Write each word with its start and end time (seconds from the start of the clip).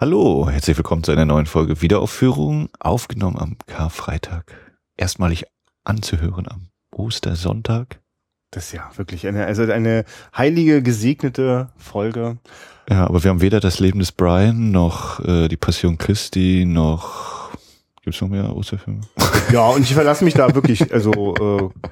Hallo, 0.00 0.48
herzlich 0.48 0.76
willkommen 0.76 1.02
zu 1.02 1.10
einer 1.10 1.24
neuen 1.24 1.46
Folge 1.46 1.82
Wiederaufführung, 1.82 2.68
aufgenommen 2.78 3.36
am 3.36 3.56
Karfreitag. 3.66 4.54
Erstmalig 4.96 5.46
anzuhören 5.82 6.46
am 6.46 6.68
Ostersonntag. 6.92 7.98
Das 8.52 8.66
ist 8.66 8.72
ja 8.74 8.88
wirklich 8.94 9.26
eine, 9.26 9.44
also 9.46 9.64
eine 9.64 10.04
heilige, 10.36 10.84
gesegnete 10.84 11.70
Folge. 11.76 12.38
Ja, 12.88 13.08
aber 13.08 13.24
wir 13.24 13.30
haben 13.30 13.40
weder 13.40 13.58
das 13.58 13.80
Leben 13.80 13.98
des 13.98 14.12
Brian 14.12 14.70
noch 14.70 15.18
äh, 15.24 15.48
die 15.48 15.56
Passion 15.56 15.98
Christi 15.98 16.64
noch 16.64 17.50
gibt's 18.04 18.20
noch 18.20 18.28
mehr 18.28 18.54
Osterfilme? 18.54 19.00
Ja, 19.52 19.66
und 19.66 19.82
ich 19.82 19.94
verlasse 19.94 20.24
mich 20.24 20.34
da 20.34 20.54
wirklich, 20.54 20.92
also 20.92 21.34
äh, 21.34 21.88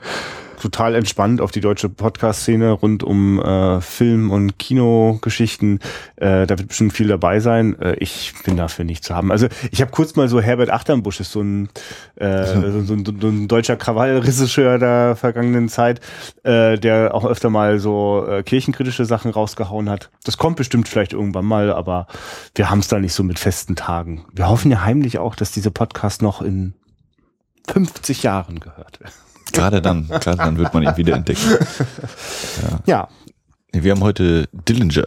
total 0.61 0.95
entspannt 0.95 1.41
auf 1.41 1.51
die 1.51 1.61
deutsche 1.61 1.89
Podcast-Szene 1.89 2.71
rund 2.71 3.03
um 3.03 3.41
äh, 3.41 3.81
Film- 3.81 4.31
und 4.31 4.59
Kinogeschichten. 4.59 5.81
Äh, 6.17 6.47
da 6.47 6.59
wird 6.59 6.69
bestimmt 6.69 6.93
viel 6.93 7.09
dabei 7.09 7.41
sein. 7.41 7.79
Äh, 7.81 7.97
ich 7.97 8.35
bin 8.45 8.57
dafür 8.57 8.85
nicht 8.85 9.05
zu 9.05 9.15
haben. 9.15 9.33
Also 9.33 9.49
ich 9.71 9.81
habe 9.81 9.91
kurz 9.91 10.17
mal 10.17 10.29
so 10.29 10.41
Herbert 10.41 10.71
Achternbusch, 10.71 11.21
ist 11.21 11.33
so 11.33 11.41
ein, 11.41 11.69
äh, 12.17 12.45
so, 12.71 12.83
so, 12.83 12.95
ein, 12.95 13.05
so 13.21 13.29
ein 13.29 13.49
deutscher 13.49 13.77
Krawallregisseur 13.77 14.79
der 14.79 15.17
vergangenen 15.17 15.69
Zeit, 15.69 16.01
äh, 16.43 16.79
der 16.79 17.15
auch 17.15 17.25
öfter 17.25 17.51
mal 17.51 17.79
so 17.79 18.27
äh, 18.29 18.43
kirchenkritische 18.43 19.05
Sachen 19.05 19.31
rausgehauen 19.31 19.91
hat. 19.91 20.11
Das 20.25 20.39
kommt 20.39 20.57
bestimmt 20.57 20.89
vielleicht 20.89 21.13
irgendwann 21.13 21.45
mal, 21.45 21.73
aber 21.73 22.07
wir 22.55 22.71
haben 22.71 22.81
es 22.81 22.89
da 22.89 22.99
nicht 22.99 23.15
so 23.15 23.23
mit 23.23 23.39
festen 23.39 23.77
Tagen. 23.77 24.25
Wir 24.33 24.49
hoffen 24.49 24.71
ja 24.71 24.83
heimlich 24.83 25.19
auch, 25.19 25.37
dass 25.37 25.53
dieser 25.53 25.71
Podcast 25.71 26.23
noch 26.23 26.43
in 26.43 26.75
50 27.69 28.23
Jahren 28.23 28.61
gehört 28.61 29.01
wird. 29.01 29.13
Gerade 29.53 29.81
dann, 29.81 30.09
gerade 30.09 30.39
dann 30.39 30.59
wird 30.59 30.75
man 30.75 30.83
ihn 30.83 30.97
wieder 30.97 31.15
entdecken. 31.15 31.43
Ja. 32.87 33.09
ja. 33.73 33.83
Wir 33.83 33.93
haben 33.93 34.03
heute 34.03 34.49
Dillinger 34.53 35.05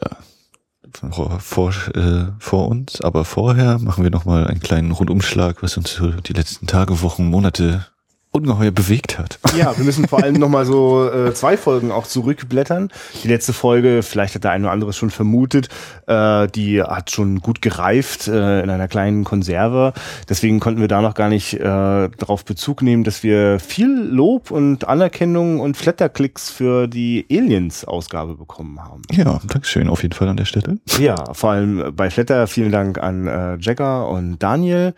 vor, 1.39 1.73
äh, 1.95 2.25
vor 2.39 2.67
uns, 2.67 3.01
aber 3.01 3.25
vorher 3.25 3.79
machen 3.79 4.03
wir 4.03 4.11
nochmal 4.11 4.47
einen 4.47 4.59
kleinen 4.59 4.91
Rundumschlag, 4.91 5.63
was 5.63 5.77
uns 5.77 5.93
so 5.93 6.11
die 6.11 6.33
letzten 6.33 6.67
Tage, 6.67 7.01
Wochen, 7.01 7.25
Monate 7.25 7.87
ungeheuer 8.31 8.71
bewegt 8.71 9.17
hat. 9.17 9.39
Ja, 9.57 9.75
wir 9.75 9.83
müssen 9.83 10.07
vor 10.07 10.21
allem 10.21 10.35
nochmal 10.35 10.65
so 10.65 11.09
äh, 11.09 11.33
zwei 11.33 11.57
Folgen 11.57 11.91
auch 11.91 12.05
zurückblättern. 12.05 12.89
Die 13.23 13.27
letzte 13.27 13.53
Folge, 13.53 14.03
vielleicht 14.03 14.35
hat 14.35 14.43
der 14.43 14.51
eine 14.51 14.65
oder 14.65 14.73
andere 14.73 14.93
schon 14.93 15.09
vermutet, 15.09 15.69
äh, 16.05 16.47
die 16.47 16.81
hat 16.81 17.09
schon 17.09 17.39
gut 17.39 17.61
gereift 17.63 18.27
äh, 18.27 18.61
in 18.61 18.69
einer 18.69 18.87
kleinen 18.87 19.23
Konserve. 19.23 19.93
Deswegen 20.29 20.59
konnten 20.59 20.79
wir 20.79 20.87
da 20.87 21.01
noch 21.01 21.15
gar 21.15 21.29
nicht 21.29 21.55
äh, 21.55 21.59
darauf 21.63 22.45
Bezug 22.45 22.83
nehmen, 22.83 23.03
dass 23.03 23.23
wir 23.23 23.59
viel 23.59 23.89
Lob 23.89 24.51
und 24.51 24.87
Anerkennung 24.87 25.59
und 25.59 25.75
Flatterklicks 25.75 26.51
für 26.51 26.87
die 26.87 27.25
Aliens-Ausgabe 27.31 28.35
bekommen 28.35 28.79
haben. 28.79 29.01
Ja, 29.11 29.39
Dankeschön 29.47 29.89
auf 29.89 30.03
jeden 30.03 30.13
Fall 30.13 30.27
an 30.27 30.37
der 30.37 30.45
Stelle. 30.45 30.77
Ja, 30.99 31.33
vor 31.33 31.51
allem 31.51 31.95
bei 31.95 32.11
Flatter 32.11 32.45
vielen 32.45 32.71
Dank 32.71 32.99
an 32.99 33.25
äh, 33.25 33.57
Jagger 33.57 34.07
und 34.07 34.37
Daniel. 34.37 34.93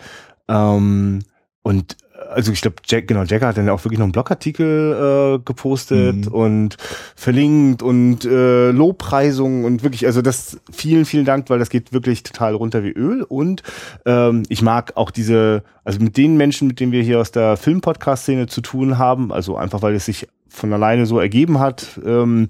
Ähm, 0.49 1.19
und 1.63 1.95
also 2.31 2.51
ich 2.51 2.61
glaube, 2.61 2.77
Jack, 2.85 3.07
genau, 3.07 3.23
Jagger 3.23 3.47
hat 3.47 3.57
dann 3.57 3.69
auch 3.69 3.83
wirklich 3.83 3.99
noch 3.99 4.05
einen 4.05 4.11
Blogartikel 4.11 5.37
äh, 5.37 5.43
gepostet 5.43 6.27
mhm. 6.27 6.31
und 6.31 6.77
verlinkt 7.15 7.83
und 7.83 8.25
äh, 8.25 8.71
Lobpreisungen 8.71 9.65
und 9.65 9.83
wirklich, 9.83 10.05
also 10.05 10.21
das 10.21 10.59
vielen, 10.71 11.05
vielen 11.05 11.25
Dank, 11.25 11.49
weil 11.49 11.59
das 11.59 11.69
geht 11.69 11.93
wirklich 11.93 12.23
total 12.23 12.55
runter 12.55 12.83
wie 12.83 12.91
Öl. 12.91 13.23
Und 13.23 13.63
ähm, 14.05 14.43
ich 14.49 14.61
mag 14.61 14.93
auch 14.95 15.11
diese, 15.11 15.63
also 15.83 15.99
mit 15.99 16.17
den 16.17 16.37
Menschen, 16.37 16.67
mit 16.67 16.79
denen 16.79 16.91
wir 16.91 17.03
hier 17.03 17.19
aus 17.19 17.31
der 17.31 17.57
Film-Podcast-Szene 17.57 18.47
zu 18.47 18.61
tun 18.61 18.97
haben, 18.97 19.31
also 19.31 19.57
einfach 19.57 19.81
weil 19.81 19.95
es 19.95 20.05
sich 20.05 20.27
von 20.47 20.73
alleine 20.73 21.05
so 21.05 21.19
ergeben 21.19 21.59
hat, 21.59 21.99
ähm, 22.05 22.47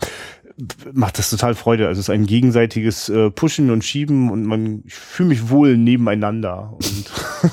macht 0.93 1.17
das 1.17 1.29
total 1.29 1.55
Freude. 1.55 1.87
Also 1.87 1.99
es 1.99 2.05
ist 2.05 2.13
ein 2.13 2.25
gegenseitiges 2.25 3.09
äh, 3.09 3.31
Pushen 3.31 3.71
und 3.71 3.83
Schieben 3.83 4.29
und 4.29 4.45
man 4.45 4.83
ich 4.85 4.93
fühle 4.93 5.29
mich 5.29 5.49
wohl 5.49 5.77
nebeneinander. 5.77 6.73
Und 6.73 7.11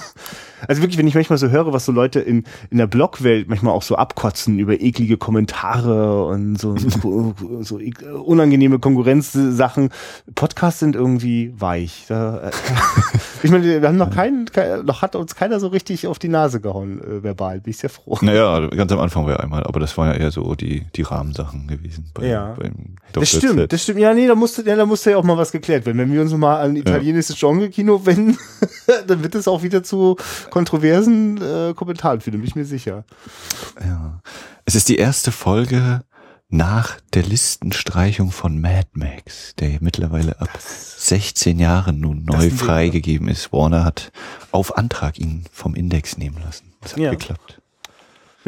Also 0.69 0.83
wirklich, 0.83 0.99
wenn 0.99 1.09
ich 1.09 1.15
manchmal 1.15 1.39
so 1.39 1.49
höre, 1.49 1.73
was 1.73 1.87
so 1.87 1.93
Leute 1.93 2.21
in, 2.21 2.45
in 2.71 2.79
der 2.79 2.87
Blogwelt 2.87 3.49
manchmal 3.49 3.73
auch 3.73 3.83
so 3.83 3.97
abkotzen 3.97 4.59
über 4.59 4.81
eklige 4.81 5.17
Kommentare 5.17 6.27
und 6.27 6.57
so, 6.57 6.77
so, 6.77 7.35
so 7.61 7.81
unangenehme 8.25 8.79
Konkurrenzsachen. 8.79 9.89
Podcasts 10.35 10.81
sind 10.81 10.95
irgendwie 10.95 11.53
weich. 11.59 12.05
Da, 12.09 12.49
äh, 12.49 12.51
ich 13.43 13.51
meine, 13.51 13.65
wir 13.65 13.89
haben 13.89 13.97
noch 13.97 14.11
keinen, 14.11 14.47
kein, 14.47 14.85
noch 14.85 15.03
hat 15.03 15.17
uns 15.17 15.35
keiner 15.35 15.61
so 15.61 15.69
richtig 15.69 16.07
auf 16.07 16.19
die 16.19 16.29
Nase 16.29 16.61
gehauen, 16.61 17.01
äh, 17.01 17.23
verbal. 17.23 17.61
Bin 17.61 17.71
ich 17.71 17.79
sehr 17.79 17.91
froh. 17.91 18.19
Naja, 18.21 18.67
ganz 18.69 18.91
am 18.93 18.99
Anfang 18.99 19.25
war 19.27 19.33
ja 19.33 19.41
einmal, 19.41 19.65
aber 19.65 19.81
das 19.81 19.97
waren 19.97 20.09
ja 20.09 20.15
eher 20.15 20.31
so 20.31 20.55
die, 20.55 20.87
die 20.95 21.03
Rahmensachen 21.03 21.67
gewesen. 21.67 22.11
Bei, 22.15 22.27
ja. 22.27 22.57
das 23.13 23.29
stimmt, 23.29 23.59
Z. 23.61 23.73
das 23.73 23.83
stimmt. 23.83 24.01
Ja, 24.01 24.15
nee, 24.15 24.27
da 24.27 24.35
musste, 24.35 24.63
ja, 24.63 24.77
da 24.77 24.87
musste 24.87 25.11
ja 25.11 25.17
auch 25.17 25.25
mal 25.25 25.37
was 25.37 25.53
geklärt 25.53 25.87
werden. 25.87 25.99
Wenn 25.99 26.13
wir 26.13 26.21
uns 26.21 26.33
mal 26.33 26.61
an 26.61 26.77
italienisches 26.77 27.41
ja. 27.41 27.49
Genre-Kino 27.49 28.05
wenden, 28.05 28.39
dann 29.07 29.23
wird 29.23 29.35
es 29.35 29.49
auch 29.49 29.63
wieder 29.63 29.83
zu 29.83 30.17
kontroversen 30.51 31.41
äh, 31.41 31.75
Kommentaren 31.75 32.21
fühlen, 32.21 32.39
bin 32.39 32.49
ich 32.49 32.57
mir 32.57 32.65
sicher. 32.65 33.05
Ja. 33.81 34.21
Es 34.65 34.75
ist 34.75 34.89
die 34.89 34.97
erste 34.97 35.33
Folge 35.33 36.03
nach 36.49 37.01
der 37.13 37.23
Listenstreichung 37.23 38.31
von 38.31 38.61
Mad 38.61 38.89
Max, 38.95 39.55
der 39.57 39.79
mittlerweile 39.81 40.41
ab 40.41 40.51
16 40.59 41.59
Jahren 41.59 42.01
nun 42.01 42.25
neu 42.25 42.51
freigegeben 42.51 43.29
ist. 43.29 43.53
Warner 43.53 43.85
hat 43.85 44.13
auf 44.51 44.77
Antrag 44.79 45.19
ihn 45.19 45.45
vom 45.53 45.75
Index 45.75 46.17
nehmen 46.17 46.39
lassen. 46.43 46.73
Das 46.81 46.93
hat 46.93 47.01
ja. 47.01 47.11
geklappt. 47.11 47.61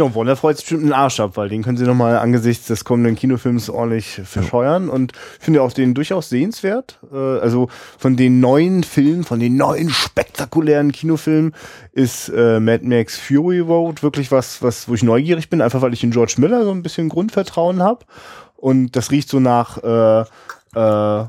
Ja, 0.00 0.06
und 0.06 0.14
Warner 0.14 0.34
freut 0.34 0.56
sich 0.56 0.64
bestimmt 0.64 0.84
einen 0.84 0.94
Arsch 0.94 1.20
ab, 1.20 1.32
weil 1.34 1.50
den 1.50 1.62
können 1.62 1.76
sie 1.76 1.84
nochmal 1.84 2.16
angesichts 2.16 2.68
des 2.68 2.86
kommenden 2.86 3.16
Kinofilms 3.16 3.68
ordentlich 3.68 4.22
verscheuern 4.24 4.86
ja. 4.86 4.92
und 4.94 5.12
finde 5.38 5.60
auch 5.60 5.74
den 5.74 5.92
durchaus 5.92 6.30
sehenswert. 6.30 6.98
Äh, 7.12 7.16
also 7.16 7.68
von 7.98 8.16
den 8.16 8.40
neuen 8.40 8.82
Filmen, 8.82 9.24
von 9.24 9.40
den 9.40 9.58
neuen 9.58 9.90
spektakulären 9.90 10.90
Kinofilmen 10.90 11.54
ist 11.92 12.30
äh, 12.30 12.60
Mad 12.60 12.82
Max 12.82 13.18
Fury 13.18 13.58
Road 13.58 14.02
wirklich 14.02 14.32
was, 14.32 14.62
was, 14.62 14.88
wo 14.88 14.94
ich 14.94 15.02
neugierig 15.02 15.50
bin, 15.50 15.60
einfach 15.60 15.82
weil 15.82 15.92
ich 15.92 16.02
in 16.02 16.12
George 16.12 16.36
Miller 16.38 16.64
so 16.64 16.70
ein 16.70 16.82
bisschen 16.82 17.10
Grundvertrauen 17.10 17.82
habe. 17.82 18.06
Und 18.56 18.96
das 18.96 19.10
riecht 19.10 19.28
so 19.28 19.38
nach 19.38 19.76
äh, 19.82 20.20
äh, 20.80 21.26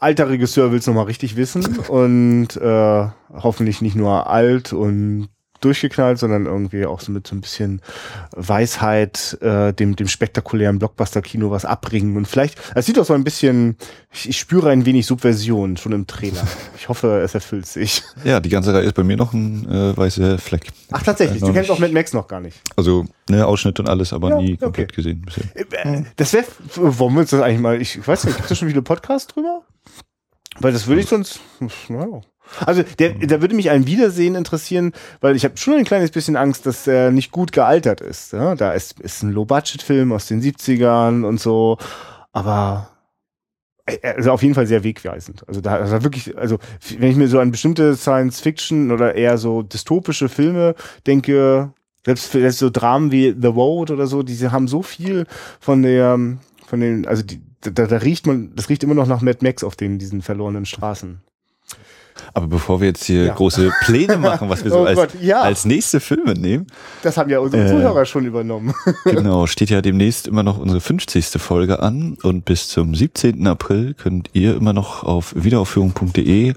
alter 0.00 0.28
Regisseur 0.28 0.70
will 0.70 0.80
es 0.80 0.86
nochmal 0.86 1.06
richtig 1.06 1.36
wissen 1.36 1.78
und 1.88 2.48
äh, 2.58 3.06
hoffentlich 3.32 3.80
nicht 3.80 3.96
nur 3.96 4.28
alt 4.28 4.74
und 4.74 5.30
durchgeknallt, 5.60 6.18
sondern 6.18 6.46
irgendwie 6.46 6.86
auch 6.86 7.00
so 7.00 7.12
mit 7.12 7.26
so 7.26 7.34
ein 7.34 7.40
bisschen 7.40 7.82
Weisheit 8.36 9.38
äh, 9.40 9.72
dem, 9.72 9.96
dem 9.96 10.08
spektakulären 10.08 10.78
Blockbuster-Kino 10.78 11.50
was 11.50 11.64
abbringen. 11.64 12.16
Und 12.16 12.26
vielleicht, 12.26 12.58
es 12.74 12.86
sieht 12.86 12.98
auch 12.98 13.04
so 13.04 13.14
ein 13.14 13.24
bisschen, 13.24 13.76
ich, 14.12 14.28
ich 14.28 14.38
spüre 14.38 14.70
ein 14.70 14.86
wenig 14.86 15.06
Subversion 15.06 15.76
schon 15.76 15.92
im 15.92 16.06
Trailer. 16.06 16.46
Ich 16.78 16.88
hoffe, 16.88 17.20
es 17.22 17.34
erfüllt 17.34 17.66
sich. 17.66 18.02
Ja, 18.24 18.40
die 18.40 18.48
ganze 18.48 18.72
Reihe 18.72 18.84
ist 18.84 18.94
bei 18.94 19.02
mir 19.02 19.16
noch 19.16 19.32
ein 19.32 19.68
äh, 19.68 19.96
weißer 19.96 20.38
Fleck. 20.38 20.68
Ach, 20.92 21.02
tatsächlich, 21.02 21.40
du 21.40 21.52
kennst 21.52 21.70
auch 21.70 21.78
Mad 21.78 21.92
Max 21.92 22.12
noch 22.12 22.28
gar 22.28 22.40
nicht. 22.40 22.56
Also, 22.76 23.04
ne, 23.28 23.44
Ausschnitt 23.44 23.80
und 23.80 23.88
alles, 23.88 24.12
aber 24.12 24.30
ja, 24.30 24.36
nie 24.40 24.52
okay. 24.52 24.64
komplett 24.64 24.94
gesehen 24.94 25.22
bisher. 25.22 25.44
Äh, 25.54 26.04
das 26.16 26.32
wäre, 26.32 26.46
wollen 26.76 27.14
wir 27.14 27.20
uns 27.20 27.30
das 27.30 27.42
eigentlich 27.42 27.60
mal, 27.60 27.80
ich 27.80 28.06
weiß 28.06 28.24
nicht, 28.24 28.36
gibt 28.36 28.44
es 28.44 28.48
da 28.48 28.54
schon 28.54 28.68
viele 28.68 28.80
Podcasts 28.80 29.32
drüber? 29.32 29.62
Weil 30.60 30.72
das 30.72 30.86
würde 30.86 31.00
ich 31.00 31.08
sonst, 31.08 31.40
naja. 31.88 32.20
Also 32.64 32.82
der, 32.98 33.10
da 33.10 33.40
würde 33.40 33.54
mich 33.54 33.70
ein 33.70 33.86
Wiedersehen 33.86 34.34
interessieren, 34.34 34.92
weil 35.20 35.36
ich 35.36 35.44
habe 35.44 35.56
schon 35.56 35.74
ein 35.74 35.84
kleines 35.84 36.10
bisschen 36.10 36.36
Angst, 36.36 36.66
dass 36.66 36.86
er 36.86 37.10
nicht 37.10 37.30
gut 37.30 37.52
gealtert 37.52 38.00
ist. 38.00 38.32
Ja? 38.32 38.54
Da 38.54 38.72
ist, 38.72 39.00
ist 39.00 39.22
ein 39.22 39.32
Low-Budget-Film 39.32 40.12
aus 40.12 40.26
den 40.26 40.42
70ern 40.42 41.24
und 41.24 41.40
so, 41.40 41.78
aber 42.32 42.90
also 44.02 44.32
auf 44.32 44.42
jeden 44.42 44.54
Fall 44.54 44.66
sehr 44.66 44.84
wegweisend. 44.84 45.48
Also 45.48 45.60
da 45.60 45.76
also 45.76 46.02
wirklich, 46.02 46.36
also 46.36 46.58
wenn 46.98 47.10
ich 47.10 47.16
mir 47.16 47.28
so 47.28 47.40
an 47.40 47.50
bestimmte 47.50 47.96
Science-Fiction 47.96 48.90
oder 48.90 49.14
eher 49.14 49.38
so 49.38 49.62
dystopische 49.62 50.28
Filme 50.28 50.74
denke, 51.06 51.72
selbst, 52.04 52.32
selbst 52.32 52.58
so 52.58 52.70
Dramen 52.70 53.10
wie 53.12 53.34
The 53.38 53.48
Road 53.48 53.90
oder 53.90 54.06
so, 54.06 54.22
die 54.22 54.36
haben 54.48 54.68
so 54.68 54.82
viel 54.82 55.26
von 55.60 55.82
der, 55.82 56.18
von 56.66 56.80
den, 56.80 57.06
also 57.06 57.22
die, 57.22 57.40
da, 57.60 57.86
da 57.86 57.96
riecht 57.96 58.26
man, 58.26 58.54
das 58.54 58.68
riecht 58.68 58.82
immer 58.84 58.94
noch 58.94 59.06
nach 59.06 59.20
Mad 59.20 59.38
Max 59.42 59.64
auf 59.64 59.76
den 59.76 59.98
diesen 59.98 60.22
verlorenen 60.22 60.66
Straßen. 60.66 61.20
Aber 62.38 62.46
bevor 62.46 62.80
wir 62.80 62.86
jetzt 62.86 63.02
hier 63.02 63.24
ja. 63.24 63.34
große 63.34 63.72
Pläne 63.80 64.16
machen, 64.18 64.48
was 64.48 64.62
wir 64.62 64.70
so 64.70 64.78
oh 64.78 64.84
als, 64.84 64.96
Gott, 64.96 65.10
ja. 65.20 65.40
als 65.40 65.64
nächste 65.64 65.98
Filme 65.98 66.34
nehmen. 66.34 66.68
Das 67.02 67.16
haben 67.16 67.28
ja 67.30 67.40
unsere 67.40 67.64
äh, 67.64 67.68
Zuhörer 67.68 68.04
schon 68.04 68.26
übernommen. 68.26 68.74
genau, 69.04 69.48
steht 69.48 69.70
ja 69.70 69.82
demnächst 69.82 70.28
immer 70.28 70.44
noch 70.44 70.56
unsere 70.56 70.80
50. 70.80 71.26
Folge 71.42 71.80
an 71.80 72.16
und 72.22 72.44
bis 72.44 72.68
zum 72.68 72.94
17. 72.94 73.44
April 73.48 73.94
könnt 73.94 74.30
ihr 74.34 74.54
immer 74.54 74.72
noch 74.72 75.02
auf 75.02 75.34
wiederaufführung.de 75.34 76.54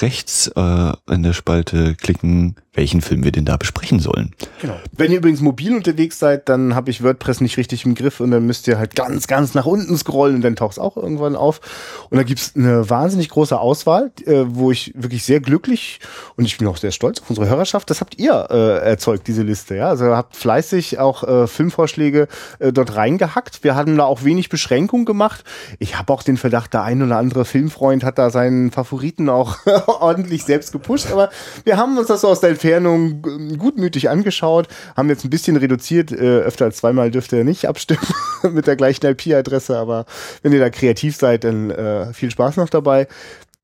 rechts 0.00 0.48
äh, 0.56 0.92
in 1.10 1.22
der 1.22 1.34
Spalte 1.34 1.94
klicken, 1.94 2.56
welchen 2.72 3.00
Film 3.02 3.24
wir 3.24 3.32
denn 3.32 3.44
da 3.44 3.56
besprechen 3.56 3.98
sollen. 3.98 4.30
Genau. 4.62 4.76
Wenn 4.96 5.10
ihr 5.10 5.18
übrigens 5.18 5.40
mobil 5.40 5.74
unterwegs 5.74 6.18
seid, 6.18 6.48
dann 6.48 6.74
habe 6.74 6.90
ich 6.90 7.02
WordPress 7.02 7.40
nicht 7.40 7.56
richtig 7.56 7.84
im 7.84 7.94
Griff 7.94 8.20
und 8.20 8.30
dann 8.30 8.46
müsst 8.46 8.68
ihr 8.68 8.78
halt 8.78 8.94
ganz, 8.94 9.26
ganz 9.26 9.54
nach 9.54 9.66
unten 9.66 9.98
scrollen 9.98 10.36
und 10.36 10.42
dann 10.42 10.56
taucht 10.56 10.72
es 10.72 10.78
auch 10.78 10.96
irgendwann 10.96 11.34
auf. 11.34 11.60
Und 12.08 12.16
da 12.16 12.22
gibt's 12.22 12.52
eine 12.54 12.88
wahnsinnig 12.88 13.28
große 13.30 13.58
Auswahl, 13.58 14.12
äh, 14.24 14.44
wo 14.46 14.70
ich 14.70 14.92
wirklich 14.94 15.17
wirklich 15.18 15.24
sehr 15.24 15.40
glücklich 15.40 16.00
und 16.36 16.44
ich 16.44 16.58
bin 16.58 16.68
auch 16.68 16.76
sehr 16.76 16.92
stolz 16.92 17.20
auf 17.20 17.28
unsere 17.30 17.48
Hörerschaft. 17.48 17.90
Das 17.90 18.00
habt 18.00 18.18
ihr 18.18 18.48
äh, 18.50 18.88
erzeugt, 18.88 19.26
diese 19.26 19.42
Liste. 19.42 19.74
Ja? 19.74 19.88
Also 19.88 20.06
habt 20.06 20.36
fleißig 20.36 20.98
auch 20.98 21.24
äh, 21.24 21.46
Filmvorschläge 21.46 22.28
äh, 22.58 22.72
dort 22.72 22.94
reingehackt. 22.94 23.64
Wir 23.64 23.74
hatten 23.74 23.96
da 23.96 24.04
auch 24.04 24.24
wenig 24.24 24.48
Beschränkung 24.48 25.04
gemacht. 25.04 25.44
Ich 25.78 25.98
habe 25.98 26.12
auch 26.12 26.22
den 26.22 26.36
Verdacht, 26.36 26.72
der 26.74 26.82
ein 26.82 27.02
oder 27.02 27.16
andere 27.16 27.44
Filmfreund 27.44 28.04
hat 28.04 28.18
da 28.18 28.30
seinen 28.30 28.70
Favoriten 28.70 29.28
auch 29.28 29.56
ordentlich 29.86 30.44
selbst 30.44 30.72
gepusht. 30.72 31.10
Aber 31.10 31.30
wir 31.64 31.76
haben 31.76 31.98
uns 31.98 32.08
das 32.08 32.20
so 32.20 32.28
aus 32.28 32.40
der 32.40 32.50
Entfernung 32.50 33.26
ähm, 33.26 33.58
gutmütig 33.58 34.08
angeschaut, 34.10 34.68
haben 34.96 35.08
jetzt 35.08 35.24
ein 35.24 35.30
bisschen 35.30 35.56
reduziert. 35.56 36.12
Äh, 36.12 36.38
öfter 36.40 36.66
als 36.66 36.78
zweimal 36.78 37.10
dürft 37.10 37.32
ihr 37.32 37.44
nicht 37.44 37.66
abstimmen 37.66 38.06
mit 38.52 38.66
der 38.66 38.76
gleichen 38.76 39.06
IP-Adresse. 39.06 39.76
Aber 39.76 40.06
wenn 40.42 40.52
ihr 40.52 40.60
da 40.60 40.70
kreativ 40.70 41.16
seid, 41.16 41.44
dann 41.44 41.70
äh, 41.70 42.12
viel 42.12 42.30
Spaß 42.30 42.56
noch 42.56 42.68
dabei. 42.68 43.08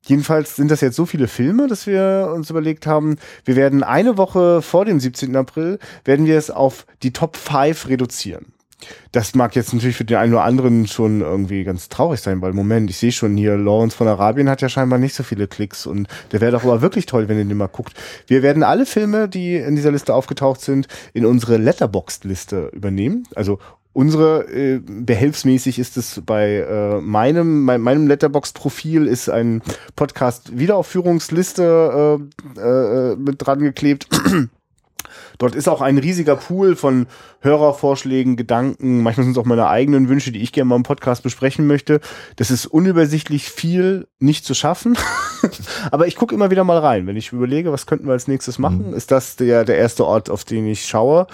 Jedenfalls 0.07 0.57
sind 0.57 0.71
das 0.71 0.81
jetzt 0.81 0.97
so 0.97 1.07
viele 1.07 1.29
Filme, 1.29 1.67
dass 1.67 1.87
wir 1.87 2.31
uns 2.35 2.51
überlegt 2.51 2.87
haben, 2.87 3.17
wir 3.45 3.57
werden 3.57 3.83
eine 3.83 4.17
Woche 4.19 4.61
vor 4.63 4.85
dem 4.85 5.01
17. 5.01 5.35
April, 5.35 5.79
werden 6.05 6.27
wir 6.27 6.37
es 6.37 6.51
auf 6.51 6.87
die 7.03 7.13
Top 7.13 7.37
5 7.37 7.89
reduzieren. 7.89 8.47
Das 9.13 9.35
mag 9.35 9.57
jetzt 9.57 9.73
natürlich 9.73 9.97
für 9.97 10.05
den 10.05 10.19
einen 10.19 10.35
oder 10.35 10.45
anderen 10.45 10.87
schon 10.87 11.21
irgendwie 11.21 11.65
ganz 11.65 11.89
traurig 11.89 12.21
sein, 12.21 12.43
weil 12.43 12.53
Moment, 12.53 12.91
ich 12.91 12.99
sehe 12.99 13.13
schon 13.13 13.37
hier, 13.37 13.57
Lawrence 13.57 13.97
von 13.97 14.09
Arabien 14.09 14.51
hat 14.51 14.61
ja 14.61 14.69
scheinbar 14.69 14.99
nicht 14.99 15.15
so 15.15 15.23
viele 15.23 15.47
Klicks 15.47 15.87
und 15.87 16.09
der 16.33 16.41
wäre 16.41 16.53
doch 16.53 16.65
aber 16.65 16.83
wirklich 16.83 17.07
toll, 17.07 17.29
wenn 17.29 17.39
ihr 17.39 17.45
den 17.45 17.57
mal 17.57 17.69
guckt. 17.69 17.95
Wir 18.27 18.43
werden 18.43 18.63
alle 18.63 18.85
Filme, 18.85 19.29
die 19.29 19.57
in 19.57 19.77
dieser 19.77 19.93
Liste 19.93 20.15
aufgetaucht 20.15 20.61
sind, 20.61 20.89
in 21.13 21.25
unsere 21.25 21.57
Letterboxd-Liste 21.57 22.71
übernehmen. 22.75 23.27
Also 23.35 23.59
Unsere 23.95 24.53
äh, 24.53 24.81
behelfsmäßig 24.85 25.79
ist 25.79 25.97
es 25.97 26.21
bei 26.27 26.67
äh, 26.69 27.01
meinem 27.01 27.63
mein, 27.63 27.81
meinem 27.81 28.09
Letterbox-Profil 28.09 29.07
ist 29.07 29.29
ein 29.29 29.63
Podcast 29.95 30.59
Wiederaufführungsliste 30.59 32.19
äh, 32.57 32.61
äh, 32.61 33.17
mit 33.17 33.37
dran 33.39 33.61
geklebt. 33.61 34.09
Dort 35.39 35.55
ist 35.55 35.69
auch 35.69 35.81
ein 35.81 35.99
riesiger 35.99 36.35
Pool 36.35 36.75
von 36.75 37.07
Hörervorschlägen, 37.41 38.37
Gedanken, 38.37 39.03
manchmal 39.03 39.25
sind 39.25 39.33
es 39.33 39.39
auch 39.39 39.45
meine 39.45 39.69
eigenen 39.69 40.09
Wünsche, 40.09 40.33
die 40.33 40.43
ich 40.43 40.53
gerne 40.53 40.69
mal 40.69 40.77
im 40.77 40.83
Podcast 40.83 41.23
besprechen 41.23 41.67
möchte. 41.67 42.01
Das 42.35 42.51
ist 42.51 42.67
unübersichtlich 42.67 43.49
viel 43.49 44.09
nicht 44.19 44.45
zu 44.45 44.55
schaffen. 44.55 44.97
Aber 45.93 46.09
ich 46.09 46.17
gucke 46.17 46.35
immer 46.35 46.51
wieder 46.51 46.65
mal 46.65 46.79
rein. 46.79 47.07
Wenn 47.07 47.17
ich 47.17 47.33
überlege, 47.33 47.73
was 47.73 47.87
könnten 47.87 48.07
wir 48.07 48.13
als 48.13 48.29
nächstes 48.29 48.59
machen, 48.59 48.89
mhm. 48.89 48.95
ist 48.95 49.11
das 49.11 49.37
der, 49.37 49.65
der 49.65 49.77
erste 49.77 50.05
Ort, 50.05 50.31
auf 50.31 50.45
den 50.45 50.67
ich 50.67 50.87
schaue. 50.87 51.27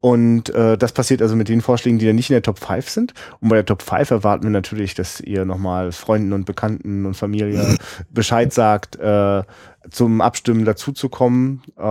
Und 0.00 0.48
äh, 0.54 0.78
das 0.78 0.92
passiert 0.92 1.20
also 1.20 1.36
mit 1.36 1.48
den 1.48 1.60
Vorschlägen, 1.60 1.98
die 1.98 2.06
dann 2.06 2.16
nicht 2.16 2.30
in 2.30 2.34
der 2.34 2.42
Top 2.42 2.58
5 2.58 2.88
sind. 2.88 3.14
Und 3.40 3.50
bei 3.50 3.56
der 3.56 3.66
Top 3.66 3.82
5 3.82 4.10
erwarten 4.10 4.44
wir 4.44 4.50
natürlich, 4.50 4.94
dass 4.94 5.20
ihr 5.20 5.44
nochmal 5.44 5.92
Freunden 5.92 6.32
und 6.32 6.46
Bekannten 6.46 7.04
und 7.04 7.14
Familie 7.14 7.76
Bescheid 8.10 8.52
sagt, 8.52 8.96
äh, 8.96 9.42
zum 9.90 10.20
Abstimmen 10.22 10.64
dazuzukommen. 10.64 11.62
Äh, 11.76 11.82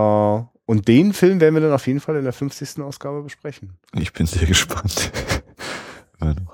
und 0.66 0.88
den 0.88 1.12
Film 1.12 1.40
werden 1.40 1.54
wir 1.54 1.62
dann 1.62 1.72
auf 1.72 1.86
jeden 1.86 2.00
Fall 2.00 2.16
in 2.16 2.24
der 2.24 2.32
50. 2.32 2.82
Ausgabe 2.82 3.22
besprechen. 3.22 3.70
Ich 3.94 4.12
bin 4.12 4.26
sehr 4.26 4.46
gespannt. 4.46 5.12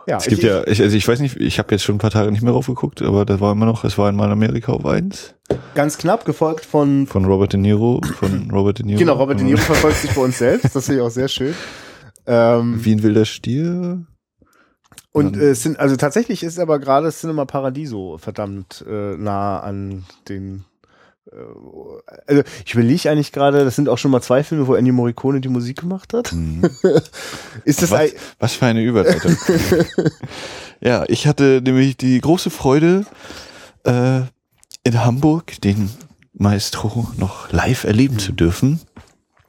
Ja, 0.06 0.18
es 0.18 0.26
gibt 0.26 0.42
ich, 0.42 0.48
ja, 0.48 0.66
ich, 0.66 0.80
also 0.80 0.96
ich 0.96 1.06
weiß 1.06 1.20
nicht, 1.20 1.36
ich 1.36 1.58
habe 1.58 1.72
jetzt 1.72 1.82
schon 1.82 1.96
ein 1.96 1.98
paar 1.98 2.10
Tage 2.10 2.30
nicht 2.30 2.42
mehr 2.42 2.52
raufgeguckt, 2.52 3.02
aber 3.02 3.24
das 3.24 3.40
war 3.40 3.52
immer 3.52 3.66
noch, 3.66 3.84
es 3.84 3.98
war 3.98 4.08
einmal 4.08 4.30
Amerika 4.30 4.72
auf 4.72 4.86
eins. 4.86 5.34
Ganz 5.74 5.98
knapp, 5.98 6.24
gefolgt 6.24 6.64
von 6.64 7.06
von 7.06 7.24
Robert 7.24 7.52
De 7.52 7.60
Niro, 7.60 8.00
von 8.18 8.50
Robert 8.52 8.78
De 8.78 8.86
Niro. 8.86 8.98
Genau, 8.98 9.14
Robert 9.14 9.40
De 9.40 9.46
Niro 9.46 9.58
verfolgt 9.58 9.98
sich 9.98 10.12
bei 10.12 10.20
uns 10.20 10.38
selbst, 10.38 10.74
das 10.74 10.86
finde 10.86 11.00
ich 11.00 11.06
auch 11.06 11.10
sehr 11.10 11.28
schön. 11.28 11.54
Ähm, 12.26 12.84
Wie 12.84 12.92
ein 12.92 13.02
wilder 13.02 13.24
Stier. 13.24 14.06
Und 15.12 15.36
äh, 15.36 15.54
sind, 15.54 15.80
also 15.80 15.96
tatsächlich 15.96 16.42
ist 16.42 16.58
aber 16.58 16.78
gerade 16.78 17.10
Cinema 17.10 17.46
Paradiso 17.46 18.18
verdammt 18.18 18.84
äh, 18.86 19.16
nah 19.16 19.60
an 19.60 20.04
den 20.28 20.64
also 22.26 22.42
ich 22.64 22.74
überlege 22.74 23.10
eigentlich 23.10 23.32
gerade, 23.32 23.64
das 23.64 23.76
sind 23.76 23.88
auch 23.88 23.98
schon 23.98 24.10
mal 24.10 24.22
zwei 24.22 24.42
Filme, 24.42 24.66
wo 24.66 24.74
Ennio 24.74 24.92
Morricone 24.92 25.40
die 25.40 25.48
Musik 25.48 25.80
gemacht 25.80 26.14
hat. 26.14 26.32
Mhm. 26.32 26.62
ist 27.64 27.82
das 27.82 27.90
was, 27.90 28.10
was 28.38 28.54
für 28.54 28.66
eine 28.66 28.82
Überleitung. 28.82 29.36
ja, 30.80 31.04
ich 31.08 31.26
hatte 31.26 31.60
nämlich 31.64 31.96
die 31.96 32.20
große 32.20 32.50
Freude, 32.50 33.06
äh, 33.84 34.22
in 34.84 35.04
Hamburg 35.04 35.60
den 35.62 35.90
Maestro 36.32 37.08
noch 37.16 37.50
live 37.50 37.84
erleben 37.84 38.18
zu 38.18 38.32
dürfen. 38.32 38.80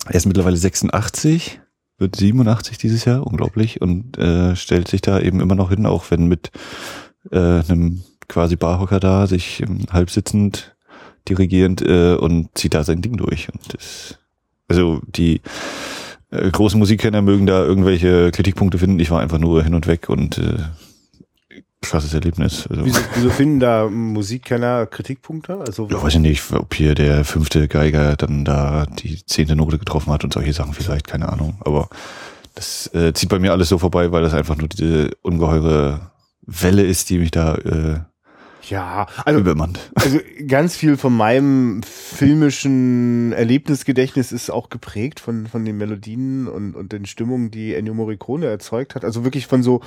Er 0.08 0.16
ist 0.16 0.26
mittlerweile 0.26 0.58
86, 0.58 1.60
wird 1.98 2.16
87 2.16 2.78
dieses 2.78 3.06
Jahr, 3.06 3.26
unglaublich, 3.26 3.82
und 3.82 4.18
äh, 4.18 4.56
stellt 4.56 4.88
sich 4.88 5.02
da 5.02 5.20
eben 5.20 5.42
immer 5.42 5.56
noch 5.56 5.70
hin, 5.70 5.86
auch 5.86 6.10
wenn 6.10 6.28
mit 6.28 6.52
äh, 7.32 7.38
einem 7.38 8.04
quasi 8.28 8.56
Barhocker 8.56 9.00
da 9.00 9.28
sich 9.28 9.62
ähm, 9.62 9.86
halb 9.92 10.10
sitzend 10.10 10.77
dirigierend 11.30 11.82
äh, 11.82 12.16
und 12.16 12.50
zieht 12.56 12.74
da 12.74 12.84
sein 12.84 13.02
Ding 13.02 13.18
durch. 13.18 13.48
Und 13.52 13.74
das, 13.74 14.18
also 14.68 15.02
die 15.08 15.42
äh, 16.32 16.50
großen 16.50 16.80
Musikkenner 16.80 17.22
mögen 17.22 17.46
da 17.46 17.64
irgendwelche 17.64 18.32
Kritikpunkte 18.32 18.78
finden. 18.78 19.00
Ich 19.00 19.12
war 19.12 19.22
einfach 19.22 19.40
nur 19.40 19.64
hin 19.64 19.74
und 19.74 19.88
weg 19.88 20.10
und 20.10 20.38
äh, 20.38 20.58
krasses 21.82 22.14
Erlebnis. 22.14 22.68
Also. 22.68 22.86
Wieso, 22.86 23.00
wieso 23.16 23.30
finden 23.30 23.60
da 23.60 23.88
Musikkenner 23.90 24.86
Kritikpunkte? 24.86 25.60
Also 25.60 25.88
ja, 25.90 26.02
weiß 26.02 26.16
ich 26.16 26.20
nicht, 26.20 26.52
ob 26.54 26.74
hier 26.74 26.96
der 26.96 27.24
fünfte 27.24 27.68
Geiger 27.68 28.16
dann 28.16 28.46
da 28.46 28.86
die 28.86 29.24
zehnte 29.26 29.56
Note 29.56 29.78
getroffen 29.78 30.12
hat 30.12 30.24
und 30.24 30.34
solche 30.34 30.54
Sachen 30.54 30.74
vielleicht, 30.74 31.08
keine 31.08 31.30
Ahnung. 31.30 31.58
Aber 31.62 31.90
das 32.56 32.94
äh, 32.94 33.14
zieht 33.14 33.30
bei 33.30 33.40
mir 33.40 33.52
alles 33.52 33.70
so 33.70 33.78
vorbei, 33.78 34.12
weil 34.12 34.24
das 34.24 34.34
einfach 34.34 34.58
nur 34.58 34.68
diese 34.68 35.12
ungeheure 35.22 36.12
Welle 36.42 36.84
ist, 36.84 37.10
die 37.10 37.20
mich 37.20 37.32
da 37.32 37.56
äh, 37.56 38.00
ja, 38.70 39.08
also, 39.26 39.40
übermannt. 39.40 39.92
also 39.96 40.20
ganz 40.48 40.76
viel 40.76 40.98
von 40.98 41.16
meinem 41.16 41.82
filmischen 41.84 43.32
Erlebnisgedächtnis 43.34 44.32
ist 44.32 44.50
auch 44.50 44.70
geprägt 44.70 45.20
von, 45.20 45.48
von 45.48 45.66
den 45.66 45.78
Melodien 45.78 46.48
und, 46.48 46.76
und 46.76 46.92
den 46.92 47.06
Stimmungen, 47.06 47.52
die 47.52 47.74
Ennio 47.74 47.94
Morricone 47.94 48.48
erzeugt 48.48 48.96
hat. 48.96 49.06
Also 49.06 49.24
wirklich 49.24 49.48
von 49.48 49.64
so, 49.64 49.82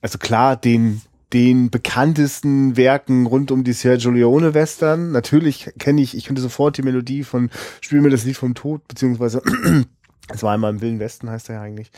also 0.00 0.18
klar, 0.18 0.56
den, 0.56 1.00
den 1.32 1.70
bekanntesten 1.70 2.76
Werken 2.76 3.26
rund 3.26 3.50
um 3.50 3.64
die 3.64 3.72
Sergio 3.72 4.10
Leone 4.10 4.54
Western. 4.54 5.12
Natürlich 5.12 5.70
kenne 5.78 6.02
ich, 6.02 6.16
ich 6.16 6.24
könnte 6.24 6.42
sofort 6.42 6.76
die 6.76 6.82
Melodie 6.82 7.24
von 7.24 7.50
Spiel 7.80 8.00
mir 8.00 8.10
das 8.10 8.24
Lied 8.24 8.36
vom 8.36 8.54
Tod, 8.54 8.86
beziehungsweise 8.88 9.42
es 10.28 10.42
war 10.42 10.52
einmal 10.52 10.72
im 10.72 10.80
Wilden 10.80 10.98
Westen, 10.98 11.30
heißt 11.30 11.48
er 11.48 11.56
ja 11.56 11.62
eigentlich. 11.62 11.90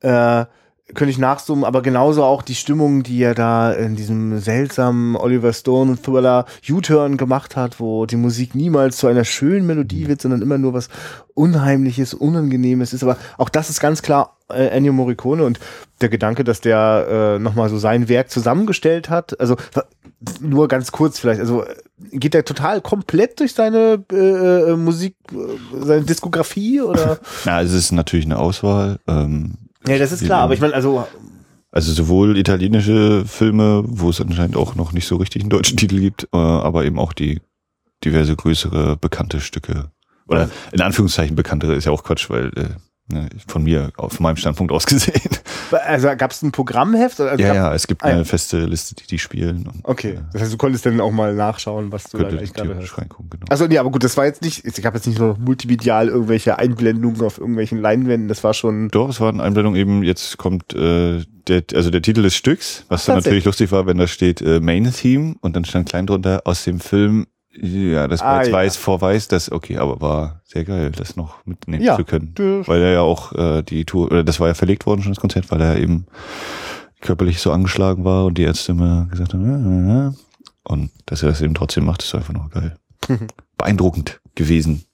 Äh, 0.00 0.46
könnte 0.94 1.10
ich 1.10 1.18
nachsummen, 1.18 1.64
aber 1.64 1.82
genauso 1.82 2.22
auch 2.22 2.42
die 2.42 2.54
Stimmung, 2.54 3.02
die 3.02 3.20
er 3.20 3.34
da 3.34 3.72
in 3.72 3.96
diesem 3.96 4.38
seltsamen 4.38 5.16
Oliver 5.16 5.52
Stone 5.52 6.00
Thriller 6.00 6.46
U-Turn 6.68 7.16
gemacht 7.16 7.56
hat, 7.56 7.80
wo 7.80 8.06
die 8.06 8.16
Musik 8.16 8.54
niemals 8.54 8.96
zu 8.98 9.08
einer 9.08 9.24
schönen 9.24 9.66
Melodie 9.66 10.06
wird, 10.06 10.22
sondern 10.22 10.42
immer 10.42 10.58
nur 10.58 10.74
was 10.74 10.88
Unheimliches, 11.34 12.14
Unangenehmes 12.14 12.92
ist. 12.92 13.02
Aber 13.02 13.16
auch 13.36 13.48
das 13.48 13.68
ist 13.68 13.80
ganz 13.80 14.00
klar 14.00 14.36
äh, 14.48 14.68
Ennio 14.68 14.92
Morricone 14.92 15.44
und 15.44 15.58
der 16.00 16.08
Gedanke, 16.08 16.44
dass 16.44 16.60
der 16.60 17.06
äh, 17.36 17.38
nochmal 17.40 17.68
so 17.68 17.78
sein 17.78 18.08
Werk 18.08 18.30
zusammengestellt 18.30 19.10
hat, 19.10 19.38
also 19.40 19.56
nur 20.40 20.68
ganz 20.68 20.92
kurz 20.92 21.18
vielleicht, 21.18 21.40
also 21.40 21.64
geht 22.12 22.34
er 22.34 22.44
total 22.44 22.80
komplett 22.80 23.40
durch 23.40 23.54
seine 23.54 24.04
äh, 24.12 24.70
äh 24.70 24.76
Musik, 24.76 25.16
äh, 25.32 25.84
seine 25.84 26.04
Diskografie 26.04 26.80
oder? 26.80 27.18
Na, 27.44 27.60
es 27.60 27.72
ist 27.72 27.90
natürlich 27.90 28.26
eine 28.26 28.38
Auswahl. 28.38 29.00
Ähm 29.08 29.54
ja, 29.88 29.98
das 29.98 30.12
ist 30.12 30.24
klar, 30.24 30.42
aber 30.42 30.54
ich 30.54 30.60
meine, 30.60 30.74
also. 30.74 31.06
Also 31.70 31.92
sowohl 31.92 32.38
italienische 32.38 33.24
Filme, 33.26 33.82
wo 33.86 34.08
es 34.08 34.20
anscheinend 34.20 34.56
auch 34.56 34.76
noch 34.76 34.92
nicht 34.92 35.06
so 35.06 35.16
richtig 35.16 35.42
einen 35.42 35.50
deutschen 35.50 35.76
Titel 35.76 36.00
gibt, 36.00 36.24
äh, 36.32 36.36
aber 36.36 36.84
eben 36.84 36.98
auch 36.98 37.12
die 37.12 37.40
diverse 38.04 38.34
größere 38.34 38.96
bekannte 38.96 39.40
Stücke. 39.40 39.90
Oder 40.26 40.48
in 40.72 40.80
Anführungszeichen 40.80 41.36
bekanntere 41.36 41.74
ist 41.74 41.84
ja 41.84 41.92
auch 41.92 42.02
Quatsch, 42.02 42.30
weil 42.30 42.46
äh, 42.56 42.68
von 43.46 43.62
mir, 43.62 43.92
von 43.96 44.10
meinem 44.20 44.36
Standpunkt 44.36 44.72
aus 44.72 44.84
gesehen. 44.84 45.30
Also 45.70 46.08
gab 46.16 46.32
es 46.32 46.42
ein 46.42 46.50
Programmheft? 46.50 47.20
Also 47.20 47.42
ja, 47.42 47.54
ja, 47.54 47.74
es 47.74 47.86
gibt 47.86 48.02
eine 48.02 48.24
feste 48.24 48.64
Liste, 48.64 48.96
die 48.96 49.06
die 49.06 49.18
spielen. 49.18 49.66
Und, 49.66 49.80
okay, 49.84 50.14
äh, 50.14 50.18
das 50.32 50.42
heißt, 50.42 50.52
du 50.52 50.56
konntest 50.56 50.86
dann 50.86 51.00
auch 51.00 51.12
mal 51.12 51.34
nachschauen, 51.34 51.92
was 51.92 52.04
du 52.04 52.18
da 52.18 52.28
eigentlich 52.28 52.52
gerade 52.52 52.76
hast. 52.76 52.98
Reingucken, 52.98 53.30
genau. 53.30 53.46
Also 53.48 53.66
nee, 53.66 53.78
aber 53.78 53.90
gut, 53.90 54.02
das 54.02 54.16
war 54.16 54.26
jetzt 54.26 54.42
nicht, 54.42 54.64
ich 54.64 54.84
habe 54.84 54.96
jetzt 54.96 55.06
nicht 55.06 55.20
nur 55.20 55.38
multimedial 55.38 56.08
irgendwelche 56.08 56.58
Einblendungen 56.58 57.22
auf 57.22 57.38
irgendwelchen 57.38 57.80
Leinwänden, 57.80 58.28
das 58.28 58.42
war 58.42 58.54
schon... 58.54 58.88
Doch, 58.88 59.08
es 59.08 59.20
waren 59.20 59.40
Einblendungen 59.40 59.80
eben, 59.80 60.02
jetzt 60.02 60.36
kommt 60.36 60.74
äh, 60.74 61.22
der, 61.46 61.62
also 61.74 61.90
der 61.90 62.02
Titel 62.02 62.22
des 62.22 62.34
Stücks, 62.34 62.84
was 62.88 63.02
Ach, 63.02 63.06
dann 63.06 63.16
natürlich 63.16 63.44
lustig 63.44 63.70
war, 63.70 63.86
wenn 63.86 63.98
da 63.98 64.08
steht 64.08 64.42
äh, 64.42 64.58
Main 64.60 64.92
Theme 64.92 65.36
und 65.40 65.54
dann 65.54 65.64
stand 65.64 65.88
klein 65.88 66.06
drunter 66.06 66.42
aus 66.44 66.64
dem 66.64 66.80
Film 66.80 67.26
ja, 67.60 68.08
das 68.08 68.20
war 68.20 68.28
ah, 68.28 68.38
jetzt 68.38 68.48
ja. 68.48 68.54
weiß 68.54 68.76
vor 68.76 69.00
weiß, 69.00 69.28
das 69.28 69.50
okay, 69.50 69.78
aber 69.78 70.00
war 70.00 70.40
sehr 70.44 70.64
geil, 70.64 70.90
das 70.90 71.16
noch 71.16 71.44
mitnehmen 71.46 71.82
ja, 71.82 71.96
zu 71.96 72.04
können. 72.04 72.34
Weil 72.36 72.82
er 72.82 72.92
ja 72.92 73.00
auch 73.00 73.32
äh, 73.32 73.62
die 73.62 73.84
Tour, 73.84 74.06
oder 74.06 74.24
das 74.24 74.40
war 74.40 74.48
ja 74.48 74.54
verlegt 74.54 74.86
worden 74.86 75.02
schon 75.02 75.12
das 75.12 75.20
Konzert, 75.20 75.50
weil 75.50 75.60
er 75.60 75.78
eben 75.78 76.06
körperlich 77.00 77.40
so 77.40 77.52
angeschlagen 77.52 78.04
war 78.04 78.26
und 78.26 78.38
die 78.38 78.42
Ärzte 78.42 78.72
immer 78.72 79.06
gesagt 79.10 79.34
haben, 79.34 79.88
ja, 79.88 79.94
ja. 79.94 80.14
und 80.64 80.90
dass 81.06 81.22
er 81.22 81.30
das 81.30 81.40
eben 81.40 81.54
trotzdem 81.54 81.84
macht, 81.84 82.02
ist 82.02 82.14
einfach 82.14 82.34
noch 82.34 82.50
geil. 82.50 82.76
Beeindruckend 83.58 84.20
gewesen. 84.34 84.84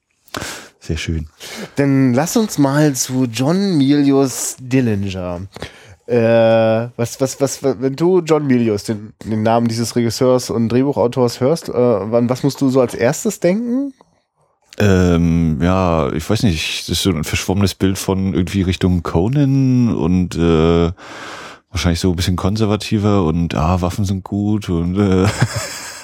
Sehr 0.79 0.97
schön. 0.97 1.29
Dann 1.77 2.13
lass 2.13 2.37
uns 2.37 2.59
mal 2.59 2.95
zu 2.95 3.27
John 3.27 3.77
Milius 3.77 4.57
Dillinger 4.59 5.43
Äh, 6.07 6.89
was, 6.97 7.21
was, 7.21 7.41
was, 7.41 7.63
wenn 7.63 7.95
du 7.95 8.21
John 8.21 8.47
Milius, 8.47 8.85
den, 8.85 9.13
den 9.25 9.43
Namen 9.43 9.69
dieses 9.69 9.95
Regisseurs 9.95 10.51
und 10.51 10.69
Drehbuchautors 10.69 11.41
hörst, 11.41 11.69
äh, 11.69 11.73
wann, 11.73 12.29
was 12.29 12.43
musst 12.43 12.61
du 12.61 12.71
so 12.71 12.81
als 12.81 12.95
erstes 12.95 13.39
denken? 13.41 13.95
Ähm, 14.79 15.59
ja, 15.63 16.11
ich 16.13 16.29
weiß 16.29 16.43
nicht, 16.45 16.81
das 16.81 16.89
ist 16.89 17.03
so 17.03 17.11
ein 17.11 17.25
verschwommenes 17.25 17.75
Bild 17.75 17.99
von 17.99 18.35
irgendwie 18.35 18.63
Richtung 18.63 19.03
Conan 19.03 19.95
und 19.95 20.35
äh, 20.35 20.91
wahrscheinlich 21.73 22.01
so 22.01 22.11
ein 22.11 22.17
bisschen 22.17 22.37
konservativer 22.37 23.25
und 23.25 23.55
ah, 23.55 23.81
Waffen 23.81 24.05
sind 24.05 24.23
gut 24.23 24.69
und 24.69 24.97
äh, 24.99 25.27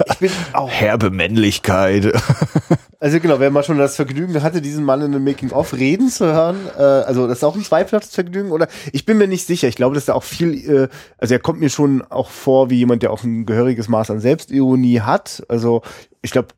ich 0.07 0.19
bin 0.19 0.31
auch 0.53 0.71
herbe 0.71 1.11
Männlichkeit. 1.11 2.13
Also 3.01 3.21
genau, 3.21 3.39
wer 3.39 3.53
mal 3.53 3.63
schon 3.63 3.79
das 3.79 3.95
Vergnügen 3.95 4.43
hatte, 4.43 4.61
diesen 4.61 4.83
Mann 4.83 5.01
in 5.03 5.15
einem 5.15 5.23
Making-of 5.23 5.73
reden 5.75 6.09
zu 6.09 6.27
hören, 6.27 6.57
äh, 6.77 6.83
also 6.83 7.29
das 7.29 7.39
ist 7.39 7.45
auch 7.45 7.55
ein 7.55 7.63
zweifelhaftes 7.63 8.13
Vergnügen, 8.13 8.51
oder? 8.51 8.67
Ich 8.93 9.07
bin 9.07 9.19
mir 9.19 9.29
nicht 9.29 9.47
sicher. 9.47 9.69
Ich 9.69 9.77
glaube, 9.77 9.95
dass 9.95 10.07
da 10.07 10.15
auch 10.15 10.25
viel, 10.25 10.69
äh, 10.69 10.89
also 11.17 11.33
er 11.33 11.39
kommt 11.39 11.61
mir 11.61 11.71
schon 11.71 12.03
auch 12.03 12.29
vor 12.29 12.71
wie 12.71 12.79
jemand, 12.79 13.05
der 13.05 13.13
auch 13.13 13.23
ein 13.23 13.47
gehöriges 13.47 13.87
Maß 13.87 14.11
an 14.11 14.19
Selbstironie 14.19 15.03
hat. 15.03 15.45
Also 15.49 15.83
ich 16.23 16.33
glaube, 16.33 16.49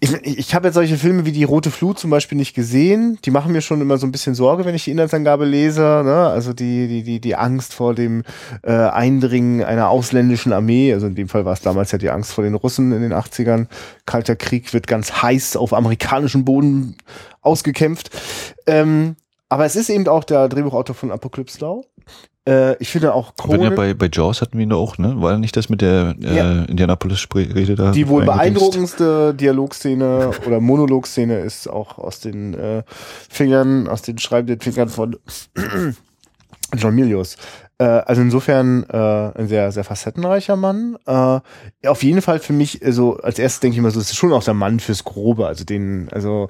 ich, 0.00 0.12
ich 0.24 0.54
habe 0.54 0.68
jetzt 0.68 0.74
solche 0.74 0.98
Filme 0.98 1.24
wie 1.24 1.32
die 1.32 1.44
Rote 1.44 1.70
Flut 1.70 1.98
zum 1.98 2.10
Beispiel 2.10 2.36
nicht 2.36 2.54
gesehen. 2.54 3.18
Die 3.24 3.30
machen 3.30 3.52
mir 3.52 3.62
schon 3.62 3.80
immer 3.80 3.96
so 3.96 4.06
ein 4.06 4.12
bisschen 4.12 4.34
Sorge, 4.34 4.64
wenn 4.64 4.74
ich 4.74 4.84
die 4.84 4.90
Inhaltsangabe 4.90 5.44
lese. 5.44 5.80
Ne? 6.04 6.28
Also 6.28 6.52
die, 6.52 6.86
die, 6.86 7.02
die, 7.02 7.20
die 7.20 7.36
Angst 7.36 7.72
vor 7.72 7.94
dem 7.94 8.22
äh, 8.62 8.72
Eindringen 8.72 9.64
einer 9.64 9.88
ausländischen 9.88 10.52
Armee. 10.52 10.92
Also 10.92 11.06
in 11.06 11.14
dem 11.14 11.28
Fall 11.28 11.44
war 11.44 11.54
es 11.54 11.62
damals 11.62 11.92
ja 11.92 11.98
die 11.98 12.10
Angst 12.10 12.32
vor 12.32 12.44
den 12.44 12.54
Russen 12.54 12.92
in 12.92 13.00
den 13.00 13.14
80ern. 13.14 13.66
Kalter 14.04 14.36
Krieg 14.36 14.74
wird 14.74 14.86
ganz 14.86 15.22
heiß 15.22 15.56
auf 15.56 15.72
amerikanischem 15.72 16.44
Boden 16.44 16.96
ausgekämpft. 17.40 18.10
Ähm, 18.66 19.16
aber 19.48 19.64
es 19.64 19.76
ist 19.76 19.88
eben 19.88 20.08
auch 20.08 20.24
der 20.24 20.48
Drehbuchautor 20.48 20.94
von 20.94 21.10
Apocalypse 21.10 21.60
Now. 21.60 21.84
Äh, 22.48 22.76
ich 22.78 22.90
finde 22.90 23.12
auch 23.12 23.34
Conan. 23.36 23.60
Ja 23.60 23.70
bei, 23.70 23.94
bei 23.94 24.08
Jaws 24.12 24.40
hatten 24.40 24.56
wir 24.58 24.64
ihn 24.64 24.72
auch, 24.72 24.98
ne? 24.98 25.20
War 25.20 25.36
nicht 25.38 25.56
das 25.56 25.68
mit 25.68 25.80
der 25.80 26.14
äh, 26.22 26.36
ja. 26.36 26.62
Indianapolis-Rede 26.64 27.74
da? 27.74 27.90
Die 27.90 28.08
wohl 28.08 28.24
beeindruckendste 28.24 29.34
Dialogszene 29.34 30.30
oder 30.46 30.60
Monologszene 30.60 31.40
ist 31.40 31.68
auch 31.68 31.98
aus 31.98 32.20
den 32.20 32.54
äh, 32.54 32.82
Fingern, 33.28 33.88
aus 33.88 34.02
den 34.02 34.18
schreibenden 34.18 34.60
Fingern 34.60 34.88
von 34.88 35.16
John 36.76 36.94
Milius. 36.94 37.36
Äh, 37.78 37.84
also 37.84 38.22
insofern 38.22 38.84
äh, 38.84 39.38
ein 39.38 39.48
sehr, 39.48 39.72
sehr 39.72 39.84
facettenreicher 39.84 40.56
Mann. 40.56 40.96
Äh, 41.06 41.40
auf 41.88 42.02
jeden 42.02 42.22
Fall 42.22 42.38
für 42.38 42.52
mich, 42.52 42.84
also 42.84 43.16
als 43.18 43.38
erstes 43.38 43.60
denke 43.60 43.76
ich 43.76 43.82
mal 43.82 43.90
so, 43.90 44.00
es 44.00 44.10
ist 44.10 44.16
schon 44.16 44.32
auch 44.32 44.44
der 44.44 44.54
Mann 44.54 44.80
fürs 44.80 45.04
Grobe. 45.04 45.46
Also 45.46 45.64
den, 45.64 46.08
also, 46.12 46.48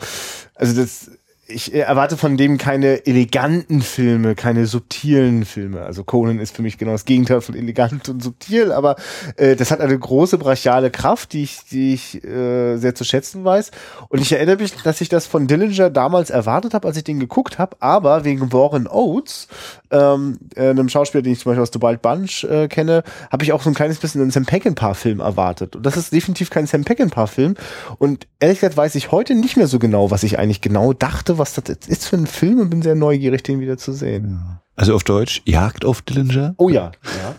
also 0.55 0.81
das 0.81 1.11
ich 1.49 1.73
erwarte 1.73 2.17
von 2.17 2.37
dem 2.37 2.59
keine 2.59 3.07
eleganten 3.07 3.81
Filme, 3.81 4.35
keine 4.35 4.67
subtilen 4.67 5.45
Filme. 5.45 5.83
Also 5.83 6.03
Conan 6.03 6.41
ist 6.41 6.57
für 6.57 6.63
mich 6.63 6.77
genau 6.77 6.93
das 6.93 7.05
Gegenteil 7.05 7.41
von 7.41 7.55
elegant 7.55 8.09
und 8.09 8.23
subtil, 8.23 8.73
aber 8.73 8.97
äh, 9.37 9.55
das 9.55 9.71
hat 9.71 9.81
eine 9.81 9.97
große 9.97 10.39
brachiale 10.39 10.91
Kraft, 10.91 11.33
die 11.33 11.45
ich, 11.45 11.61
die 11.71 11.95
ich 11.95 12.25
äh, 12.25 12.77
sehr 12.79 12.95
zu 12.95 13.05
schätzen 13.05 13.45
weiß. 13.45 13.71
Und 14.09 14.21
ich 14.21 14.33
erinnere 14.33 14.57
mich, 14.57 14.75
dass 14.83 15.01
ich 15.01 15.09
das 15.09 15.27
von 15.27 15.47
Dillinger 15.47 15.91
damals 15.91 16.31
erwartet 16.31 16.75
habe, 16.75 16.89
als 16.89 16.97
ich 16.97 17.05
den 17.05 17.21
geguckt 17.21 17.59
habe, 17.59 17.77
aber 17.81 18.25
wegen 18.25 18.53
Warren 18.53 18.89
Oates, 18.89 19.47
ähm, 19.91 20.39
äh, 20.57 20.71
einem 20.71 20.89
Schauspieler, 20.89 21.23
den 21.23 21.35
ich 21.35 21.41
zum 21.41 21.51
Beispiel 21.51 21.63
aus 21.63 21.71
The 21.73 21.81
Wild 21.81 22.03
Bunch 22.03 22.45
äh, 22.45 22.67
kenne, 22.67 23.05
habe 23.31 23.45
ich 23.45 23.53
auch 23.53 23.63
so 23.63 23.71
ein 23.71 23.75
kleines 23.75 23.99
bisschen 23.99 24.21
einen 24.21 24.33
Sam 24.33 24.47
Peckinpah-Film 24.47 25.21
erwartet. 25.21 25.77
Und 25.77 25.87
das 25.87 25.97
ist 25.97 26.13
definitiv 26.13 26.51
kein 26.51 26.67
Sam 26.67 26.85
Peckinpah-Film. 26.85 27.55
Und 27.99 28.27
ehrlich 28.41 28.59
gesagt 28.59 28.77
weiß 28.77 28.97
ich 28.97 29.13
heute 29.13 29.37
nicht 29.37 29.57
mehr 29.57 29.69
so 29.69 29.79
genau, 29.79 30.11
was 30.11 30.25
ich 30.25 30.41
eigentlich 30.41 30.61
genau 30.61 30.93
dachte, 30.93 31.36
was 31.39 31.55
das 31.55 31.87
ist 31.87 32.07
für 32.07 32.17
ein 32.17 32.27
Film 32.27 32.61
und 32.61 32.71
bin 32.71 32.83
sehr 32.83 32.95
neugierig, 32.95 33.43
den 33.43 33.61
wieder 33.61 33.77
zu 33.77 33.93
sehen. 33.93 34.39
Ja. 34.41 34.63
Also 34.77 34.95
auf 34.95 35.05
Deutsch 35.05 35.43
Jagd 35.47 35.85
auf 35.85 36.03
Dillinger. 36.03 36.55
Oh 36.59 36.69
ja. 36.69 36.93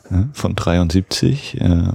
ja. 0.09 0.29
Von 0.33 0.55
73. 0.55 1.61
Äh, 1.61 1.91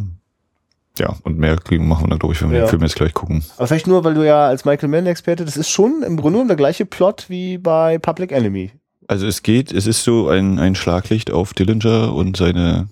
ja, 0.99 1.16
und 1.25 1.38
mehr 1.38 1.59
machen 1.78 2.04
wir 2.04 2.09
dann, 2.11 2.18
glaube 2.18 2.35
ich, 2.35 2.42
wenn 2.42 2.50
wir 2.50 2.59
ja. 2.59 2.64
den 2.64 2.71
Film 2.71 2.82
jetzt 2.82 2.97
gleich 2.97 3.14
gucken. 3.14 3.42
Aber 3.56 3.66
vielleicht 3.66 3.87
nur, 3.87 4.04
weil 4.04 4.14
du 4.14 4.25
ja 4.25 4.47
als 4.47 4.64
Michael 4.64 4.88
Mann-Experte, 4.88 5.44
das 5.44 5.56
ist 5.56 5.71
schon 5.71 6.02
im 6.02 6.16
Grunde 6.16 6.35
genommen 6.35 6.49
der 6.49 6.56
gleiche 6.56 6.87
Plot 6.87 7.26
wie 7.28 7.59
bei 7.59 7.99
Public 7.99 8.30
Enemy. 8.30 8.71
Also 9.09 9.26
es 9.26 9.42
geht, 9.42 9.73
es 9.73 9.87
ist 9.87 10.04
so 10.04 10.28
ein, 10.28 10.59
ein 10.59 10.75
Schlaglicht 10.75 11.30
auf 11.30 11.54
Dillinger 11.54 12.14
und 12.14 12.37
seine 12.37 12.88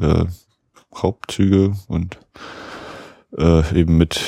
äh, 0.00 0.24
Hauptzüge 0.94 1.72
und 1.88 2.18
äh, 3.36 3.78
eben 3.78 3.96
mit 3.98 4.20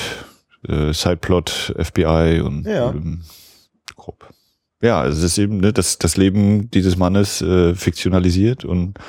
äh, 0.67 0.91
Sideplot, 0.93 1.75
FBI 1.79 2.41
und 2.43 2.65
ja. 2.65 2.89
ähm, 2.89 3.21
grob. 4.07 4.29
Ja, 4.81 5.01
also 5.01 5.17
es 5.17 5.23
ist 5.23 5.37
eben 5.37 5.57
ne, 5.57 5.73
das, 5.73 5.97
das 5.97 6.17
Leben 6.17 6.69
dieses 6.71 6.97
Mannes 6.97 7.41
äh, 7.41 7.73
fiktionalisiert 7.73 8.63
und 8.63 8.99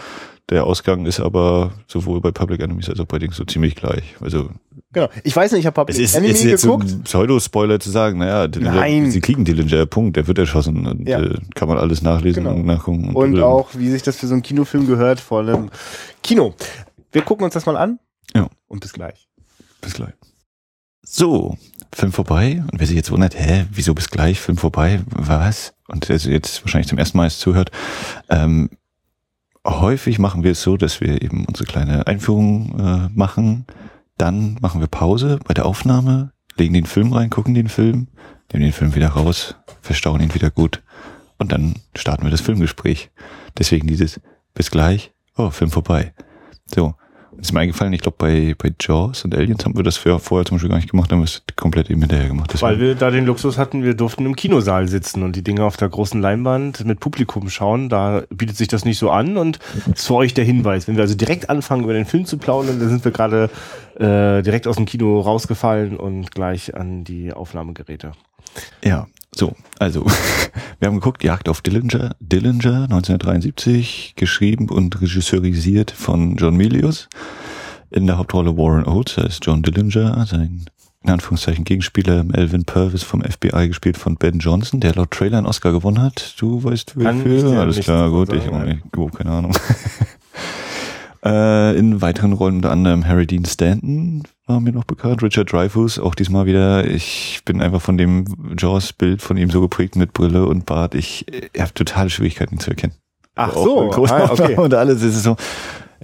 der 0.48 0.64
Ausgang 0.64 1.04
ist 1.04 1.20
aber 1.20 1.72
sowohl 1.86 2.22
bei 2.22 2.30
Public 2.30 2.62
Enemies 2.62 2.88
als 2.88 3.00
auch 3.00 3.04
bei 3.04 3.18
Dings 3.18 3.36
so 3.36 3.44
ziemlich 3.44 3.76
gleich. 3.76 4.16
Also 4.20 4.48
genau. 4.92 5.10
Ich 5.22 5.36
weiß 5.36 5.52
nicht, 5.52 5.60
ich 5.60 5.66
habe 5.66 5.74
Public 5.74 5.98
es 5.98 6.02
ist, 6.02 6.14
Enemy 6.14 6.32
ist 6.32 6.42
jetzt 6.42 6.62
geguckt. 6.62 6.88
So 6.88 6.98
Pseudo-Spoiler 7.00 7.78
zu 7.80 7.90
sagen, 7.90 8.18
naja, 8.18 8.48
Nein. 8.58 9.10
sie 9.10 9.20
kriegen 9.20 9.44
Dillinger, 9.44 9.84
Punkt, 9.84 10.16
der 10.16 10.26
wird 10.26 10.38
erschossen 10.38 10.86
und 10.86 11.06
ja. 11.06 11.20
äh, 11.20 11.34
kann 11.54 11.68
man 11.68 11.76
alles 11.76 12.00
nachlesen 12.00 12.44
genau. 12.44 12.56
und 12.56 12.64
nachgucken. 12.64 13.14
Und, 13.14 13.34
und 13.34 13.42
auch, 13.42 13.68
wie 13.74 13.90
sich 13.90 14.02
das 14.02 14.16
für 14.16 14.26
so 14.26 14.32
einen 14.32 14.42
Kinofilm 14.42 14.86
gehört, 14.86 15.20
vor 15.20 15.40
allem 15.40 15.68
Kino. 16.22 16.54
Wir 17.12 17.20
gucken 17.20 17.44
uns 17.44 17.52
das 17.52 17.66
mal 17.66 17.76
an. 17.76 17.98
Ja. 18.34 18.48
Und 18.68 18.80
bis 18.80 18.94
gleich. 18.94 19.28
Bis 19.82 19.92
gleich. 19.92 20.14
So, 21.02 21.56
Film 21.92 22.12
vorbei. 22.12 22.62
Und 22.70 22.78
wer 22.78 22.86
sich 22.86 22.96
jetzt 22.96 23.10
wundert, 23.10 23.38
hä, 23.38 23.66
wieso 23.72 23.94
bis 23.94 24.10
gleich, 24.10 24.40
Film 24.40 24.58
vorbei, 24.58 25.00
was? 25.10 25.74
Und 25.88 26.08
der 26.08 26.16
jetzt 26.16 26.62
wahrscheinlich 26.64 26.88
zum 26.88 26.98
ersten 26.98 27.16
Mal 27.16 27.24
jetzt 27.24 27.40
zuhört. 27.40 27.70
Ähm, 28.28 28.70
häufig 29.66 30.18
machen 30.18 30.44
wir 30.44 30.52
es 30.52 30.62
so, 30.62 30.76
dass 30.76 31.00
wir 31.00 31.22
eben 31.22 31.44
unsere 31.46 31.66
kleine 31.66 32.06
Einführung 32.06 32.78
äh, 32.78 33.08
machen. 33.14 33.66
Dann 34.16 34.56
machen 34.60 34.80
wir 34.80 34.88
Pause 34.88 35.38
bei 35.46 35.54
der 35.54 35.66
Aufnahme, 35.66 36.32
legen 36.56 36.74
den 36.74 36.86
Film 36.86 37.12
rein, 37.12 37.30
gucken 37.30 37.54
den 37.54 37.68
Film, 37.68 38.08
nehmen 38.52 38.64
den 38.64 38.72
Film 38.72 38.94
wieder 38.94 39.08
raus, 39.08 39.54
verstauen 39.80 40.20
ihn 40.20 40.34
wieder 40.34 40.50
gut. 40.50 40.82
Und 41.38 41.52
dann 41.52 41.74
starten 41.96 42.24
wir 42.24 42.30
das 42.30 42.40
Filmgespräch. 42.40 43.10
Deswegen 43.56 43.86
dieses 43.86 44.20
bis 44.54 44.70
gleich, 44.70 45.12
oh, 45.36 45.50
Film 45.50 45.70
vorbei. 45.70 46.12
So, 46.66 46.94
ist 47.40 47.52
mir 47.52 47.60
eingefallen, 47.60 47.92
ich 47.92 48.00
glaube, 48.00 48.16
bei, 48.18 48.54
bei 48.58 48.72
Jaws 48.80 49.24
und 49.24 49.34
Aliens 49.34 49.64
haben 49.64 49.76
wir 49.76 49.84
das 49.84 49.96
für, 49.96 50.18
vorher 50.18 50.44
zum 50.44 50.56
Beispiel 50.56 50.70
gar 50.70 50.76
nicht 50.76 50.90
gemacht, 50.90 51.12
haben 51.12 51.20
wir 51.20 51.24
es 51.24 51.42
komplett 51.56 51.88
eben 51.88 52.00
hinterher 52.00 52.28
gemacht. 52.28 52.50
Deswegen. 52.52 52.72
Weil 52.72 52.80
wir 52.80 52.94
da 52.94 53.10
den 53.10 53.26
Luxus 53.26 53.58
hatten, 53.58 53.82
wir 53.84 53.94
durften 53.94 54.26
im 54.26 54.34
Kinosaal 54.34 54.88
sitzen 54.88 55.22
und 55.22 55.36
die 55.36 55.42
Dinge 55.42 55.64
auf 55.64 55.76
der 55.76 55.88
großen 55.88 56.20
Leinwand 56.20 56.84
mit 56.84 57.00
Publikum 57.00 57.48
schauen. 57.48 57.88
Da 57.88 58.22
bietet 58.30 58.56
sich 58.56 58.68
das 58.68 58.84
nicht 58.84 58.98
so 58.98 59.10
an 59.10 59.36
und 59.36 59.58
ist 59.94 60.06
für 60.06 60.14
euch 60.14 60.34
der 60.34 60.44
Hinweis. 60.44 60.88
Wenn 60.88 60.96
wir 60.96 61.02
also 61.02 61.14
direkt 61.14 61.48
anfangen, 61.48 61.84
über 61.84 61.92
den 61.92 62.06
Film 62.06 62.24
zu 62.24 62.38
plaudern, 62.38 62.80
dann 62.80 62.88
sind 62.88 63.04
wir 63.04 63.12
gerade 63.12 63.50
äh, 63.96 64.42
direkt 64.42 64.66
aus 64.66 64.76
dem 64.76 64.86
Kino 64.86 65.20
rausgefallen 65.20 65.96
und 65.96 66.32
gleich 66.32 66.74
an 66.74 67.04
die 67.04 67.32
Aufnahmegeräte. 67.32 68.12
Ja, 68.82 69.06
so, 69.38 69.54
also, 69.78 70.04
wir 70.80 70.88
haben 70.88 70.96
geguckt, 70.96 71.22
Jagd 71.22 71.48
auf 71.48 71.62
Dillinger, 71.62 72.16
Dillinger, 72.20 72.84
1973, 72.84 74.14
geschrieben 74.16 74.68
und 74.68 75.00
regisseurisiert 75.00 75.90
von 75.90 76.36
John 76.36 76.56
Milius. 76.56 77.08
In 77.90 78.06
der 78.06 78.18
Hauptrolle 78.18 78.56
Warren 78.56 78.86
Oates, 78.86 79.16
er 79.16 79.26
ist 79.26 79.46
John 79.46 79.62
Dillinger, 79.62 80.26
sein 80.26 80.66
in 81.04 81.10
Anführungszeichen 81.10 81.64
Gegenspieler 81.64 82.24
Melvin 82.24 82.64
Purvis 82.64 83.04
vom 83.04 83.22
FBI 83.22 83.68
gespielt 83.68 83.96
von 83.96 84.16
Ben 84.16 84.40
Johnson, 84.40 84.80
der 84.80 84.96
laut 84.96 85.12
Trailer 85.12 85.38
einen 85.38 85.46
Oscar 85.46 85.70
gewonnen 85.70 86.02
hat. 86.02 86.34
Du 86.38 86.64
weißt 86.64 86.96
wofür? 86.96 87.60
Alles 87.60 87.78
klar, 87.78 88.10
gut, 88.10 88.32
ich 88.32 88.48
auch 88.48 88.64
nicht. 88.64 88.82
Oh, 88.96 89.06
keine 89.06 89.30
Ahnung. 89.30 89.56
Äh, 91.24 91.76
in 91.76 92.00
weiteren 92.00 92.32
Rollen 92.32 92.56
unter 92.56 92.70
anderem 92.70 93.04
Harry 93.04 93.26
Dean 93.26 93.44
Stanton 93.44 94.22
war 94.48 94.60
mir 94.60 94.72
noch 94.72 94.84
bekannt, 94.84 95.22
Richard 95.22 95.52
Dreyfuss, 95.52 95.98
auch 95.98 96.14
diesmal 96.14 96.46
wieder. 96.46 96.86
Ich 96.86 97.42
bin 97.44 97.60
einfach 97.60 97.80
von 97.80 97.98
dem 97.98 98.54
Jaws-Bild 98.58 99.22
von 99.22 99.36
ihm 99.36 99.50
so 99.50 99.60
geprägt 99.60 99.96
mit 99.96 100.12
Brille 100.12 100.46
und 100.46 100.66
Bart. 100.66 100.94
Ich, 100.94 101.26
ich 101.52 101.60
habe 101.60 101.74
totale 101.74 102.10
Schwierigkeiten 102.10 102.58
zu 102.58 102.70
erkennen. 102.70 102.94
Ach 103.34 103.48
also 103.48 103.92
so, 103.92 104.04
ah, 104.06 104.30
okay. 104.32 104.56
und 104.56 104.74
alles 104.74 105.02
ist 105.02 105.22
so, 105.22 105.36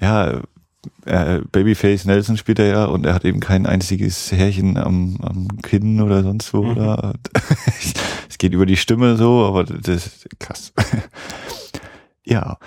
ja, 0.00 0.40
äh, 1.04 1.40
Babyface 1.50 2.04
Nelson 2.04 2.36
spielt 2.36 2.58
er 2.58 2.66
ja 2.66 2.84
und 2.84 3.06
er 3.06 3.14
hat 3.14 3.24
eben 3.24 3.40
kein 3.40 3.66
einziges 3.66 4.30
Härchen 4.32 4.76
am, 4.76 5.18
am 5.22 5.48
Kinn 5.62 6.00
oder 6.00 6.22
sonst 6.22 6.52
wo. 6.54 6.62
Mhm. 6.62 6.70
Oder. 6.70 7.14
es 8.28 8.38
geht 8.38 8.52
über 8.52 8.66
die 8.66 8.76
Stimme 8.76 9.16
so, 9.16 9.44
aber 9.46 9.64
das 9.64 10.06
ist 10.06 10.28
krass. 10.38 10.72
ja. 12.24 12.58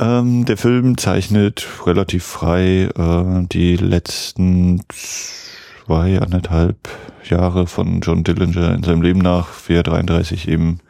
Ähm, 0.00 0.46
der 0.46 0.56
Film 0.56 0.96
zeichnet 0.96 1.68
relativ 1.84 2.24
frei 2.24 2.88
äh, 2.96 3.46
die 3.48 3.76
letzten 3.76 4.82
zwei, 4.88 6.18
anderthalb 6.18 6.88
Jahre 7.28 7.66
von 7.66 8.00
John 8.00 8.24
Dillinger 8.24 8.74
in 8.74 8.82
seinem 8.82 9.02
Leben 9.02 9.18
nach, 9.18 9.48
wie 9.66 9.74
er 9.74 9.82
33 9.82 10.48
eben 10.48 10.80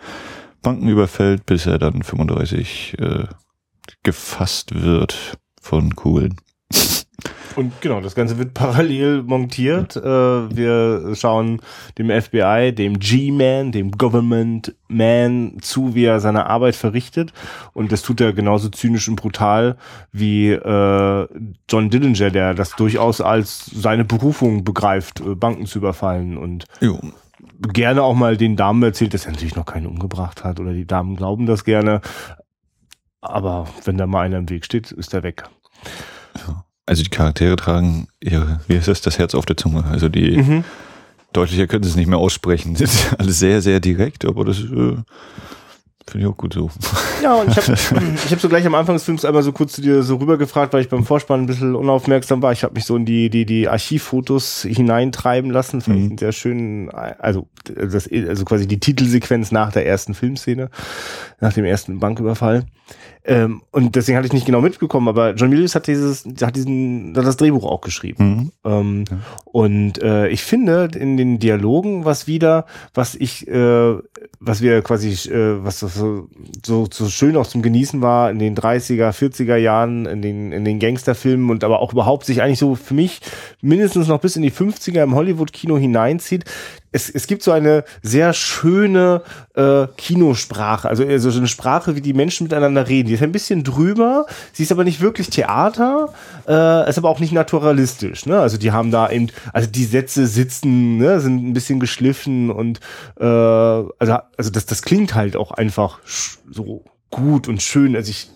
Banken 0.63 0.89
überfällt, 0.89 1.45
bis 1.45 1.67
er 1.67 1.81
dann 1.81 2.05
35 2.05 2.99
äh, 3.01 3.25
gefasst 4.05 4.81
wird 4.81 5.39
von 5.61 5.97
Kugeln. 5.97 6.37
Und 7.61 7.79
genau, 7.83 8.01
das 8.01 8.15
Ganze 8.15 8.39
wird 8.39 8.55
parallel 8.55 9.23
montiert. 9.23 9.95
Äh, 9.95 10.01
wir 10.03 11.15
schauen 11.15 11.61
dem 11.99 12.09
FBI, 12.09 12.73
dem 12.75 12.99
G-Man, 12.99 13.71
dem 13.71 13.93
Government 13.93 14.75
Man 14.89 15.59
zu, 15.61 15.95
wie 15.95 16.07
er 16.07 16.21
seine 16.21 16.47
Arbeit 16.47 16.75
verrichtet. 16.75 17.35
Und 17.75 17.93
das 17.93 18.01
tut 18.01 18.23
er 18.23 18.33
genauso 18.33 18.71
zynisch 18.71 19.09
und 19.11 19.17
brutal 19.17 19.77
wie 20.11 20.53
äh, 20.53 21.29
John 21.69 21.91
Dillinger, 21.91 22.31
der 22.31 22.55
das 22.55 22.71
durchaus 22.77 23.21
als 23.21 23.67
seine 23.67 24.07
Berufung 24.07 24.65
begreift, 24.65 25.21
äh, 25.21 25.35
Banken 25.35 25.67
zu 25.67 25.81
überfallen 25.81 26.39
und 26.39 26.65
jo. 26.81 26.99
gerne 27.61 28.03
auch 28.03 28.15
mal 28.15 28.39
den 28.39 28.57
Damen 28.57 28.83
erzählt, 28.83 29.13
dass 29.13 29.27
er 29.27 29.33
natürlich 29.33 29.57
noch 29.57 29.67
keinen 29.67 29.87
umgebracht 29.87 30.45
hat 30.45 30.61
oder 30.61 30.73
die 30.73 30.87
Damen 30.87 31.15
glauben 31.15 31.45
das 31.45 31.65
gerne. 31.65 32.01
Aber 33.21 33.67
wenn 33.85 33.99
da 33.99 34.07
mal 34.07 34.23
einer 34.23 34.39
im 34.39 34.49
Weg 34.49 34.65
steht, 34.65 34.93
ist 34.93 35.13
er 35.13 35.23
weg. 35.23 35.45
Ja. 36.39 36.65
Also 36.91 37.05
die 37.05 37.11
Charaktere 37.11 37.55
tragen 37.55 38.09
ihre, 38.19 38.59
wie 38.67 38.75
ist 38.75 38.89
das, 38.89 39.01
das 39.01 39.17
Herz 39.17 39.37
auf 39.37 39.47
der 39.47 39.57
Zunge. 39.57 39.85
Also 39.85 40.09
die 40.09 40.39
mhm. 40.39 40.65
deutlicher 41.33 41.69
können 41.69 41.85
sie 41.85 41.91
es 41.91 41.95
nicht 41.95 42.09
mehr 42.09 42.19
aussprechen. 42.19 42.75
Sind 42.75 42.91
alles 43.17 43.39
sehr, 43.39 43.63
sehr 43.63 43.79
direkt, 43.79 44.25
aber 44.25 44.45
das 44.45 44.59
äh, 44.59 44.97
Finde 46.11 46.27
ich 46.27 46.33
auch 46.33 46.37
gut 46.37 46.55
so. 46.55 46.69
Ja, 47.23 47.35
und 47.35 47.51
ich 47.51 47.57
habe 47.57 47.73
ich 48.25 48.33
hab 48.33 48.41
so 48.41 48.49
gleich 48.49 48.67
am 48.67 48.75
Anfang 48.75 48.97
des 48.97 49.05
Films 49.05 49.25
einmal 49.25 49.45
so 49.45 49.53
kurz 49.53 49.75
zu 49.75 49.81
dir 49.81 50.03
so 50.03 50.17
rübergefragt, 50.17 50.73
weil 50.73 50.81
ich 50.81 50.89
beim 50.89 51.05
Vorspann 51.05 51.43
ein 51.43 51.47
bisschen 51.47 51.77
unaufmerksam 51.77 52.43
war. 52.43 52.51
Ich 52.51 52.65
habe 52.65 52.75
mich 52.75 52.85
so 52.85 52.97
in 52.97 53.05
die, 53.05 53.31
die, 53.31 53.47
die 53.47 53.69
Archivfotos 53.69 54.63
hineintreiben 54.63 55.53
lassen. 55.53 55.81
Fand 55.81 55.99
mhm. 55.99 56.13
ich 56.13 56.21
sehr 56.21 56.33
schön, 56.33 56.91
also, 56.91 57.47
das, 57.65 58.09
also 58.11 58.45
quasi 58.45 58.67
die 58.67 58.81
Titelsequenz 58.81 59.53
nach 59.53 59.71
der 59.71 59.87
ersten 59.87 60.15
Filmszene, 60.15 60.71
nach 61.41 61.53
dem 61.53 61.65
ersten 61.65 61.99
Banküberfall. 61.99 62.65
Ähm, 63.23 63.63
und 63.71 63.97
deswegen 63.97 64.17
hatte 64.17 64.27
ich 64.27 64.33
nicht 64.33 64.47
genau 64.47 64.61
mitbekommen, 64.61 65.09
aber 65.09 65.35
John 65.35 65.51
Milius 65.51 65.75
hat 65.75 65.87
dieses, 65.87 66.25
hat 66.41 66.57
diesen, 66.57 67.15
hat 67.17 67.27
das 67.27 67.37
Drehbuch 67.37 67.65
auch 67.65 67.83
geschrieben. 67.83 68.25
Mhm. 68.25 68.53
Ähm, 68.65 69.05
ja. 69.11 69.17
Und 69.45 70.03
äh, 70.03 70.29
ich 70.29 70.43
finde 70.43 70.91
in 70.99 71.17
den 71.17 71.39
Dialogen 71.39 72.05
was 72.07 72.27
wieder, 72.27 72.65
was 72.95 73.15
ich, 73.15 73.47
äh, 73.47 73.95
was 74.41 74.63
wir 74.63 74.81
quasi, 74.83 75.11
äh, 75.31 75.63
was 75.63 75.81
so, 75.81 76.29
so, 76.65 76.89
so 76.91 77.09
schön 77.09 77.37
auch 77.37 77.47
zum 77.47 77.61
Genießen 77.61 78.01
war 78.01 78.31
in 78.31 78.39
den 78.39 78.57
30er, 78.57 79.13
40er 79.13 79.57
Jahren, 79.57 80.07
in 80.07 80.23
den, 80.23 80.53
in 80.53 80.65
den 80.65 80.79
Gangsterfilmen 80.79 81.51
und 81.51 81.63
aber 81.63 81.81
auch 81.81 81.93
überhaupt 81.93 82.25
sich 82.25 82.41
eigentlich 82.41 82.59
so 82.59 82.75
für 82.75 82.95
mich 82.95 83.21
mindestens 83.61 84.09
noch 84.09 84.21
bis 84.21 84.37
in 84.37 84.43
die 84.43 84.53
50er 84.53 85.03
im 85.03 85.15
Hollywood-Kino 85.15 85.77
hineinzieht, 85.77 86.45
es, 86.93 87.09
es 87.09 87.27
gibt 87.27 87.43
so 87.43 87.53
eine 87.53 87.85
sehr 88.03 88.33
schöne 88.33 89.23
äh, 89.55 89.87
Kinosprache, 89.97 90.89
also, 90.89 91.05
also 91.05 91.31
so 91.31 91.39
eine 91.39 91.49
Sprache, 91.49 91.95
wie 91.97 92.01
die 92.01 92.13
Menschen 92.13 92.45
miteinander 92.45 92.89
reden. 92.89 93.09
Die 93.09 93.15
ist 93.15 93.23
ein 93.23 93.33
bisschen 93.33 93.65
drüber, 93.65 94.27
sie 94.53 94.65
ist 94.65 94.73
aber 94.73 94.85
nicht 94.85 95.01
wirklich 95.01 95.31
Theater, 95.31 96.13
äh, 96.49 96.89
ist 96.89 96.99
aber 96.99 97.09
auch 97.09 97.21
nicht 97.21 97.33
naturalistisch. 97.33 98.27
Ne? 98.27 98.41
Also 98.41 98.57
die 98.59 98.73
haben 98.73 98.91
da 98.91 99.11
eben, 99.11 99.29
also 99.53 99.69
die 99.69 99.85
Sätze 99.85 100.27
sitzen, 100.27 100.99
ne, 100.99 101.21
sind 101.21 101.49
ein 101.49 101.53
bisschen 101.53 101.81
geschliffen 101.81 102.51
und 102.51 102.81
äh, 103.19 103.25
also, 103.25 104.19
also 104.37 104.51
das, 104.51 104.67
das 104.67 104.83
klingt 104.83 105.15
halt 105.15 105.37
auch 105.37 105.53
einfach 105.53 106.01
so 106.51 106.85
gut 107.11 107.49
und 107.49 107.63
schön. 107.63 107.95
Also 107.97 108.11
ich 108.11 108.31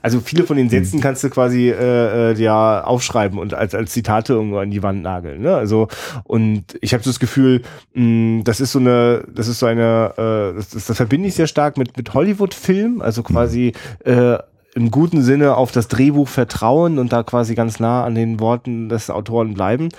also 0.00 0.20
viele 0.20 0.44
von 0.44 0.56
den 0.56 0.68
Sätzen 0.68 0.94
hm. 0.94 1.00
kannst 1.00 1.22
du 1.24 1.30
quasi 1.30 1.70
äh, 1.70 2.32
äh, 2.32 2.34
ja 2.40 2.82
aufschreiben 2.84 3.38
und 3.38 3.54
als 3.54 3.74
als 3.74 3.92
Zitate 3.92 4.32
irgendwo 4.32 4.58
an 4.58 4.70
die 4.70 4.82
Wand 4.82 5.02
nageln. 5.02 5.42
Ne? 5.42 5.54
Also 5.54 5.88
und 6.24 6.64
ich 6.80 6.94
habe 6.94 7.02
so 7.02 7.10
das 7.10 7.20
Gefühl, 7.20 7.62
mh, 7.94 8.42
das 8.44 8.60
ist 8.60 8.72
so 8.72 8.78
eine, 8.78 9.24
das 9.34 9.48
ist 9.48 9.58
so 9.58 9.66
eine, 9.66 10.12
äh, 10.16 10.56
das, 10.56 10.70
das, 10.70 10.86
das 10.86 10.96
verbinde 10.96 11.28
ich 11.28 11.34
sehr 11.34 11.46
stark 11.46 11.76
mit 11.76 11.96
mit 11.96 12.14
Hollywood-Film, 12.14 13.02
also 13.02 13.22
quasi 13.22 13.72
äh, 14.04 14.38
im 14.74 14.90
guten 14.90 15.22
Sinne 15.22 15.56
auf 15.56 15.70
das 15.70 15.88
Drehbuch 15.88 16.28
vertrauen 16.28 16.98
und 16.98 17.12
da 17.12 17.22
quasi 17.22 17.54
ganz 17.54 17.78
nah 17.78 18.04
an 18.04 18.14
den 18.14 18.40
Worten 18.40 18.88
des 18.88 19.10
Autoren 19.10 19.52
bleiben. 19.54 19.90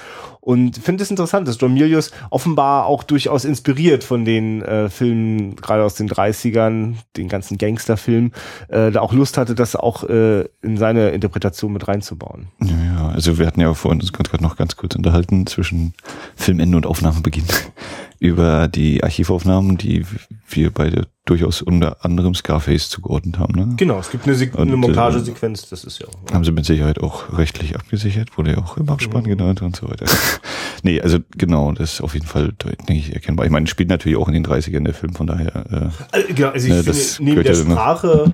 Und 0.42 0.78
finde 0.78 1.04
es 1.04 1.12
interessant, 1.12 1.48
dass 1.48 1.60
John 1.60 1.74
Milius 1.74 2.12
offenbar 2.32 2.88
auch 2.88 3.04
durchaus 3.04 3.46
inspiriert 3.46 4.04
von 4.04 4.26
den 4.26 4.62
äh, 4.64 4.90
Filmen, 4.90 5.56
gerade 5.56 5.84
aus 5.84 5.96
den 5.96 6.10
30ern, 6.10 6.96
den 7.16 7.30
ganzen 7.30 7.58
Gangsterfilmen, 7.58 8.34
äh, 8.68 8.92
da 8.92 9.02
auch 9.02 9.14
Lust 9.14 9.38
hatte, 9.38 9.56
das 9.56 9.76
auch 9.76 10.04
äh, 10.04 10.46
in 10.62 10.78
seine 10.78 11.12
Interpretation 11.12 11.72
mit 11.72 11.88
reinzubauen. 11.88 12.48
Ja, 12.60 13.10
also 13.10 13.38
wir 13.38 13.46
hatten 13.46 13.62
ja 13.62 13.74
vorhin 13.74 14.02
uns 14.02 14.12
gerade 14.12 14.44
noch 14.44 14.58
ganz 14.58 14.76
kurz 14.76 14.96
unterhalten 14.96 15.46
zwischen 15.46 15.94
Filmende 16.36 16.76
und 16.78 16.88
Aufnahmebeginn 16.88 17.46
über 18.20 18.68
die 18.68 19.04
Archivaufnahmen, 19.04 19.78
die 19.78 20.06
wir 20.50 20.72
beide 20.72 21.08
durchaus 21.26 21.62
unter 21.62 22.04
anderem 22.04 22.36
Scarface 22.36 22.90
zugeordnet 22.90 23.40
haben. 23.40 23.54
Ne? 23.56 23.76
Genau, 23.78 23.98
es 24.00 24.12
gibt 24.12 24.26
eine, 24.26 24.36
Se 24.36 24.50
und, 24.52 24.68
eine 24.68 24.76
Montagesequenz, 24.76 25.70
das 25.70 25.86
ist 25.86 26.00
ja 26.00 26.08
auch. 26.08 26.14
Ja. 26.28 26.36
Haben 26.36 26.44
sie 26.44 26.52
mit 26.52 26.66
Sicherheit 26.66 27.00
auch 27.00 27.38
rechtlich 27.38 27.76
abgesichert, 27.76 28.38
wurde 28.38 28.52
ja 28.52 28.58
auch 28.58 28.76
im 28.76 28.90
Abspann 28.90 29.24
mhm. 29.24 29.30
genannt 29.30 29.62
und 29.62 29.76
so 29.76 29.90
weiter. 29.90 30.06
nee, 30.84 31.00
also 31.00 31.20
genau, 31.38 31.72
das 31.72 31.94
ist 31.94 32.02
auf 32.02 32.14
jeden 32.14 32.26
Fall, 32.26 32.52
denke 32.52 32.94
ich, 32.94 33.14
erkennbar. 33.14 33.46
Ich 33.46 33.52
meine, 33.52 33.68
spielt 33.68 33.88
natürlich 33.88 34.18
auch 34.18 34.28
in 34.28 34.34
den 34.34 34.46
30ern 34.46 34.84
der 34.84 34.94
Film, 34.94 35.14
von 35.14 35.28
daher. 35.28 35.56
Äh, 35.72 35.90
also, 36.12 36.28
genau, 36.34 36.50
also 36.50 36.68
ich 36.68 36.74
ne, 36.74 36.84
finde, 36.84 37.24
neben 37.24 37.44
der 37.44 37.56
Sprache 37.56 38.34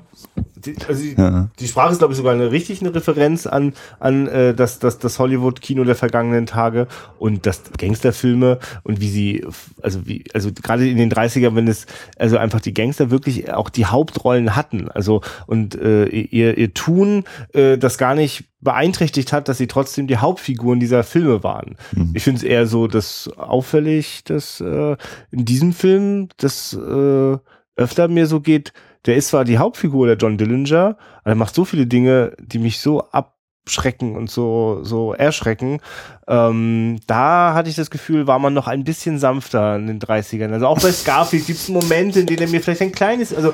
die, 0.65 0.75
also 0.87 1.01
die, 1.01 1.15
ja. 1.15 1.49
die 1.59 1.67
Sprache 1.67 1.91
ist, 1.91 1.99
glaube 1.99 2.13
ich, 2.13 2.17
sogar 2.17 2.33
eine 2.33 2.51
richtig 2.51 2.81
eine 2.81 2.93
Referenz 2.93 3.47
an, 3.47 3.73
an 3.99 4.27
äh, 4.27 4.53
das, 4.53 4.79
das, 4.79 4.99
das 4.99 5.19
Hollywood-Kino 5.19 5.83
der 5.83 5.95
vergangenen 5.95 6.45
Tage 6.45 6.87
und 7.17 7.45
das 7.45 7.63
Gangsterfilme 7.77 8.59
und 8.83 9.01
wie 9.01 9.09
sie, 9.09 9.45
also 9.81 10.05
wie, 10.07 10.23
also 10.33 10.51
gerade 10.51 10.87
in 10.89 10.97
den 10.97 11.11
30ern, 11.11 11.55
wenn 11.55 11.67
es, 11.67 11.85
also 12.17 12.37
einfach 12.37 12.61
die 12.61 12.73
Gangster 12.73 13.11
wirklich 13.11 13.51
auch 13.51 13.69
die 13.69 13.85
Hauptrollen 13.85 14.55
hatten. 14.55 14.89
Also 14.89 15.21
und 15.47 15.75
äh, 15.75 16.05
ihr, 16.05 16.57
ihr 16.57 16.73
Tun 16.73 17.23
äh, 17.53 17.77
das 17.77 17.97
gar 17.97 18.15
nicht 18.15 18.45
beeinträchtigt 18.61 19.31
hat, 19.31 19.47
dass 19.47 19.57
sie 19.57 19.67
trotzdem 19.67 20.07
die 20.07 20.17
Hauptfiguren 20.17 20.79
dieser 20.79 21.03
Filme 21.03 21.43
waren. 21.43 21.77
Mhm. 21.93 22.11
Ich 22.13 22.23
finde 22.23 22.39
es 22.39 22.43
eher 22.43 22.65
so 22.65 22.87
das 22.87 23.29
auffällig, 23.37 24.23
dass 24.25 24.59
äh, 24.59 24.97
in 25.31 25.45
diesem 25.45 25.73
Film 25.73 26.27
das 26.37 26.73
äh, 26.73 27.37
öfter 27.75 28.07
mir 28.09 28.27
so 28.27 28.41
geht, 28.41 28.73
der 29.05 29.15
ist 29.15 29.29
zwar 29.29 29.45
die 29.45 29.57
Hauptfigur, 29.57 30.07
der 30.07 30.17
John 30.17 30.37
Dillinger, 30.37 30.97
aber 31.21 31.29
er 31.29 31.35
macht 31.35 31.55
so 31.55 31.65
viele 31.65 31.87
Dinge, 31.87 32.33
die 32.39 32.59
mich 32.59 32.79
so 32.79 33.09
abschrecken 33.11 34.15
und 34.15 34.29
so, 34.29 34.79
so 34.83 35.13
erschrecken. 35.13 35.79
Ähm, 36.27 36.99
da 37.07 37.53
hatte 37.53 37.69
ich 37.69 37.75
das 37.75 37.89
Gefühl, 37.89 38.27
war 38.27 38.39
man 38.39 38.53
noch 38.53 38.67
ein 38.67 38.83
bisschen 38.83 39.19
sanfter 39.19 39.75
in 39.75 39.87
den 39.87 39.99
30ern. 39.99 40.51
Also 40.51 40.67
auch 40.67 40.81
bei 40.81 40.91
Scarface 40.91 41.45
gibt 41.45 41.59
es 41.59 41.69
Momente, 41.69 42.19
in 42.19 42.25
denen 42.25 42.41
er 42.41 42.49
mir 42.49 42.61
vielleicht 42.61 42.81
ein 42.81 42.91
kleines, 42.91 43.33
also 43.33 43.53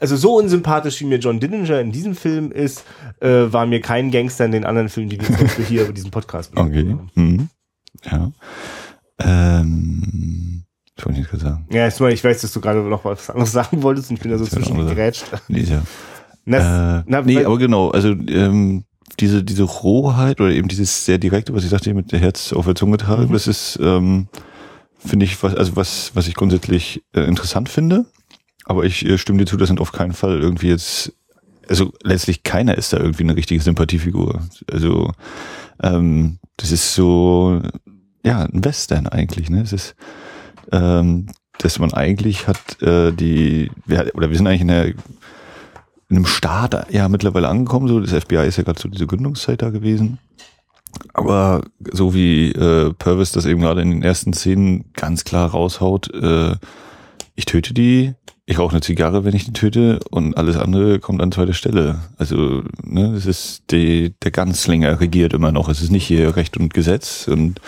also 0.00 0.16
so 0.16 0.36
unsympathisch 0.36 1.00
wie 1.00 1.06
mir 1.06 1.18
John 1.18 1.40
Dillinger 1.40 1.80
in 1.80 1.92
diesem 1.92 2.14
Film 2.14 2.52
ist, 2.52 2.84
äh, 3.20 3.52
war 3.52 3.66
mir 3.66 3.80
kein 3.80 4.10
Gangster 4.10 4.44
in 4.44 4.52
den 4.52 4.64
anderen 4.64 4.88
Filmen, 4.88 5.10
die 5.10 5.20
wir 5.20 5.64
hier 5.64 5.82
über 5.82 5.92
diesen 5.92 6.10
Podcast 6.10 6.56
Okay. 6.56 6.96
Mhm. 7.14 7.48
Ja. 8.04 8.30
Ähm, 9.18 10.62
ich 10.98 11.32
wollte 11.32 11.38
sagen. 11.38 11.66
Ja, 11.70 11.88
ich 11.88 12.24
weiß, 12.24 12.40
dass 12.40 12.52
du 12.52 12.60
gerade 12.60 12.80
noch 12.80 13.04
was 13.04 13.30
anderes 13.30 13.52
sagen 13.52 13.82
wolltest 13.82 14.10
und 14.10 14.16
ich 14.16 14.22
bin 14.22 14.30
da 14.30 14.38
so 14.38 14.46
zwischengerätscht. 14.46 15.26
Nee, 15.48 15.60
ja. 15.60 15.82
Das, 16.46 16.64
äh, 16.64 17.04
na, 17.06 17.22
nee, 17.22 17.44
aber 17.44 17.58
genau, 17.58 17.90
also 17.90 18.08
ähm, 18.08 18.84
diese, 19.20 19.44
diese 19.44 19.64
Rohheit 19.64 20.40
oder 20.40 20.50
eben 20.50 20.68
dieses 20.68 21.04
sehr 21.04 21.18
direkte, 21.18 21.54
was 21.54 21.64
ich 21.64 21.70
sagte, 21.70 21.92
mit 21.92 22.12
der 22.12 22.20
Herz 22.20 22.52
auf 22.52 22.64
der 22.64 22.74
Zunge 22.74 22.96
tragen, 22.96 23.28
mhm. 23.28 23.32
das 23.32 23.46
ist, 23.46 23.78
ähm, 23.82 24.28
finde 24.98 25.26
ich, 25.26 25.42
was, 25.42 25.54
also 25.54 25.76
was, 25.76 26.12
was 26.14 26.26
ich 26.26 26.34
grundsätzlich 26.34 27.02
äh, 27.12 27.22
interessant 27.22 27.68
finde. 27.68 28.06
Aber 28.64 28.84
ich 28.84 29.04
äh, 29.04 29.18
stimme 29.18 29.38
dir 29.38 29.46
zu, 29.46 29.56
das 29.56 29.68
sind 29.68 29.80
auf 29.80 29.92
keinen 29.92 30.12
Fall 30.12 30.40
irgendwie 30.40 30.68
jetzt, 30.68 31.12
also 31.68 31.92
letztlich 32.02 32.42
keiner 32.42 32.76
ist 32.76 32.92
da 32.92 32.98
irgendwie 32.98 33.24
eine 33.24 33.36
richtige 33.36 33.60
Sympathiefigur. 33.60 34.40
Also 34.70 35.12
ähm, 35.82 36.38
das 36.56 36.72
ist 36.72 36.94
so, 36.94 37.60
ja, 38.24 38.42
ein 38.42 38.64
Western 38.64 39.06
eigentlich, 39.06 39.50
ne? 39.50 39.62
Es 39.62 39.72
ist 39.72 39.94
ähm, 40.72 41.26
dass 41.58 41.78
man 41.78 41.92
eigentlich 41.92 42.46
hat 42.46 42.80
äh, 42.82 43.12
die, 43.12 43.70
wir, 43.84 44.10
oder 44.14 44.30
wir 44.30 44.36
sind 44.36 44.46
eigentlich 44.46 44.62
in, 44.62 44.68
der, 44.68 44.86
in 44.86 44.96
einem 46.10 46.26
Staat 46.26 46.92
ja 46.92 47.08
mittlerweile 47.08 47.48
angekommen, 47.48 47.88
so 47.88 48.00
das 48.00 48.12
FBI 48.12 48.46
ist 48.46 48.56
ja 48.56 48.64
gerade 48.64 48.80
so 48.80 48.88
diese 48.88 49.06
Gründungszeit 49.06 49.62
da 49.62 49.70
gewesen. 49.70 50.18
Aber 51.12 51.62
so 51.92 52.14
wie 52.14 52.50
äh, 52.52 52.92
Purvis 52.94 53.32
das 53.32 53.44
eben 53.44 53.60
gerade 53.60 53.82
in 53.82 53.90
den 53.90 54.02
ersten 54.02 54.32
Szenen 54.32 54.92
ganz 54.94 55.24
klar 55.24 55.50
raushaut, 55.50 56.12
äh, 56.14 56.54
ich 57.34 57.44
töte 57.44 57.74
die, 57.74 58.14
ich 58.46 58.58
rauche 58.58 58.72
eine 58.72 58.80
Zigarre, 58.80 59.24
wenn 59.24 59.36
ich 59.36 59.44
die 59.44 59.52
töte 59.52 60.00
und 60.10 60.36
alles 60.36 60.56
andere 60.56 61.00
kommt 61.00 61.20
an 61.20 61.30
zweiter 61.30 61.52
Stelle. 61.52 62.00
Also, 62.16 62.62
ne, 62.82 63.12
das 63.12 63.26
ist 63.26 63.64
die, 63.70 64.14
der 64.22 64.30
Ganzlinger 64.30 65.00
regiert 65.00 65.34
immer 65.34 65.52
noch. 65.52 65.68
Es 65.68 65.82
ist 65.82 65.92
nicht 65.92 66.06
hier 66.06 66.34
Recht 66.34 66.56
und 66.56 66.72
Gesetz 66.72 67.28
und 67.28 67.60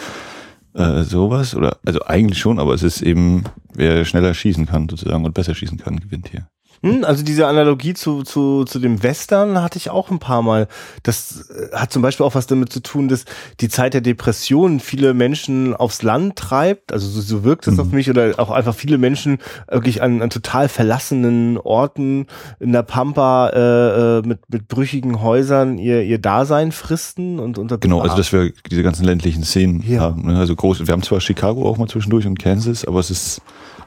äh, 0.74 1.02
sowas. 1.02 1.54
Oder 1.54 1.78
also 1.84 2.02
eigentlich 2.02 2.38
schon, 2.38 2.58
aber 2.58 2.74
es 2.74 2.82
ist 2.82 3.02
eben, 3.02 3.44
wer 3.74 4.04
schneller 4.04 4.34
schießen 4.34 4.66
kann 4.66 4.88
sozusagen 4.88 5.24
und 5.24 5.34
besser 5.34 5.54
schießen 5.54 5.78
kann, 5.78 6.00
gewinnt 6.00 6.28
hier. 6.28 6.48
Hm, 6.82 7.04
also 7.04 7.22
diese 7.22 7.46
Analogie 7.46 7.92
zu, 7.92 8.22
zu, 8.22 8.64
zu 8.64 8.78
dem 8.78 9.02
Western 9.02 9.62
hatte 9.62 9.76
ich 9.76 9.90
auch 9.90 10.10
ein 10.10 10.18
paar 10.18 10.40
Mal. 10.40 10.66
Das 11.02 11.50
äh, 11.50 11.76
hat 11.76 11.92
zum 11.92 12.00
Beispiel 12.00 12.24
auch 12.24 12.34
was 12.34 12.46
damit 12.46 12.72
zu 12.72 12.80
tun, 12.80 13.08
dass 13.08 13.26
die 13.60 13.68
Zeit 13.68 13.92
der 13.92 14.00
Depression 14.00 14.80
viele 14.80 15.12
Menschen 15.12 15.76
aufs 15.76 16.02
Land 16.02 16.36
treibt. 16.36 16.92
Also 16.92 17.06
so, 17.06 17.20
so 17.20 17.44
wirkt 17.44 17.66
es 17.66 17.74
mhm. 17.74 17.80
auf 17.80 17.92
mich 17.92 18.08
oder 18.08 18.32
auch 18.38 18.50
einfach 18.50 18.74
viele 18.74 18.96
Menschen 18.96 19.38
wirklich 19.70 20.02
an, 20.02 20.22
an 20.22 20.30
total 20.30 20.68
verlassenen 20.68 21.58
Orten 21.58 22.26
in 22.60 22.72
der 22.72 22.82
Pampa 22.82 23.50
äh, 23.50 24.18
äh 24.18 24.22
mit, 24.22 24.38
mit 24.48 24.68
brüchigen 24.68 25.20
Häusern 25.20 25.76
ihr, 25.76 26.02
ihr 26.02 26.18
Dasein 26.18 26.72
fristen 26.72 27.40
und 27.40 27.58
unter 27.58 27.76
Genau, 27.78 28.00
also 28.00 28.16
dass 28.16 28.32
wir 28.32 28.52
diese 28.70 28.82
ganzen 28.82 29.04
ländlichen 29.04 29.44
Szenen 29.44 29.84
ja. 29.86 30.00
haben. 30.00 30.26
Ne? 30.26 30.38
Also 30.38 30.56
groß, 30.56 30.86
wir 30.86 30.92
haben 30.92 31.02
zwar 31.02 31.20
Chicago 31.20 31.68
auch 31.68 31.76
mal 31.76 31.88
zwischendurch 31.88 32.26
und 32.26 32.38
Kansas, 32.38 32.86
aber 32.86 33.00
es 33.00 33.10
ist 33.10 33.42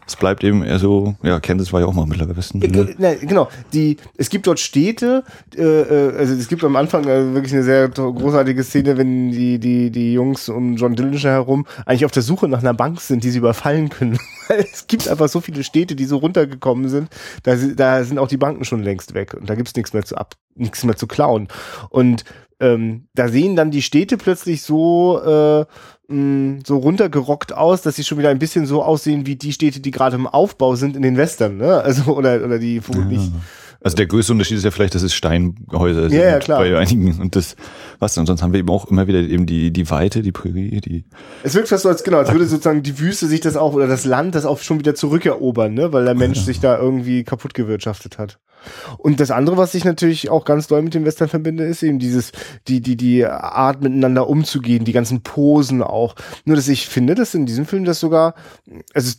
es 0.06 0.16
bleibt 0.16 0.44
eben 0.44 0.64
eher 0.64 0.80
so, 0.80 1.16
ja, 1.24 1.40
Kansas 1.40 1.72
war 1.72 1.82
ja 1.82 1.86
auch 1.86 1.94
mal 1.94 2.06
Mittlerer 2.06 2.36
Westen. 2.36 2.60
Ne? 2.60 2.96
Ja, 2.98 3.14
genau, 3.16 3.50
die, 3.74 3.98
es 4.18 4.30
gibt 4.30 4.48
dort 4.48 4.60
Städte, 4.60 5.24
äh, 5.56 5.62
äh, 5.62 6.18
also 6.18 6.34
es 6.34 6.48
gibt 6.48 6.64
am 6.64 6.76
Anfang 6.76 7.04
äh, 7.06 7.34
wirklich 7.34 7.54
eine 7.54 7.64
sehr 7.64 7.90
großartige 7.90 8.64
Szene, 8.64 8.98
wenn 8.98 9.32
die, 9.32 9.60
die, 9.60 9.92
die 9.92 10.14
Jungs 10.14 10.50
um 10.50 10.76
John 10.76 10.96
Dillinger 10.96 11.32
herum 11.32 11.66
eigentlich 11.86 12.06
auf 12.06 12.12
der 12.12 12.24
Suche 12.24 12.48
nach 12.48 12.60
einer 12.60 12.74
Bank 12.74 13.00
sind, 13.02 13.24
die 13.24 13.30
sie 13.30 13.40
überfallen 13.40 13.90
können. 13.90 14.18
es 14.50 14.88
gibt 14.88 15.08
einfach 15.08 15.30
so 15.30 15.42
viele 15.42 15.64
Städte, 15.64 15.96
die 15.96 16.06
so 16.06 16.18
runtergekommen 16.18 16.90
sind, 16.90 17.10
da, 17.44 17.56
da 17.56 18.04
sind 18.04 18.20
auch 18.20 18.28
die 18.28 18.38
Banken 18.38 18.66
schon 18.66 18.84
längst 18.84 19.14
weg 19.14 19.34
und 19.34 19.50
da 19.50 19.56
gibt's 19.56 19.76
nichts 19.76 19.94
mehr 19.94 20.04
zu 20.04 20.18
ab, 20.18 20.36
nichts 20.56 20.84
mehr 20.84 20.96
zu 20.96 21.08
klauen. 21.08 21.48
Und 21.90 22.24
ähm, 22.60 23.08
da 23.14 23.28
sehen 23.28 23.56
dann 23.56 23.72
die 23.72 23.82
Städte 23.82 24.18
plötzlich 24.18 24.62
so 24.62 25.20
äh, 25.20 25.66
mh, 26.14 26.60
so 26.66 26.78
runtergerockt 26.78 27.54
aus, 27.54 27.82
dass 27.82 27.96
sie 27.96 28.04
schon 28.04 28.18
wieder 28.18 28.30
ein 28.30 28.40
bisschen 28.40 28.66
so 28.66 28.84
aussehen 28.84 29.26
wie 29.26 29.36
die 29.36 29.54
Städte, 29.54 29.80
die 29.80 29.92
gerade 29.92 30.16
im 30.16 30.28
Aufbau 30.28 30.76
sind 30.76 30.96
in 30.96 31.02
den 31.02 31.18
Western, 31.18 31.58
ne? 31.58 31.82
Also 31.82 32.12
oder 32.16 32.44
oder 32.44 32.60
die 32.60 32.82
wo 32.88 33.00
ja. 33.00 33.06
nicht 33.06 33.32
also 33.84 33.98
der 33.98 34.06
größte 34.06 34.32
Unterschied 34.32 34.58
ist 34.58 34.64
ja 34.64 34.72
vielleicht, 34.72 34.96
dass 34.96 35.04
es 35.04 35.14
Steinhäuser 35.14 36.10
sind 36.10 36.18
ja, 36.18 36.30
ja, 36.30 36.40
klar. 36.40 36.60
bei 36.60 36.78
einigen 36.78 37.20
und 37.20 37.36
das 37.36 37.58
was 38.00 38.18
und 38.18 38.26
sonst 38.26 38.42
haben 38.42 38.54
wir 38.54 38.62
eben 38.62 38.70
auch 38.70 38.90
immer 38.90 39.08
wieder 39.08 39.20
eben 39.20 39.46
die 39.46 39.72
die 39.72 39.90
Weite, 39.90 40.22
die 40.22 40.32
Prärie, 40.32 40.80
die 40.80 41.04
Es 41.44 41.54
wirkt 41.54 41.68
fast 41.68 41.84
so 41.84 41.90
als 41.90 42.04
genau, 42.04 42.20
als 42.20 42.32
würde 42.32 42.46
sozusagen 42.46 42.82
die 42.82 42.98
Wüste 43.00 43.28
sich 43.28 43.42
das 43.42 43.58
auch 43.58 43.74
oder 43.74 43.88
das 43.88 44.06
Land 44.06 44.36
das 44.36 44.46
auch 44.46 44.60
schon 44.60 44.80
wieder 44.80 44.96
zurückerobern, 44.96 45.74
ne, 45.74 45.92
weil 45.92 46.06
der 46.06 46.16
Mensch 46.16 46.38
ja. 46.40 46.44
sich 46.44 46.62
da 46.62 46.78
irgendwie 46.78 47.26
kaputt 47.26 47.54
gewirtschaftet 47.54 48.18
hat. 48.18 48.40
Und 48.98 49.20
das 49.20 49.32
andere, 49.32 49.58
was 49.58 49.74
ich 49.74 49.86
natürlich 49.86 50.30
auch 50.30 50.46
ganz 50.46 50.68
doll 50.68 50.82
mit 50.82 50.94
dem 50.94 51.06
Western 51.06 51.30
verbinde, 51.30 51.66
ist 51.66 51.84
eben 51.84 52.00
dieses, 52.00 52.32
die, 52.68 52.82
die, 52.82 52.98
die 52.98 53.26
Art 53.26 53.82
miteinander 53.82 54.28
umzugehen, 54.28 54.86
die 54.86 54.94
ganzen 54.94 55.22
Posen 55.22 55.82
auch. 55.82 56.16
Nur, 56.46 56.56
dass 56.56 56.68
ich 56.68 56.88
finde, 56.88 57.16
dass 57.16 57.34
in 57.36 57.46
diesem 57.46 57.66
Film 57.66 57.86
das 57.86 58.00
sogar, 58.00 58.36
also 58.94 59.12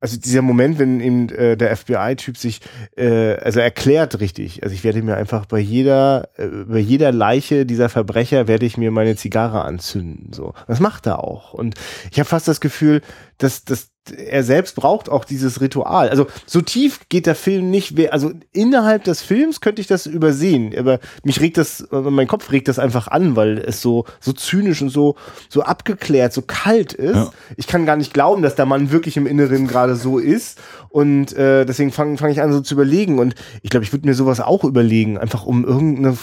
also 0.00 0.16
dieser 0.16 0.42
Moment, 0.42 0.78
wenn 0.78 1.00
eben 1.00 1.28
äh, 1.30 1.56
der 1.56 1.76
FBI-Typ 1.76 2.36
sich 2.36 2.60
äh, 2.96 3.34
also 3.34 3.60
erklärt 3.60 4.20
richtig, 4.20 4.62
also 4.62 4.72
ich 4.72 4.84
werde 4.84 5.02
mir 5.02 5.16
einfach 5.16 5.46
bei 5.46 5.58
jeder 5.58 6.28
äh, 6.36 6.46
bei 6.46 6.78
jeder 6.78 7.10
Leiche 7.10 7.66
dieser 7.66 7.88
Verbrecher 7.88 8.46
werde 8.46 8.66
ich 8.66 8.76
mir 8.76 8.90
meine 8.90 9.16
Zigarre 9.16 9.62
anzünden 9.64 10.32
so. 10.32 10.54
Das 10.68 10.78
macht 10.78 11.06
er 11.06 11.24
auch 11.24 11.52
und 11.52 11.74
ich 12.12 12.20
habe 12.20 12.28
fast 12.28 12.46
das 12.46 12.60
Gefühl, 12.60 13.02
dass 13.38 13.64
dass 13.64 13.90
er 14.10 14.42
selbst 14.42 14.76
braucht 14.76 15.08
auch 15.08 15.24
dieses 15.24 15.60
Ritual. 15.60 16.08
Also 16.08 16.26
so 16.46 16.60
tief 16.60 17.00
geht 17.08 17.26
der 17.26 17.34
Film 17.34 17.70
nicht. 17.70 17.98
Also 18.12 18.32
innerhalb 18.52 19.04
des 19.04 19.22
Films 19.22 19.60
könnte 19.60 19.80
ich 19.80 19.86
das 19.86 20.06
übersehen, 20.06 20.74
aber 20.76 21.00
mich 21.24 21.40
regt 21.40 21.58
das, 21.58 21.86
mein 21.90 22.26
Kopf 22.26 22.50
regt 22.50 22.68
das 22.68 22.78
einfach 22.78 23.08
an, 23.08 23.36
weil 23.36 23.58
es 23.58 23.80
so 23.82 24.04
so 24.20 24.32
zynisch 24.32 24.82
und 24.82 24.90
so 24.90 25.16
so 25.48 25.62
abgeklärt, 25.62 26.32
so 26.32 26.42
kalt 26.42 26.92
ist. 26.92 27.16
Ja. 27.16 27.30
Ich 27.56 27.66
kann 27.66 27.86
gar 27.86 27.96
nicht 27.96 28.14
glauben, 28.14 28.42
dass 28.42 28.54
der 28.54 28.66
Mann 28.66 28.90
wirklich 28.90 29.16
im 29.16 29.26
Inneren 29.26 29.66
gerade 29.66 29.96
so 29.96 30.18
ist 30.18 30.58
und 30.90 31.32
äh, 31.34 31.64
deswegen 31.64 31.92
fange 31.92 32.16
fang 32.16 32.30
ich 32.30 32.40
an 32.40 32.52
so 32.52 32.60
zu 32.60 32.74
überlegen 32.74 33.18
und 33.18 33.34
ich 33.62 33.70
glaube, 33.70 33.84
ich 33.84 33.92
würde 33.92 34.06
mir 34.06 34.14
sowas 34.14 34.40
auch 34.40 34.64
überlegen, 34.64 35.18
einfach 35.18 35.44
um 35.44 35.64
irgendeine 35.64 36.16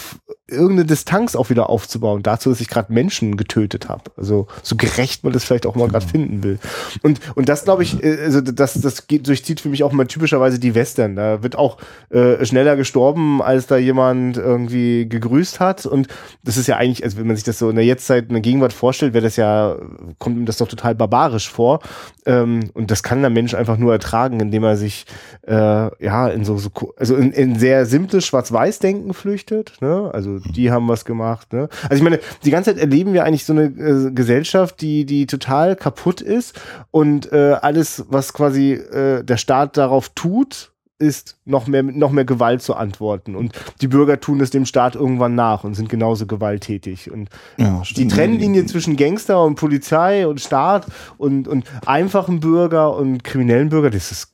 irgendeine 0.48 0.86
Distanz 0.86 1.36
auch 1.36 1.50
wieder 1.50 1.69
aufzubauen, 1.69 2.21
dazu, 2.21 2.50
dass 2.50 2.62
ich 2.62 2.67
gerade 2.67 2.93
Menschen 2.93 3.36
getötet 3.36 3.89
habe. 3.89 4.12
Also 4.15 4.48
so 4.62 4.76
gerecht 4.76 5.24
man 5.24 5.34
das 5.34 5.43
vielleicht 5.43 5.65
auch 5.65 5.76
mal 5.76 5.88
gerade 5.88 6.06
finden 6.06 6.43
will. 6.43 6.60
Und 7.02 7.19
und 7.36 7.50
das 7.50 7.63
glaube 7.63 7.75
ich, 7.84 8.04
äh, 8.04 8.18
also 8.24 8.42
das 8.42 8.74
das 8.82 9.08
geht 9.08 9.28
durchzieht 9.28 9.62
für 9.62 9.70
mich 9.70 9.84
auch 9.84 9.92
mal 9.92 10.06
typischerweise 10.06 10.60
die 10.60 10.76
Western. 10.76 11.16
Da 11.16 11.44
wird 11.44 11.58
auch 11.58 11.78
äh, 12.10 12.46
schneller 12.46 12.76
gestorben, 12.76 13.42
als 13.42 13.68
da 13.68 13.78
jemand 13.78 14.38
irgendwie 14.38 15.08
gegrüßt 15.08 15.60
hat. 15.60 15.86
Und 15.86 16.08
das 16.44 16.58
ist 16.58 16.68
ja 16.68 16.78
eigentlich, 16.78 17.04
also 17.04 17.18
wenn 17.18 17.28
man 17.28 17.36
sich 17.36 17.46
das 17.46 17.60
so 17.60 17.70
in 17.70 17.76
der 17.76 17.86
Jetztzeit, 17.86 18.26
in 18.28 18.34
der 18.34 18.42
Gegenwart 18.42 18.74
vorstellt, 18.74 19.14
wäre 19.14 19.24
das 19.24 19.36
ja 19.36 19.76
kommt 20.20 20.38
ihm 20.38 20.46
das 20.46 20.58
doch 20.58 20.68
total 20.68 20.96
barbarisch 20.96 21.50
vor. 21.50 21.80
Ähm, 22.26 22.72
und 22.74 22.92
das 22.92 23.04
kann 23.04 23.22
der 23.22 23.30
Mensch 23.30 23.54
einfach 23.54 23.78
nur 23.78 23.94
ertragen, 23.94 24.40
indem 24.40 24.64
er 24.64 24.78
sich 24.78 25.06
äh, 25.48 25.54
ja 25.54 26.28
in 26.28 26.46
so, 26.46 26.58
so 26.58 26.70
also 26.98 27.16
in, 27.16 27.32
in 27.32 27.60
sehr 27.60 27.86
simples 27.86 28.26
Schwarz-Weiß-Denken 28.26 29.14
flüchtet. 29.14 29.74
Ne? 29.82 30.10
Also 30.14 30.40
die 30.40 30.72
haben 30.72 30.88
was 30.88 31.06
gemacht. 31.06 31.54
Ne? 31.54 31.70
Also 31.84 31.96
ich 31.96 32.02
meine, 32.02 32.20
die 32.44 32.52
ganze 32.52 32.72
Zeit 32.72 32.82
erleben 32.82 33.14
wir 33.14 33.24
eigentlich 33.24 33.46
so 33.46 33.54
eine 33.54 33.66
äh, 33.66 34.12
Gesellschaft, 34.12 34.82
die, 34.82 35.06
die 35.06 35.26
total 35.28 35.76
kaputt 35.76 36.22
ist 36.22 36.60
und 36.92 37.32
äh, 37.32 37.54
alles, 37.65 38.06
was 38.10 38.32
quasi 38.32 38.73
äh, 38.73 39.23
der 39.23 39.38
Staat 39.38 39.75
darauf 39.75 40.10
tut, 40.10 40.71
ist 40.99 41.38
noch 41.45 41.65
mehr 41.65 41.82
noch 41.82 42.12
mehr 42.12 42.23
Gewalt 42.23 42.62
zu 42.62 42.75
antworten. 42.75 43.36
Und 43.36 43.54
die 43.82 43.88
Bürger 43.88 44.19
tun 44.19 44.39
es 44.39 44.51
dem 44.51 44.65
Staat 44.65 44.95
irgendwann 44.95 45.34
nach 45.34 45.63
und 45.63 45.73
sind 45.73 45.89
genauso 45.89 46.28
gewalttätig. 46.28 47.12
Und 47.12 47.30
ja, 47.58 47.82
die 47.97 48.08
Trennlinie 48.08 48.65
zwischen 48.67 48.95
Gangster 48.95 49.43
und 49.43 49.56
Polizei 49.56 50.28
und 50.28 50.39
Staat 50.39 50.86
und 51.17 51.47
und 51.47 51.65
einfachen 51.86 52.39
Bürger 52.39 52.95
und 52.95 53.23
kriminellen 53.23 53.69
Bürger 53.69 53.89
das 53.89 54.12
ist 54.12 54.32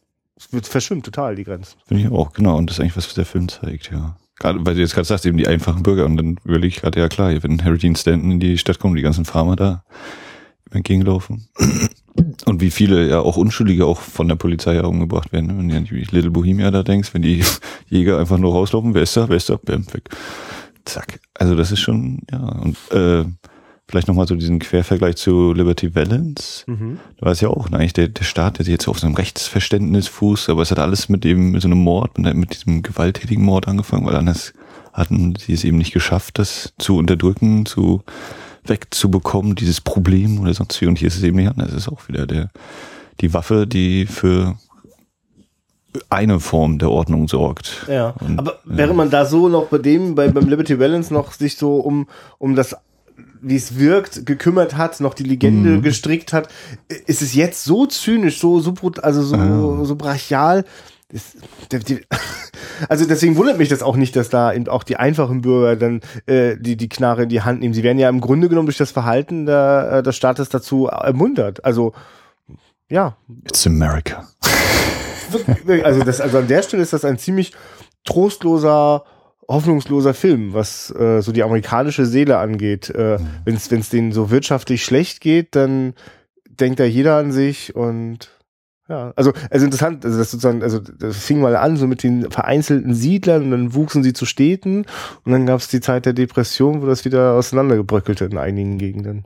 wird 0.51 0.67
verschwimmt 0.67 1.05
total 1.05 1.35
die 1.35 1.43
Grenzen. 1.43 1.77
Finde 1.87 2.03
ich 2.03 2.11
auch 2.11 2.33
genau. 2.33 2.57
Und 2.57 2.69
das 2.69 2.77
ist 2.77 2.81
eigentlich 2.81 2.97
was 2.97 3.13
der 3.13 3.25
Film 3.25 3.47
zeigt 3.47 3.91
ja. 3.91 4.17
Gerade, 4.39 4.59
weil 4.65 4.73
du 4.73 4.81
jetzt 4.81 4.95
gerade 4.95 5.07
sagst, 5.07 5.25
eben 5.25 5.37
die 5.37 5.47
einfachen 5.47 5.83
Bürger. 5.83 6.05
Und 6.05 6.17
dann 6.17 6.37
überlege 6.43 6.67
ich 6.67 6.81
gerade, 6.81 6.99
ja 6.99 7.07
klar, 7.07 7.31
wenn 7.43 7.63
Harry 7.63 7.77
Dean 7.77 7.95
Stanton 7.95 8.31
in 8.31 8.39
die 8.39 8.57
Stadt 8.57 8.79
kommt, 8.79 8.97
die 8.97 9.03
ganzen 9.03 9.23
Farmer 9.23 9.55
da 9.55 9.83
entgegenlaufen. 10.71 11.47
Und 12.45 12.61
wie 12.61 12.71
viele 12.71 13.07
ja 13.07 13.19
auch 13.19 13.37
Unschuldige 13.37 13.85
auch 13.85 13.99
von 13.99 14.27
der 14.27 14.35
Polizei 14.35 14.81
umgebracht 14.81 15.31
werden. 15.31 15.57
Wenn 15.57 15.69
du 15.69 15.75
an 15.75 15.85
die 15.85 16.07
Little 16.11 16.31
Bohemia 16.31 16.71
da 16.71 16.83
denkst, 16.83 17.13
wenn 17.13 17.21
die 17.21 17.43
Jäger 17.87 18.19
einfach 18.19 18.37
nur 18.37 18.53
rauslaufen, 18.53 18.93
wer 18.93 19.03
ist 19.03 19.15
da, 19.15 19.29
wer 19.29 19.37
ist 19.37 19.49
da, 19.49 19.57
bam, 19.63 19.85
weg. 19.93 20.09
Zack. 20.85 21.19
Also 21.35 21.55
das 21.55 21.71
ist 21.71 21.79
schon, 21.79 22.21
ja. 22.31 22.39
Und 22.39 22.77
äh, 22.91 23.25
Vielleicht 23.91 24.07
nochmal 24.07 24.25
so 24.25 24.35
diesen 24.35 24.59
Quervergleich 24.59 25.17
zu 25.17 25.51
Liberty 25.51 25.93
Valance. 25.93 26.63
Mhm. 26.65 26.97
Da 27.17 27.25
war 27.25 27.33
es 27.33 27.41
ja 27.41 27.49
auch 27.49 27.69
ne, 27.69 27.77
eigentlich 27.77 27.91
der, 27.91 28.07
der 28.07 28.23
Staat, 28.23 28.57
der 28.57 28.63
sich 28.63 28.71
jetzt 28.71 28.87
auf 28.87 28.97
so 28.97 29.05
einem 29.05 29.17
Rechtsverständnis 29.17 30.07
fußt, 30.07 30.49
aber 30.49 30.61
es 30.61 30.71
hat 30.71 30.79
alles 30.79 31.09
mit 31.09 31.25
dem, 31.25 31.51
mit 31.51 31.61
so 31.61 31.67
einem 31.67 31.79
Mord, 31.79 32.17
mit, 32.17 32.33
mit 32.37 32.53
diesem 32.53 32.83
gewalttätigen 32.83 33.43
Mord 33.43 33.67
angefangen, 33.67 34.05
weil 34.05 34.15
anders 34.15 34.53
hatten 34.93 35.35
sie 35.35 35.51
es 35.51 35.65
eben 35.65 35.77
nicht 35.77 35.91
geschafft, 35.91 36.39
das 36.39 36.73
zu 36.77 36.95
unterdrücken, 36.95 37.65
zu 37.65 38.01
wegzubekommen, 38.65 39.55
dieses 39.55 39.81
Problem 39.81 40.39
oder 40.39 40.53
sonst 40.53 40.79
wie. 40.81 40.87
Und 40.87 40.99
hier 40.99 41.07
ist 41.07 41.17
es 41.17 41.23
eben 41.23 41.37
nicht 41.37 41.49
anders. 41.49 41.71
Es 41.71 41.87
ist 41.87 41.89
auch 41.89 42.07
wieder 42.07 42.27
der, 42.27 42.49
die 43.19 43.33
Waffe, 43.33 43.67
die 43.67 44.05
für 44.05 44.57
eine 46.09 46.39
Form 46.39 46.79
der 46.79 46.89
Ordnung 46.89 47.27
sorgt. 47.27 47.85
Ja, 47.87 48.11
und, 48.21 48.39
aber 48.39 48.59
wäre 48.63 48.93
man 48.93 49.09
da 49.09 49.25
so 49.25 49.49
noch 49.49 49.67
bei 49.67 49.77
dem, 49.77 50.15
bei, 50.15 50.29
beim 50.29 50.47
Liberty 50.47 50.75
Balance 50.75 51.13
noch 51.13 51.33
sich 51.33 51.57
so 51.57 51.77
um, 51.77 52.07
um 52.37 52.55
das 52.55 52.75
wie 53.41 53.55
es 53.55 53.77
wirkt, 53.77 54.25
gekümmert 54.25 54.77
hat, 54.77 54.99
noch 54.99 55.15
die 55.15 55.23
Legende 55.23 55.71
mhm. 55.71 55.81
gestrickt 55.81 56.31
hat, 56.31 56.47
ist 57.07 57.21
es 57.21 57.33
jetzt 57.33 57.63
so 57.63 57.87
zynisch, 57.87 58.39
so, 58.39 58.59
so 58.59 58.73
also 59.01 59.23
so, 59.23 59.35
ah. 59.35 59.83
so 59.83 59.95
brachial. 59.95 60.63
Ist, 61.11 61.37
die, 61.71 62.01
also 62.89 63.05
deswegen 63.05 63.35
wundert 63.35 63.57
mich 63.57 63.69
das 63.69 63.83
auch 63.83 63.95
nicht, 63.95 64.15
dass 64.15 64.29
da 64.29 64.53
eben 64.53 64.67
auch 64.67 64.83
die 64.83 64.97
einfachen 64.97 65.41
Bürger 65.41 65.75
dann 65.75 66.01
äh, 66.25 66.55
die, 66.57 66.77
die 66.77 66.89
Knarre 66.89 67.23
in 67.23 67.29
die 67.29 67.41
Hand 67.41 67.59
nehmen. 67.59 67.73
Sie 67.73 67.83
werden 67.83 67.99
ja 67.99 68.09
im 68.09 68.21
Grunde 68.21 68.49
genommen 68.49 68.67
durch 68.67 68.77
das 68.77 68.91
Verhalten 68.91 69.45
der, 69.45 69.91
äh, 69.91 70.03
des 70.03 70.15
Staates 70.15 70.49
dazu 70.49 70.87
ermuntert. 70.87 71.65
Also, 71.65 71.93
ja. 72.89 73.15
It's 73.45 73.65
America. 73.67 74.27
Also, 75.83 76.03
das, 76.03 76.19
also 76.19 76.39
an 76.39 76.47
der 76.47 76.61
Stelle 76.61 76.83
ist 76.83 76.91
das 76.91 77.05
ein 77.05 77.17
ziemlich 77.17 77.53
trostloser 78.03 79.05
hoffnungsloser 79.47 80.13
Film, 80.13 80.53
was 80.53 80.91
äh, 80.91 81.21
so 81.21 81.31
die 81.31 81.43
amerikanische 81.43 82.05
Seele 82.05 82.37
angeht. 82.37 82.89
Äh, 82.89 83.17
mhm. 83.17 83.27
Wenn 83.45 83.79
es 83.79 83.89
denen 83.89 84.11
so 84.11 84.31
wirtschaftlich 84.31 84.83
schlecht 84.83 85.21
geht, 85.21 85.55
dann 85.55 85.93
denkt 86.45 86.79
da 86.79 86.85
jeder 86.85 87.17
an 87.17 87.31
sich 87.31 87.75
und 87.75 88.29
ja, 88.91 89.13
also, 89.15 89.31
also 89.49 89.65
interessant, 89.65 90.03
also 90.03 90.17
das 90.17 90.31
sozusagen, 90.31 90.61
also 90.61 90.79
das 90.79 91.15
fing 91.15 91.39
mal 91.39 91.55
an, 91.55 91.77
so 91.77 91.87
mit 91.87 92.03
den 92.03 92.29
vereinzelten 92.29 92.93
Siedlern 92.93 93.43
und 93.43 93.51
dann 93.51 93.73
wuchsen 93.73 94.03
sie 94.03 94.11
zu 94.11 94.25
Städten 94.25 94.85
und 95.23 95.31
dann 95.31 95.45
gab 95.45 95.61
es 95.61 95.69
die 95.69 95.79
Zeit 95.79 96.05
der 96.05 96.11
Depression, 96.11 96.81
wo 96.81 96.87
das 96.87 97.05
wieder 97.05 97.35
auseinandergebröckelte 97.35 98.25
in 98.25 98.37
einigen 98.37 98.77
Gegenden. 98.77 99.23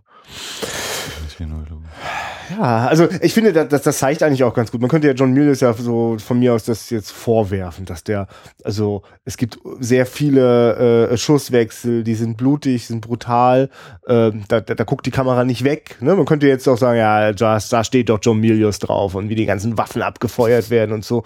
Ja, 2.52 2.88
also 2.88 3.08
ich 3.22 3.34
finde, 3.34 3.52
das, 3.52 3.82
das 3.82 3.98
zeigt 3.98 4.22
eigentlich 4.22 4.44
auch 4.44 4.54
ganz 4.54 4.72
gut. 4.72 4.82
Man 4.82 4.90
könnte 4.90 5.08
ja 5.08 5.14
John 5.14 5.34
Milius 5.34 5.62
ja 5.62 5.74
so 5.74 6.18
von 6.20 6.40
mir 6.40 6.54
aus 6.54 6.64
das 6.64 6.90
jetzt 6.90 7.12
vorwerfen, 7.12 7.86
dass 7.86 8.04
der, 8.04 8.28
also 8.64 9.02
es 9.24 9.38
gibt 9.38 9.58
sehr 9.80 10.06
viele 10.06 11.10
äh, 11.10 11.18
Schusswechsel, 11.18 12.04
die 12.04 12.16
sind 12.16 12.38
blutig, 12.38 12.88
sind 12.88 13.02
brutal. 13.02 13.70
Äh, 14.06 14.32
da, 14.48 14.62
da, 14.62 14.76
da 14.76 14.84
guckt 14.84 15.06
die 15.06 15.12
Kamera 15.12 15.44
nicht 15.44 15.64
weg. 15.64 15.98
Ne? 16.02 16.16
Man 16.16 16.26
könnte 16.26 16.48
jetzt 16.48 16.68
auch 16.68 16.78
sagen, 16.78 17.00
ja, 17.00 17.34
da, 17.34 17.58
da 17.58 17.84
steht 17.84 18.10
doch 18.10 18.20
John 18.22 18.40
Milius 18.40 18.80
drauf 18.80 19.16
und 19.16 19.30
wie 19.30 19.36
die 19.36 19.46
ganzen 19.46 19.78
Waffen 19.78 20.02
abgefeuert 20.02 20.70
werden 20.70 20.94
und 20.94 21.04
so. 21.04 21.24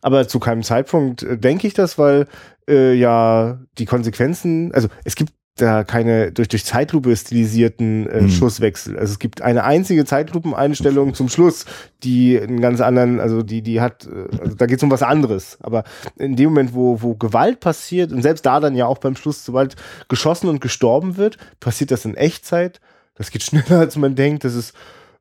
Aber 0.00 0.26
zu 0.26 0.40
keinem 0.40 0.62
Zeitpunkt 0.62 1.22
äh, 1.22 1.36
denke 1.36 1.66
ich 1.66 1.74
das, 1.74 1.98
weil 1.98 2.26
äh, 2.68 2.94
ja 2.94 3.58
die 3.78 3.86
Konsequenzen, 3.86 4.72
also 4.72 4.88
es 5.04 5.14
gibt 5.14 5.32
da 5.56 5.84
keine 5.84 6.32
durch, 6.32 6.48
durch 6.48 6.64
Zeitlupe 6.64 7.14
stilisierten 7.14 8.08
äh, 8.08 8.22
mhm. 8.22 8.30
Schusswechsel. 8.30 8.98
Also 8.98 9.12
es 9.12 9.18
gibt 9.18 9.42
eine 9.42 9.64
einzige 9.64 10.04
Zeitlupeneinstellung 10.06 11.12
zum 11.12 11.28
Schluss, 11.28 11.66
die 12.02 12.40
einen 12.40 12.60
ganz 12.60 12.80
anderen, 12.80 13.20
also 13.20 13.42
die, 13.42 13.60
die 13.60 13.80
hat, 13.80 14.06
äh, 14.06 14.38
also 14.40 14.56
da 14.56 14.66
geht 14.66 14.78
es 14.78 14.82
um 14.82 14.90
was 14.90 15.02
anderes. 15.02 15.58
Aber 15.60 15.84
in 16.16 16.36
dem 16.36 16.50
Moment, 16.50 16.74
wo, 16.74 17.02
wo 17.02 17.14
Gewalt 17.14 17.60
passiert, 17.60 18.12
und 18.12 18.22
selbst 18.22 18.46
da 18.46 18.60
dann 18.60 18.74
ja 18.74 18.86
auch 18.86 18.98
beim 18.98 19.14
Schluss, 19.14 19.44
sobald 19.44 19.76
geschossen 20.08 20.48
und 20.48 20.62
gestorben 20.62 21.18
wird, 21.18 21.36
passiert 21.60 21.90
das 21.90 22.06
in 22.06 22.14
Echtzeit. 22.14 22.80
Das 23.14 23.30
geht 23.30 23.42
schneller, 23.42 23.78
als 23.78 23.96
man 23.96 24.14
denkt. 24.14 24.44
Das 24.44 24.54
ist 24.54 24.74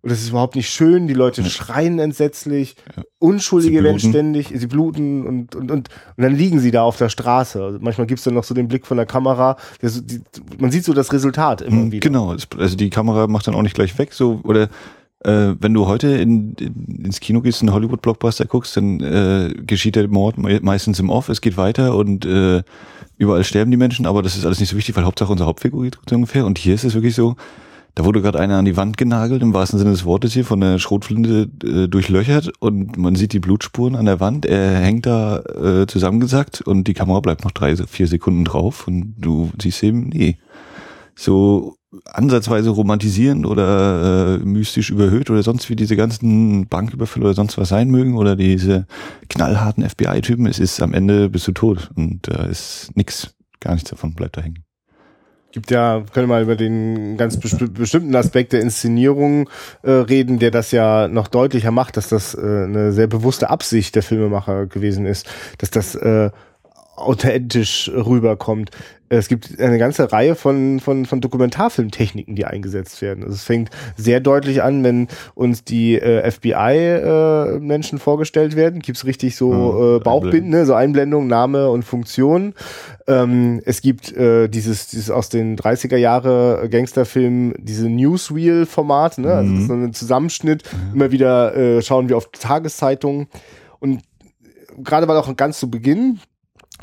und 0.04 0.12
das 0.12 0.22
ist 0.22 0.30
überhaupt 0.30 0.56
nicht 0.56 0.70
schön. 0.70 1.08
Die 1.08 1.14
Leute 1.14 1.42
ja. 1.42 1.50
schreien 1.50 2.00
entsetzlich. 2.00 2.76
Ja. 2.96 3.04
Unschuldige 3.20 3.84
werden 3.84 4.00
ständig, 4.00 4.52
sie 4.54 4.66
bluten 4.68 5.28
und, 5.28 5.56
und, 5.56 5.70
und, 5.70 5.90
und 5.90 5.90
dann 6.18 6.36
liegen 6.36 6.60
sie 6.60 6.72
da 6.72 6.82
auf 6.82 6.98
der 6.98 7.10
Straße. 7.10 7.64
Also 7.64 7.78
manchmal 7.82 8.08
gibt's 8.08 8.24
dann 8.24 8.34
noch 8.34 8.44
so 8.44 8.56
den 8.56 8.68
Blick 8.68 8.88
von 8.88 8.98
der 8.98 9.06
Kamera. 9.06 9.58
Der, 9.82 9.92
die, 9.92 10.22
man 10.58 10.72
sieht 10.72 10.86
so 10.86 10.94
das 10.94 11.14
Resultat 11.14 11.62
immer 11.62 11.84
mhm, 11.84 11.92
wieder. 11.92 12.10
Genau, 12.10 12.36
also 12.58 12.76
die 12.76 12.90
Kamera 12.90 13.28
macht 13.28 13.46
dann 13.48 13.54
auch 13.54 13.62
nicht 13.62 13.76
gleich 13.76 13.96
weg. 14.00 14.14
So, 14.14 14.42
oder 14.44 14.70
äh, 15.24 15.54
wenn 15.60 15.74
du 15.76 15.86
heute 15.86 16.08
in, 16.08 16.56
in, 16.56 17.04
ins 17.06 17.20
Kino 17.20 17.42
gehst, 17.42 17.62
einen 17.62 17.72
Hollywood-Blockbuster 17.72 18.46
guckst, 18.46 18.76
dann 18.76 19.02
äh, 19.02 19.54
geschieht 19.68 19.96
der 19.96 20.08
Mord 20.08 20.38
meistens 20.38 21.00
im 21.00 21.12
Off, 21.12 21.30
es 21.30 21.42
geht 21.42 21.58
weiter 21.58 21.96
und 21.96 22.26
äh, 22.26 22.64
überall 23.20 23.44
sterben 23.44 23.70
die 23.70 23.78
Menschen, 23.78 24.08
aber 24.08 24.24
das 24.24 24.36
ist 24.36 24.46
alles 24.48 24.60
nicht 24.60 24.70
so 24.70 24.78
wichtig, 24.78 24.96
weil 24.96 25.06
Hauptsache 25.06 25.32
unsere 25.32 25.48
Hauptfigur 25.48 25.84
geht 25.84 26.00
so 26.10 26.16
ungefähr. 26.16 26.44
Und 26.44 26.58
hier 26.58 26.74
ist 26.74 26.86
es 26.86 26.96
wirklich 26.96 27.14
so, 27.14 27.36
da 27.96 28.06
wurde 28.06 28.22
gerade 28.22 28.40
einer 28.40 28.58
an 28.58 28.66
die 28.66 28.78
Wand 28.78 28.98
genagelt, 28.98 29.42
im 29.42 29.54
wahrsten 29.54 29.78
Sinne 29.78 29.92
des 29.92 30.06
Wortes 30.06 30.34
hier, 30.34 30.46
von 30.46 30.62
der 30.62 30.80
Schrotflinte 30.80 31.50
äh, 31.64 31.88
durchlöchert 31.88 32.52
und 32.60 32.98
man 32.98 33.16
sieht 33.16 33.34
die 33.34 33.40
Blutspuren 33.40 33.96
an 33.96 34.06
der 34.06 34.20
Wand. 34.20 34.46
Er 34.46 34.78
hängt 34.78 35.06
da 35.06 35.40
äh, 35.40 35.88
zusammengesackt 35.88 36.62
und 36.62 36.88
die 36.88 36.94
Kamera 36.94 37.20
bleibt 37.20 37.44
noch 37.44 37.52
drei, 37.52 37.76
vier 37.76 38.08
Sekunden 38.08 38.46
drauf 38.46 38.88
und 38.88 39.16
du 39.18 39.52
siehst 39.62 39.84
eben, 39.84 40.10
nee, 40.10 40.38
so 41.16 41.76
ansatzweise 42.06 42.70
romantisierend 42.70 43.46
oder 43.46 44.36
äh, 44.36 44.46
mystisch 44.46 44.90
überhöht 44.90 45.30
oder 45.30 45.44
sonst 45.44 45.70
wie 45.70 45.76
diese 45.76 45.98
ganzen 45.98 46.68
Banküberfälle 46.68 47.26
oder 47.26 47.34
sonst 47.34 47.58
was 47.58 47.70
sein 47.70 47.90
mögen 47.90 48.16
oder 48.16 48.38
diese 48.38 48.88
knallharten 49.28 49.88
FBI-Typen, 49.88 50.46
es 50.46 50.60
ist 50.60 50.82
am 50.82 50.94
Ende 50.94 51.30
bist 51.30 51.48
du 51.48 51.52
tot 51.52 51.92
und 51.96 52.28
da 52.30 52.46
äh, 52.46 52.52
ist 52.52 52.92
nix, 52.96 53.36
gar 53.60 53.74
nichts 53.74 53.90
davon 53.90 54.14
bleibt 54.14 54.38
da 54.38 54.42
hängen 54.42 54.64
gibt 55.52 55.72
ja, 55.72 56.04
können 56.14 56.28
wir 56.28 56.36
mal 56.36 56.44
über 56.44 56.56
den 56.56 57.18
ganz 57.18 57.38
besti 57.38 57.68
bestimmten 57.68 58.16
Aspekt 58.16 58.54
der 58.54 58.62
Inszenierung 58.62 59.50
äh, 59.84 59.92
reden, 59.92 60.40
der 60.40 60.52
das 60.52 60.72
ja 60.72 61.08
noch 61.08 61.28
deutlicher 61.28 61.72
macht, 61.72 61.98
dass 61.98 62.10
das 62.10 62.36
äh, 62.36 62.40
eine 62.40 62.92
sehr 62.94 63.08
bewusste 63.08 63.50
Absicht 63.50 63.96
der 63.96 64.04
Filmemacher 64.04 64.68
gewesen 64.68 65.06
ist, 65.06 65.28
dass 65.58 65.72
das 65.72 65.96
äh, 65.96 66.32
authentisch 67.02 67.90
rüberkommt 67.94 68.72
es 69.18 69.28
gibt 69.28 69.60
eine 69.60 69.78
ganze 69.78 70.12
Reihe 70.12 70.36
von, 70.36 70.80
von, 70.80 71.06
von 71.06 71.20
Dokumentarfilmtechniken, 71.20 72.36
die 72.36 72.46
eingesetzt 72.46 73.02
werden. 73.02 73.24
Also 73.24 73.36
es 73.36 73.44
fängt 73.44 73.70
sehr 73.98 74.22
deutlich 74.22 74.64
an, 74.64 74.86
wenn 74.86 75.10
uns 75.36 75.66
die 75.66 75.96
äh, 75.96 76.32
FBI-Menschen 76.32 77.98
äh, 77.98 78.02
vorgestellt 78.02 78.56
werden. 78.56 78.80
Gibt's 78.80 79.06
richtig 79.06 79.36
so 79.36 79.52
hm, 79.52 79.98
äh, 79.98 80.00
Bauchbinden, 80.00 80.50
ne? 80.50 80.66
so 80.66 80.76
Einblendung, 80.76 81.28
Name 81.28 81.70
und 81.70 81.84
Funktion. 81.84 82.54
Ähm, 83.06 83.62
es 83.66 83.82
gibt 83.82 84.16
äh, 84.16 84.48
dieses, 84.48 84.88
dieses 84.88 85.12
aus 85.12 85.28
den 85.28 85.58
30er 85.58 85.98
Jahre 85.98 86.70
Gangsterfilm, 86.72 87.54
diese 87.58 87.90
Newsreel-Format, 87.90 89.18
ne? 89.18 89.34
also 89.34 89.52
das 89.52 89.60
ist 89.60 89.70
mhm. 89.70 89.82
so 89.82 89.88
ein 89.88 89.94
Zusammenschnitt. 89.94 90.64
Mhm. 90.72 90.96
Immer 90.96 91.12
wieder 91.12 91.54
äh, 91.54 91.82
schauen 91.82 92.08
wir 92.08 92.16
auf 92.16 92.30
Tageszeitungen 92.32 93.28
und 93.80 94.04
gerade 94.82 95.10
weil 95.10 95.18
auch 95.18 95.36
ganz 95.36 95.60
zu 95.60 95.70
Beginn 95.70 96.22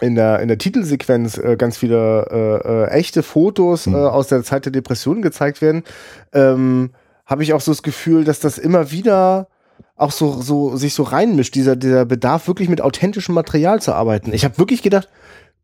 in 0.01 0.15
der, 0.15 0.41
in 0.41 0.49
der 0.49 0.59
Titelsequenz 0.59 1.39
äh, 1.39 1.57
ganz 1.57 1.77
viele 1.77 2.27
äh, 2.31 2.69
äh, 2.69 2.99
echte 2.99 3.23
Fotos 3.23 3.87
mhm. 3.87 3.95
äh, 3.95 3.99
aus 3.99 4.29
der 4.29 4.43
Zeit 4.43 4.65
der 4.65 4.73
Depression 4.73 5.23
gezeigt 5.23 5.61
werden, 5.61 5.83
ähm, 6.33 6.91
habe 7.27 7.43
ich 7.43 7.53
auch 7.53 7.61
so 7.61 7.73
das 7.73 7.83
Gefühl, 7.83 8.25
dass 8.25 8.41
das 8.41 8.59
immer 8.59 8.91
wieder 8.91 9.49
auch 9.97 10.13
so, 10.13 10.41
so 10.41 10.77
sich 10.77 10.95
so 10.95 11.03
reinmischt, 11.03 11.55
dieser, 11.55 11.77
dieser 11.77 12.05
Bedarf, 12.05 12.47
wirklich 12.47 12.69
mit 12.69 12.81
authentischem 12.81 13.35
Material 13.35 13.83
zu 13.83 13.93
arbeiten. 13.93 14.33
Ich 14.33 14.45
habe 14.45 14.59
wirklich 14.59 14.83
gedacht, 14.83 15.09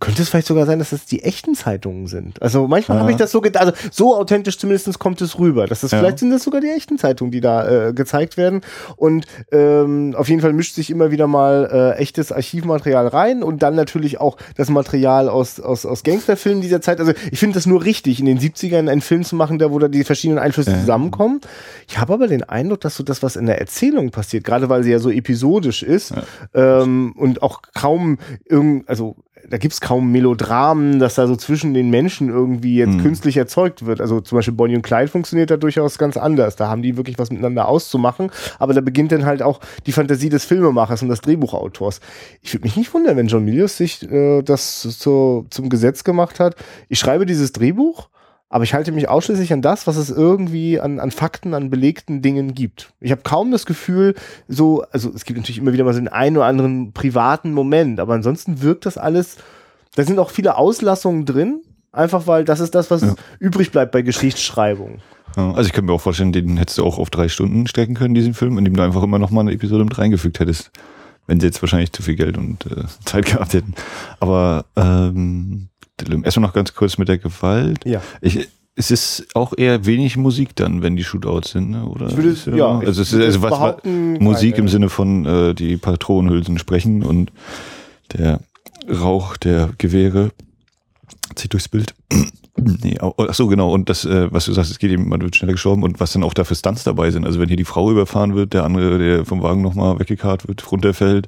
könnte 0.04 0.22
es 0.22 0.28
vielleicht 0.28 0.46
sogar 0.46 0.66
sein, 0.66 0.78
dass 0.78 0.90
das 0.90 1.06
die 1.06 1.22
echten 1.22 1.54
Zeitungen 1.54 2.06
sind. 2.06 2.42
Also 2.42 2.68
manchmal 2.68 2.98
ja. 2.98 3.02
habe 3.02 3.10
ich 3.10 3.16
das 3.16 3.32
so 3.32 3.40
gedacht, 3.40 3.64
also 3.64 3.76
so 3.90 4.16
authentisch 4.16 4.58
zumindest 4.58 4.98
kommt 4.98 5.20
es 5.22 5.38
rüber. 5.38 5.66
Dass 5.66 5.80
das 5.80 5.92
ja. 5.92 5.98
vielleicht 5.98 6.18
sind 6.18 6.30
das 6.30 6.42
sogar 6.42 6.60
die 6.60 6.68
echten 6.68 6.98
Zeitungen, 6.98 7.30
die 7.30 7.40
da 7.40 7.88
äh, 7.88 7.92
gezeigt 7.94 8.36
werden. 8.36 8.60
Und 8.96 9.26
ähm, 9.50 10.14
auf 10.16 10.28
jeden 10.28 10.42
Fall 10.42 10.52
mischt 10.52 10.74
sich 10.74 10.90
immer 10.90 11.10
wieder 11.10 11.26
mal 11.26 11.94
äh, 11.96 12.00
echtes 12.00 12.32
Archivmaterial 12.32 13.08
rein 13.08 13.42
und 13.42 13.62
dann 13.62 13.74
natürlich 13.74 14.20
auch 14.20 14.36
das 14.56 14.68
Material 14.68 15.28
aus, 15.28 15.58
aus, 15.58 15.86
aus 15.86 16.02
Gangsterfilmen 16.02 16.60
dieser 16.60 16.80
Zeit. 16.80 17.00
Also 17.00 17.12
ich 17.30 17.38
finde 17.38 17.54
das 17.54 17.66
nur 17.66 17.84
richtig, 17.84 18.20
in 18.20 18.26
den 18.26 18.38
70ern 18.38 18.90
einen 18.90 19.00
Film 19.00 19.24
zu 19.24 19.36
machen, 19.36 19.58
da 19.58 19.70
wo 19.70 19.78
da 19.78 19.88
die 19.88 20.04
verschiedenen 20.04 20.38
Einflüsse 20.38 20.72
ja. 20.72 20.80
zusammenkommen. 20.80 21.40
Ich 21.88 21.98
habe 21.98 22.12
aber 22.12 22.26
den 22.26 22.42
Eindruck, 22.42 22.80
dass 22.80 22.96
so 22.96 23.02
das, 23.02 23.22
was 23.22 23.36
in 23.36 23.46
der 23.46 23.58
Erzählung 23.58 24.10
passiert, 24.10 24.44
gerade 24.44 24.68
weil 24.68 24.82
sie 24.82 24.90
ja 24.90 24.98
so 24.98 25.10
episodisch 25.10 25.82
ist 25.82 26.12
ähm, 26.54 27.14
und 27.16 27.42
auch 27.42 27.62
kaum 27.74 28.18
irgend, 28.44 28.88
also 28.88 29.16
da 29.48 29.58
gibt's 29.58 29.80
kaum 29.80 30.10
Melodramen, 30.10 30.98
dass 30.98 31.14
da 31.14 31.26
so 31.26 31.36
zwischen 31.36 31.74
den 31.74 31.90
Menschen 31.90 32.28
irgendwie 32.28 32.76
jetzt 32.76 32.94
mhm. 32.94 33.02
künstlich 33.02 33.36
erzeugt 33.36 33.84
wird. 33.86 34.00
Also 34.00 34.20
zum 34.20 34.36
Beispiel 34.36 34.54
Bonnie 34.54 34.76
und 34.76 34.82
Clyde 34.82 35.08
funktioniert 35.08 35.50
da 35.50 35.56
durchaus 35.56 35.98
ganz 35.98 36.16
anders. 36.16 36.56
Da 36.56 36.68
haben 36.68 36.82
die 36.82 36.96
wirklich 36.96 37.18
was 37.18 37.30
miteinander 37.30 37.68
auszumachen. 37.68 38.30
Aber 38.58 38.74
da 38.74 38.80
beginnt 38.80 39.12
dann 39.12 39.26
halt 39.26 39.42
auch 39.42 39.60
die 39.86 39.92
Fantasie 39.92 40.28
des 40.28 40.44
Filmemachers 40.44 41.02
und 41.02 41.08
des 41.08 41.20
Drehbuchautors. 41.20 42.00
Ich 42.42 42.54
würde 42.54 42.64
mich 42.64 42.76
nicht 42.76 42.92
wundern, 42.94 43.16
wenn 43.16 43.26
John 43.26 43.44
Milius 43.44 43.76
sich 43.76 44.02
äh, 44.10 44.42
das 44.42 44.82
so, 44.82 45.46
zum 45.50 45.68
Gesetz 45.68 46.04
gemacht 46.04 46.40
hat. 46.40 46.56
Ich 46.88 46.98
schreibe 46.98 47.26
dieses 47.26 47.52
Drehbuch 47.52 48.08
aber 48.48 48.64
ich 48.64 48.74
halte 48.74 48.92
mich 48.92 49.08
ausschließlich 49.08 49.52
an 49.52 49.62
das, 49.62 49.86
was 49.86 49.96
es 49.96 50.10
irgendwie 50.10 50.78
an, 50.80 51.00
an 51.00 51.10
Fakten, 51.10 51.54
an 51.54 51.70
belegten 51.70 52.22
Dingen 52.22 52.54
gibt. 52.54 52.92
Ich 53.00 53.10
habe 53.10 53.22
kaum 53.22 53.50
das 53.50 53.66
Gefühl, 53.66 54.14
so, 54.48 54.84
also 54.92 55.10
es 55.14 55.24
gibt 55.24 55.38
natürlich 55.38 55.58
immer 55.58 55.72
wieder 55.72 55.84
mal 55.84 55.92
so 55.92 56.00
den 56.00 56.08
einen 56.08 56.36
oder 56.36 56.46
anderen 56.46 56.92
privaten 56.92 57.52
Moment, 57.52 58.00
aber 58.00 58.14
ansonsten 58.14 58.62
wirkt 58.62 58.86
das 58.86 58.98
alles, 58.98 59.38
da 59.96 60.04
sind 60.04 60.18
auch 60.18 60.30
viele 60.30 60.56
Auslassungen 60.56 61.24
drin, 61.24 61.62
einfach 61.92 62.26
weil 62.26 62.44
das 62.44 62.60
ist 62.60 62.74
das, 62.74 62.90
was 62.90 63.02
ja. 63.02 63.14
übrig 63.38 63.72
bleibt 63.72 63.92
bei 63.92 64.02
Geschichtsschreibung. 64.02 65.00
Ja, 65.36 65.52
also 65.52 65.66
ich 65.66 65.72
könnte 65.72 65.90
mir 65.90 65.94
auch 65.94 66.00
vorstellen, 66.00 66.32
den 66.32 66.56
hättest 66.56 66.78
du 66.78 66.84
auch 66.84 66.98
auf 66.98 67.10
drei 67.10 67.28
Stunden 67.28 67.66
strecken 67.66 67.94
können, 67.94 68.14
diesen 68.14 68.34
Film, 68.34 68.58
in 68.58 68.64
dem 68.64 68.76
du 68.76 68.82
einfach 68.82 69.02
immer 69.02 69.18
noch 69.18 69.30
mal 69.30 69.40
eine 69.40 69.52
Episode 69.52 69.84
mit 69.84 69.98
reingefügt 69.98 70.40
hättest. 70.40 70.70
Wenn 71.26 71.40
sie 71.40 71.46
jetzt 71.46 71.62
wahrscheinlich 71.62 71.90
zu 71.92 72.02
viel 72.02 72.16
Geld 72.16 72.36
und 72.36 72.66
äh, 72.66 72.84
Zeit 73.04 73.24
gehabt 73.26 73.54
hätten. 73.54 73.74
Aber 74.20 74.66
ähm, 74.76 75.70
Erstmal 76.22 76.48
noch 76.48 76.54
ganz 76.54 76.74
kurz 76.74 76.98
mit 76.98 77.08
der 77.08 77.18
Gewalt. 77.18 77.84
Ja. 77.84 78.02
Ich, 78.20 78.48
es 78.76 78.90
ist 78.90 79.26
auch 79.34 79.52
eher 79.56 79.86
wenig 79.86 80.16
Musik 80.16 80.56
dann, 80.56 80.82
wenn 80.82 80.96
die 80.96 81.04
Shootouts 81.04 81.52
sind, 81.52 81.70
ne? 81.70 81.86
oder? 81.86 82.08
Ich 82.08 82.16
würde, 82.16 82.36
ja, 82.50 82.56
ja, 82.56 82.86
also 82.86 83.02
es 83.02 83.12
ist 83.12 83.22
also 83.22 83.42
was, 83.42 83.84
Musik 83.84 84.58
im 84.58 84.68
Sinne 84.68 84.88
von 84.88 85.24
äh, 85.24 85.54
die 85.54 85.76
Patronenhülsen 85.76 86.58
sprechen 86.58 87.04
und 87.04 87.30
der 88.12 88.40
Rauch 88.90 89.36
der 89.36 89.70
Gewehre 89.78 90.32
zieht 91.36 91.52
durchs 91.52 91.68
Bild. 91.68 91.94
Nee, 92.56 92.96
ach 93.00 93.34
so, 93.34 93.48
genau. 93.48 93.72
Und 93.72 93.88
das, 93.88 94.04
äh, 94.04 94.32
was 94.32 94.44
du 94.44 94.52
sagst, 94.52 94.70
es 94.70 94.78
geht 94.78 94.92
eben, 94.92 95.08
man 95.08 95.20
wird 95.20 95.34
schneller 95.34 95.54
gestorben 95.54 95.82
und 95.82 95.98
was 95.98 96.12
dann 96.12 96.22
auch 96.22 96.34
da 96.34 96.44
für 96.44 96.54
Stunts 96.54 96.84
dabei 96.84 97.10
sind. 97.10 97.26
Also 97.26 97.40
wenn 97.40 97.48
hier 97.48 97.56
die 97.56 97.64
Frau 97.64 97.90
überfahren 97.90 98.36
wird, 98.36 98.52
der 98.52 98.62
andere, 98.62 98.96
der 98.98 99.24
vom 99.24 99.42
Wagen 99.42 99.60
nochmal 99.60 99.98
weggekarrt 99.98 100.46
wird, 100.46 100.70
runterfällt, 100.70 101.26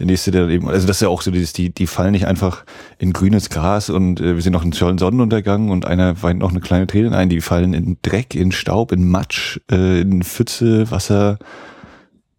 der 0.00 0.06
nächste, 0.06 0.32
der 0.32 0.48
eben, 0.48 0.68
also 0.68 0.88
das 0.88 0.96
ist 0.96 1.02
ja 1.02 1.08
auch 1.08 1.22
so 1.22 1.30
dieses, 1.30 1.52
die, 1.52 1.72
die 1.72 1.86
fallen 1.86 2.10
nicht 2.10 2.26
einfach 2.26 2.64
in 2.98 3.12
grünes 3.12 3.48
Gras 3.48 3.90
und 3.90 4.20
äh, 4.20 4.34
wir 4.34 4.42
sind 4.42 4.54
noch 4.54 4.62
einen 4.62 4.72
tollen 4.72 4.98
Sonnenuntergang 4.98 5.70
und 5.70 5.86
einer 5.86 6.20
weint 6.24 6.40
noch 6.40 6.50
eine 6.50 6.60
kleine 6.60 6.88
Träne 6.88 7.16
ein, 7.16 7.28
die 7.28 7.40
fallen 7.40 7.72
in 7.72 7.98
Dreck, 8.02 8.34
in 8.34 8.50
Staub, 8.50 8.90
in 8.90 9.08
Matsch, 9.08 9.60
äh, 9.70 10.00
in 10.00 10.24
Pfütze, 10.24 10.90
Wasser 10.90 11.38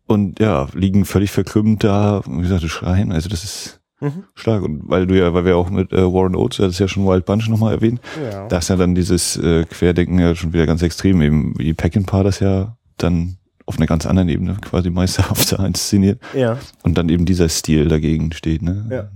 und 0.05 0.41
ja, 0.41 0.67
liegen 0.73 1.05
völlig 1.05 1.31
verkrümmt 1.31 1.85
da, 1.85 2.21
wie 2.27 2.41
gesagt, 2.41 2.63
schreien. 2.63 3.13
Also 3.13 3.29
das 3.29 3.45
ist 3.45 3.76
Mhm. 3.99 4.23
Stark. 4.35 4.63
Und 4.63 4.89
weil 4.89 5.07
du 5.07 5.17
ja, 5.17 5.33
weil 5.33 5.45
wir 5.45 5.57
auch 5.57 5.69
mit 5.69 5.91
äh, 5.91 6.03
Warren 6.03 6.35
Oates, 6.35 6.57
das 6.57 6.73
ist 6.73 6.79
ja 6.79 6.87
schon 6.87 7.05
Wild 7.05 7.25
Bunch 7.25 7.49
nochmal 7.49 7.73
erwähnt, 7.73 7.99
ja. 8.21 8.47
da 8.47 8.57
ist 8.59 8.69
ja 8.69 8.75
dann 8.75 8.95
dieses 8.95 9.37
äh, 9.37 9.65
Querdenken 9.65 10.19
ja 10.19 10.35
schon 10.35 10.53
wieder 10.53 10.65
ganz 10.65 10.81
extrem, 10.81 11.21
eben 11.21 11.57
wie 11.57 11.73
Peckinpah 11.73 12.23
das 12.23 12.39
ja 12.39 12.77
dann 12.97 13.37
auf 13.65 13.77
einer 13.77 13.87
ganz 13.87 14.05
anderen 14.05 14.29
Ebene 14.29 14.57
quasi 14.61 14.89
meisterhaft 14.89 15.51
inszeniert. 15.59 16.19
Ja. 16.33 16.57
Und 16.83 16.97
dann 16.97 17.09
eben 17.09 17.25
dieser 17.25 17.49
Stil 17.49 17.87
dagegen 17.87 18.31
steht, 18.31 18.61
ne? 18.61 18.85
Ja. 18.89 19.09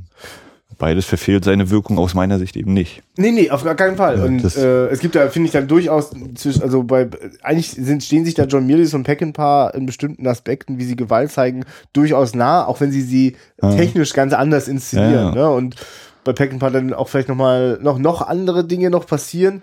Beides 0.82 1.06
verfehlt 1.06 1.46
seine 1.46 1.70
Wirkung 1.70 2.00
aus 2.00 2.16
meiner 2.16 2.40
Sicht 2.40 2.58
eben 2.58 2.74
nicht. 2.74 3.04
Nee, 3.16 3.32
nee, 3.32 3.52
auf 3.52 3.64
gar 3.64 3.76
keinen 3.76 3.98
Fall. 3.98 4.18
Ja, 4.18 4.26
und 4.26 4.44
äh, 4.58 4.88
es 4.88 5.00
gibt 5.00 5.16
da, 5.16 5.30
finde 5.30 5.46
ich, 5.46 5.54
dann 5.54 5.68
durchaus 5.68 6.10
zwischen, 6.34 6.64
also 6.64 6.82
bei, 6.82 7.08
eigentlich 7.44 7.70
sind, 7.70 8.04
stehen 8.04 8.26
sich 8.26 8.34
da 8.34 8.46
John 8.46 8.66
Milius 8.66 8.96
und 8.96 9.04
Peckinpah 9.04 9.70
in 9.70 9.86
bestimmten 9.86 10.26
Aspekten, 10.28 10.80
wie 10.80 10.84
sie 10.84 10.96
Gewalt 10.96 11.32
zeigen, 11.32 11.66
durchaus 11.94 12.34
nah, 12.34 12.66
auch 12.66 12.82
wenn 12.82 12.92
sie 12.92 13.04
sie 13.04 13.36
Ja. 13.62 13.76
technisch 13.76 14.14
ganz 14.14 14.34
anders 14.34 14.68
inszenieren. 14.68 15.36
Ne? 15.36 15.50
Und 15.52 15.76
bei 16.24 16.34
Peckinpah 16.34 16.72
dann 16.72 16.94
auch 16.96 17.10
vielleicht 17.10 17.30
nochmal 17.30 17.78
noch, 17.82 18.00
noch 18.00 18.24
andere 18.28 18.66
Dinge 18.66 18.90
noch 18.90 19.06
passieren. 19.06 19.62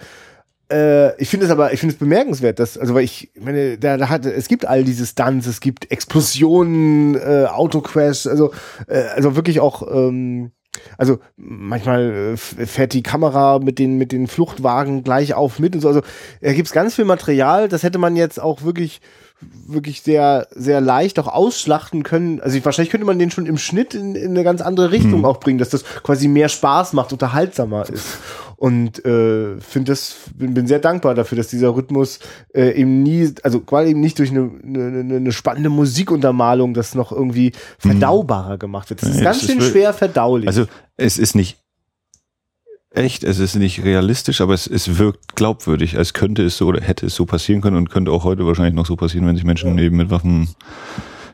Äh, 0.71 1.21
ich 1.21 1.29
finde 1.31 1.47
es 1.47 1.51
aber, 1.53 1.73
ich 1.73 1.81
finde 1.81 1.95
es 1.95 1.99
bemerkenswert, 1.99 2.61
dass, 2.61 2.79
also 2.79 2.95
weil 2.95 3.03
ich 3.03 3.33
meine, 3.41 3.77
da, 3.77 3.97
da 3.97 4.09
hat, 4.09 4.25
es 4.25 4.47
gibt 4.47 4.67
all 4.67 4.85
diese 4.85 5.05
Stunts, 5.07 5.47
es 5.49 5.61
gibt 5.61 5.91
Explosionen, 5.91 7.17
äh, 7.17 7.47
Autocrash, 7.51 8.27
also, 8.27 8.53
äh, 8.87 9.01
also 9.17 9.35
wirklich 9.35 9.59
auch, 9.61 9.83
ähm, 9.93 10.53
also 10.97 11.19
manchmal 11.37 12.35
äh, 12.35 12.37
fährt 12.37 12.93
die 12.93 13.03
Kamera 13.03 13.59
mit 13.59 13.79
den, 13.79 13.97
mit 13.99 14.13
den 14.13 14.27
Fluchtwagen 14.27 15.05
gleich 15.05 15.35
auf 15.35 15.59
mit 15.59 15.75
und 15.75 15.81
so. 15.81 15.89
Also 15.89 16.03
da 16.41 16.53
gibt's 16.53 16.73
ganz 16.73 16.95
viel 16.95 17.05
Material, 17.05 17.69
das 17.69 17.83
hätte 17.83 17.99
man 17.99 18.17
jetzt 18.17 18.41
auch 18.41 18.63
wirklich 18.63 19.01
wirklich 19.41 20.03
sehr, 20.03 20.49
sehr 20.51 20.81
leicht 20.81 21.19
auch 21.19 21.29
ausschlachten 21.29 22.03
können. 22.03 22.41
Also 22.41 22.59
ich, 22.59 22.65
wahrscheinlich 22.65 22.91
könnte 22.91 23.07
man 23.07 23.19
den 23.19 23.31
schon 23.31 23.47
im 23.47 23.57
Schnitt 23.57 23.95
in, 23.95 24.17
in 24.17 24.31
eine 24.31 24.43
ganz 24.43 24.61
andere 24.61 24.91
Richtung 24.91 25.25
auch 25.25 25.39
bringen, 25.39 25.59
dass 25.59 25.69
das 25.69 25.85
quasi 26.03 26.27
mehr 26.27 26.49
Spaß 26.49 26.93
macht, 26.93 27.13
unterhaltsamer 27.13 27.89
ist. 27.89 28.19
Und 28.61 29.05
äh, 29.05 29.61
finde 29.61 29.93
das, 29.93 30.17
bin, 30.35 30.53
bin 30.53 30.67
sehr 30.67 30.81
dankbar 30.81 31.15
dafür, 31.15 31.37
dass 31.39 31.47
dieser 31.47 31.77
Rhythmus 31.77 32.19
äh, 32.53 32.73
eben 32.73 33.05
nie, 33.05 33.33
also 33.45 33.61
quasi 33.61 33.91
eben 33.93 34.01
nicht 34.01 34.19
durch 34.19 34.31
eine, 34.33 34.51
eine, 34.65 35.17
eine- 35.17 35.33
spannende 35.33 35.71
Musikuntermalung 35.71 36.75
das 36.75 36.97
noch 36.97 37.13
irgendwie 37.13 37.53
verdaubarer 37.79 38.59
gemacht 38.59 38.91
wird. 38.91 39.01
Das 39.03 39.11
ist 39.11 39.19
Nee, 39.19 39.23
ganz 39.23 39.39
das 39.41 39.47
schön 39.51 39.61
schwer 39.61 39.93
verdaulich. 39.95 40.49
Also 40.49 40.67
es 40.97 41.19
ist 41.19 41.37
nicht 41.37 41.59
echt, 42.91 43.23
es 43.23 43.39
ist 43.39 43.55
nicht 43.55 43.85
realistisch, 43.85 44.41
aber 44.41 44.55
es, 44.55 44.67
es 44.67 44.99
wirkt 44.99 45.37
glaubwürdig, 45.37 45.97
als 45.97 46.13
könnte 46.13 46.43
es 46.45 46.57
so 46.57 46.67
oder 46.67 46.81
hätte 46.81 47.07
es 47.07 47.15
so 47.15 47.27
passieren 47.27 47.61
können 47.61 47.77
und 47.77 47.91
könnte 47.91 48.11
auch 48.11 48.25
heute 48.25 48.45
wahrscheinlich 48.45 48.75
noch 48.75 48.87
so 48.87 48.97
passieren, 48.97 49.25
wenn 49.29 49.37
sich 49.37 49.45
Menschen 49.45 49.79
eben 49.79 49.97
mit 49.99 50.11
Waffen 50.11 50.49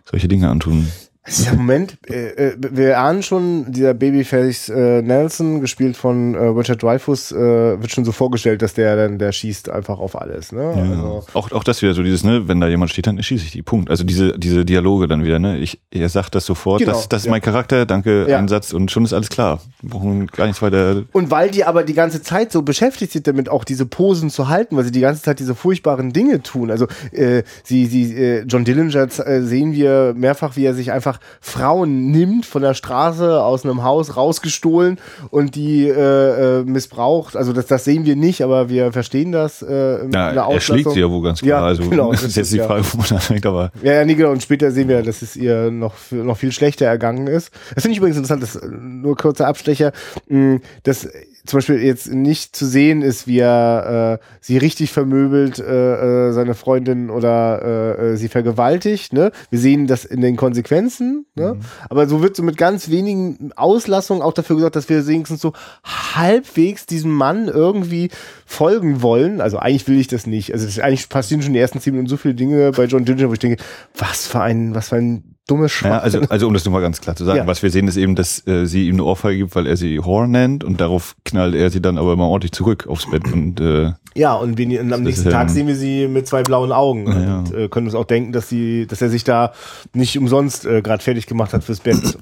solche 0.05 0.29
Dinge 0.29 0.51
antun. 0.51 0.89
Dieser 1.27 1.55
Moment, 1.55 1.97
äh, 2.09 2.51
äh, 2.51 2.57
wir 2.59 2.99
ahnen 2.99 3.23
schon, 3.23 3.73
dieser 3.73 3.95
Babyface 3.95 4.69
äh, 4.69 5.01
Nelson, 5.01 5.61
gespielt 5.61 5.97
von 5.97 6.35
äh, 6.35 6.39
Richard 6.39 6.83
Dreyfuss, 6.83 7.33
äh, 7.33 7.37
wird 7.81 7.91
schon 7.91 8.05
so 8.05 8.13
vorgestellt, 8.13 8.61
dass 8.61 8.75
der 8.75 8.95
dann, 8.97 9.19
der 9.19 9.33
schießt 9.33 9.71
einfach 9.71 9.99
auf 9.99 10.21
alles. 10.21 10.53
Ne? 10.53 10.63
Ja. 10.63 10.83
Also, 10.83 11.25
auch, 11.33 11.51
auch 11.53 11.65
das 11.65 11.81
wieder 11.81 11.95
so 11.95 12.03
dieses, 12.03 12.25
ne, 12.25 12.47
wenn 12.47 12.61
da 12.61 12.69
jemand 12.69 12.91
steht, 12.91 13.07
dann 13.07 13.23
schieße 13.23 13.45
ich 13.45 13.53
die. 13.53 13.63
Punkt. 13.63 13.89
Also 13.91 14.05
diese, 14.05 14.39
diese 14.39 14.65
Dialoge 14.65 15.09
dann 15.09 15.25
wieder, 15.25 15.39
ne? 15.39 15.59
Ich, 15.59 15.81
er 15.91 16.09
sagt 16.11 16.35
das 16.35 16.45
sofort, 16.45 16.81
Genau, 16.81 16.93
das, 16.93 17.09
das 17.09 17.23
ist 17.23 17.27
ja. 17.27 17.31
mein 17.31 17.41
Charakter, 17.41 17.87
danke, 17.87 18.27
Ja. 18.29 18.39
Einsatz 18.39 18.75
und 18.75 18.91
schon 18.91 19.05
ist 19.05 19.15
alles 19.15 19.31
klar. 19.31 19.61
Wir 19.81 19.91
brauchen 19.91 20.27
gar 20.27 20.47
nichts 20.47 20.61
weiter. 20.61 21.05
und 21.13 21.31
weil 21.31 21.51
die 21.51 21.65
aber 21.65 21.85
die 21.85 21.95
ganze 21.95 22.23
Zeit 22.23 22.53
so 22.53 22.63
beschäftigt 22.63 23.13
sind 23.13 23.27
damit, 23.27 23.49
auch 23.49 23.65
diese 23.65 23.87
Posen 23.87 24.29
zu 24.29 24.49
halten, 24.49 24.77
weil 24.77 24.85
sie 24.85 24.93
die 24.93 25.01
ganze 25.01 25.23
Zeit 25.23 25.39
diese 25.39 25.55
furchtbaren 25.55 26.13
Dinge 26.13 26.43
tun. 26.43 26.71
Also 26.71 26.87
äh, 27.13 27.43
sie, 27.63 27.87
sie, 27.87 28.15
äh, 28.15 28.45
John 28.47 28.65
Dillinger 28.65 29.09
äh, 29.27 29.41
sehen 29.41 29.73
wir 29.73 30.13
mehrfach, 30.15 30.57
wie 30.57 30.65
er 30.67 30.75
sich 30.75 30.93
einfach 30.93 31.14
Frauen 31.41 32.11
nimmt 32.11 32.47
von 32.47 32.63
der 32.63 32.75
Straße 32.75 33.43
aus 33.43 33.65
einem 33.65 33.83
Haus 33.83 34.17
rausgestohlen 34.17 34.99
und 35.31 35.55
die 35.55 35.89
äh, 35.89 36.61
äh, 36.61 36.65
missbraucht. 36.65 37.37
Also 37.37 37.53
das, 37.53 37.67
das 37.67 37.85
sehen 37.85 38.05
wir 38.05 38.17
nicht, 38.17 38.43
aber 38.43 38.69
wir 38.69 38.93
verstehen 38.93 39.33
das 39.33 39.63
äh, 39.63 40.09
Ja, 40.11 40.31
er 40.31 40.61
schlägt 40.61 40.91
sie 40.91 41.01
ja 41.01 41.11
wohl 41.11 41.23
ganz 41.23 41.41
klar. 41.41 41.61
Ja, 41.61 41.67
also 41.67 41.89
genau, 41.89 42.11
das 42.13 42.23
ist 42.23 42.37
jetzt 42.37 42.53
die. 42.53 42.59
Frage, 42.59 42.85
wo 42.93 42.99
man 42.99 43.07
anfängt, 43.11 43.47
aber 43.47 43.73
Ja, 43.83 43.95
ja, 43.95 44.05
nee, 44.05 44.15
genau. 44.15 44.31
Und 44.31 44.43
später 44.43 44.71
sehen 44.71 44.89
wir, 44.89 45.03
dass 45.03 45.23
es 45.23 45.37
ihr 45.37 45.71
noch, 45.71 45.95
noch 46.11 46.37
viel 46.37 46.53
schlechter 46.53 46.87
ergangen 46.87 47.27
ist. 47.27 47.51
Das 47.75 47.83
finde 47.83 47.93
ich 47.93 47.99
übrigens 47.99 48.17
interessant, 48.17 48.43
das 48.43 48.57
äh, 48.57 48.67
nur 48.67 49.17
kurzer 49.17 49.47
Abstecher, 49.47 49.93
mh, 50.29 50.61
dass 50.83 51.09
zum 51.47 51.59
Beispiel 51.59 51.83
jetzt 51.83 52.11
nicht 52.11 52.57
zu 52.57 52.67
sehen 52.67 53.03
ist, 53.03 53.27
wie 53.27 53.39
er 53.39 54.21
äh, 54.21 54.25
sie 54.41 54.57
richtig 54.57 54.93
vermöbelt, 54.93 55.59
äh, 55.59 56.29
äh, 56.29 56.33
seine 56.33 56.55
Freundin 56.55 57.11
oder 57.11 57.63
äh, 57.63 58.13
äh, 58.13 58.17
sie 58.17 58.29
vergewaltigt. 58.29 59.13
Ne? 59.13 59.31
Wir 59.51 59.59
sehen 59.59 59.87
das 59.87 60.07
in 60.07 60.23
den 60.23 60.37
Konsequenzen, 60.37 61.27
ne? 61.35 61.59
aber 61.91 62.07
so 62.07 62.23
wird 62.23 62.35
so 62.35 62.43
mit 62.43 62.57
ganz 62.57 62.89
wenigen 62.89 63.51
Auslassungen 63.57 64.23
auch 64.23 64.33
dafür 64.33 64.57
gesorgt, 64.57 64.77
dass 64.77 64.89
wir 64.89 65.07
wenigstens 65.07 65.43
so 65.43 65.53
halbwegs 65.85 66.87
diesem 66.87 67.13
Mann 67.13 67.49
irgendwie 67.49 68.11
folgen 68.47 69.03
wollen. 69.03 69.43
Also 69.43 69.59
eigentlich 69.59 69.87
will 69.87 70.01
ich 70.01 70.09
das 70.09 70.27
nicht. 70.27 70.53
Also 70.53 70.65
das, 70.65 70.79
eigentlich 70.79 71.11
passieren 71.11 71.43
schon 71.43 71.53
die 71.53 71.59
ersten 71.59 71.81
zehn 71.81 71.93
Minuten 71.93 72.09
so 72.09 72.17
viele 72.17 72.35
Dinge 72.35 72.73
bei 72.73 72.85
John 72.85 73.05
Dillinger, 73.05 73.29
wo 73.29 73.35
ich 73.35 73.39
denke, 73.39 73.63
was 73.99 74.27
für 74.27 74.41
ein, 74.41 74.75
was 74.75 74.89
für 74.89 74.97
ein 74.97 75.34
dummes 75.47 75.73
Schwein. 75.73 75.93
Ja, 75.93 75.99
also, 75.99 76.21
also 76.29 76.47
um 76.47 76.55
das 76.55 76.65
nochmal 76.65 76.81
ganz 76.83 77.01
klar 77.01 77.17
zu 77.17 77.25
sagen, 77.25 77.39
Ja. 77.39 77.47
was 77.47 77.63
wir 77.63 77.71
sehen, 77.71 77.87
ist 77.89 77.97
eben, 77.97 78.15
dass 78.15 78.47
äh, 78.47 78.65
sie 78.67 78.89
ihm 78.89 78.95
eine 78.95 79.05
Ohrfeige 79.05 79.39
gibt, 79.39 79.55
weil 79.55 79.67
er 79.67 79.77
sie 79.77 80.03
Whore 80.03 80.27
nennt 80.29 80.65
und 80.65 80.81
darauf 80.81 81.17
knallt 81.25 81.55
er 81.55 81.71
sie 81.71 81.83
dann 81.83 81.99
aber 81.99 82.15
immer 82.15 82.29
ordentlich 82.29 82.53
zurück 82.53 82.87
aufs 82.89 83.11
Bett 83.11 83.31
und 83.33 83.61
äh, 83.61 83.93
Ja, 84.15 84.35
und, 84.35 84.57
wir, 84.57 84.81
und 84.81 84.93
am 84.93 85.03
nächsten 85.03 85.29
Tag 85.31 85.51
sehen 85.51 85.67
wir 85.67 85.77
sie 85.77 86.09
mit 86.09 86.27
zwei 86.27 86.43
blauen 86.43 86.73
Augen 86.73 87.07
Ja, 87.07 87.39
und 87.41 87.55
äh, 87.55 87.69
können 87.69 87.87
uns 87.87 87.95
auch 87.95 88.05
denken, 88.07 88.33
dass 88.33 88.49
sie, 88.49 88.87
dass 88.87 89.03
er 89.03 89.11
sich 89.11 89.25
da 89.25 89.53
nicht 89.93 90.17
umsonst 90.19 90.65
äh, 90.67 90.81
gerade 90.83 91.03
fertig 91.03 91.27
gemacht 91.27 91.53
hat 91.53 91.63
fürs 91.65 91.81
Bett. 91.81 92.17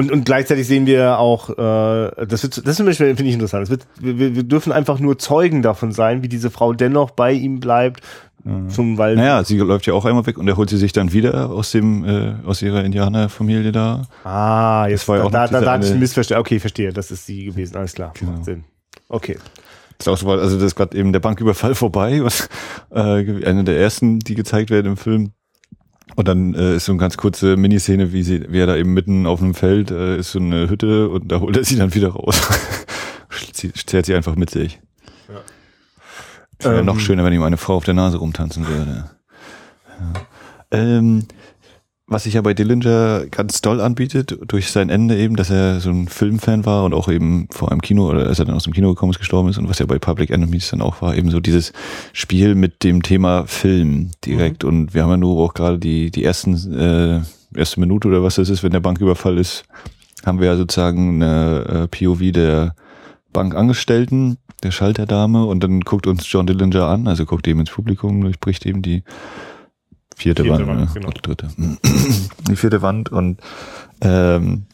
Und, 0.00 0.10
und 0.10 0.24
gleichzeitig 0.24 0.66
sehen 0.66 0.86
wir 0.86 1.18
auch, 1.18 1.50
äh, 1.50 2.26
das, 2.26 2.42
wird, 2.42 2.66
das 2.66 2.76
zum 2.76 2.86
Beispiel 2.86 3.08
finde 3.08 3.28
ich 3.28 3.34
interessant. 3.34 3.64
Es 3.64 3.70
wird, 3.70 3.86
wir, 4.00 4.34
wir 4.34 4.42
dürfen 4.44 4.72
einfach 4.72 4.98
nur 4.98 5.18
Zeugen 5.18 5.60
davon 5.60 5.92
sein, 5.92 6.22
wie 6.22 6.28
diese 6.28 6.50
Frau 6.50 6.72
dennoch 6.72 7.10
bei 7.10 7.32
ihm 7.32 7.60
bleibt, 7.60 8.00
schon 8.70 8.96
weil 8.96 9.16
naja, 9.16 9.44
sie 9.44 9.58
läuft 9.58 9.84
ja 9.84 9.92
auch 9.92 10.06
einmal 10.06 10.24
weg 10.24 10.38
und 10.38 10.48
er 10.48 10.56
holt 10.56 10.70
sie 10.70 10.78
sich 10.78 10.94
dann 10.94 11.12
wieder 11.12 11.50
aus 11.50 11.72
dem 11.72 12.02
äh, 12.06 12.32
aus 12.46 12.62
ihrer 12.62 12.82
Indianerfamilie 12.82 13.72
da. 13.72 14.06
Ah, 14.24 14.86
jetzt 14.88 15.02
Das 15.02 15.08
war 15.08 15.18
ja 15.18 15.24
auch 15.24 15.30
da, 15.30 15.46
da, 15.48 15.60
da 15.60 15.72
hatte 15.72 15.86
ich 15.86 15.92
ein 15.92 15.98
Missverständnis. 15.98 16.46
Okay, 16.46 16.60
verstehe, 16.60 16.94
das 16.94 17.10
ist 17.10 17.26
sie 17.26 17.44
gewesen, 17.44 17.76
alles 17.76 17.92
klar. 17.92 18.14
Genau. 18.18 18.32
Macht 18.32 18.46
Sinn. 18.46 18.64
Okay. 19.10 19.36
Das 19.98 20.06
ist 20.06 20.08
auch 20.08 20.16
so, 20.16 20.30
also 20.30 20.56
das 20.56 20.64
ist 20.64 20.76
gerade 20.76 20.96
eben 20.96 21.12
der 21.12 21.20
Banküberfall 21.20 21.74
vorbei, 21.74 22.24
was 22.24 22.48
äh, 22.90 23.44
eine 23.44 23.64
der 23.64 23.78
ersten, 23.78 24.18
die 24.20 24.34
gezeigt 24.34 24.70
werden 24.70 24.86
im 24.86 24.96
Film. 24.96 25.32
Und 26.20 26.28
dann 26.28 26.52
äh, 26.52 26.76
ist 26.76 26.84
so 26.84 26.92
eine 26.92 26.98
ganz 26.98 27.16
kurze 27.16 27.56
Miniszene, 27.56 28.12
wie 28.12 28.22
sie, 28.22 28.44
wie 28.52 28.58
er 28.58 28.66
da 28.66 28.76
eben 28.76 28.92
mitten 28.92 29.24
auf 29.24 29.40
einem 29.40 29.54
Feld 29.54 29.90
äh, 29.90 30.18
ist 30.18 30.32
so 30.32 30.38
eine 30.38 30.68
Hütte 30.68 31.08
und 31.08 31.32
da 31.32 31.40
holt 31.40 31.56
er 31.56 31.64
sie 31.64 31.76
dann 31.76 31.94
wieder 31.94 32.08
raus. 32.08 32.38
Zerrt 33.86 34.04
sie 34.04 34.14
einfach 34.14 34.36
mit 34.36 34.50
sich. 34.50 34.80
Ja. 35.28 35.40
Wäre 36.58 36.80
Ähm, 36.80 36.84
noch 36.84 37.00
schöner, 37.00 37.24
wenn 37.24 37.32
ihm 37.32 37.42
eine 37.42 37.56
Frau 37.56 37.74
auf 37.74 37.84
der 37.84 37.94
Nase 37.94 38.18
rumtanzen 38.18 38.68
würde. 38.68 39.08
Ja. 39.98 40.12
Ähm, 40.72 41.24
was 42.10 42.24
sich 42.24 42.34
ja 42.34 42.42
bei 42.42 42.54
Dillinger 42.54 43.26
ganz 43.30 43.62
doll 43.62 43.80
anbietet, 43.80 44.36
durch 44.48 44.72
sein 44.72 44.90
Ende 44.90 45.16
eben, 45.16 45.36
dass 45.36 45.48
er 45.48 45.78
so 45.78 45.90
ein 45.90 46.08
Filmfan 46.08 46.66
war 46.66 46.84
und 46.84 46.92
auch 46.92 47.08
eben 47.08 47.46
vor 47.52 47.70
einem 47.70 47.80
Kino, 47.80 48.10
oder 48.10 48.26
als 48.26 48.40
er 48.40 48.46
dann 48.46 48.56
aus 48.56 48.64
dem 48.64 48.72
Kino 48.72 48.88
gekommen 48.88 49.12
ist, 49.12 49.20
gestorben 49.20 49.48
ist 49.48 49.58
und 49.58 49.68
was 49.68 49.78
ja 49.78 49.86
bei 49.86 50.00
Public 50.00 50.30
Enemies 50.30 50.70
dann 50.70 50.82
auch 50.82 51.00
war, 51.02 51.16
eben 51.16 51.30
so 51.30 51.38
dieses 51.38 51.72
Spiel 52.12 52.56
mit 52.56 52.82
dem 52.82 53.04
Thema 53.04 53.46
Film 53.46 54.10
direkt. 54.26 54.64
Und 54.64 54.92
wir 54.92 55.04
haben 55.04 55.10
ja 55.10 55.16
nur 55.18 55.38
auch 55.38 55.54
gerade 55.54 55.78
die, 55.78 56.10
die 56.10 56.24
ersten, 56.24 56.74
äh, 56.74 57.20
erste 57.56 57.78
Minute 57.78 58.08
oder 58.08 58.24
was 58.24 58.34
das 58.34 58.50
ist, 58.50 58.64
wenn 58.64 58.72
der 58.72 58.80
Banküberfall 58.80 59.38
ist, 59.38 59.62
haben 60.26 60.40
wir 60.40 60.48
ja 60.48 60.56
sozusagen 60.56 61.22
eine 61.22 61.64
äh, 61.84 61.86
POV 61.86 62.32
der 62.32 62.74
Bankangestellten, 63.32 64.38
der 64.64 64.72
Schalterdame 64.72 65.44
und 65.44 65.62
dann 65.62 65.80
guckt 65.82 66.08
uns 66.08 66.30
John 66.30 66.48
Dillinger 66.48 66.86
an, 66.86 67.06
also 67.06 67.24
guckt 67.24 67.46
eben 67.46 67.60
ins 67.60 67.70
Publikum, 67.70 68.20
durchbricht 68.20 68.66
eben 68.66 68.82
die 68.82 69.04
vierte, 70.20 70.44
Vierte 70.44 70.66
Wand, 70.66 70.68
Wand, 70.68 70.80
ne? 70.80 70.90
genau. 70.94 71.08
Oder 71.08 71.20
dritte. 71.20 71.48
die 72.48 72.56
vierte 72.56 72.82
Wand 72.82 73.10
und 73.10 73.40
ähm, 74.02 74.66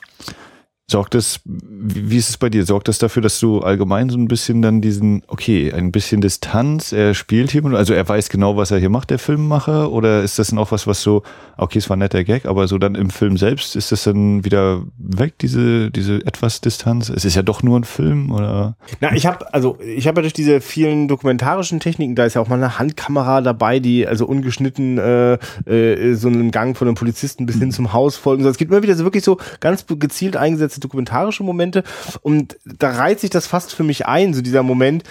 sorgt 0.89 1.15
das, 1.15 1.41
wie 1.45 2.17
ist 2.17 2.31
es 2.31 2.37
bei 2.37 2.49
dir? 2.49 2.65
Sorgt 2.65 2.87
das 2.87 2.99
dafür, 2.99 3.21
dass 3.21 3.41
du 3.41 3.61
allgemein 3.61 4.09
so 4.09 4.17
ein 4.17 4.29
bisschen 4.29 4.63
dann 4.63 4.81
diesen, 4.81 5.23
okay, 5.27 5.73
ein 5.73 5.91
bisschen 5.91 6.21
Distanz, 6.21 6.93
er 6.93 7.15
spielt 7.15 7.51
hier, 7.51 7.65
also 7.65 7.93
er 7.93 8.09
weiß 8.09 8.29
genau, 8.29 8.57
was 8.57 8.71
er 8.71 8.79
hier 8.79 8.89
macht, 8.89 9.11
der 9.11 9.19
Filmemacher, 9.19 9.91
oder 9.91 10.23
ist 10.23 10.39
das 10.39 10.49
dann 10.49 10.61
auch 10.61 10.71
was, 10.71 10.87
was 10.87 11.03
so, 11.03 11.25
okay, 11.57 11.79
es 11.79 11.91
war 11.91 11.97
ein 11.97 12.01
netter 12.01 12.23
Gag, 12.23 12.47
aber 12.47 12.69
so 12.69 12.79
dann 12.79 12.95
im 12.95 13.11
Film 13.11 13.37
selbst, 13.37 13.75
ist 13.75 13.91
das 13.91 14.05
dann 14.05 14.45
wieder 14.45 14.83
weg, 14.97 15.39
diese, 15.41 15.91
diese 15.91 16.25
etwas 16.25 16.61
Distanz? 16.61 17.09
Es 17.09 17.25
ist 17.25 17.35
ja 17.35 17.43
doch 17.43 17.65
nur 17.65 17.81
ein 17.81 17.85
Film, 17.85 18.31
oder? 18.31 18.77
Na, 19.01 19.13
ich 19.13 19.27
habe 19.27 19.53
also 19.53 19.79
ich 19.81 20.07
habe 20.07 20.19
ja 20.19 20.23
durch 20.23 20.35
diese 20.35 20.61
vielen 20.61 21.09
dokumentarischen 21.09 21.81
Techniken, 21.81 22.15
da 22.15 22.27
ist 22.27 22.35
ja 22.35 22.41
auch 22.41 22.49
mal 22.49 22.57
eine 22.57 22.79
Handkamera 22.79 23.41
dabei, 23.41 23.81
die 23.81 24.07
also 24.07 24.27
ungeschnitten 24.27 24.99
äh, 24.99 25.35
äh, 25.67 26.15
so 26.15 26.29
einen 26.29 26.53
Gang 26.53 26.77
von 26.77 26.87
einem 26.87 26.95
Polizisten 26.95 27.47
bis 27.47 27.57
hin 27.57 27.73
zum 27.73 27.93
Haus 27.93 28.17
folgen. 28.17 28.45
Es 28.45 28.57
gibt 28.57 28.71
immer 28.71 28.85
wieder 28.85 28.95
so 28.95 29.05
wirklich 29.05 29.25
so 29.25 29.39
ganz 29.59 29.85
gezielt 29.87 30.37
eingesetzte 30.77 30.81
dokumentarische 30.81 31.43
Momente 31.43 31.83
und 32.23 32.57
da 32.65 32.91
reiht 32.91 33.21
sich 33.21 33.31
das 33.31 33.47
fast 33.47 33.75
für 33.75 33.83
mich 33.85 34.07
ein, 34.07 34.35
so 34.35 34.43
dieser 34.43 34.63
Moment, 34.63 35.05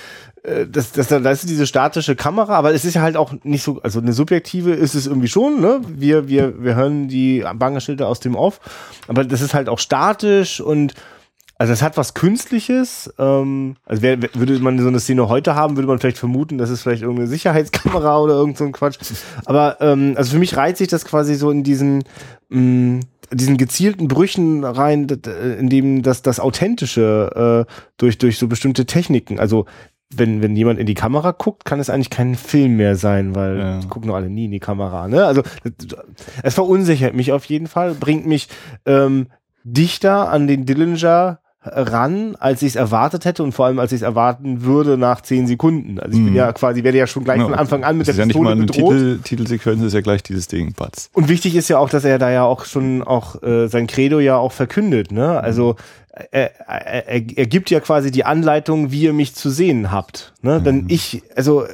äh, 0.44 0.66
das, 0.68 0.92
das, 0.92 1.08
da 1.08 1.18
ist 1.30 1.50
diese 1.50 1.68
statische 1.68 2.16
Kamera, 2.16 2.56
aber 2.56 2.74
es 2.74 2.86
ist 2.86 2.94
ja 2.96 3.02
halt 3.02 3.18
auch 3.18 3.34
nicht 3.44 3.64
so, 3.64 3.82
also 3.82 4.00
eine 4.00 4.14
subjektive 4.14 4.72
ist 4.72 4.96
es 4.96 5.08
irgendwie 5.08 5.28
schon, 5.28 5.60
ne? 5.62 5.82
Wir, 5.88 6.28
wir, 6.28 6.64
wir 6.64 6.76
hören 6.76 7.08
die 7.08 7.44
Bangerschilder 7.56 8.08
aus 8.08 8.20
dem 8.20 8.36
Off, 8.36 8.60
aber 9.08 9.24
das 9.24 9.42
ist 9.42 9.54
halt 9.54 9.70
auch 9.70 9.80
statisch 9.80 10.62
und 10.62 10.94
also 11.58 11.72
es 11.72 11.82
hat 11.82 11.96
was 11.96 12.14
Künstliches. 12.14 13.14
Ähm, 13.18 13.78
also 13.86 14.02
wär- 14.02 14.18
würde 14.34 14.60
man 14.60 14.78
so 14.78 14.90
eine 14.90 15.00
Szene 15.00 15.30
heute 15.30 15.56
haben, 15.56 15.78
würde 15.78 15.88
man 15.88 16.00
vielleicht 16.00 16.18
vermuten, 16.18 16.58
das 16.58 16.70
ist 16.70 16.82
vielleicht 16.82 17.02
irgendeine 17.02 17.30
Sicherheitskamera 17.30 18.20
oder 18.24 18.34
irgend 18.34 18.58
so 18.58 18.66
ein 18.66 18.74
Quatsch. 18.74 18.98
Aber 19.46 19.78
ähm, 19.80 20.16
also 20.18 20.32
für 20.34 20.40
mich 20.40 20.58
reiht 20.58 20.76
sich 20.76 20.90
das 20.90 21.06
quasi 21.06 21.36
so 21.36 21.52
in 21.52 21.64
diesen 21.64 22.04
mh, 22.50 23.00
diesen 23.32 23.58
gezielten 23.58 24.08
Brüchen 24.08 24.64
rein, 24.64 25.08
in 25.60 25.70
dem 25.70 26.02
das, 26.02 26.22
das 26.22 26.40
Authentische 26.40 27.66
äh, 27.68 27.72
durch, 27.98 28.18
durch 28.18 28.38
so 28.38 28.48
bestimmte 28.48 28.86
Techniken, 28.86 29.40
also 29.40 29.66
wenn, 30.14 30.42
wenn 30.42 30.56
jemand 30.56 30.80
in 30.80 30.86
die 30.86 30.94
Kamera 30.94 31.32
guckt, 31.32 31.66
kann 31.66 31.80
es 31.80 31.90
eigentlich 31.90 32.10
kein 32.10 32.36
Film 32.36 32.78
mehr 32.78 32.96
sein, 32.96 33.36
weil 33.36 33.58
ja. 33.58 33.80
gucken 33.90 34.10
doch 34.10 34.16
alle 34.16 34.30
nie 34.30 34.46
in 34.46 34.52
die 34.52 34.60
Kamera. 34.60 35.08
Ne? 35.08 35.26
Also 35.26 35.42
es 36.44 36.54
verunsichert 36.54 37.16
mich 37.16 37.32
auf 37.32 37.46
jeden 37.46 37.68
Fall, 37.68 37.96
bringt 37.96 38.26
mich 38.26 38.48
ähm, 38.86 39.28
dichter 39.64 40.30
an 40.30 40.48
den 40.48 40.66
Dillinger 40.66 41.40
ran, 41.66 42.36
als 42.40 42.62
ich 42.62 42.70
es 42.70 42.76
erwartet 42.76 43.26
hätte 43.26 43.44
und 43.44 43.52
vor 43.52 43.66
allem 43.66 43.80
als 43.80 43.92
ich 43.92 43.98
es 43.98 44.02
erwarten 44.04 44.64
würde 44.64 44.98
nach 44.98 45.22
zehn 45.22 45.48
Sekunden. 45.48 46.00
Also 46.00 46.18
ich 46.18 46.24
bin 46.24 46.32
mhm. 46.32 46.38
ja 46.38 46.52
quasi, 46.54 46.84
werde 46.84 46.98
ja 46.98 47.08
schon 47.08 47.24
gleich 47.24 47.38
genau. 47.38 47.50
von 47.50 47.58
Anfang 47.58 47.84
an 47.84 47.98
mit 47.98 48.08
der 48.08 48.14
Pistole 48.14 48.50
ja 48.50 48.56
nicht 48.56 48.74
mal 48.76 48.82
bedroht. 48.82 48.94
Titel, 48.94 49.20
Titelsequenz 49.24 49.82
ist 49.84 49.94
ja 49.94 50.02
gleich 50.02 50.24
dieses 50.24 50.48
Ding, 50.48 50.74
Patz. 50.74 51.10
Und 51.14 51.28
wichtig 51.28 51.56
ist 51.56 51.68
ja 51.70 51.80
auch, 51.80 51.90
dass 51.90 52.06
er 52.06 52.20
da 52.20 52.32
ja 52.32 52.44
auch 52.44 52.66
schon 52.66 53.02
auch 53.02 53.42
äh, 53.44 53.68
sein 53.68 53.88
Credo 53.88 54.20
ja 54.20 54.38
auch 54.38 54.52
verkündet, 54.52 55.12
ne? 55.12 55.40
Also 55.40 55.76
er, 56.32 56.52
er, 56.68 57.08
er, 57.08 57.22
er 57.36 57.46
gibt 57.46 57.70
ja 57.70 57.80
quasi 57.80 58.10
die 58.12 58.24
Anleitung, 58.24 58.92
wie 58.92 59.02
ihr 59.02 59.14
mich 59.14 59.36
zu 59.36 59.50
sehen 59.50 59.92
habt. 59.92 60.34
Ne? 60.42 60.60
Mhm. 60.60 60.64
Denn 60.64 60.86
ich, 60.88 61.24
also 61.36 61.64
äh, 61.64 61.68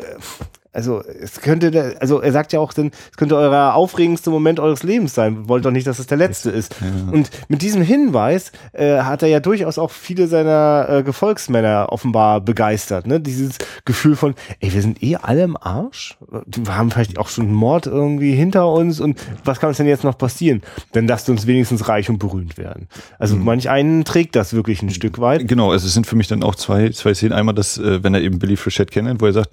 also 0.74 1.02
es 1.04 1.42
könnte, 1.42 1.98
also 2.00 2.22
er 2.22 2.32
sagt 2.32 2.54
ja 2.54 2.60
auch, 2.60 2.72
es 2.72 2.92
könnte 3.18 3.36
euer 3.36 3.74
aufregendste 3.74 4.30
Moment 4.30 4.60
eures 4.60 4.84
Lebens 4.84 5.14
sein. 5.14 5.50
Wollt 5.50 5.66
doch 5.66 5.72
nicht, 5.72 5.86
dass 5.86 6.00
es 6.00 6.08
der 6.08 6.18
letzte 6.18 6.50
ist. 6.50 6.76
Ja. 6.80 7.12
Und 7.12 7.30
mit 7.50 7.62
diesem 7.62 7.82
Hinweis 7.82 8.54
äh, 8.72 9.00
hat 9.00 9.22
er 9.22 9.28
ja 9.28 9.42
durchaus 9.42 9.78
auch 9.78 9.92
viele 9.92 10.28
seiner 10.28 10.88
äh, 10.90 11.04
Gefolgsmänner 11.04 11.88
offenbar 11.90 12.40
begeistert. 12.40 13.06
Ne? 13.06 13.20
Dieses 13.20 13.58
Gefühl 13.84 14.16
von, 14.16 14.34
ey, 14.60 14.74
wir 14.74 14.82
sind 14.82 15.04
eh 15.04 15.18
alle 15.18 15.44
im 15.44 15.58
Arsch. 15.58 16.18
Wir 16.46 16.78
haben 16.78 16.90
vielleicht 16.90 17.18
auch 17.18 17.28
schon 17.28 17.46
einen 17.46 17.54
Mord 17.54 17.88
irgendwie 17.88 18.34
hinter 18.34 18.72
uns 18.72 19.02
und 19.02 19.20
was 19.44 19.60
kann 19.60 19.68
uns 19.68 19.78
denn 19.78 19.88
jetzt 19.88 20.06
noch 20.06 20.18
passieren? 20.18 20.62
Dann 20.94 21.06
lasst 21.06 21.30
uns 21.30 21.48
wenigstens 21.48 21.90
reich 21.90 22.10
und 22.10 22.20
berühmt 22.20 22.58
werden. 22.58 22.88
Also 23.20 23.36
mhm. 23.36 23.44
manch 23.44 23.70
einen 23.70 24.06
trägt 24.06 24.38
das 24.38 24.54
wirklich 24.54 24.82
ein 24.82 24.90
Stück 24.90 25.20
weit. 25.20 25.48
Genau, 25.50 25.72
also 25.72 25.86
es 25.86 25.94
sind 25.94 26.08
für 26.08 26.16
mich 26.16 26.30
dann 26.30 26.44
auch 26.44 26.56
zwei, 26.56 26.90
zwei 26.90 27.14
Szenen. 27.14 27.34
Einmal, 27.34 27.56
dass, 27.56 27.78
äh, 27.78 28.04
wenn 28.04 28.14
er 28.14 28.22
eben 28.22 28.40
Billy 28.40 28.56
Frechette 28.56 28.92
kennt, 28.92 29.22
wo 29.22 29.26
er 29.26 29.34
sagt, 29.34 29.50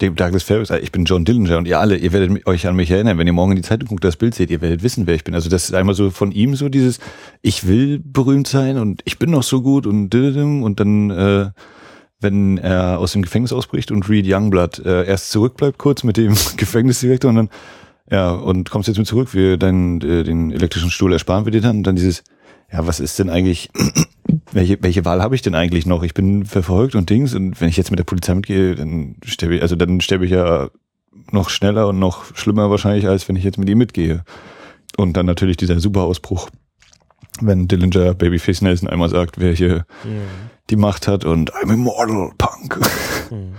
dem 0.00 0.16
Douglas 0.16 0.42
Fairbanks, 0.54 0.84
ich 0.84 0.92
bin 0.92 1.04
John 1.04 1.24
Dillinger 1.24 1.58
und 1.58 1.66
ihr 1.66 1.80
alle, 1.80 1.96
ihr 1.96 2.12
werdet 2.12 2.46
euch 2.46 2.66
an 2.66 2.76
mich 2.76 2.90
erinnern, 2.90 3.18
wenn 3.18 3.26
ihr 3.26 3.32
morgen 3.32 3.52
in 3.52 3.56
die 3.56 3.62
Zeitung 3.62 3.88
guckt, 3.88 4.04
das 4.04 4.16
Bild 4.16 4.34
seht, 4.34 4.50
ihr 4.50 4.60
werdet 4.60 4.82
wissen, 4.82 5.06
wer 5.06 5.14
ich 5.14 5.24
bin. 5.24 5.34
Also 5.34 5.50
das 5.50 5.64
ist 5.64 5.74
einmal 5.74 5.94
so 5.94 6.10
von 6.10 6.32
ihm 6.32 6.54
so 6.54 6.68
dieses, 6.68 6.98
ich 7.42 7.66
will 7.66 7.98
berühmt 7.98 8.46
sein 8.46 8.78
und 8.78 9.02
ich 9.04 9.18
bin 9.18 9.30
noch 9.30 9.42
so 9.42 9.62
gut 9.62 9.86
und 9.86 10.14
und 10.62 10.80
dann, 10.80 11.10
äh, 11.10 11.50
wenn 12.20 12.58
er 12.58 12.98
aus 12.98 13.12
dem 13.12 13.22
Gefängnis 13.22 13.52
ausbricht 13.52 13.90
und 13.90 14.08
Reed 14.08 14.26
Youngblood 14.28 14.78
äh, 14.84 15.04
erst 15.04 15.30
zurückbleibt 15.30 15.78
kurz 15.78 16.04
mit 16.04 16.16
dem 16.16 16.34
Gefängnisdirektor 16.56 17.30
und 17.30 17.36
dann, 17.36 17.50
ja, 18.10 18.30
und 18.32 18.70
kommst 18.70 18.88
jetzt 18.88 18.98
mit 18.98 19.06
zurück, 19.06 19.34
wir 19.34 19.56
deinen, 19.56 20.00
äh, 20.00 20.22
den 20.22 20.52
elektrischen 20.52 20.90
Stuhl 20.90 21.12
ersparen 21.12 21.44
wir 21.44 21.52
dir 21.52 21.60
dann 21.62 21.78
und 21.78 21.86
dann 21.86 21.96
dieses, 21.96 22.22
ja, 22.72 22.86
was 22.86 23.00
ist 23.00 23.18
denn 23.18 23.30
eigentlich, 23.30 23.70
welche, 24.52 24.82
welche 24.82 25.04
Wahl 25.04 25.22
habe 25.22 25.34
ich 25.34 25.42
denn 25.42 25.54
eigentlich 25.54 25.86
noch? 25.86 26.02
Ich 26.02 26.14
bin 26.14 26.44
verfolgt 26.44 26.94
und 26.94 27.10
Dings 27.10 27.34
und 27.34 27.60
wenn 27.60 27.68
ich 27.68 27.76
jetzt 27.76 27.90
mit 27.90 27.98
der 27.98 28.04
Polizei 28.04 28.34
mitgehe, 28.34 28.74
dann 28.74 29.16
sterbe 29.24 29.56
ich, 29.56 29.62
also 29.62 29.76
dann 29.76 30.00
sterbe 30.00 30.24
ich 30.24 30.30
ja 30.30 30.70
noch 31.30 31.50
schneller 31.50 31.88
und 31.88 31.98
noch 31.98 32.34
schlimmer 32.36 32.70
wahrscheinlich, 32.70 33.06
als 33.06 33.28
wenn 33.28 33.36
ich 33.36 33.44
jetzt 33.44 33.58
mit 33.58 33.68
ihm 33.68 33.78
mitgehe. 33.78 34.24
Und 34.96 35.16
dann 35.16 35.26
natürlich 35.26 35.56
dieser 35.56 35.80
Superausbruch, 35.80 36.48
wenn 37.40 37.68
Dillinger 37.68 38.14
Babyface 38.14 38.62
Nelson 38.62 38.88
einmal 38.88 39.08
sagt, 39.08 39.38
wer 39.38 39.52
hier 39.52 39.86
mhm. 40.04 40.22
die 40.70 40.76
Macht 40.76 41.08
hat 41.08 41.24
und 41.24 41.52
I'm 41.54 41.72
immortal, 41.72 42.30
Punk. 42.38 42.78
Mhm. 43.30 43.54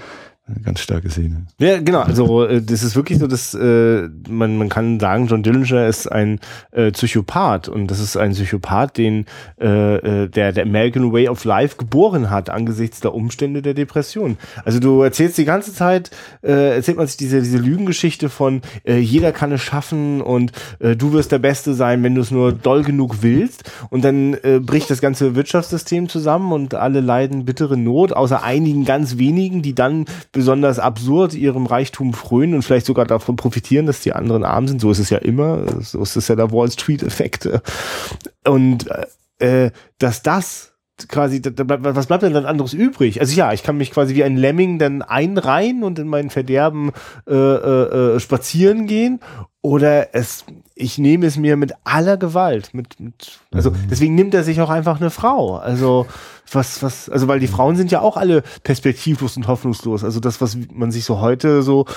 Ganz 0.64 0.82
starke 0.82 1.10
Szene. 1.10 1.48
Ja, 1.58 1.80
genau. 1.80 2.02
Also 2.02 2.46
äh, 2.46 2.62
das 2.62 2.84
ist 2.84 2.96
wirklich 2.96 3.18
so, 3.18 3.26
dass 3.26 3.56
äh, 3.56 4.08
man, 4.30 4.60
man 4.60 4.70
kann 4.70 5.00
sagen, 5.00 5.26
John 5.26 5.41
Dillinger 5.41 5.88
ist 5.88 6.06
ein 6.06 6.39
äh, 6.72 6.91
Psychopath 6.91 7.68
und 7.68 7.88
das 7.88 8.00
ist 8.00 8.16
ein 8.16 8.34
Psychopath, 8.34 8.96
den 8.96 9.26
äh, 9.60 9.96
äh, 9.96 10.28
der 10.28 10.52
der 10.52 10.66
American 10.66 11.12
Way 11.12 11.30
of 11.30 11.46
Life 11.46 11.78
geboren 11.78 12.30
hat 12.30 12.52
angesichts 12.52 13.00
der 13.00 13.16
Umstände 13.16 13.64
der 13.64 13.74
Depression. 13.74 14.38
Also 14.66 14.80
du 14.80 15.02
erzählst 15.02 15.39
die 15.39 15.46
ganze 15.46 15.74
Zeit, 15.74 16.12
äh, 16.43 16.76
erzählt 16.76 16.98
man 16.98 17.08
sich 17.08 17.18
diese 17.18 17.41
diese 17.41 17.58
Lügengeschichte 17.58 18.30
von 18.30 18.62
äh, 18.84 18.98
jeder 18.98 19.32
kann 19.32 19.52
es 19.52 19.62
schaffen 19.62 20.22
und 20.22 20.52
äh, 20.78 20.96
du 20.96 21.12
wirst 21.12 21.32
der 21.32 21.39
Beste 21.39 21.74
sein, 21.74 22.04
wenn 22.04 22.14
du 22.14 22.22
es 22.22 22.30
nur 22.30 22.52
doll 22.52 22.84
genug 22.84 23.24
willst 23.24 23.72
und 23.89 24.06
dann 24.06 24.36
äh, 24.43 24.60
bricht 24.60 24.91
das 24.91 25.02
ganze 25.02 25.34
Wirtschaftssystem 25.34 26.08
zusammen 26.08 26.52
und 26.52 26.76
alle 26.76 27.00
leiden 27.02 27.46
bittere 27.46 27.78
Not, 27.78 28.14
außer 28.14 28.43
einigen 28.43 28.86
ganz 28.86 29.18
wenigen, 29.18 29.64
die 29.64 29.74
dann 29.74 30.06
besonders 30.36 30.80
absurd 30.80 31.34
ihrem 31.34 31.66
Reichtum 31.66 32.14
frönen 32.14 32.56
und 32.56 32.62
vielleicht 32.62 32.86
sogar 32.86 33.06
davon 33.06 33.38
profitieren, 33.38 33.86
dass 33.86 34.02
die 34.02 34.12
anderen 34.12 34.44
arm 34.44 34.68
sind. 34.68 34.82
So 34.82 34.92
ist 34.92 35.00
es 35.00 35.10
ja 35.10 35.18
immer. 35.18 35.82
So 35.82 36.04
ist 36.04 36.18
es 36.18 36.28
ja 36.28 36.36
der 36.36 36.52
Wall 36.52 36.70
Street-Effekt. 36.70 37.50
Und 38.46 38.86
äh, 39.40 39.72
dass 39.98 40.24
das 40.24 40.74
quasi, 41.08 41.42
was 41.44 42.08
bleibt 42.08 42.24
denn 42.24 42.34
dann 42.34 42.46
anderes 42.46 42.74
übrig? 42.74 43.22
Also 43.22 43.34
ja, 43.36 43.54
ich 43.54 43.64
kann 43.64 43.78
mich 43.78 43.92
quasi 43.92 44.14
wie 44.14 44.26
ein 44.26 44.36
Lemming 44.36 44.78
dann 44.78 45.02
einreihen 45.02 45.84
und 45.84 46.00
in 46.00 46.08
mein 46.08 46.30
Verderben 46.30 46.92
äh, 47.28 47.34
äh, 47.34 48.16
äh 48.16 48.20
spazieren 48.20 48.88
gehen 48.88 49.22
oder 49.66 50.13
es, 50.13 50.45
ich 50.76 50.99
nehme 50.99 51.26
es 51.26 51.38
mir 51.38 51.57
mit 51.57 51.74
aller 51.86 52.18
Gewalt, 52.18 52.76
mit, 52.76 52.99
mit 52.99 53.39
also 53.51 53.72
mhm. 53.72 53.88
deswegen 53.89 54.13
nimmt 54.13 54.36
er 54.36 54.43
sich 54.43 54.61
auch 54.61 54.70
einfach 54.70 55.01
eine 55.01 55.09
Frau. 55.09 55.55
Also 55.55 56.05
was, 56.51 56.84
was, 56.84 57.09
also 57.09 57.28
weil 57.28 57.39
die 57.39 57.47
Frauen 57.47 57.76
sind 57.76 57.89
ja 57.89 58.01
auch 58.01 58.16
alle 58.16 58.43
perspektivlos 58.61 59.38
und 59.38 59.47
hoffnungslos. 59.47 60.03
Also 60.03 60.20
das, 60.20 60.39
was 60.39 60.55
man 60.72 60.91
sich 60.91 61.03
so 61.03 61.20
heute 61.20 61.63
so 61.63 61.88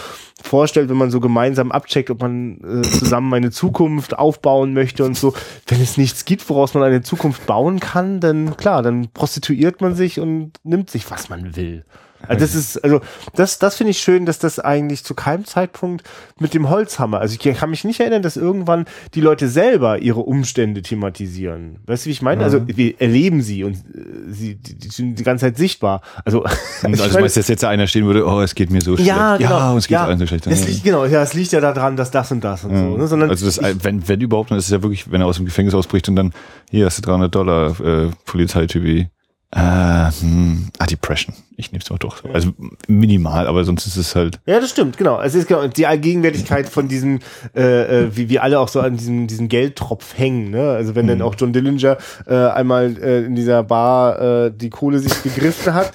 vorstellt, 0.43 0.89
wenn 0.89 0.97
man 0.97 1.11
so 1.11 1.21
gemeinsam 1.21 1.71
abcheckt, 1.71 2.09
ob 2.09 2.23
man 2.23 2.59
äh, 2.65 2.81
zusammen 2.89 3.35
eine 3.35 3.51
Zukunft 3.51 4.19
aufbauen 4.19 4.73
möchte 4.73 5.05
und 5.05 5.15
so. 5.15 5.35
Wenn 5.67 5.83
es 5.83 5.99
nichts 5.99 6.25
gibt, 6.25 6.49
woraus 6.49 6.73
man 6.73 6.85
eine 6.85 7.03
Zukunft 7.03 7.45
bauen 7.45 7.81
kann, 7.81 8.21
dann 8.21 8.57
klar, 8.57 8.83
dann 8.83 9.09
prostituiert 9.13 9.83
man 9.83 9.95
sich 9.95 10.21
und 10.21 10.53
nimmt 10.65 10.89
sich, 10.89 11.11
was 11.11 11.29
man 11.29 11.55
will. 11.55 11.85
Also 12.27 12.41
das 12.41 12.55
ist, 12.55 12.85
also 12.85 13.01
das, 13.35 13.59
das 13.59 13.77
finde 13.77 13.93
ich 13.93 13.99
schön, 13.99 14.27
dass 14.27 14.39
das 14.39 14.59
eigentlich 14.59 15.05
zu 15.05 15.15
keinem 15.15 15.45
Zeitpunkt 15.45 16.05
mit 16.39 16.53
dem 16.55 16.69
Holzhammer, 16.69 17.21
also 17.21 17.37
ich 17.41 17.57
kann 17.57 17.71
mich 17.71 17.85
nicht 17.85 18.01
erinnern, 18.01 18.23
dass 18.23 18.37
irgendwann 18.37 18.87
die 19.15 19.21
Leute 19.21 19.49
selber 19.49 19.99
ihre 19.99 20.21
Umstände 20.21 20.83
thematisieren. 20.83 21.79
Weißt 21.87 22.05
du, 22.05 22.09
wie 22.09 22.13
ich 22.13 22.23
meine? 22.23 22.43
Also 22.43 22.61
mhm. 22.61 22.77
wir 22.77 23.01
erleben 23.01 23.43
sie 23.43 23.65
und 23.65 23.77
äh, 23.77 23.81
sie 24.29 24.57
die, 24.57 24.89
sind 24.89 25.19
die 25.19 25.23
ganze 25.23 25.47
Zeit 25.47 25.57
sichtbar. 25.57 26.01
Also, 26.25 26.43
also, 26.43 26.59
also 26.83 27.05
ich 27.07 27.13
meine, 27.13 27.29
dass 27.29 27.49
jetzt 27.49 27.65
einer 27.65 27.87
stehen 27.87 28.07
würde, 28.07 28.27
oh, 28.27 28.41
es 28.41 28.55
geht 28.55 28.71
mir 28.71 28.81
so 28.81 28.97
schlecht. 28.97 29.09
Ja, 29.09 29.37
genau. 29.37 29.51
Ja, 29.51 29.71
und 29.73 29.79
es 29.79 29.87
geht 29.87 29.95
ja, 29.95 30.05
allen 30.05 30.19
so 30.19 30.27
schlecht. 30.27 30.47
Es 30.47 30.67
liegt, 30.67 30.85
genau, 30.85 31.05
ja, 31.05 31.23
es 31.23 31.35
liegt 31.35 31.53
ja 31.53 31.61
daran, 31.61 31.97
dass 31.97 32.11
das 32.11 32.33
und 32.33 32.43
das 32.43 32.65
und 32.65 32.73
ja. 32.73 32.79
so. 32.79 32.97
Ne? 32.97 33.07
Sondern 33.07 33.31
also 33.31 33.47
das, 33.47 33.59
ich, 33.59 33.85
wenn, 33.85 34.09
wenn 34.09 34.21
überhaupt, 34.21 34.51
dann 34.51 34.59
ist 34.59 34.65
es 34.65 34.71
ja 34.71 34.83
wirklich, 34.83 35.11
wenn 35.11 35.21
er 35.21 35.27
aus 35.27 35.37
dem 35.37 35.45
Gefängnis 35.45 35.75
ausbricht 35.75 36.09
und 36.09 36.17
dann, 36.17 36.33
hier 36.71 36.87
hast 36.87 36.99
du 36.99 37.03
300 37.03 37.35
Dollar 37.35 37.81
äh, 37.81 38.11
Polizeitypi 38.25 39.09
äh, 39.51 40.11
hm, 40.21 40.69
ah, 40.79 40.85
Depression. 40.85 41.35
Ich 41.57 41.73
nehme 41.73 41.83
es 41.83 41.89
mal 41.91 41.99
durch. 41.99 42.23
Also 42.33 42.53
minimal, 42.87 43.47
aber 43.47 43.65
sonst 43.65 43.87
ist 43.87 43.97
es 43.97 44.15
halt. 44.15 44.39
Ja, 44.45 44.61
das 44.61 44.71
stimmt, 44.71 44.99
genau. 44.99 45.21
Es 45.23 45.35
ist 45.35 45.49
genau 45.49 45.67
die 45.67 45.87
Allgegenwärtigkeit 45.87 46.69
von 46.69 46.87
diesem, 46.87 47.21
äh, 47.57 47.63
äh, 48.05 48.17
wie 48.17 48.29
wir 48.29 48.43
alle 48.43 48.61
auch 48.61 48.69
so 48.69 48.81
an 48.81 48.99
diesem, 48.99 49.27
diesem 49.27 49.49
Geldtropf 49.49 50.19
hängen. 50.19 50.51
Ne? 50.51 50.73
Also 50.73 50.95
wenn 50.95 51.07
mhm. 51.07 51.11
dann 51.11 51.23
auch 51.23 51.35
John 51.39 51.55
Dillinger 51.55 51.97
äh, 52.27 52.35
einmal 52.35 52.95
äh, 53.03 53.25
in 53.25 53.35
dieser 53.35 53.63
Bar 53.63 54.21
äh, 54.21 54.53
die 54.55 54.69
Kohle 54.69 54.99
sich 54.99 55.23
gegriffen 55.23 55.73
hat, 55.73 55.93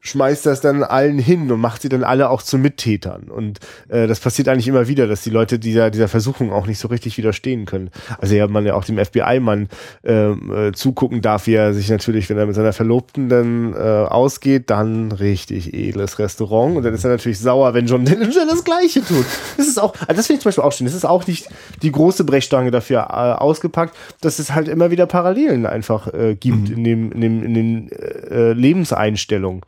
schmeißt 0.00 0.46
das 0.46 0.60
dann 0.60 0.82
allen 0.82 1.18
hin 1.18 1.50
und 1.50 1.60
macht 1.60 1.82
sie 1.82 1.88
dann 1.88 2.04
alle 2.04 2.30
auch 2.30 2.42
zu 2.42 2.58
Mittätern. 2.58 3.24
Und 3.24 3.58
äh, 3.88 4.06
das 4.06 4.20
passiert 4.20 4.48
eigentlich 4.48 4.68
immer 4.68 4.88
wieder, 4.88 5.06
dass 5.06 5.22
die 5.22 5.30
Leute 5.30 5.58
dieser, 5.58 5.90
dieser 5.90 6.08
Versuchung 6.08 6.52
auch 6.52 6.66
nicht 6.66 6.78
so 6.78 6.88
richtig 6.88 7.18
widerstehen 7.18 7.66
können. 7.66 7.90
Also 8.18 8.34
ja, 8.34 8.46
man 8.46 8.64
ja 8.64 8.74
auch 8.74 8.84
dem 8.84 8.98
FBI-Mann 8.98 9.68
ähm, 10.04 10.52
äh, 10.54 10.72
zugucken 10.72 11.20
darf, 11.20 11.46
wie 11.46 11.54
er 11.54 11.74
sich 11.74 11.90
natürlich, 11.90 12.30
wenn 12.30 12.38
er 12.38 12.46
mit 12.46 12.54
seiner 12.54 12.72
Verlobten 12.72 13.28
dann 13.28 13.74
äh, 13.74 13.76
ausgeht, 13.76 14.70
dann 14.70 15.12
richtig 15.12 15.74
edles 15.74 16.18
Restaurant. 16.18 16.76
Und 16.76 16.84
dann 16.84 16.94
ist 16.94 17.04
er 17.04 17.10
natürlich 17.10 17.38
sauer, 17.38 17.74
wenn 17.74 17.86
John 17.86 18.04
Dillinger 18.04 18.46
das 18.48 18.64
Gleiche 18.64 19.02
tut. 19.02 19.26
Das 19.56 19.66
ist 19.66 19.80
auch, 19.80 19.94
also 20.00 20.14
das 20.14 20.26
finde 20.26 20.38
ich 20.38 20.42
zum 20.42 20.48
Beispiel 20.50 20.64
auch 20.64 20.72
schön. 20.72 20.86
Das 20.86 20.94
ist 20.94 21.04
auch 21.04 21.26
nicht 21.26 21.48
die 21.82 21.92
große 21.92 22.24
Brechstange 22.24 22.70
dafür 22.70 23.08
äh, 23.10 23.40
ausgepackt, 23.40 23.94
dass 24.20 24.38
es 24.38 24.54
halt 24.54 24.68
immer 24.68 24.90
wieder 24.90 25.06
Parallelen 25.06 25.66
einfach 25.66 26.12
äh, 26.12 26.34
gibt 26.34 26.70
mhm. 26.70 26.76
in 26.76 26.84
dem, 26.84 27.12
in 27.12 27.20
dem, 27.20 27.42
in 27.42 27.54
den 27.54 27.92
äh, 27.92 28.52
Lebenseinstellungen 28.52 29.62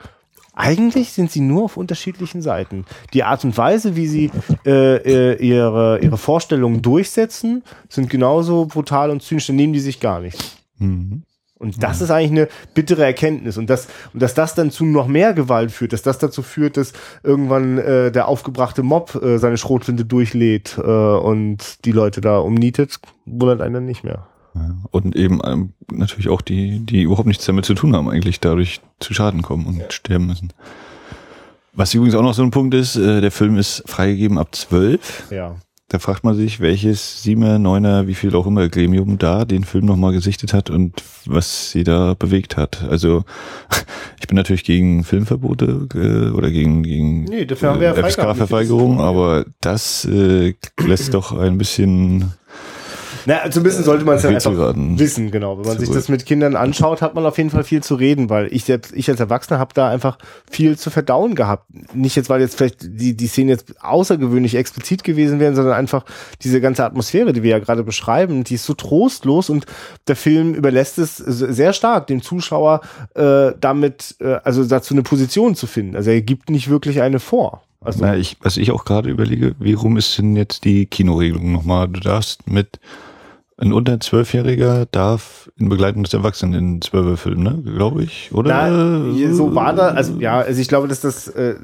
eigentlich 0.61 1.13
sind 1.13 1.31
sie 1.31 1.41
nur 1.41 1.65
auf 1.65 1.77
unterschiedlichen 1.77 2.43
Seiten. 2.43 2.85
Die 3.15 3.25
Art 3.25 3.45
und 3.45 3.57
Weise, 3.57 3.97
wie 3.97 4.07
sie 4.07 4.31
äh, 4.67 4.97
äh, 4.97 5.37
ihre, 5.37 5.99
ihre 6.01 6.19
Vorstellungen 6.19 6.83
durchsetzen, 6.83 7.65
sind 7.89 8.11
genauso 8.11 8.67
brutal 8.67 9.11
und 9.11 9.23
zynisch, 9.23 9.47
dann 9.47 9.57
nehmen 9.57 9.73
die 9.73 9.81
sich 9.81 10.01
gar 10.01 10.21
nicht. 10.21 10.39
Mhm. 10.79 11.23
Und 11.61 11.83
das 11.83 12.01
ist 12.01 12.11
eigentlich 12.11 12.31
eine 12.31 12.49
bittere 12.73 13.05
Erkenntnis. 13.05 13.59
Und, 13.59 13.69
das, 13.69 13.87
und 14.15 14.23
dass 14.23 14.33
das 14.33 14.55
dann 14.55 14.71
zu 14.71 14.87
noch 14.87 15.07
mehr 15.07 15.35
Gewalt 15.35 15.71
führt, 15.71 15.93
dass 15.93 16.01
das 16.01 16.19
dazu 16.19 16.43
führt, 16.43 16.79
dass 16.79 16.95
irgendwann 17.23 17.77
äh, 17.77 18.11
der 18.11 18.29
aufgebrachte 18.29 18.83
Mob 18.83 19.15
äh, 19.23 19.37
seine 19.37 19.59
Schrotflinte 19.59 20.07
durchlädt 20.07 20.79
äh, 20.79 20.81
und 20.81 21.85
die 21.85 21.93
Leute 21.93 22.23
da 22.23 22.39
umnietet, 22.39 22.99
wundert 23.27 23.61
einen 23.61 23.75
dann 23.75 23.87
nicht 23.87 24.05
mehr. 24.05 24.27
Und 24.91 25.15
eben 25.17 25.41
ähm, 25.45 25.73
natürlich 25.93 26.29
auch 26.29 26.41
die, 26.41 26.81
die 26.81 27.03
überhaupt 27.03 27.29
nichts 27.29 27.47
damit 27.47 27.65
zu 27.65 27.75
tun 27.75 27.95
haben, 27.95 28.09
eigentlich 28.09 28.41
dadurch 28.41 28.81
zu 28.99 29.15
Schaden 29.15 29.43
kommen 29.43 29.67
und 29.67 29.79
ja. 29.79 29.91
sterben 29.91 30.27
müssen. 30.27 30.53
Was 31.73 31.95
übrigens 31.95 32.15
auch 32.15 32.23
noch 32.23 32.35
so 32.35 32.43
ein 32.43 32.51
Punkt 32.51 32.75
ist, 32.75 32.97
äh, 32.97 33.21
der 33.21 33.31
Film 33.31 33.57
ist 33.57 33.85
freigegeben 33.87 34.39
ab 34.39 34.55
zwölf. 34.55 35.31
Ja. 35.31 35.55
da 35.89 35.99
fragt 35.99 36.25
man 36.25 36.35
sich, 36.35 36.61
welches 36.61 37.23
Siemer, 37.23 37.59
Neuner, 37.59 38.07
wie 38.07 38.15
viel 38.15 38.35
auch 38.35 38.47
immer 38.47 38.69
Gremium 38.69 39.19
da 39.19 39.45
den 39.45 39.65
Film 39.65 39.87
nochmal 39.87 40.13
gesichtet 40.13 40.53
hat 40.53 40.69
und 40.69 41.03
was 41.27 41.71
sie 41.71 41.85
da 41.85 42.15
bewegt 42.15 42.57
hat. 42.57 42.83
Also 42.89 43.25
ich 44.21 44.27
bin 44.27 44.37
natürlich 44.37 44.65
gegen 44.65 45.05
Filmverbote 45.05 45.89
äh, 45.95 46.37
oder 46.37 46.51
gegen, 46.51 46.83
gegen 46.83 47.25
nee, 47.25 47.45
dafür 47.45 47.71
haben 47.71 47.81
wir 47.81 47.95
ja 47.95 48.09
FSK-Verweigerung, 48.09 49.01
aber 49.01 49.47
das 49.61 50.05
äh, 50.07 50.55
lässt 50.85 51.15
doch 51.15 51.33
ein 51.33 51.57
bisschen 51.57 52.33
na, 53.27 53.51
zumindest 53.51 53.85
sollte 53.85 54.05
man 54.05 54.17
es 54.17 54.23
ja 54.23 54.31
einfach 54.31 54.75
wissen, 54.75 55.31
genau. 55.31 55.59
Wenn 55.59 55.67
man 55.67 55.79
sich 55.79 55.91
das 55.91 56.09
mit 56.09 56.27
Kindern 56.27 56.57
anschaut, 56.57 57.03
hat 57.03 57.15
man 57.15 57.27
auf 57.27 57.39
jeden 57.39 57.51
Fall 57.51 57.65
viel 57.65 57.83
zu 57.83 57.95
reden, 57.95 58.31
weil 58.31 58.49
ich 58.53 58.65
selbst, 58.65 58.93
ich 58.95 59.09
als 59.11 59.21
Erwachsener 59.21 59.59
habe 59.59 59.75
da 59.75 59.89
einfach 59.89 60.19
viel 60.51 60.79
zu 60.79 60.91
verdauen 60.91 61.35
gehabt. 61.35 61.67
Nicht 61.95 62.17
jetzt, 62.17 62.31
weil 62.31 62.41
jetzt 62.41 62.57
vielleicht 62.57 62.79
die, 62.83 63.17
die 63.17 63.27
Szenen 63.27 63.51
jetzt 63.51 63.83
außergewöhnlich 63.83 64.55
explizit 64.55 65.05
gewesen 65.05 65.41
wären, 65.41 65.55
sondern 65.55 65.75
einfach 65.75 66.05
diese 66.43 66.61
ganze 66.61 66.85
Atmosphäre, 66.85 67.33
die 67.33 67.43
wir 67.43 67.51
ja 67.51 67.59
gerade 67.59 67.85
beschreiben, 67.85 68.45
die 68.45 68.55
ist 68.55 68.65
so 68.65 68.75
trostlos 68.75 69.51
und 69.51 69.67
der 70.09 70.17
Film 70.17 70.55
überlässt 70.55 70.99
es 70.99 71.17
sehr 71.17 71.73
stark 71.73 72.07
dem 72.07 72.23
Zuschauer 72.23 72.81
äh, 73.15 73.53
damit, 73.61 74.17
äh, 74.21 74.39
also 74.45 74.65
dazu 74.65 74.95
eine 74.95 75.03
Position 75.03 75.55
zu 75.55 75.67
finden. 75.67 75.97
Also 75.97 76.11
er 76.11 76.23
gibt 76.23 76.51
nicht 76.51 76.69
wirklich 76.69 77.03
eine 77.03 77.21
vor. 77.21 77.63
Also, 77.83 78.01
Na, 78.03 78.17
ich, 78.17 78.37
was 78.43 78.59
ich 78.59 78.73
auch 78.73 78.85
gerade 78.85 79.09
überlege, 79.09 79.55
wie 79.59 79.73
rum 79.73 79.97
ist 79.97 80.19
denn 80.19 80.37
jetzt 80.37 80.65
die 80.65 80.87
Kinoregelung 80.87 81.53
nochmal? 81.53 81.89
Du 81.89 82.01
darfst 82.01 82.47
mit 82.47 82.79
ein 83.61 83.73
unter 83.73 84.01
Zwölfjähriger 84.01 84.87
darf 84.91 85.51
in 85.59 85.69
Begleitung 85.69 86.03
des 86.03 86.15
Erwachsenen 86.15 86.55
in 86.55 86.83
Zwölferfilm, 86.83 87.43
ne? 87.43 87.63
Glaube 87.63 88.03
ich, 88.03 88.31
oder? 88.33 88.71
Na, 88.71 89.35
so 89.35 89.55
war 89.55 89.75
da, 89.75 89.89
also 89.89 90.19
ja, 90.19 90.41
also 90.41 90.61
ich 90.61 90.69
glaube, 90.69 90.89
dass 90.89 91.01
das, 91.01 91.29
äh, 91.29 91.57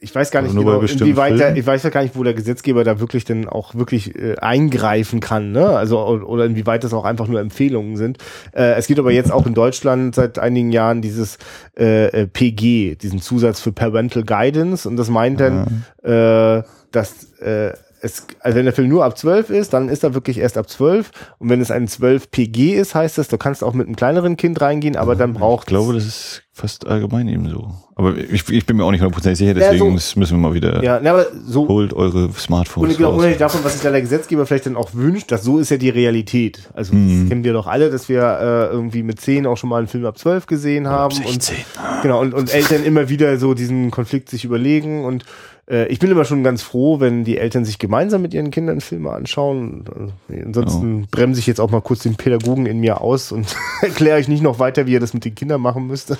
ich 0.00 0.14
weiß 0.14 0.30
gar 0.32 0.42
nicht 0.42 0.54
genau, 0.54 0.80
inwieweit 0.80 1.38
der, 1.38 1.56
ich 1.56 1.64
weiß 1.66 1.84
ja 1.84 1.90
gar 1.90 2.02
nicht, 2.02 2.16
wo 2.16 2.24
der 2.24 2.34
Gesetzgeber 2.34 2.82
da 2.82 2.98
wirklich 2.98 3.24
dann 3.24 3.48
auch 3.48 3.74
wirklich 3.74 4.16
äh, 4.16 4.36
eingreifen 4.36 5.20
kann, 5.20 5.52
ne? 5.52 5.68
Also 5.68 5.98
oder 6.00 6.44
inwieweit 6.44 6.82
das 6.82 6.92
auch 6.92 7.04
einfach 7.04 7.28
nur 7.28 7.40
Empfehlungen 7.40 7.96
sind. 7.96 8.18
Äh, 8.52 8.74
es 8.74 8.88
gibt 8.88 8.98
aber 8.98 9.12
jetzt 9.12 9.32
auch 9.32 9.46
in 9.46 9.54
Deutschland 9.54 10.14
seit 10.14 10.38
einigen 10.38 10.72
Jahren 10.72 11.02
dieses 11.02 11.38
äh, 11.78 12.06
äh 12.06 12.26
PG, 12.26 12.96
diesen 12.96 13.20
Zusatz 13.20 13.60
für 13.60 13.72
Parental 13.72 14.24
Guidance 14.24 14.88
und 14.88 14.96
das 14.96 15.08
meint 15.08 15.40
dann, 15.40 15.84
ja. 16.04 16.58
äh, 16.58 16.62
dass 16.90 17.32
äh, 17.40 17.72
es, 18.04 18.26
also 18.40 18.58
wenn 18.58 18.66
der 18.66 18.74
Film 18.74 18.88
nur 18.88 19.04
ab 19.04 19.16
12 19.16 19.50
ist, 19.50 19.72
dann 19.72 19.88
ist 19.88 20.04
er 20.04 20.14
wirklich 20.14 20.38
erst 20.38 20.58
ab 20.58 20.68
12. 20.68 21.10
Und 21.38 21.48
wenn 21.48 21.60
es 21.60 21.70
ein 21.70 21.88
12 21.88 22.30
PG 22.30 22.74
ist, 22.74 22.94
heißt 22.94 23.16
das, 23.18 23.28
du 23.28 23.38
kannst 23.38 23.64
auch 23.64 23.72
mit 23.72 23.86
einem 23.86 23.96
kleineren 23.96 24.36
Kind 24.36 24.60
reingehen, 24.60 24.96
aber 24.96 25.16
dann 25.16 25.32
braucht 25.32 25.62
Ich 25.62 25.68
glaube, 25.68 25.94
das 25.94 26.04
ist 26.04 26.42
fast 26.52 26.86
allgemein 26.86 27.26
eben 27.28 27.48
so. 27.48 27.74
Aber 27.96 28.16
ich, 28.16 28.48
ich 28.48 28.66
bin 28.66 28.76
mir 28.76 28.84
auch 28.84 28.90
nicht 28.90 29.00
hundertprozentig 29.00 29.38
sicher, 29.38 29.54
deswegen 29.54 29.92
ja, 29.92 29.98
so, 29.98 30.18
müssen 30.18 30.36
wir 30.36 30.48
mal 30.48 30.54
wieder. 30.54 30.84
Ja, 30.84 31.00
na, 31.02 31.12
aber 31.12 31.26
so. 31.46 31.66
Holt 31.66 31.94
eure 31.94 32.30
Smartphones. 32.32 32.90
Und 32.90 32.96
genau, 32.96 33.12
unabhängig 33.12 33.38
davon, 33.38 33.64
was 33.64 33.72
sich 33.72 33.82
da 33.82 33.90
der 33.90 34.02
Gesetzgeber 34.02 34.46
vielleicht 34.46 34.66
dann 34.66 34.76
auch 34.76 34.90
wünscht, 34.92 35.32
dass 35.32 35.42
so 35.42 35.58
ist 35.58 35.70
ja 35.70 35.78
die 35.78 35.90
Realität. 35.90 36.68
Also 36.74 36.94
mhm. 36.94 37.20
das 37.20 37.28
kennen 37.28 37.44
wir 37.44 37.54
doch 37.54 37.66
alle, 37.66 37.90
dass 37.90 38.08
wir 38.08 38.20
äh, 38.20 38.72
irgendwie 38.72 39.02
mit 39.02 39.20
10 39.20 39.46
auch 39.46 39.56
schon 39.56 39.70
mal 39.70 39.78
einen 39.78 39.88
Film 39.88 40.04
ab 40.04 40.18
12 40.18 40.46
gesehen 40.46 40.88
haben. 40.88 41.16
Ab 41.16 41.24
16. 41.26 41.56
Und, 41.56 42.02
genau, 42.02 42.20
und, 42.20 42.34
und 42.34 42.52
Eltern 42.52 42.84
immer 42.84 43.08
wieder 43.08 43.38
so 43.38 43.54
diesen 43.54 43.90
Konflikt 43.90 44.28
sich 44.28 44.44
überlegen 44.44 45.04
und 45.04 45.24
äh, 45.70 45.86
ich 45.88 45.98
bin 45.98 46.10
immer 46.10 46.24
schon 46.24 46.44
ganz 46.44 46.62
froh, 46.62 47.00
wenn 47.00 47.24
die 47.24 47.38
Eltern 47.38 47.64
sich 47.64 47.78
gemeinsam 47.78 48.22
mit 48.22 48.34
ihren 48.34 48.50
Kindern 48.50 48.80
Filme 48.80 49.10
anschauen. 49.10 49.84
Also, 49.88 50.12
ansonsten 50.44 51.04
oh. 51.04 51.06
bremse 51.10 51.40
ich 51.40 51.46
jetzt 51.46 51.60
auch 51.60 51.70
mal 51.70 51.80
kurz 51.80 52.02
den 52.02 52.16
Pädagogen 52.16 52.66
in 52.66 52.80
mir 52.80 53.00
aus 53.00 53.32
und 53.32 53.56
erkläre 53.82 54.20
ich 54.20 54.28
nicht 54.28 54.42
noch 54.42 54.58
weiter, 54.58 54.86
wie 54.86 54.96
er 54.96 55.00
das 55.00 55.14
mit 55.14 55.24
den 55.24 55.34
Kindern 55.34 55.60
machen 55.60 55.86
müsste. 55.86 56.18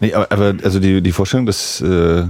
Nee, 0.00 0.14
aber, 0.14 0.32
aber 0.32 0.54
also 0.64 0.80
die, 0.80 1.02
die 1.02 1.12
Vorstellung, 1.12 1.46
dass 1.46 1.80
äh, 1.80 2.24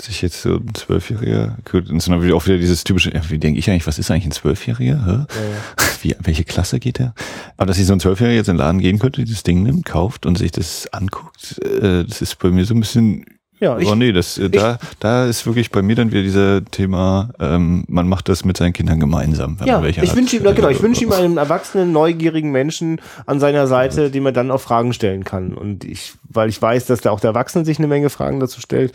sich 0.00 0.22
jetzt 0.22 0.42
so 0.42 0.56
ein 0.56 0.74
Zwölfjähriger, 0.74 1.58
gut, 1.70 1.88
und 1.88 2.06
dann 2.06 2.32
auch 2.32 2.46
wieder 2.46 2.58
dieses 2.58 2.84
typische, 2.84 3.12
wie 3.28 3.38
denke 3.38 3.58
ich 3.58 3.70
eigentlich, 3.70 3.86
was 3.86 3.98
ist 3.98 4.10
eigentlich 4.10 4.26
ein 4.26 4.32
Zwölfjähriger? 4.32 4.96
Ja. 5.06 5.26
Wie, 6.02 6.16
welche 6.18 6.42
Klasse 6.42 6.80
geht 6.80 6.98
der? 6.98 7.14
Aber 7.56 7.66
dass 7.66 7.76
sich 7.76 7.86
so 7.86 7.92
ein 7.92 8.00
Zwölfjähriger 8.00 8.36
jetzt 8.36 8.48
in 8.48 8.54
den 8.56 8.58
Laden 8.58 8.80
gehen 8.80 8.98
könnte, 8.98 9.22
dieses 9.22 9.44
Ding 9.44 9.62
nimmt, 9.62 9.84
kauft 9.84 10.26
und 10.26 10.36
sich 10.36 10.50
das 10.50 10.92
anguckt, 10.92 11.60
äh, 11.64 12.04
das 12.04 12.20
ist 12.20 12.40
bei 12.40 12.50
mir 12.50 12.64
so 12.64 12.74
ein 12.74 12.80
bisschen 12.80 13.24
ja, 13.62 13.78
ich, 13.78 13.94
nee, 13.94 14.10
das, 14.10 14.38
äh, 14.38 14.46
ich, 14.46 14.50
da, 14.50 14.76
da 14.98 15.26
ist 15.26 15.46
wirklich 15.46 15.70
bei 15.70 15.82
mir 15.82 15.94
dann 15.94 16.10
wieder 16.10 16.22
dieser 16.22 16.64
Thema, 16.64 17.30
ähm, 17.38 17.84
man 17.86 18.08
macht 18.08 18.28
das 18.28 18.44
mit 18.44 18.56
seinen 18.56 18.72
Kindern 18.72 18.98
gemeinsam. 18.98 19.60
Wenn 19.60 19.68
ja, 19.68 19.74
man 19.74 19.84
welche 19.84 20.02
ich 20.02 20.16
wünsche 20.16 20.36
ihm, 20.36 20.42
genau, 20.42 20.68
ich 20.68 20.82
wünsche 20.82 21.04
ihm 21.04 21.12
einen 21.12 21.36
erwachsenen, 21.36 21.92
neugierigen 21.92 22.50
Menschen 22.50 23.00
an 23.24 23.38
seiner 23.38 23.68
Seite, 23.68 24.10
dem 24.10 24.26
er 24.26 24.32
dann 24.32 24.50
auch 24.50 24.60
Fragen 24.60 24.92
stellen 24.92 25.22
kann. 25.22 25.54
Und 25.54 25.84
ich, 25.84 26.14
weil 26.28 26.48
ich 26.48 26.60
weiß, 26.60 26.86
dass 26.86 27.02
da 27.02 27.12
auch 27.12 27.20
der 27.20 27.30
Erwachsene 27.30 27.64
sich 27.64 27.78
eine 27.78 27.86
Menge 27.86 28.10
Fragen 28.10 28.40
dazu 28.40 28.60
stellt, 28.60 28.92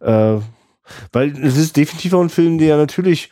äh, 0.00 0.34
weil 1.12 1.32
es 1.42 1.56
ist 1.56 1.78
definitiv 1.78 2.12
auch 2.12 2.20
ein 2.20 2.28
Film, 2.28 2.58
der 2.58 2.76
natürlich 2.76 3.30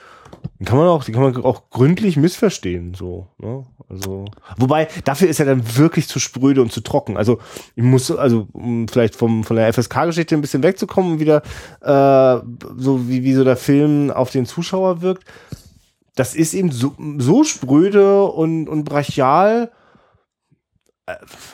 den 0.58 0.66
kann 0.66 0.78
man 0.78 0.88
auch, 0.88 1.04
die 1.04 1.12
kann 1.12 1.22
man 1.22 1.44
auch 1.44 1.70
gründlich 1.70 2.16
missverstehen, 2.16 2.94
so, 2.94 3.28
ne? 3.38 3.64
Also, 3.88 4.26
wobei, 4.58 4.88
dafür 5.04 5.28
ist 5.28 5.40
er 5.40 5.46
dann 5.46 5.76
wirklich 5.76 6.08
zu 6.08 6.18
spröde 6.18 6.60
und 6.60 6.72
zu 6.72 6.82
trocken. 6.82 7.16
Also, 7.16 7.38
ich 7.74 7.82
muss, 7.82 8.10
also, 8.10 8.48
um 8.52 8.86
vielleicht 8.86 9.14
vom, 9.14 9.44
von 9.44 9.56
der 9.56 9.72
FSK-Geschichte 9.72 10.34
ein 10.34 10.42
bisschen 10.42 10.62
wegzukommen 10.62 11.12
und 11.12 11.20
wieder, 11.20 11.42
äh, 11.80 12.42
so 12.76 13.08
wie, 13.08 13.22
wie 13.22 13.32
so 13.32 13.44
der 13.44 13.56
Film 13.56 14.10
auf 14.10 14.30
den 14.30 14.44
Zuschauer 14.44 15.00
wirkt. 15.00 15.24
Das 16.16 16.34
ist 16.34 16.52
eben 16.52 16.70
so, 16.70 16.94
so 17.18 17.44
spröde 17.44 18.24
und, 18.24 18.68
und 18.68 18.84
brachial, 18.84 19.70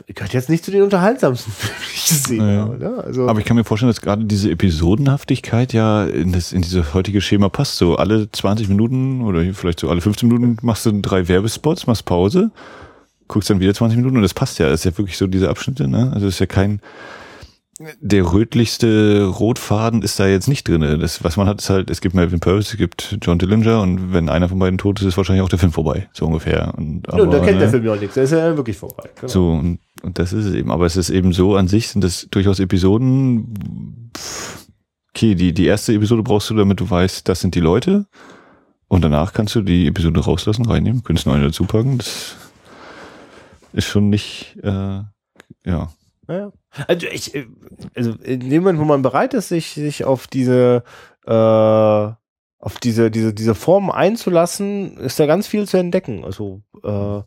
gehört 0.07 0.33
jetzt 0.33 0.49
nicht 0.49 0.65
zu 0.65 0.71
den 0.71 0.83
unterhaltsamsten 0.83 1.53
Filmen, 1.57 1.77
die 1.81 1.97
ich 1.97 2.09
gesehen 2.09 2.39
naja. 2.39 2.61
habe. 2.61 2.79
Ne? 2.79 3.05
Also 3.05 3.29
Aber 3.29 3.39
ich 3.39 3.45
kann 3.45 3.57
mir 3.57 3.65
vorstellen, 3.65 3.91
dass 3.91 4.01
gerade 4.01 4.25
diese 4.25 4.51
Episodenhaftigkeit 4.51 5.73
ja 5.73 6.05
in, 6.05 6.33
das, 6.33 6.53
in 6.53 6.63
dieses 6.63 6.95
heutige 6.95 7.21
Schema 7.21 7.49
passt. 7.49 7.77
So 7.77 7.97
alle 7.97 8.31
20 8.31 8.69
Minuten 8.69 9.23
oder 9.23 9.43
vielleicht 9.55 9.81
so 9.81 9.89
alle 9.89 10.01
15 10.01 10.29
Minuten 10.29 10.57
machst 10.63 10.87
du 10.87 10.93
drei 11.01 11.29
Werbespots, 11.29 11.87
machst 11.87 12.05
Pause, 12.05 12.51
guckst 13.29 13.51
dann 13.51 13.61
wieder 13.61 13.75
20 13.75 13.97
Minuten 13.97 14.17
und 14.17 14.23
das 14.23 14.35
passt 14.35 14.59
ja. 14.59 14.69
Das 14.69 14.81
ist 14.81 14.85
ja 14.85 14.99
wirklich 14.99 15.17
so 15.17 15.27
diese 15.27 15.49
Abschnitte. 15.49 15.89
Ne? 15.89 16.11
Also 16.13 16.27
das 16.27 16.35
ist 16.35 16.41
ja 16.41 16.47
kein 16.47 16.81
der 18.01 18.33
rötlichste 18.33 19.25
Rotfaden 19.25 20.03
ist 20.03 20.21
da 20.21 20.27
jetzt 20.27 20.49
nicht 20.49 20.69
drin. 20.69 20.81
Das, 21.01 21.25
was 21.25 21.37
man 21.37 21.49
hat, 21.49 21.61
ist 21.61 21.71
halt, 21.71 21.91
es 21.91 22.01
gibt 22.01 22.15
Melvin 22.15 22.41
Purvis, 22.41 22.71
es 22.71 22.77
gibt 22.77 23.19
John 23.21 23.39
Dillinger 23.39 23.81
und 23.81 24.13
wenn 24.13 24.29
einer 24.29 24.49
von 24.49 24.59
beiden 24.59 24.79
tot 24.79 25.01
ist, 25.01 25.07
ist 25.07 25.17
wahrscheinlich 25.17 25.43
auch 25.43 25.49
der 25.49 25.59
Film 25.59 25.73
vorbei, 25.73 26.09
so 26.13 26.27
ungefähr. 26.27 26.73
Und, 26.77 27.09
aber, 27.09 27.25
ja, 27.25 27.31
da 27.31 27.39
kennt 27.39 27.55
ne, 27.55 27.59
der 27.59 27.71
Film 27.71 27.85
ja 27.85 27.93
auch 27.93 28.01
nichts, 28.01 28.15
der 28.15 28.25
ist 28.25 28.31
ja 28.31 28.57
wirklich 28.57 28.77
vorbei. 28.77 29.09
Genau. 29.17 29.29
So, 29.29 29.51
und, 29.51 29.79
und 30.03 30.19
das 30.19 30.33
ist 30.33 30.47
es 30.47 30.55
eben. 30.55 30.71
Aber 30.71 30.87
es 30.87 30.97
ist 30.97 31.11
eben 31.11 31.33
so 31.33 31.57
an 31.57 31.69
sich, 31.69 31.89
sind 31.89 32.05
das 32.05 32.29
durchaus 32.31 32.61
Episoden, 32.61 34.13
okay, 35.11 35.35
die, 35.35 35.53
die 35.53 35.67
erste 35.67 35.95
Episode 35.95 36.23
brauchst 36.23 36.51
du, 36.51 36.55
damit 36.55 36.81
du 36.81 36.89
weißt, 36.89 37.29
das 37.29 37.41
sind 37.41 37.55
die 37.55 37.61
Leute. 37.61 38.07
Und 38.87 39.03
danach 39.03 39.33
kannst 39.33 39.55
du 39.55 39.63
die 39.63 39.87
Episode 39.87 40.21
rauslassen, 40.21 40.67
reinnehmen, 40.67 41.03
könntest 41.03 41.27
noch 41.27 41.35
eine 41.35 41.47
dazu 41.47 41.65
packen. 41.65 41.99
Das 41.99 42.37
ist 43.73 43.87
schon 43.87 44.11
nicht, 44.11 44.57
äh, 44.63 45.01
ja. 45.65 45.93
Ja. 46.29 46.53
Also 46.89 47.07
ich, 47.07 47.35
äh, 47.35 47.47
also 47.95 48.13
in 48.13 48.51
dem 48.51 48.63
Moment, 48.63 48.79
wo 48.79 48.85
man 48.85 49.03
bereit 49.03 49.35
ist, 49.35 49.49
sich, 49.49 49.75
sich 49.75 50.05
auf 50.05 50.27
diese, 50.27 50.83
äh, 51.27 51.33
auf 51.33 52.79
diese, 52.83 53.11
diese, 53.11 53.35
diese 53.35 53.55
Form 53.55 53.91
einzulassen, 53.91 54.97
ist 54.97 55.21
da 55.21 55.27
ganz 55.27 55.47
viel 55.47 55.69
zu 55.69 55.77
entdecken. 55.77 56.25
Also 56.25 56.63
äh, 56.83 57.23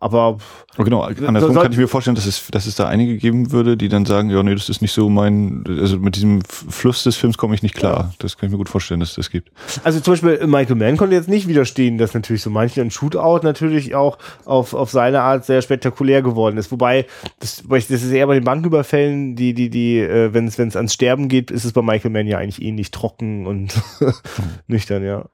aber 0.00 0.38
oh, 0.78 0.84
genau, 0.84 1.02
andersrum 1.02 1.54
kann 1.54 1.72
ich 1.72 1.78
mir 1.78 1.88
vorstellen, 1.88 2.14
dass 2.14 2.26
es, 2.26 2.48
dass 2.48 2.66
es 2.66 2.74
da 2.74 2.88
einige 2.88 3.16
geben 3.16 3.52
würde, 3.52 3.76
die 3.76 3.88
dann 3.88 4.04
sagen, 4.04 4.30
ja, 4.30 4.42
nee, 4.42 4.54
das 4.54 4.68
ist 4.68 4.82
nicht 4.82 4.92
so 4.92 5.08
mein, 5.08 5.64
also 5.66 5.98
mit 5.98 6.16
diesem 6.16 6.42
Fluss 6.42 7.02
des 7.04 7.16
Films 7.16 7.38
komme 7.38 7.54
ich 7.54 7.62
nicht 7.62 7.74
klar. 7.74 8.14
Das 8.18 8.36
kann 8.36 8.48
ich 8.48 8.52
mir 8.52 8.58
gut 8.58 8.68
vorstellen, 8.68 9.00
dass 9.00 9.10
es 9.10 9.16
das 9.16 9.30
gibt. 9.30 9.50
Also 9.84 10.00
zum 10.00 10.12
Beispiel 10.12 10.46
Michael 10.46 10.76
Mann 10.76 10.96
konnte 10.96 11.14
jetzt 11.14 11.28
nicht 11.28 11.48
widerstehen, 11.48 11.98
dass 11.98 12.14
natürlich 12.14 12.42
so 12.42 12.50
manche 12.50 12.80
ein 12.80 12.90
Shootout 12.90 13.40
natürlich 13.42 13.94
auch 13.94 14.18
auf, 14.44 14.74
auf 14.74 14.90
seine 14.90 15.22
Art 15.22 15.44
sehr 15.44 15.62
spektakulär 15.62 16.22
geworden 16.22 16.58
ist. 16.58 16.70
Wobei, 16.70 17.06
das, 17.40 17.62
das 17.68 17.90
ist 17.90 18.10
eher 18.10 18.26
bei 18.26 18.34
den 18.34 18.44
Banküberfällen, 18.44 19.36
die, 19.36 19.54
die, 19.54 19.70
die, 19.70 19.98
äh, 19.98 20.32
wenn 20.34 20.46
es, 20.46 20.58
wenn 20.58 20.68
es 20.68 20.76
ans 20.76 20.92
Sterben 20.92 21.28
geht, 21.28 21.50
ist 21.50 21.64
es 21.64 21.72
bei 21.72 21.82
Michael 21.82 22.10
Mann 22.10 22.26
ja 22.26 22.38
eigentlich 22.38 22.62
ähnlich 22.62 22.90
trocken 22.90 23.46
und 23.46 23.74
nüchtern, 24.66 25.04
ja. 25.04 25.24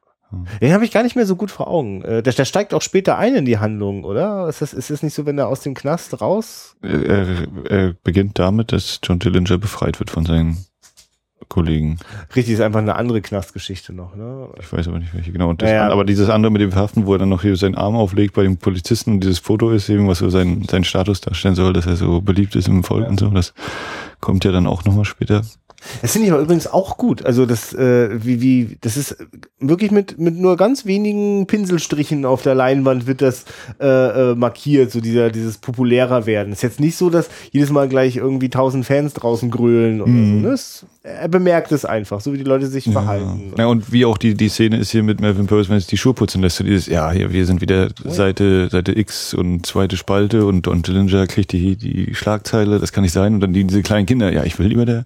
Den 0.61 0.73
habe 0.73 0.85
ich 0.85 0.91
gar 0.91 1.03
nicht 1.03 1.17
mehr 1.17 1.27
so 1.27 1.37
gut 1.37 1.51
vor 1.51 1.69
Augen. 1.69 2.03
Äh, 2.03 2.23
der, 2.23 2.33
der 2.33 2.45
steigt 2.45 2.75
auch 2.75 2.83
später 2.83 3.19
ein 3.19 3.35
in 3.35 3.45
die 3.45 3.59
Handlung, 3.59 4.05
oder? 4.05 4.49
Ist 4.49 4.63
das, 4.63 4.73
ist 4.73 4.91
das 4.91 5.03
nicht 5.03 5.15
so, 5.15 5.27
wenn 5.27 5.39
er 5.39 5.49
aus 5.49 5.61
dem 5.61 5.75
Knast 5.75 6.21
raus? 6.21 6.77
Er, 6.83 7.47
er 7.69 7.95
beginnt 8.03 8.39
damit, 8.39 8.73
dass 8.73 9.01
John 9.03 9.19
Dillinger 9.19 9.59
befreit 9.59 10.01
wird 10.01 10.11
von 10.11 10.25
seinen 10.25 10.65
Kollegen. 11.49 11.99
Richtig, 12.35 12.55
ist 12.55 12.61
einfach 12.61 12.81
eine 12.81 12.97
andere 12.97 13.21
Knastgeschichte 13.21 13.93
noch, 13.93 14.17
ne? 14.17 14.49
Ich 14.59 14.73
weiß 14.73 14.89
aber 14.89 14.99
nicht 14.99 15.15
welche, 15.15 15.33
genau. 15.33 15.53
Das, 15.53 15.71
ja, 15.71 15.89
Aber 15.91 16.05
dieses 16.05 16.31
andere 16.31 16.51
mit 16.51 16.63
dem 16.63 16.73
Verhaften, 16.73 17.05
wo 17.05 17.13
er 17.13 17.19
dann 17.19 17.29
noch 17.29 17.43
hier 17.43 17.57
seinen 17.57 17.75
Arm 17.75 17.95
auflegt 17.95 18.35
bei 18.35 18.43
dem 18.43 18.57
Polizisten 18.57 19.13
und 19.13 19.21
dieses 19.21 19.39
Foto 19.39 19.71
ist 19.71 19.89
eben, 19.89 20.09
was 20.09 20.19
so 20.19 20.31
sein, 20.31 20.65
sein 20.71 20.85
Status 20.85 21.21
darstellen 21.21 21.55
soll, 21.55 21.75
dass 21.75 21.87
er 21.87 21.97
so 21.97 22.23
beliebt 22.23 22.57
ist 22.57 22.69
im 22.69 22.85
Volk 22.85 23.05
ja. 23.05 23.11
und 23.11 23.21
so, 23.21 23.29
das 23.29 23.53
kommt 24.21 24.45
ja 24.45 24.53
dann 24.53 24.67
auch 24.67 24.85
nochmal 24.85 25.05
später. 25.05 25.43
Das 26.01 26.13
finde 26.13 26.27
ich 26.27 26.33
aber 26.33 26.43
übrigens 26.43 26.67
auch 26.67 26.97
gut. 26.97 27.25
Also 27.25 27.47
das, 27.47 27.73
äh, 27.75 28.25
wie, 28.25 28.41
wie, 28.41 28.79
das 28.81 28.97
ist 28.97 29.17
wirklich 29.59 29.91
mit, 29.91 30.19
mit 30.19 30.37
nur 30.37 30.57
ganz 30.57 30.87
wenigen 30.87 31.47
Pinselstrichen 31.47 32.25
auf 32.25 32.43
der 32.43 32.55
Leinwand 32.55 33.07
wird 33.07 33.23
das 33.23 33.45
äh, 33.81 33.87
äh, 33.87 34.35
markiert, 34.35 34.91
so 34.91 35.01
dieser, 35.01 35.31
dieses 35.31 35.59
populärer 35.59 36.27
werden. 36.27 36.53
ist 36.53 36.63
jetzt 36.63 36.81
nicht 36.81 36.97
so, 36.97 37.11
dass 37.11 37.29
jedes 37.51 37.71
Mal 37.71 37.89
gleich 37.89 38.17
irgendwie 38.17 38.51
tausend 38.51 38.87
Fans 38.87 39.15
draußen 39.15 39.51
grölen 39.51 40.01
oder 40.01 40.11
mm. 40.11 40.27
so. 40.27 40.41
Ne? 40.41 40.51
Das, 40.51 40.87
er 41.05 41.29
bemerkt 41.29 41.73
es 41.73 41.85
einfach, 41.85 42.21
so 42.21 42.33
wie 42.33 42.39
die 42.39 42.45
Leute 42.45 42.67
sich 42.69 42.87
ja. 42.87 42.93
verhalten. 42.93 43.53
Ja, 43.59 43.67
und 43.67 43.93
wie 43.93 44.05
auch 44.05 44.19
die, 44.19 44.35
die 44.35 44.49
Szene 44.49 44.77
ist 44.77 44.91
hier 44.91 45.03
mit 45.03 45.21
Melvin 45.21 45.47
Purse, 45.47 45.69
wenn 45.69 45.77
es 45.77 45.87
die 45.87 45.97
Schuhe 45.97 46.15
putzen 46.15 46.43
lässt, 46.43 46.57
so 46.57 46.65
dieses, 46.65 46.87
ja, 46.87 47.11
hier, 47.11 47.33
wir 47.33 47.45
sind 47.45 47.61
wieder 47.61 47.89
oh. 48.05 48.11
Seite, 48.11 48.69
Seite 48.71 48.97
X 48.97 49.35
und 49.35 49.67
zweite 49.67 49.97
Spalte 49.97 50.47
und 50.47 50.67
Don 50.67 50.83
Dillinger 50.83 51.27
kriegt 51.27 51.53
die, 51.53 51.77
die 51.77 52.15
Schlagzeile, 52.15 52.79
das 52.79 52.93
kann 52.93 53.03
nicht 53.03 53.13
sein. 53.13 53.35
Und 53.35 53.41
dann 53.41 53.53
diese 53.53 53.83
kleinen 53.83 54.07
Kinder, 54.07 54.33
ja, 54.33 54.45
ich 54.45 54.59
will 54.59 54.69
lieber 54.69 54.87
der 54.87 55.05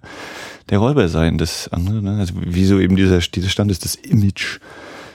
der 0.69 0.79
Räuber 0.79 1.07
sein, 1.07 1.37
das 1.37 1.67
andere, 1.69 2.01
ne? 2.01 2.17
Also 2.19 2.33
wieso 2.39 2.79
eben 2.79 2.95
dieser, 2.95 3.19
dieser 3.19 3.49
Stand 3.49 3.71
ist, 3.71 3.85
das 3.85 3.95
Image, 3.95 4.59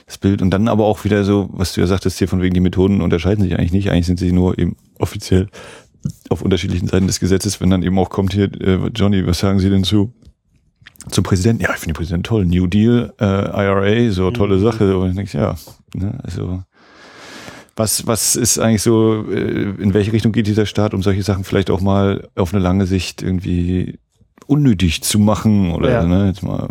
das 0.05 0.17
Bild 0.17 0.41
und 0.41 0.51
dann 0.51 0.67
aber 0.67 0.85
auch 0.85 1.03
wieder 1.03 1.23
so, 1.23 1.49
was 1.51 1.73
du 1.73 1.81
ja 1.81 1.87
sagtest 1.87 2.17
hier 2.17 2.27
von 2.27 2.41
wegen 2.41 2.53
die 2.53 2.59
Methoden 2.59 3.01
unterscheiden 3.01 3.43
sich 3.43 3.57
eigentlich 3.57 3.71
nicht, 3.71 3.89
eigentlich 3.89 4.05
sind 4.05 4.19
sie 4.19 4.31
nur 4.31 4.57
eben 4.57 4.75
offiziell 4.99 5.47
auf 6.29 6.41
unterschiedlichen 6.41 6.87
Seiten 6.87 7.07
des 7.07 7.19
Gesetzes, 7.19 7.61
wenn 7.61 7.69
dann 7.69 7.83
eben 7.83 7.97
auch 7.97 8.09
kommt 8.09 8.33
hier, 8.33 8.49
äh, 8.61 8.89
Johnny, 8.93 9.25
was 9.25 9.39
sagen 9.39 9.59
Sie 9.59 9.69
denn 9.69 9.83
zu 9.83 10.13
zum 11.09 11.23
Präsidenten? 11.23 11.63
Ja, 11.63 11.71
ich 11.73 11.79
finde 11.79 11.93
den 11.93 11.97
Präsidenten 11.97 12.23
toll, 12.23 12.45
New 12.45 12.67
Deal, 12.67 13.13
äh, 13.19 13.25
IRA, 13.25 14.11
so 14.11 14.31
tolle 14.31 14.57
mhm. 14.57 14.63
Sache. 14.63 14.97
Und 14.97 15.09
ich 15.09 15.15
denke, 15.15 15.37
ja, 15.37 15.55
ne, 15.93 16.17
also 16.23 16.63
was, 17.75 18.05
was 18.05 18.35
ist 18.35 18.59
eigentlich 18.59 18.81
so, 18.81 19.25
äh, 19.29 19.73
in 19.79 19.93
welche 19.93 20.13
Richtung 20.13 20.31
geht 20.31 20.47
dieser 20.47 20.65
Staat, 20.65 20.93
um 20.93 21.01
solche 21.01 21.23
Sachen 21.23 21.43
vielleicht 21.43 21.69
auch 21.69 21.81
mal 21.81 22.29
auf 22.35 22.53
eine 22.53 22.63
lange 22.63 22.85
Sicht 22.85 23.21
irgendwie 23.21 23.99
unnötig 24.47 25.03
zu 25.03 25.19
machen 25.19 25.73
oder 25.73 25.91
ja. 25.91 26.03
ne, 26.03 26.27
jetzt 26.27 26.43
mal. 26.43 26.67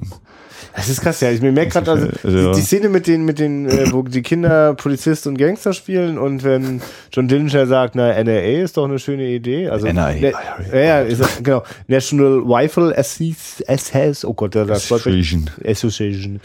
Das 0.74 0.88
ist 0.88 1.02
krass, 1.02 1.20
ja. 1.20 1.30
Ich 1.30 1.42
mir 1.42 1.52
merke 1.52 1.70
gerade, 1.70 1.90
also, 1.90 2.08
also, 2.24 2.52
die, 2.52 2.60
die, 2.60 2.66
Szene 2.66 2.88
mit 2.88 3.06
den, 3.06 3.24
mit 3.24 3.38
den, 3.38 3.68
äh, 3.68 3.92
wo 3.92 4.02
die 4.02 4.22
Kinder 4.22 4.74
Polizist 4.74 5.26
und 5.26 5.36
Gangster 5.36 5.74
spielen 5.74 6.16
und 6.18 6.44
wenn 6.44 6.80
John 7.12 7.28
Dillinger 7.28 7.66
sagt, 7.66 7.94
na, 7.94 8.12
NRA 8.12 8.62
ist 8.62 8.76
doch 8.76 8.84
eine 8.84 8.98
schöne 8.98 9.28
Idee. 9.28 9.68
Also, 9.68 9.86
NRA. 9.86 10.12
Ne, 10.12 10.32
ja, 10.72 11.00
ist, 11.00 11.44
genau. 11.44 11.62
National 11.88 12.42
Rifle 12.44 12.96
Assess, 12.96 14.24
oh 14.24 14.32
Gott, 14.32 14.54
das 14.54 14.70
Association. 14.70 15.50
Association. 15.64 16.40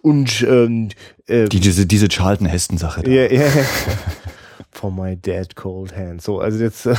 Und, 0.00 0.46
ähm, 0.48 0.90
äh, 1.26 1.46
die, 1.48 1.60
diese, 1.60 1.84
diese 1.84 2.08
Charlton 2.08 2.46
Heston 2.46 2.78
Sache. 2.78 3.08
Ja, 3.08 3.26
ja. 3.26 3.46
For 4.70 4.92
my 4.92 5.16
dead 5.16 5.56
cold 5.56 5.94
hand. 5.94 6.22
So, 6.22 6.38
also 6.40 6.62
jetzt, 6.62 6.86
äh, 6.86 6.94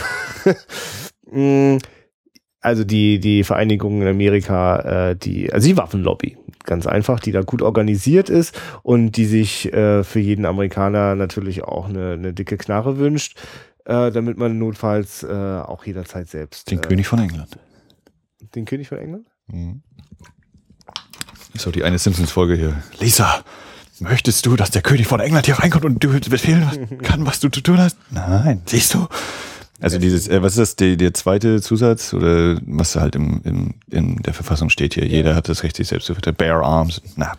mh, 1.31 1.79
also 2.63 2.83
die, 2.83 3.19
die 3.19 3.43
Vereinigung 3.43 4.01
in 4.01 4.07
Amerika, 4.07 5.09
äh, 5.09 5.15
die, 5.15 5.51
also 5.51 5.67
die 5.67 5.77
Waffenlobby, 5.77 6.37
ganz 6.63 6.87
einfach, 6.87 7.19
die 7.19 7.31
da 7.31 7.41
gut 7.41 7.61
organisiert 7.61 8.29
ist 8.29 8.57
und 8.83 9.11
die 9.11 9.25
sich 9.25 9.71
äh, 9.73 10.03
für 10.03 10.19
jeden 10.19 10.45
Amerikaner 10.45 11.15
natürlich 11.15 11.63
auch 11.63 11.89
eine, 11.89 12.13
eine 12.13 12.33
dicke 12.33 12.57
Knarre 12.57 12.97
wünscht, 12.97 13.37
äh, 13.85 14.11
damit 14.11 14.37
man 14.37 14.57
notfalls 14.57 15.23
äh, 15.23 15.27
auch 15.27 15.85
jederzeit 15.85 16.29
selbst. 16.29 16.71
Den 16.71 16.79
äh, 16.79 16.81
König 16.81 17.07
von 17.07 17.19
England. 17.19 17.57
Den 18.55 18.65
König 18.65 18.87
von 18.87 18.97
England? 18.97 19.27
Mhm. 19.47 19.83
So, 21.55 21.69
die 21.69 21.83
eine 21.83 21.99
Simpsons-Folge 21.99 22.55
hier. 22.55 22.81
Lisa, 22.99 23.43
möchtest 23.99 24.45
du, 24.45 24.55
dass 24.55 24.71
der 24.71 24.81
König 24.81 25.07
von 25.07 25.19
England 25.19 25.45
hier 25.45 25.59
reinkommt 25.59 25.85
und 25.85 26.03
du 26.03 26.17
befehlen 26.29 26.99
kann, 27.03 27.25
was 27.25 27.41
du 27.41 27.49
zu 27.49 27.61
tun 27.61 27.77
hast? 27.77 27.97
Nein, 28.09 28.61
siehst 28.65 28.93
du? 28.93 29.07
Also 29.83 29.99
dieses, 29.99 30.29
äh, 30.29 30.41
was 30.41 30.53
ist 30.53 30.59
das, 30.59 30.75
der, 30.77 30.95
der 30.95 31.13
zweite 31.13 31.61
Zusatz 31.61 32.13
oder 32.13 32.57
was 32.65 32.95
halt 32.95 33.17
im, 33.17 33.41
im, 33.43 33.73
in 33.91 34.15
der 34.23 34.33
Verfassung 34.33 34.69
steht 34.69 34.93
hier? 34.93 35.05
Jeder 35.05 35.35
hat 35.35 35.49
das 35.49 35.63
Recht, 35.63 35.75
sich 35.75 35.89
selbst 35.89 36.05
zu 36.05 36.13
verteidigen. 36.13 36.37
Bare 36.37 36.63
Arms. 36.63 37.01
Na, 37.17 37.33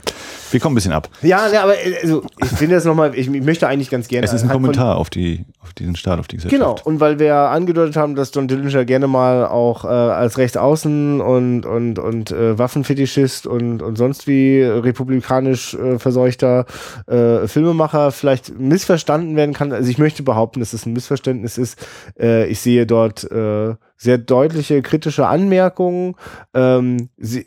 wir 0.50 0.60
kommen 0.60 0.74
ein 0.74 0.76
bisschen 0.76 0.92
ab. 0.92 1.08
Ja, 1.22 1.48
ja 1.50 1.62
aber 1.62 1.74
äh, 1.78 1.96
also, 2.02 2.22
ich 2.42 2.48
finde 2.48 2.74
das 2.74 2.84
nochmal, 2.84 3.14
ich, 3.14 3.32
ich 3.32 3.42
möchte 3.42 3.66
eigentlich 3.66 3.88
ganz 3.88 4.08
gerne. 4.08 4.26
Es 4.26 4.34
ist 4.34 4.42
ein 4.42 4.50
Kommentar 4.50 4.98
auf 4.98 5.08
die, 5.08 5.46
auf 5.60 5.72
diesen 5.72 5.96
Staat, 5.96 6.18
auf 6.20 6.28
die 6.28 6.36
Gesellschaft. 6.36 6.60
Genau, 6.60 6.76
und 6.84 7.00
weil 7.00 7.18
wir 7.18 7.34
angedeutet 7.34 7.96
haben, 7.96 8.14
dass 8.14 8.30
John 8.34 8.46
Dillinger 8.46 8.84
gerne 8.84 9.06
mal 9.06 9.46
auch 9.46 9.86
äh, 9.86 9.88
als 9.88 10.36
Rechtsaußen 10.36 11.22
und, 11.22 11.64
und, 11.64 11.98
und 11.98 12.30
äh, 12.30 12.58
Waffenfetischist 12.58 13.46
und, 13.46 13.80
und 13.80 13.96
sonst 13.96 14.26
wie 14.26 14.62
republikanisch 14.62 15.72
äh, 15.72 15.98
verseuchter 15.98 16.66
äh, 17.06 17.48
Filmemacher 17.48 18.12
vielleicht 18.12 18.58
missverstanden 18.58 19.34
werden 19.34 19.54
kann. 19.54 19.72
Also 19.72 19.88
ich 19.88 19.96
möchte 19.96 20.22
behaupten, 20.22 20.60
dass 20.60 20.74
es 20.74 20.84
ein 20.84 20.92
Missverständnis 20.92 21.56
ist. 21.56 21.78
Äh, 22.18 22.33
ich 22.42 22.60
sehe 22.60 22.86
dort 22.86 23.30
äh, 23.30 23.74
sehr 23.96 24.18
deutliche 24.18 24.82
kritische 24.82 25.26
Anmerkungen. 25.26 26.14
Ähm, 26.52 27.08
sie, 27.16 27.46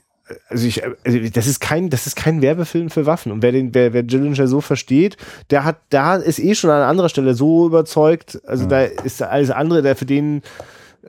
also 0.49 0.67
ich, 0.67 0.83
also 0.83 1.19
das 1.33 1.47
ist 1.47 1.59
kein, 1.59 1.89
das 1.89 2.07
ist 2.07 2.15
kein 2.15 2.41
Werbefilm 2.41 2.89
für 2.89 3.05
Waffen. 3.05 3.31
Und 3.31 3.41
wer 3.41 3.51
den, 3.51 3.73
wer, 3.73 3.93
wer 3.93 4.03
Dillinger 4.03 4.47
so 4.47 4.61
versteht, 4.61 5.17
der 5.49 5.63
hat, 5.63 5.77
da 5.89 6.15
ist 6.15 6.39
eh 6.39 6.55
schon 6.55 6.69
an 6.69 6.81
anderer 6.81 7.09
Stelle 7.09 7.33
so 7.33 7.65
überzeugt. 7.65 8.39
Also 8.45 8.63
ja. 8.63 8.69
da 8.69 8.81
ist 8.81 9.21
alles 9.21 9.51
andere, 9.51 9.81
der 9.81 9.95
für 9.95 10.05
den 10.05 10.41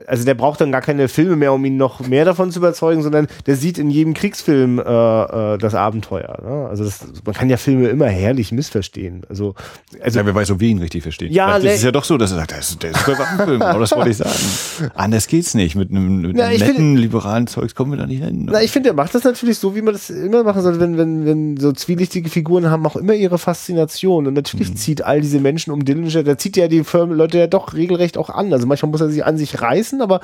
also 0.07 0.25
der 0.25 0.33
braucht 0.33 0.61
dann 0.61 0.71
gar 0.71 0.81
keine 0.81 1.07
Filme 1.07 1.35
mehr, 1.35 1.53
um 1.53 1.63
ihn 1.65 1.77
noch 1.77 1.99
mehr 2.07 2.25
davon 2.25 2.51
zu 2.51 2.59
überzeugen, 2.59 3.01
sondern 3.01 3.27
der 3.45 3.55
sieht 3.55 3.77
in 3.77 3.89
jedem 3.89 4.13
Kriegsfilm 4.13 4.79
äh, 4.79 4.81
äh, 4.81 5.57
das 5.57 5.75
Abenteuer. 5.75 6.37
Ne? 6.43 6.67
Also 6.69 6.83
das, 6.83 6.99
man 7.25 7.35
kann 7.35 7.49
ja 7.49 7.57
Filme 7.57 7.87
immer 7.89 8.07
herrlich 8.07 8.51
missverstehen. 8.51 9.23
Also, 9.29 9.55
also 10.01 10.19
ja, 10.19 10.25
wer 10.25 10.35
weiß, 10.35 10.51
ob 10.51 10.59
wir 10.59 10.69
ihn 10.69 10.79
richtig 10.79 11.03
verstehen. 11.03 11.31
Ja, 11.31 11.59
das 11.59 11.75
ist 11.75 11.83
ja 11.83 11.91
doch 11.91 12.03
so, 12.03 12.17
dass 12.17 12.31
er 12.31 12.37
sagt, 12.37 12.51
das 12.51 12.69
ist 12.69 12.83
der 12.83 12.93
super 12.93 13.19
Waffenfilm. 13.19 13.61
Aber 13.61 13.79
das 13.79 13.91
wollte 13.91 14.09
ich 14.09 14.17
sagen. 14.17 14.91
Anders 14.95 15.27
geht's 15.27 15.53
nicht. 15.53 15.75
Mit 15.75 15.89
einem, 15.89 16.21
mit 16.21 16.39
einem 16.39 16.57
netten, 16.57 16.75
find, 16.75 16.99
liberalen 16.99 17.47
Zeugs 17.47 17.75
kommen 17.75 17.91
wir 17.91 17.97
da 17.97 18.05
nicht 18.05 18.23
hin. 18.23 18.47
Na, 18.51 18.61
ich 18.61 18.71
finde, 18.71 18.89
er 18.89 18.95
macht 18.95 19.15
das 19.15 19.23
natürlich 19.23 19.57
so, 19.57 19.75
wie 19.75 19.81
man 19.81 19.93
das 19.93 20.09
immer 20.09 20.43
machen 20.43 20.61
sollte, 20.61 20.79
wenn, 20.79 20.97
wenn, 20.97 21.25
wenn 21.25 21.57
so 21.57 21.71
zwielichtige 21.71 22.29
Figuren 22.29 22.69
haben 22.69 22.85
auch 22.85 22.95
immer 22.95 23.13
ihre 23.13 23.37
Faszination. 23.37 24.27
Und 24.27 24.33
natürlich 24.33 24.71
mhm. 24.71 24.75
zieht 24.75 25.01
all 25.01 25.21
diese 25.21 25.39
Menschen 25.39 25.71
um 25.71 25.85
Dillinger, 25.85 26.23
der 26.23 26.37
zieht 26.37 26.57
ja 26.57 26.67
die 26.67 26.83
Leute 26.93 27.37
ja 27.37 27.47
doch 27.47 27.73
regelrecht 27.73 28.17
auch 28.17 28.29
an. 28.29 28.53
Also 28.53 28.67
manchmal 28.67 28.91
muss 28.91 29.01
er 29.01 29.09
sich 29.09 29.25
an 29.25 29.37
sich 29.37 29.61
reißen 29.61 29.88
reißen, 29.89 30.01
aber 30.01 30.21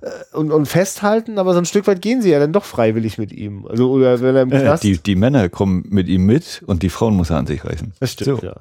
äh, 0.00 0.36
und, 0.36 0.50
und 0.52 0.66
festhalten, 0.66 1.38
aber 1.38 1.52
so 1.52 1.58
ein 1.58 1.64
Stück 1.64 1.86
weit 1.86 2.02
gehen 2.02 2.22
sie 2.22 2.30
ja 2.30 2.38
dann 2.38 2.52
doch 2.52 2.64
freiwillig 2.64 3.18
mit 3.18 3.32
ihm. 3.32 3.66
Also 3.66 3.90
oder 3.90 4.20
wenn 4.20 4.36
er 4.36 4.42
im 4.42 4.52
äh, 4.52 4.76
die, 4.82 4.98
die 4.98 5.16
Männer 5.16 5.48
kommen 5.48 5.84
mit 5.88 6.08
ihm 6.08 6.26
mit 6.26 6.62
und 6.66 6.82
die 6.82 6.88
Frauen 6.88 7.14
muss 7.14 7.30
er 7.30 7.36
an 7.38 7.46
sich 7.46 7.64
reißen. 7.64 7.92
Das 8.00 8.12
stimmt, 8.12 8.40
so. 8.40 8.46
ja. 8.46 8.54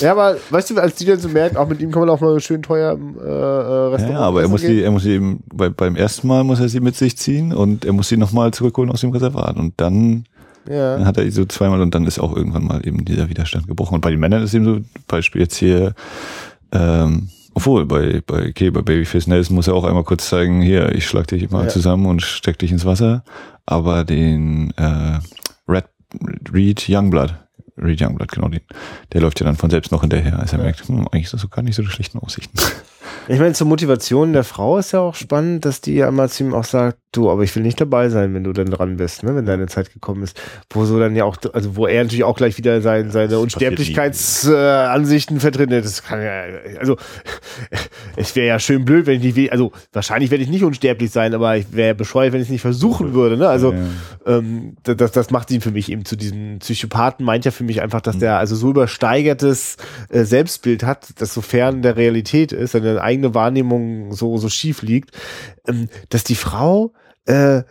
Ja, 0.00 0.12
aber 0.12 0.36
weißt 0.50 0.70
du, 0.70 0.78
als 0.78 0.96
die 0.96 1.04
dann 1.04 1.18
so 1.18 1.28
merken, 1.28 1.56
auch 1.56 1.68
mit 1.68 1.80
ihm 1.80 1.90
kann 1.90 2.00
man 2.00 2.10
auch 2.10 2.20
mal 2.20 2.38
schön 2.40 2.62
teuer 2.62 2.92
im 2.92 3.18
äh, 3.18 3.22
äh 3.22 3.28
Restaurant 3.28 4.10
Ja, 4.10 4.20
aber 4.20 4.42
er 4.42 4.48
muss 4.48 4.60
sie, 4.60 4.82
er 4.82 4.90
muss 4.90 5.02
sie 5.02 5.12
eben 5.12 5.40
bei, 5.52 5.68
beim 5.68 5.96
ersten 5.96 6.26
Mal 6.28 6.44
muss 6.44 6.60
er 6.60 6.68
sie 6.68 6.80
mit 6.80 6.96
sich 6.96 7.16
ziehen 7.16 7.52
und 7.52 7.84
er 7.84 7.92
muss 7.92 8.08
sie 8.08 8.16
nochmal 8.16 8.52
zurückholen 8.52 8.90
aus 8.90 9.00
dem 9.00 9.10
Reservat 9.10 9.56
und 9.56 9.74
dann 9.76 10.24
ja. 10.68 10.96
Dann 10.96 11.06
hat 11.06 11.16
er 11.16 11.30
so 11.30 11.44
zweimal 11.44 11.80
und 11.80 11.94
dann 11.94 12.06
ist 12.06 12.18
auch 12.18 12.34
irgendwann 12.34 12.64
mal 12.64 12.84
eben 12.84 13.04
dieser 13.04 13.28
Widerstand 13.28 13.68
gebrochen. 13.68 13.94
Und 13.94 14.00
bei 14.00 14.10
den 14.10 14.18
Männern 14.18 14.42
ist 14.42 14.52
eben 14.52 14.64
so, 14.64 14.80
Beispiel 15.06 15.42
jetzt 15.42 15.54
hier, 15.54 15.94
ähm, 16.72 17.28
obwohl, 17.56 17.86
bei, 17.86 18.20
bei, 18.26 18.50
okay, 18.50 18.68
bei 18.68 18.82
Babyface 18.82 19.28
Nelson 19.28 19.56
muss 19.56 19.66
er 19.66 19.72
auch 19.72 19.84
einmal 19.84 20.04
kurz 20.04 20.28
zeigen, 20.28 20.60
hier, 20.60 20.94
ich 20.94 21.06
schlag 21.06 21.26
dich 21.28 21.50
mal 21.50 21.64
ja. 21.64 21.68
zusammen 21.70 22.04
und 22.04 22.20
steck 22.20 22.58
dich 22.58 22.70
ins 22.70 22.84
Wasser. 22.84 23.24
Aber 23.64 24.04
den 24.04 24.74
äh, 24.76 25.20
Red 25.66 25.86
Reed 26.52 26.84
Youngblood, 26.86 27.34
Reed 27.78 28.02
Youngblood, 28.02 28.30
genau 28.30 28.48
den, 28.48 28.60
der 29.14 29.22
läuft 29.22 29.40
ja 29.40 29.46
dann 29.46 29.56
von 29.56 29.70
selbst 29.70 29.90
noch 29.90 30.02
hinterher, 30.02 30.38
als 30.38 30.52
er 30.52 30.58
ja. 30.58 30.66
merkt, 30.66 30.86
hm, 30.86 31.08
eigentlich 31.08 31.24
ist 31.24 31.32
das 31.32 31.40
so 31.40 31.48
gar 31.48 31.62
nicht 31.62 31.76
so 31.76 31.82
die 31.82 31.88
schlechten 31.88 32.18
Aussichten. 32.18 32.58
Ich 33.28 33.38
meine, 33.38 33.54
zur 33.54 33.66
Motivation 33.66 34.32
der 34.32 34.44
Frau 34.44 34.78
ist 34.78 34.92
ja 34.92 35.00
auch 35.00 35.14
spannend, 35.14 35.64
dass 35.64 35.80
die 35.80 35.94
ja 35.94 36.08
immer 36.08 36.28
zu 36.28 36.44
ihm 36.44 36.54
auch 36.54 36.64
sagt, 36.64 36.98
du, 37.16 37.30
aber 37.30 37.42
ich 37.42 37.54
will 37.56 37.62
nicht 37.62 37.80
dabei 37.80 38.08
sein, 38.08 38.34
wenn 38.34 38.44
du 38.44 38.52
dann 38.52 38.66
dran 38.66 38.96
bist, 38.96 39.22
ne, 39.22 39.34
wenn 39.34 39.46
deine 39.46 39.66
Zeit 39.66 39.92
gekommen 39.92 40.22
ist. 40.22 40.40
Wo 40.70 40.84
so 40.84 40.98
dann 40.98 41.16
ja 41.16 41.24
auch, 41.24 41.36
also 41.52 41.76
wo 41.76 41.86
er 41.86 42.02
natürlich 42.02 42.24
auch 42.24 42.36
gleich 42.36 42.58
wieder 42.58 42.80
sein, 42.82 43.10
seine 43.10 43.38
Unsterblichkeitsansichten 43.38 45.38
äh, 45.38 45.40
vertritt. 45.40 45.72
Das 45.72 46.02
kann 46.02 46.22
ja, 46.22 46.42
also 46.78 46.96
es 48.16 48.36
wäre 48.36 48.46
ja 48.46 48.58
schön 48.58 48.84
blöd, 48.84 49.06
wenn 49.06 49.22
ich 49.22 49.34
nicht, 49.34 49.52
also 49.52 49.72
wahrscheinlich 49.92 50.30
werde 50.30 50.44
ich 50.44 50.50
nicht 50.50 50.64
unsterblich 50.64 51.10
sein, 51.10 51.34
aber 51.34 51.56
ich 51.56 51.72
wäre 51.72 51.94
bescheuert, 51.94 52.32
wenn 52.32 52.40
ich 52.40 52.48
es 52.48 52.52
nicht 52.52 52.60
versuchen 52.60 53.14
würde. 53.14 53.36
Ne? 53.36 53.48
Also 53.48 53.72
ja. 53.72 53.78
ähm, 54.26 54.76
das, 54.82 55.12
das 55.12 55.30
macht 55.30 55.50
ihn 55.50 55.60
für 55.60 55.70
mich 55.70 55.90
eben 55.90 56.04
zu 56.04 56.16
diesem 56.16 56.58
Psychopathen, 56.58 57.24
meint 57.24 57.44
ja 57.44 57.50
für 57.50 57.64
mich 57.64 57.82
einfach, 57.82 58.00
dass 58.00 58.16
mhm. 58.16 58.20
der 58.20 58.38
also 58.38 58.56
so 58.56 58.70
übersteigertes 58.70 59.76
äh, 60.10 60.24
Selbstbild 60.24 60.84
hat, 60.84 61.20
dass 61.20 61.32
so 61.32 61.40
fern 61.40 61.82
der 61.82 61.96
Realität 61.96 62.52
ist, 62.52 62.72
seine 62.72 62.95
eigene 63.02 63.34
Wahrnehmung 63.34 64.12
so, 64.12 64.38
so 64.38 64.48
schief 64.48 64.82
liegt, 64.82 65.10
ähm, 65.68 65.88
dass 66.08 66.24
die 66.24 66.34
Frau 66.34 66.92
äh, 67.26 67.62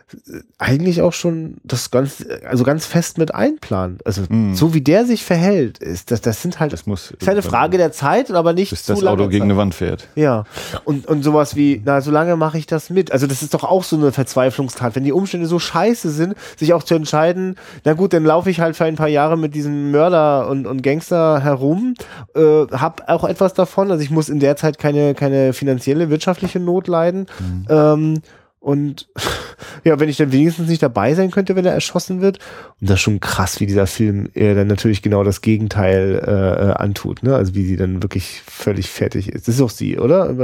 eigentlich 0.58 1.00
auch 1.02 1.12
schon 1.12 1.56
das 1.64 1.90
ganz, 1.90 2.24
also 2.46 2.62
ganz 2.64 2.86
fest 2.86 3.18
mit 3.18 3.34
einplanen. 3.34 3.98
Also 4.04 4.22
mm. 4.28 4.54
so 4.54 4.74
wie 4.74 4.82
der 4.82 5.06
sich 5.06 5.24
verhält, 5.24 5.78
ist 5.78 6.10
das, 6.10 6.20
das 6.20 6.42
sind 6.42 6.60
halt, 6.60 6.72
das 6.72 6.86
muss 6.86 7.10
ist 7.10 7.28
eine 7.28 7.42
Frage 7.42 7.78
der 7.78 7.90
Zeit, 7.90 8.30
aber 8.30 8.52
nicht 8.52 8.70
bis 8.70 8.84
das 8.84 9.02
Auto 9.02 9.28
gegen 9.28 9.40
Zeit. 9.40 9.42
eine 9.42 9.56
Wand 9.56 9.74
fährt. 9.74 10.08
Ja 10.14 10.44
und 10.84 11.06
und 11.06 11.22
sowas 11.22 11.56
wie, 11.56 11.80
na 11.84 12.00
so 12.00 12.10
lange 12.10 12.36
mache 12.36 12.58
ich 12.58 12.66
das 12.66 12.90
mit. 12.90 13.12
Also 13.12 13.26
das 13.26 13.42
ist 13.42 13.54
doch 13.54 13.64
auch 13.64 13.82
so 13.82 13.96
eine 13.96 14.12
Verzweiflungstat, 14.12 14.94
wenn 14.94 15.04
die 15.04 15.12
Umstände 15.12 15.46
so 15.46 15.58
scheiße 15.58 16.10
sind, 16.10 16.34
sich 16.56 16.74
auch 16.74 16.82
zu 16.82 16.94
entscheiden. 16.94 17.56
Na 17.84 17.94
gut, 17.94 18.12
dann 18.12 18.24
laufe 18.24 18.50
ich 18.50 18.60
halt 18.60 18.76
für 18.76 18.84
ein 18.84 18.96
paar 18.96 19.08
Jahre 19.08 19.38
mit 19.38 19.54
diesem 19.54 19.90
Mörder 19.90 20.48
und 20.48 20.66
und 20.66 20.82
Gangster 20.82 21.40
herum, 21.40 21.94
äh, 22.34 22.40
hab 22.40 23.08
auch 23.08 23.24
etwas 23.24 23.54
davon. 23.54 23.90
Also 23.90 24.02
ich 24.02 24.10
muss 24.10 24.28
in 24.28 24.40
der 24.40 24.56
Zeit 24.56 24.78
keine 24.78 25.14
keine 25.14 25.52
finanzielle 25.52 26.10
wirtschaftliche 26.10 26.60
Not 26.60 26.88
leiden. 26.88 27.26
Mm. 27.38 27.72
Ähm, 27.72 28.22
Und 28.66 29.08
ja, 29.84 30.00
wenn 30.00 30.08
ich 30.08 30.16
dann 30.16 30.32
wenigstens 30.32 30.68
nicht 30.68 30.82
dabei 30.82 31.14
sein 31.14 31.30
könnte, 31.30 31.54
wenn 31.54 31.64
er 31.64 31.72
erschossen 31.72 32.20
wird. 32.20 32.40
Und 32.80 32.90
das 32.90 32.96
ist 32.96 33.02
schon 33.02 33.20
krass, 33.20 33.60
wie 33.60 33.66
dieser 33.66 33.86
Film 33.86 34.28
äh, 34.34 34.56
dann 34.56 34.66
natürlich 34.66 35.02
genau 35.02 35.22
das 35.22 35.40
Gegenteil 35.40 36.20
äh, 36.26 36.70
äh 36.70 36.72
antut. 36.72 37.22
Ne? 37.22 37.36
Also 37.36 37.54
wie 37.54 37.64
sie 37.64 37.76
dann 37.76 38.02
wirklich 38.02 38.42
völlig 38.44 38.90
fertig 38.90 39.28
ist. 39.28 39.46
Das 39.46 39.54
ist 39.54 39.60
auch 39.60 39.70
sie, 39.70 40.00
oder? 40.00 40.34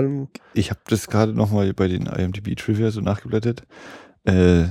Ich 0.55 0.71
habe 0.71 0.79
das 0.87 1.09
gerade 1.09 1.33
nochmal 1.33 1.73
bei 1.73 1.89
den 1.89 2.07
IMDb 2.07 2.55
Trivia 2.55 2.93
so 2.93 3.01
nachgeblättert. 3.01 3.65
Äh, 4.23 4.67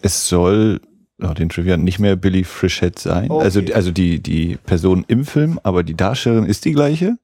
es 0.00 0.26
soll 0.26 0.80
oh, 1.22 1.34
den 1.34 1.50
Trivia 1.50 1.76
nicht 1.76 1.98
mehr 1.98 2.16
Billy 2.16 2.44
Frischett 2.44 2.98
sein. 2.98 3.30
Okay. 3.30 3.44
Also, 3.44 3.60
also 3.74 3.90
die, 3.90 4.20
die 4.20 4.56
Person 4.64 5.04
im 5.06 5.26
Film, 5.26 5.60
aber 5.64 5.82
die 5.82 5.96
Darstellerin 5.98 6.46
ist 6.46 6.64
die 6.64 6.72
gleiche. 6.72 7.18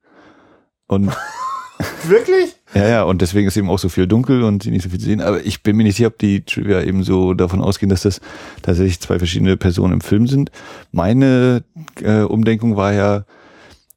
Und 0.87 1.11
Wirklich? 2.09 2.57
Ja, 2.75 2.89
ja, 2.89 3.03
und 3.03 3.21
deswegen 3.23 3.49
ist 3.49 3.57
eben 3.57 3.71
auch 3.71 3.79
so 3.79 3.89
viel 3.89 4.07
dunkel 4.07 4.43
und 4.43 4.63
sie 4.63 4.71
nicht 4.71 4.83
so 4.83 4.91
viel 4.91 4.99
zu 4.99 5.07
sehen. 5.07 5.21
Aber 5.21 5.45
ich 5.45 5.63
bin 5.63 5.77
mir 5.77 5.83
nicht 5.83 5.97
sicher, 5.97 6.09
ob 6.09 6.19
die 6.19 6.45
Trivia 6.45 6.83
eben 6.83 7.03
so 7.03 7.35
davon 7.35 7.61
ausgehen, 7.61 7.91
dass 7.91 8.03
das 8.03 8.21
tatsächlich 8.63 9.01
zwei 9.01 9.19
verschiedene 9.19 9.57
Personen 9.57 9.95
im 9.95 10.01
Film 10.01 10.27
sind. 10.27 10.51
Meine 10.93 11.65
äh, 12.03 12.23
Umdenkung 12.23 12.77
war 12.77 12.93
ja, 12.93 13.25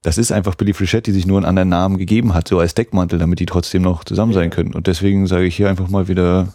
das 0.02 0.18
ist 0.18 0.32
einfach 0.32 0.56
Billy 0.56 0.74
Frischette, 0.74 1.12
die 1.12 1.16
sich 1.16 1.28
nur 1.28 1.38
einen 1.38 1.46
anderen 1.46 1.70
Namen 1.70 1.98
gegeben 1.98 2.34
hat, 2.34 2.48
so 2.48 2.60
als 2.60 2.74
Deckmantel, 2.74 3.20
damit 3.20 3.40
die 3.40 3.46
trotzdem 3.46 3.84
noch 3.84 4.04
zusammen 4.04 4.34
sein 4.34 4.50
können. 4.50 4.74
Und 4.74 4.88
deswegen 4.88 5.28
sage 5.28 5.46
ich 5.46 5.56
hier 5.56 5.70
einfach 5.70 5.90
mal 5.90 6.08
wieder 6.08 6.54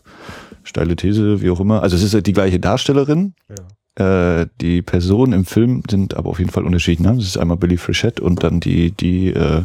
steile 0.65 0.97
These, 0.97 1.41
wie 1.41 1.51
auch 1.51 1.61
immer. 1.61 1.83
Also 1.83 1.97
es 1.97 2.03
ist 2.03 2.27
die 2.27 2.33
gleiche 2.33 2.61
Darstellerin. 2.61 3.35
Ja. 3.49 4.41
Äh, 4.41 4.47
die 4.61 4.83
Personen 4.83 5.33
im 5.33 5.45
Film 5.45 5.83
sind 5.91 6.15
aber 6.15 6.29
auf 6.29 6.39
jeden 6.39 6.51
Fall 6.51 6.65
unterschiedlich. 6.65 7.07
Ne? 7.07 7.17
Das 7.17 7.25
ist 7.25 7.39
einmal 7.39 7.57
Billy 7.57 7.79
Frischette 7.79 8.23
und 8.23 8.43
dann 8.43 8.61
die, 8.61 8.91
die 8.93 9.29
äh, 9.29 9.63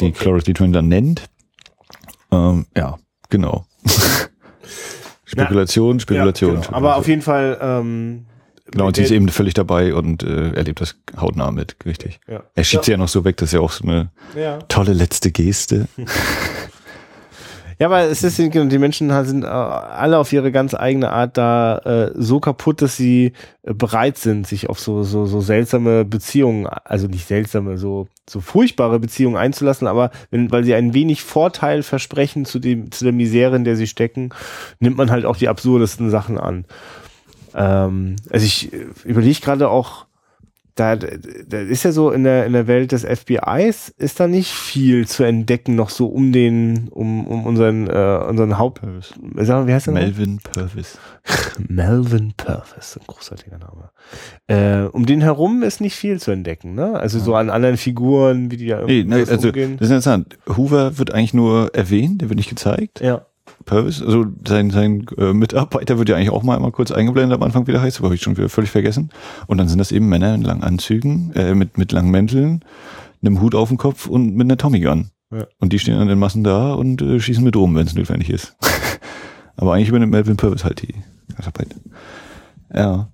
die 0.00 0.06
okay. 0.06 0.18
Clarity 0.18 0.54
Twin 0.54 0.72
dann 0.72 0.88
nennt. 0.88 1.28
Ähm, 2.30 2.66
ja, 2.76 2.98
genau. 3.28 3.66
Spekulation, 5.24 6.00
Spekulation, 6.00 6.54
ja, 6.54 6.60
genau. 6.60 6.76
Aber 6.76 6.96
auf 6.96 7.06
jeden 7.06 7.22
Fall. 7.22 7.58
Ähm, 7.60 8.26
genau, 8.70 8.86
und 8.86 8.96
sie 8.96 9.02
ist 9.02 9.10
eben 9.10 9.28
völlig 9.28 9.54
dabei 9.54 9.94
und 9.94 10.22
äh, 10.22 10.52
erlebt 10.52 10.80
das 10.80 10.96
hautnah 11.18 11.50
mit, 11.50 11.76
richtig. 11.84 12.20
Ja. 12.26 12.44
Er 12.54 12.64
schiebt 12.64 12.82
ja. 12.82 12.84
sie 12.84 12.90
ja 12.92 12.96
noch 12.96 13.08
so 13.08 13.24
weg, 13.24 13.36
das 13.36 13.50
ist 13.50 13.52
ja 13.52 13.60
auch 13.60 13.72
so 13.72 13.84
eine 13.84 14.10
tolle 14.68 14.92
letzte 14.92 15.30
Geste. 15.30 15.86
Ja, 17.78 17.86
aber 17.86 18.02
es 18.04 18.24
ist, 18.24 18.38
die 18.38 18.78
Menschen 18.78 19.24
sind 19.24 19.44
äh, 19.44 19.46
alle 19.46 20.18
auf 20.18 20.32
ihre 20.32 20.50
ganz 20.50 20.74
eigene 20.74 21.12
Art 21.12 21.36
da 21.36 21.78
äh, 21.78 22.12
so 22.16 22.40
kaputt, 22.40 22.82
dass 22.82 22.96
sie 22.96 23.34
äh, 23.62 23.72
bereit 23.72 24.18
sind, 24.18 24.48
sich 24.48 24.68
auf 24.68 24.80
so, 24.80 25.04
so, 25.04 25.26
so 25.26 25.40
seltsame 25.40 26.04
Beziehungen, 26.04 26.66
also 26.66 27.06
nicht 27.06 27.28
seltsame, 27.28 27.78
so, 27.78 28.08
so 28.28 28.40
furchtbare 28.40 28.98
Beziehungen 28.98 29.36
einzulassen, 29.36 29.86
aber 29.86 30.10
wenn, 30.32 30.50
weil 30.50 30.64
sie 30.64 30.74
ein 30.74 30.92
wenig 30.92 31.22
Vorteil 31.22 31.84
versprechen 31.84 32.44
zu 32.44 32.58
dem, 32.58 32.90
zu 32.90 33.04
der 33.04 33.12
Misere, 33.12 33.54
in 33.54 33.64
der 33.64 33.76
sie 33.76 33.86
stecken, 33.86 34.30
nimmt 34.80 34.96
man 34.96 35.12
halt 35.12 35.24
auch 35.24 35.36
die 35.36 35.48
absurdesten 35.48 36.10
Sachen 36.10 36.36
an. 36.36 36.64
Ähm, 37.54 38.16
also 38.28 38.44
ich 38.44 38.72
äh, 38.72 38.86
überlege 39.04 39.40
gerade 39.40 39.68
auch, 39.68 40.07
da, 40.78 40.94
da 40.94 41.58
ist 41.58 41.82
ja 41.82 41.90
so 41.90 42.12
in 42.12 42.22
der, 42.24 42.46
in 42.46 42.52
der 42.52 42.68
Welt 42.68 42.92
des 42.92 43.04
FBIs 43.04 43.92
ist 43.98 44.20
da 44.20 44.28
nicht 44.28 44.52
viel 44.52 45.08
zu 45.08 45.24
entdecken, 45.24 45.74
noch 45.74 45.90
so 45.90 46.06
um 46.06 46.30
den, 46.30 46.88
um, 46.90 47.26
um 47.26 47.46
unseren, 47.46 47.88
äh, 47.88 48.24
unseren 48.28 48.58
Haupt, 48.58 48.80
sag 49.34 49.56
mal, 49.56 49.66
wie 49.66 49.74
heißt 49.74 49.86
der 49.86 49.94
Melvin 49.94 50.38
Purvis. 50.38 50.98
Melvin 51.68 52.32
Purvis, 52.36 52.96
ein 52.96 53.06
großartiger 53.06 53.58
Name. 53.58 53.90
Äh, 54.46 54.88
um 54.88 55.04
den 55.04 55.20
herum 55.20 55.64
ist 55.64 55.80
nicht 55.80 55.96
viel 55.96 56.20
zu 56.20 56.30
entdecken, 56.30 56.74
ne? 56.74 56.98
Also 56.98 57.18
so 57.18 57.34
an 57.34 57.50
anderen 57.50 57.76
Figuren, 57.76 58.50
wie 58.52 58.56
die 58.56 58.68
da 58.68 58.84
nee, 58.84 59.04
nee, 59.04 59.24
also, 59.28 59.48
umgehen. 59.48 59.78
Das 59.78 59.88
ist 59.88 59.90
interessant. 59.90 60.38
Hoover 60.56 60.98
wird 60.98 61.12
eigentlich 61.12 61.34
nur 61.34 61.74
erwähnt, 61.74 62.22
der 62.22 62.28
wird 62.28 62.36
nicht 62.36 62.50
gezeigt. 62.50 63.00
Ja. 63.00 63.26
Purvis, 63.64 64.02
also 64.02 64.26
sein, 64.46 64.70
sein 64.70 65.06
äh, 65.18 65.32
Mitarbeiter 65.32 65.98
wird 65.98 66.08
ja 66.08 66.16
eigentlich 66.16 66.30
auch 66.30 66.42
mal 66.42 66.56
immer 66.56 66.70
kurz 66.70 66.90
eingeblendet 66.90 67.36
am 67.36 67.42
Anfang, 67.42 67.66
wie 67.66 67.72
der 67.72 67.82
heißt, 67.82 67.98
aber 67.98 68.06
habe 68.06 68.14
ich 68.14 68.22
schon 68.22 68.36
wieder 68.36 68.48
völlig 68.48 68.70
vergessen. 68.70 69.10
Und 69.46 69.58
dann 69.58 69.68
sind 69.68 69.78
das 69.78 69.92
eben 69.92 70.08
Männer 70.08 70.34
in 70.34 70.42
langen 70.42 70.62
Anzügen, 70.62 71.32
äh, 71.34 71.54
mit, 71.54 71.76
mit 71.78 71.92
langen 71.92 72.10
Mänteln, 72.10 72.64
einem 73.22 73.40
Hut 73.40 73.54
auf 73.54 73.68
dem 73.68 73.78
Kopf 73.78 74.06
und 74.06 74.34
mit 74.34 74.46
einer 74.46 74.56
Tommy 74.56 74.80
Gun. 74.80 75.10
Ja. 75.30 75.46
Und 75.58 75.72
die 75.72 75.78
stehen 75.78 75.98
dann 75.98 76.08
in 76.08 76.18
Massen 76.18 76.44
da 76.44 76.72
und 76.72 77.02
äh, 77.02 77.20
schießen 77.20 77.44
mit 77.44 77.56
rum, 77.56 77.74
wenn 77.74 77.86
es 77.86 77.94
notwendig 77.94 78.30
ist. 78.30 78.56
aber 79.56 79.74
eigentlich 79.74 79.88
übernimmt 79.88 80.12
Melvin 80.12 80.36
Purvis 80.36 80.64
halt 80.64 80.82
die 80.82 80.94
Arbeit. 81.36 81.74
Ja. 82.74 83.08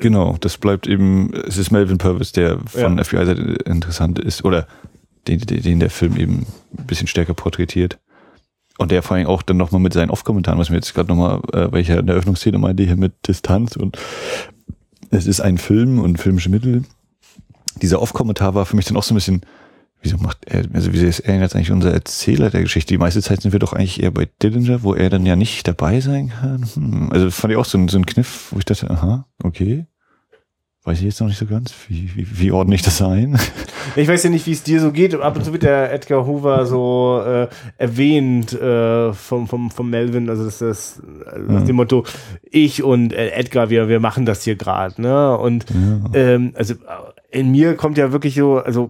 Genau, 0.00 0.36
das 0.40 0.58
bleibt 0.58 0.86
eben, 0.86 1.32
es 1.34 1.56
ist 1.56 1.70
Melvin 1.70 1.98
Purvis, 1.98 2.32
der 2.32 2.58
von 2.66 2.98
ja. 2.98 3.04
FBI-Seite 3.04 3.42
interessant 3.64 4.18
ist, 4.18 4.44
oder 4.44 4.66
den, 5.28 5.38
den 5.40 5.80
der 5.80 5.90
Film 5.90 6.16
eben 6.16 6.46
ein 6.76 6.86
bisschen 6.86 7.06
stärker 7.06 7.34
porträtiert. 7.34 7.98
Und 8.78 8.90
der 8.90 9.02
vor 9.02 9.16
allem 9.16 9.26
auch 9.26 9.42
dann 9.42 9.56
nochmal 9.58 9.80
mit 9.80 9.92
seinen 9.92 10.10
Off-Kommentaren, 10.10 10.58
was 10.58 10.70
mir 10.70 10.76
jetzt 10.76 10.94
gerade 10.94 11.08
nochmal, 11.08 11.40
äh, 11.52 11.70
weil 11.70 11.80
ich 11.80 11.88
ja 11.88 11.98
in 11.98 12.06
der 12.06 12.16
Öffnungsszene 12.16 12.58
meinte, 12.58 12.82
hier 12.82 12.96
mit 12.96 13.12
Distanz 13.28 13.76
und 13.76 13.98
es 15.10 15.26
ist 15.26 15.40
ein 15.40 15.58
Film 15.58 15.98
und 15.98 16.18
filmische 16.18 16.48
Mittel. 16.48 16.84
Dieser 17.76 18.00
Off-Kommentar 18.00 18.54
war 18.54 18.64
für 18.64 18.76
mich 18.76 18.86
dann 18.86 18.96
auch 18.96 19.02
so 19.02 19.12
ein 19.12 19.16
bisschen, 19.16 19.42
wieso 20.00 20.16
macht 20.16 20.38
er, 20.46 20.64
also 20.72 20.92
wieso 20.92 21.06
ist 21.06 21.20
er 21.20 21.38
jetzt 21.38 21.54
eigentlich 21.54 21.70
unser 21.70 21.92
Erzähler 21.92 22.48
der 22.48 22.62
Geschichte? 22.62 22.94
Die 22.94 22.98
meiste 22.98 23.20
Zeit 23.20 23.42
sind 23.42 23.52
wir 23.52 23.60
doch 23.60 23.74
eigentlich 23.74 24.02
eher 24.02 24.10
bei 24.10 24.28
Dillinger, 24.42 24.82
wo 24.82 24.94
er 24.94 25.10
dann 25.10 25.26
ja 25.26 25.36
nicht 25.36 25.68
dabei 25.68 26.00
sein 26.00 26.30
kann. 26.30 26.66
Hm. 26.74 27.12
Also 27.12 27.30
fand 27.30 27.52
ich 27.52 27.58
auch 27.58 27.66
so 27.66 27.86
so 27.88 27.98
ein 27.98 28.06
Kniff, 28.06 28.48
wo 28.52 28.58
ich 28.58 28.64
dachte, 28.64 28.90
aha, 28.90 29.26
okay 29.42 29.86
weiß 30.84 30.98
ich 30.98 31.04
jetzt 31.04 31.20
noch 31.20 31.28
nicht 31.28 31.38
so 31.38 31.46
ganz, 31.46 31.72
wie, 31.88 32.10
wie, 32.16 32.26
wie 32.40 32.52
ordne 32.52 32.74
ich 32.74 32.82
das 32.82 33.00
ein? 33.02 33.38
Ich 33.96 34.06
weiß 34.06 34.22
ja 34.22 34.30
nicht, 34.30 34.46
wie 34.46 34.52
es 34.52 34.62
dir 34.62 34.80
so 34.80 34.92
geht. 34.92 35.12
Ab 35.14 35.36
und 35.36 35.44
zu 35.44 35.52
wird 35.52 35.64
der 35.64 35.92
Edgar 35.92 36.24
Hoover 36.24 36.66
so 36.66 37.20
äh, 37.26 37.48
erwähnt 37.78 38.52
äh, 38.52 39.12
vom, 39.12 39.48
vom, 39.48 39.72
vom 39.72 39.90
Melvin, 39.90 40.30
also 40.30 40.44
das 40.44 40.62
ist 40.62 41.02
nach 41.48 41.60
ja. 41.60 41.66
dem 41.66 41.76
Motto, 41.76 42.04
ich 42.48 42.84
und 42.84 43.12
äh, 43.12 43.30
Edgar, 43.30 43.70
wir, 43.70 43.88
wir 43.88 43.98
machen 43.98 44.24
das 44.24 44.44
hier 44.44 44.54
gerade. 44.54 45.02
Ne? 45.02 45.36
Und 45.36 45.66
ja. 45.68 46.10
ähm, 46.14 46.52
also 46.54 46.74
in 47.32 47.50
mir 47.50 47.74
kommt 47.74 47.98
ja 47.98 48.12
wirklich 48.12 48.36
so, 48.36 48.58
also 48.58 48.88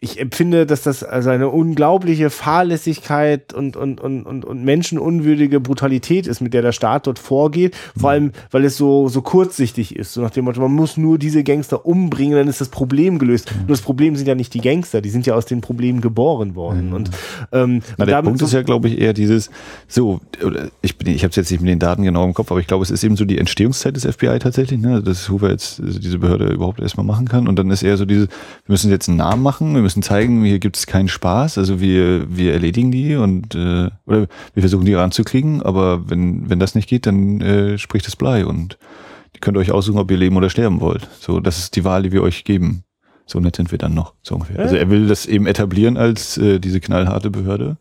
ich 0.00 0.20
empfinde, 0.20 0.64
dass 0.64 0.82
das 0.82 1.02
also 1.02 1.30
eine 1.30 1.48
unglaubliche 1.48 2.30
Fahrlässigkeit 2.30 3.52
und, 3.52 3.76
und, 3.76 4.00
und, 4.00 4.26
und, 4.26 4.44
und 4.44 4.64
menschenunwürdige 4.64 5.58
Brutalität 5.58 6.28
ist, 6.28 6.40
mit 6.40 6.54
der 6.54 6.62
der 6.62 6.70
Staat 6.70 7.08
dort 7.08 7.18
vorgeht. 7.18 7.76
Vor 7.98 8.10
allem, 8.10 8.30
weil 8.52 8.64
es 8.64 8.76
so, 8.76 9.08
so 9.08 9.22
kurzsichtig 9.22 9.96
ist. 9.96 10.12
So 10.12 10.20
nach 10.20 10.30
dem 10.30 10.44
Motto, 10.44 10.60
man 10.60 10.72
muss 10.72 10.96
nur 10.96 11.18
diese 11.18 11.42
Gangster 11.42 11.84
umbringen, 11.84 12.36
dann 12.36 12.46
ist 12.46 12.60
das 12.60 12.68
Problem 12.68 13.18
gelöst. 13.18 13.52
Mhm. 13.52 13.60
Nur 13.62 13.68
das 13.70 13.80
Problem 13.80 14.14
sind 14.14 14.28
ja 14.28 14.36
nicht 14.36 14.54
die 14.54 14.60
Gangster, 14.60 15.00
die 15.00 15.10
sind 15.10 15.26
ja 15.26 15.34
aus 15.34 15.46
den 15.46 15.62
Problemen 15.62 16.00
geboren 16.00 16.54
worden. 16.54 16.90
Mhm. 16.90 16.94
Und, 16.94 17.10
ähm, 17.50 17.82
Na, 17.96 18.06
der 18.06 18.22
Punkt 18.22 18.38
so 18.38 18.44
ist 18.44 18.52
ja, 18.52 18.62
glaube 18.62 18.86
ich, 18.86 19.00
eher 19.00 19.12
dieses, 19.12 19.50
so, 19.88 20.20
ich 20.80 20.96
bin, 20.96 21.12
ich 21.12 21.24
habe 21.24 21.30
es 21.30 21.36
jetzt 21.36 21.50
nicht 21.50 21.60
mit 21.60 21.70
den 21.70 21.80
Daten 21.80 22.04
genau 22.04 22.24
im 22.24 22.34
Kopf, 22.34 22.52
aber 22.52 22.60
ich 22.60 22.68
glaube, 22.68 22.84
es 22.84 22.92
ist 22.92 23.02
eben 23.02 23.16
so 23.16 23.24
die 23.24 23.38
Entstehungszeit 23.38 23.96
des 23.96 24.06
FBI 24.06 24.38
tatsächlich, 24.38 24.78
ne? 24.78 25.02
dass 25.02 25.28
Hoover 25.28 25.50
jetzt 25.50 25.80
also 25.80 25.98
diese 25.98 26.18
Behörde 26.18 26.46
überhaupt 26.52 26.78
erstmal 26.78 27.04
machen 27.04 27.26
kann. 27.26 27.48
Und 27.48 27.58
dann 27.58 27.68
ist 27.72 27.82
eher 27.82 27.96
so 27.96 28.04
diese, 28.04 28.28
wir 28.28 28.28
müssen 28.68 28.92
jetzt 28.92 29.08
einen 29.08 29.18
Namen 29.18 29.42
machen, 29.42 29.74
wir 29.74 29.87
müssen 29.88 30.02
zeigen, 30.02 30.44
hier 30.44 30.58
gibt 30.58 30.76
es 30.76 30.86
keinen 30.86 31.08
Spaß, 31.08 31.56
also 31.56 31.80
wir, 31.80 32.26
wir 32.28 32.52
erledigen 32.52 32.90
die 32.90 33.16
und 33.16 33.54
äh, 33.54 33.88
oder 34.04 34.26
wir 34.52 34.62
versuchen 34.62 34.84
die 34.84 34.92
ranzukriegen, 34.92 35.62
aber 35.62 36.10
wenn, 36.10 36.50
wenn 36.50 36.58
das 36.58 36.74
nicht 36.74 36.90
geht, 36.90 37.06
dann 37.06 37.40
äh, 37.40 37.78
spricht 37.78 38.06
das 38.06 38.14
Blei 38.14 38.44
und 38.44 38.76
ihr 39.32 39.40
könnt 39.40 39.56
euch 39.56 39.72
aussuchen, 39.72 39.98
ob 39.98 40.10
ihr 40.10 40.18
leben 40.18 40.36
oder 40.36 40.50
sterben 40.50 40.82
wollt. 40.82 41.08
So, 41.20 41.40
das 41.40 41.58
ist 41.58 41.74
die 41.74 41.84
Wahl, 41.84 42.02
die 42.02 42.12
wir 42.12 42.22
euch 42.22 42.44
geben. 42.44 42.84
So 43.24 43.40
nett 43.40 43.56
sind 43.56 43.70
wir 43.70 43.78
dann 43.78 43.94
noch, 43.94 44.12
so 44.22 44.34
ungefähr. 44.34 44.58
Also 44.58 44.76
er 44.76 44.90
will 44.90 45.06
das 45.06 45.24
eben 45.24 45.46
etablieren 45.46 45.96
als 45.96 46.36
äh, 46.36 46.58
diese 46.58 46.80
knallharte 46.80 47.30
Behörde. 47.30 47.78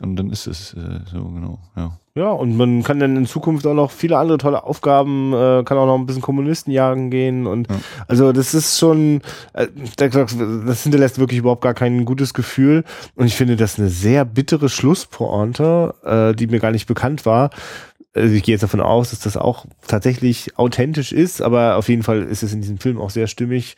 Und 0.00 0.16
dann 0.16 0.30
ist 0.30 0.46
es 0.46 0.72
äh, 0.72 1.00
so, 1.12 1.24
genau, 1.28 1.58
ja. 1.76 1.98
Ja, 2.18 2.30
und 2.32 2.56
man 2.56 2.82
kann 2.82 2.98
dann 2.98 3.16
in 3.16 3.26
Zukunft 3.26 3.64
auch 3.64 3.74
noch 3.74 3.92
viele 3.92 4.18
andere 4.18 4.38
tolle 4.38 4.64
Aufgaben, 4.64 5.32
äh, 5.32 5.62
kann 5.62 5.78
auch 5.78 5.86
noch 5.86 5.94
ein 5.94 6.04
bisschen 6.04 6.20
Kommunisten 6.20 6.72
jagen 6.72 7.10
gehen 7.10 7.46
und 7.46 7.70
ja. 7.70 7.76
also 8.08 8.32
das 8.32 8.54
ist 8.54 8.76
schon, 8.76 9.20
äh, 9.52 9.68
das 9.96 10.82
hinterlässt 10.82 11.20
wirklich 11.20 11.38
überhaupt 11.38 11.62
gar 11.62 11.74
kein 11.74 12.04
gutes 12.04 12.34
Gefühl 12.34 12.82
und 13.14 13.26
ich 13.26 13.36
finde 13.36 13.54
das 13.54 13.78
eine 13.78 13.88
sehr 13.88 14.24
bittere 14.24 14.68
Schlusspointe, 14.68 15.94
äh, 16.04 16.34
die 16.34 16.48
mir 16.48 16.58
gar 16.58 16.72
nicht 16.72 16.88
bekannt 16.88 17.24
war. 17.24 17.50
Also 18.14 18.34
ich 18.34 18.42
gehe 18.42 18.54
jetzt 18.54 18.62
davon 18.62 18.80
aus, 18.80 19.10
dass 19.10 19.20
das 19.20 19.36
auch 19.36 19.66
tatsächlich 19.86 20.58
authentisch 20.58 21.12
ist, 21.12 21.40
aber 21.40 21.76
auf 21.76 21.88
jeden 21.88 22.02
Fall 22.02 22.24
ist 22.24 22.42
es 22.42 22.52
in 22.52 22.62
diesem 22.62 22.78
Film 22.78 22.98
auch 22.98 23.10
sehr 23.10 23.28
stimmig. 23.28 23.76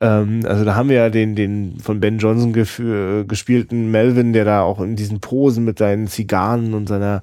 Ähm, 0.00 0.40
also 0.44 0.64
da 0.64 0.74
haben 0.74 0.88
wir 0.88 0.96
ja 0.96 1.10
den, 1.10 1.34
den 1.34 1.78
von 1.78 2.00
Ben 2.00 2.18
Johnson 2.18 2.52
gespielten 2.52 3.90
Melvin, 3.90 4.32
der 4.32 4.44
da 4.44 4.62
auch 4.62 4.80
in 4.80 4.96
diesen 4.96 5.20
Posen 5.20 5.64
mit 5.64 5.78
seinen 5.78 6.06
Zigarren 6.08 6.74
und 6.74 6.88
seiner 6.88 7.20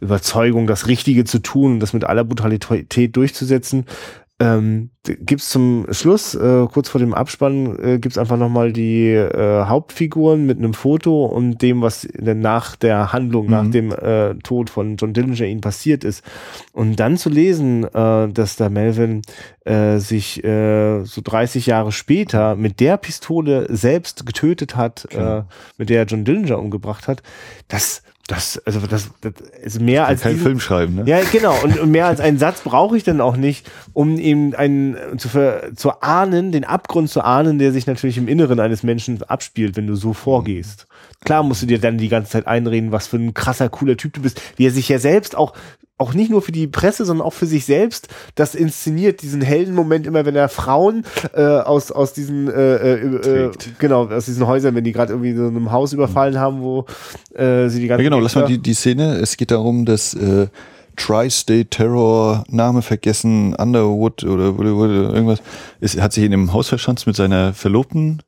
Überzeugung, 0.00 0.66
das 0.66 0.86
Richtige 0.88 1.24
zu 1.24 1.38
tun 1.40 1.74
und 1.74 1.80
das 1.80 1.92
mit 1.92 2.04
aller 2.04 2.24
Brutalität 2.24 3.16
durchzusetzen, 3.16 3.86
ähm, 4.40 4.90
gibt's 5.02 5.48
zum 5.48 5.86
Schluss, 5.90 6.34
äh, 6.34 6.66
kurz 6.72 6.88
vor 6.88 7.00
dem 7.00 7.12
Abspann, 7.12 7.76
äh, 7.82 7.98
gibt's 7.98 8.18
einfach 8.18 8.36
nochmal 8.36 8.72
die 8.72 9.08
äh, 9.08 9.64
Hauptfiguren 9.64 10.46
mit 10.46 10.58
einem 10.58 10.74
Foto 10.74 11.26
und 11.26 11.60
dem, 11.60 11.82
was 11.82 12.06
denn 12.12 12.38
nach 12.38 12.76
der 12.76 13.12
Handlung, 13.12 13.46
mhm. 13.46 13.50
nach 13.50 13.70
dem 13.70 13.92
äh, 13.92 14.34
Tod 14.44 14.70
von 14.70 14.96
John 14.96 15.12
Dillinger 15.12 15.46
ihnen 15.46 15.60
passiert 15.60 16.04
ist. 16.04 16.22
Und 16.72 17.00
dann 17.00 17.16
zu 17.16 17.30
lesen, 17.30 17.82
äh, 17.82 18.28
dass 18.28 18.54
da 18.54 18.68
Melvin 18.68 19.22
äh, 19.64 19.98
sich 19.98 20.44
äh, 20.44 21.04
so 21.04 21.20
30 21.22 21.66
Jahre 21.66 21.90
später 21.90 22.54
mit 22.54 22.78
der 22.78 22.96
Pistole 22.96 23.66
selbst 23.74 24.24
getötet 24.24 24.76
hat, 24.76 25.06
okay. 25.06 25.38
äh, 25.38 25.42
mit 25.78 25.90
der 25.90 26.00
er 26.00 26.06
John 26.06 26.24
Dillinger 26.24 26.60
umgebracht 26.60 27.08
hat, 27.08 27.22
das 27.66 28.02
Das, 28.28 28.60
also 28.66 28.80
das, 28.80 29.08
das 29.22 29.32
ist 29.62 29.80
mehr 29.80 30.06
als. 30.06 30.20
Kein 30.20 30.36
Film 30.36 30.60
schreiben, 30.60 30.96
ne? 30.96 31.04
Ja, 31.06 31.20
genau. 31.32 31.58
Und, 31.64 31.78
und 31.78 31.90
mehr 31.90 32.06
als 32.06 32.20
einen 32.20 32.38
Satz 32.38 32.60
brauche 32.60 32.94
ich 32.94 33.02
dann 33.02 33.22
auch 33.22 33.38
nicht, 33.38 33.70
um 33.94 34.18
eben 34.18 34.54
einen 34.54 34.98
zu, 35.16 35.30
zu 35.74 36.02
ahnen, 36.02 36.52
den 36.52 36.64
Abgrund 36.64 37.08
zu 37.08 37.22
ahnen, 37.22 37.58
der 37.58 37.72
sich 37.72 37.86
natürlich 37.86 38.18
im 38.18 38.28
Inneren 38.28 38.60
eines 38.60 38.82
Menschen 38.82 39.22
abspielt, 39.22 39.78
wenn 39.78 39.86
du 39.86 39.94
so 39.94 40.12
vorgehst. 40.12 40.86
Klar 41.24 41.42
musst 41.42 41.62
du 41.62 41.66
dir 41.66 41.80
dann 41.80 41.96
die 41.96 42.10
ganze 42.10 42.32
Zeit 42.32 42.46
einreden, 42.46 42.92
was 42.92 43.06
für 43.06 43.16
ein 43.16 43.32
krasser, 43.32 43.70
cooler 43.70 43.96
Typ 43.96 44.12
du 44.12 44.20
bist, 44.20 44.42
wie 44.56 44.66
er 44.66 44.72
sich 44.72 44.90
ja 44.90 44.98
selbst 44.98 45.34
auch 45.34 45.54
auch 45.98 46.14
nicht 46.14 46.30
nur 46.30 46.42
für 46.42 46.52
die 46.52 46.66
Presse, 46.66 47.04
sondern 47.04 47.26
auch 47.26 47.32
für 47.32 47.46
sich 47.46 47.64
selbst, 47.64 48.08
das 48.34 48.54
inszeniert 48.54 49.22
diesen 49.22 49.42
Heldenmoment 49.42 50.06
immer, 50.06 50.24
wenn 50.24 50.36
er 50.36 50.48
Frauen 50.48 51.04
äh, 51.34 51.42
aus 51.42 51.90
aus 51.90 52.12
diesen 52.12 52.48
äh, 52.48 52.94
äh, 52.94 53.46
äh 53.46 53.50
genau 53.78 54.06
aus 54.06 54.26
diesen 54.26 54.46
Häusern, 54.46 54.74
wenn 54.74 54.84
die 54.84 54.92
gerade 54.92 55.12
irgendwie 55.12 55.34
so 55.34 55.46
einem 55.46 55.72
Haus 55.72 55.92
überfallen 55.92 56.38
haben, 56.38 56.62
wo 56.62 56.86
äh, 57.34 57.68
sie 57.68 57.80
die 57.80 57.88
ganze 57.88 58.02
ja, 58.02 58.08
genau, 58.08 58.20
lass 58.20 58.34
mal 58.34 58.46
die 58.46 58.58
die 58.58 58.74
Szene. 58.74 59.16
Es 59.16 59.36
geht 59.36 59.50
darum, 59.50 59.84
dass 59.84 60.14
äh, 60.14 60.46
Tri-State 60.98 61.70
Terror, 61.70 62.44
Name 62.48 62.82
vergessen, 62.82 63.54
Underwood 63.54 64.24
oder, 64.24 64.46
irgendwas, 64.58 65.40
ist, 65.80 66.00
hat 66.00 66.12
sich 66.12 66.24
in 66.24 66.32
dem 66.32 66.52
Haus 66.52 66.68
verschanzt 66.68 67.06
mit 67.06 67.16
seiner 67.16 67.54
Verlobten 67.54 68.20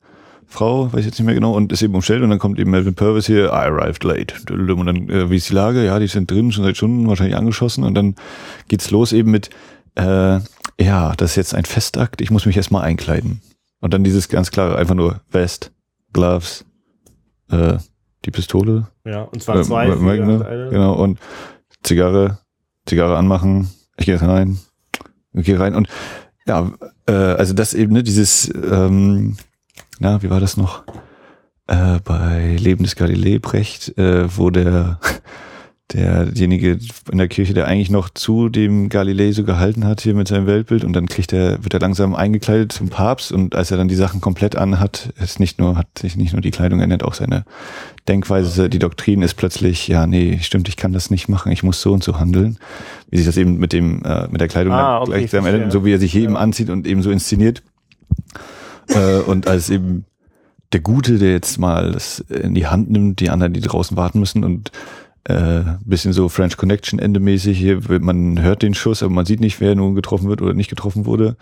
Frau, 0.51 0.91
weiß 0.91 0.99
ich 0.99 1.05
jetzt 1.07 1.19
nicht 1.19 1.25
mehr 1.25 1.35
genau, 1.35 1.53
und 1.53 1.71
ist 1.71 1.81
eben 1.81 1.95
umstellt 1.95 2.23
und 2.23 2.29
dann 2.29 2.39
kommt 2.39 2.59
eben 2.59 2.71
Melvin 2.71 2.93
Purvis 2.93 3.25
hier, 3.25 3.45
I 3.47 3.67
arrived 3.67 4.03
late. 4.03 4.35
Und 4.49 4.85
dann, 4.85 5.09
äh, 5.09 5.29
wie 5.29 5.37
ist 5.37 5.49
die 5.49 5.53
Lage? 5.53 5.85
Ja, 5.85 5.97
die 5.97 6.07
sind 6.07 6.29
drin, 6.29 6.51
schon 6.51 6.65
seit 6.65 6.77
Stunden 6.77 7.07
wahrscheinlich 7.07 7.37
angeschossen 7.37 7.83
und 7.83 7.95
dann 7.95 8.15
geht's 8.67 8.91
los 8.91 9.13
eben 9.13 9.31
mit, 9.31 9.49
äh, 9.95 10.39
ja, 10.79 11.13
das 11.15 11.31
ist 11.31 11.35
jetzt 11.37 11.55
ein 11.55 11.65
Festakt, 11.65 12.21
ich 12.21 12.31
muss 12.31 12.45
mich 12.45 12.57
erstmal 12.57 12.83
einkleiden. 12.83 13.41
Und 13.79 13.93
dann 13.93 14.03
dieses 14.03 14.29
ganz 14.29 14.51
klare, 14.51 14.77
einfach 14.77 14.93
nur 14.93 15.21
Vest, 15.29 15.71
Gloves, 16.13 16.65
äh, 17.49 17.77
die 18.25 18.31
Pistole. 18.31 18.87
Ja, 19.05 19.23
und 19.23 19.41
zwar 19.41 19.63
zwei. 19.63 19.87
Äh, 19.87 19.95
Magne, 19.95 20.69
genau, 20.69 20.93
und 20.93 21.17
Zigarre, 21.81 22.39
Zigarre 22.85 23.17
anmachen, 23.17 23.69
ich 23.97 24.05
gehe 24.05 24.21
rein, 24.21 24.59
ich 25.33 25.45
gehe 25.45 25.59
rein 25.59 25.75
und 25.75 25.87
ja, 26.45 26.71
äh, 27.07 27.13
also 27.13 27.53
das 27.53 27.73
eben, 27.73 27.93
ne, 27.93 28.03
dieses 28.03 28.51
ähm, 28.53 29.37
na, 30.01 30.23
wie 30.23 30.31
war 30.31 30.39
das 30.39 30.57
noch? 30.57 30.83
Äh, 31.67 31.99
bei 32.03 32.57
Leben 32.59 32.83
des 32.83 32.95
Galilei 32.95 33.37
Brecht, 33.37 33.95
äh, 33.99 34.35
wo 34.35 34.49
der 34.49 34.99
derjenige 35.93 36.79
in 37.11 37.17
der 37.19 37.27
Kirche, 37.27 37.53
der 37.53 37.67
eigentlich 37.67 37.91
noch 37.91 38.09
zu 38.09 38.49
dem 38.49 38.89
Galilei 38.89 39.31
so 39.31 39.43
gehalten 39.43 39.85
hat 39.85 40.01
hier 40.01 40.15
mit 40.15 40.27
seinem 40.27 40.47
Weltbild 40.47 40.85
und 40.85 40.93
dann 40.93 41.07
kriegt 41.07 41.33
er, 41.33 41.63
wird 41.63 41.73
er 41.73 41.81
langsam 41.81 42.15
eingekleidet 42.15 42.71
zum 42.71 42.89
Papst 42.89 43.31
und 43.31 43.55
als 43.55 43.69
er 43.69 43.77
dann 43.77 43.89
die 43.89 43.95
Sachen 43.95 44.21
komplett 44.21 44.55
anhat, 44.55 45.13
ist 45.21 45.39
nicht 45.39 45.59
nur, 45.59 45.77
hat 45.77 45.99
sich 45.99 46.15
nicht 46.15 46.31
nur 46.31 46.41
die 46.41 46.51
Kleidung 46.51 46.79
ändert, 46.79 47.03
auch 47.03 47.13
seine 47.13 47.43
Denkweise, 48.07 48.69
die 48.69 48.79
Doktrin 48.79 49.21
ist 49.21 49.35
plötzlich, 49.35 49.87
ja, 49.87 50.07
nee, 50.07 50.39
stimmt, 50.41 50.67
ich 50.67 50.77
kann 50.77 50.93
das 50.93 51.11
nicht 51.11 51.27
machen, 51.27 51.51
ich 51.51 51.61
muss 51.61 51.81
so 51.81 51.91
und 51.91 52.03
so 52.03 52.17
handeln. 52.17 52.57
Wie 53.09 53.17
sich 53.17 53.25
das 53.25 53.37
eben 53.37 53.57
mit 53.57 53.73
dem, 53.73 54.01
äh, 54.03 54.27
mit 54.29 54.41
der 54.41 54.47
Kleidung 54.47 54.73
ah, 54.73 55.01
okay, 55.01 55.25
gleich 55.27 55.33
ändert, 55.33 55.71
so 55.71 55.85
wie 55.85 55.93
er 55.93 55.99
sich 55.99 56.15
eben 56.15 56.33
ja. 56.33 56.39
anzieht 56.39 56.69
und 56.71 56.87
eben 56.87 57.03
so 57.03 57.11
inszeniert 57.11 57.61
äh, 58.93 59.19
und 59.19 59.47
als 59.47 59.69
eben 59.69 60.05
der 60.73 60.81
Gute, 60.81 61.17
der 61.17 61.31
jetzt 61.31 61.57
mal 61.57 61.91
das 61.91 62.19
in 62.29 62.53
die 62.53 62.67
Hand 62.67 62.89
nimmt, 62.89 63.19
die 63.19 63.29
anderen, 63.29 63.53
die 63.53 63.61
draußen 63.61 63.97
warten 63.97 64.19
müssen 64.19 64.43
und 64.43 64.71
äh, 65.25 65.61
bisschen 65.85 66.13
so 66.13 66.29
French 66.29 66.57
Connection 66.57 66.99
endemäßig 66.99 67.57
hier, 67.57 67.81
man 67.99 68.41
hört 68.41 68.63
den 68.63 68.73
Schuss, 68.73 69.03
aber 69.03 69.13
man 69.13 69.25
sieht 69.25 69.39
nicht, 69.39 69.59
wer 69.59 69.75
nun 69.75 69.95
getroffen 69.95 70.29
wird 70.29 70.41
oder 70.41 70.53
nicht 70.53 70.69
getroffen 70.69 71.05
wurde. 71.05 71.35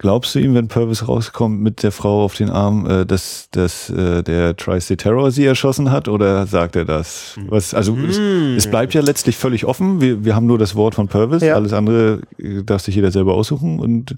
Glaubst 0.00 0.32
du 0.34 0.38
ihm, 0.38 0.54
wenn 0.54 0.68
Purvis 0.68 1.08
rauskommt 1.08 1.60
mit 1.60 1.82
der 1.82 1.90
Frau 1.90 2.22
auf 2.22 2.36
den 2.36 2.50
Arm, 2.50 2.88
äh, 2.88 3.04
dass, 3.04 3.48
dass 3.50 3.90
äh, 3.90 4.22
der 4.22 4.56
Tri-State 4.56 5.02
Terror 5.02 5.32
sie 5.32 5.44
erschossen 5.44 5.90
hat 5.90 6.06
oder 6.06 6.46
sagt 6.46 6.76
er 6.76 6.84
das? 6.84 7.36
Was, 7.48 7.74
also 7.74 7.94
mm. 7.94 8.04
es, 8.04 8.18
es, 8.18 8.70
bleibt 8.70 8.94
ja 8.94 9.00
letztlich 9.00 9.36
völlig 9.36 9.64
offen. 9.64 10.00
Wir, 10.00 10.24
wir 10.24 10.36
haben 10.36 10.46
nur 10.46 10.58
das 10.58 10.76
Wort 10.76 10.94
von 10.94 11.08
Purvis, 11.08 11.42
ja. 11.42 11.54
alles 11.54 11.72
andere 11.72 12.20
äh, 12.38 12.62
darf 12.62 12.82
sich 12.82 12.94
jeder 12.94 13.10
selber 13.10 13.34
aussuchen 13.34 13.80
und 13.80 14.16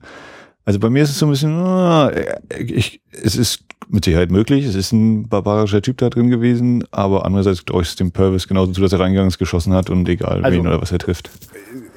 also 0.70 0.78
bei 0.78 0.88
mir 0.88 1.02
ist 1.02 1.10
es 1.10 1.18
so 1.18 1.26
ein 1.26 1.32
bisschen, 1.32 1.52
ah, 1.52 2.12
ich, 2.56 3.00
es 3.10 3.34
ist 3.34 3.64
mit 3.88 4.04
Sicherheit 4.04 4.30
möglich, 4.30 4.64
es 4.64 4.76
ist 4.76 4.92
ein 4.92 5.28
barbarischer 5.28 5.82
Typ 5.82 5.98
da 5.98 6.10
drin 6.10 6.30
gewesen, 6.30 6.84
aber 6.92 7.26
andererseits 7.26 7.64
glaube 7.64 7.82
ich 7.82 7.88
es 7.88 7.96
dem 7.96 8.12
Purvis 8.12 8.46
genauso 8.46 8.70
zu, 8.70 8.80
dass 8.80 8.92
er 8.92 9.00
reingegangen 9.00 9.32
geschossen 9.36 9.72
hat 9.72 9.90
und 9.90 10.08
egal 10.08 10.44
also, 10.44 10.56
wen 10.56 10.68
oder 10.68 10.80
was 10.80 10.92
er 10.92 11.00
trifft. 11.00 11.28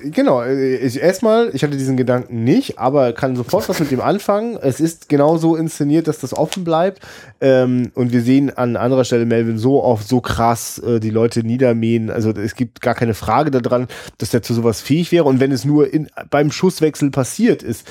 Genau, 0.02 0.44
ich, 0.44 1.00
erstmal, 1.00 1.52
ich 1.54 1.64
hatte 1.64 1.78
diesen 1.78 1.98
Gedanken 1.98 2.44
nicht, 2.44 2.80
aber 2.80 3.14
kann 3.14 3.36
sofort 3.36 3.70
was 3.70 3.80
mit 3.80 3.92
dem 3.92 4.02
anfangen. 4.02 4.58
Es 4.60 4.80
ist 4.80 5.08
genauso 5.08 5.56
inszeniert, 5.56 6.08
dass 6.08 6.18
das 6.18 6.36
offen 6.36 6.64
bleibt. 6.64 7.00
Ähm, 7.42 7.92
und 7.94 8.12
wir 8.12 8.22
sehen 8.22 8.50
an 8.58 8.76
anderer 8.76 9.06
Stelle 9.06 9.26
Melvin 9.26 9.60
so 9.60 9.84
oft, 9.84 10.08
so 10.08 10.20
krass 10.20 10.80
äh, 10.80 11.00
die 11.00 11.12
Leute 11.12 11.44
niedermähen. 11.44 12.10
Also 12.10 12.32
es 12.32 12.56
gibt 12.56 12.82
gar 12.82 12.96
keine 12.96 13.14
Frage 13.14 13.52
daran, 13.52 13.88
dass 14.18 14.34
er 14.34 14.42
zu 14.42 14.56
sowas 14.56 14.82
fähig 14.82 15.12
wäre. 15.12 15.26
Und 15.26 15.40
wenn 15.40 15.52
es 15.52 15.64
nur 15.64 15.94
in, 15.94 16.10
beim 16.32 16.52
Schusswechsel 16.52 17.12
passiert 17.12 17.62
ist, 17.62 17.88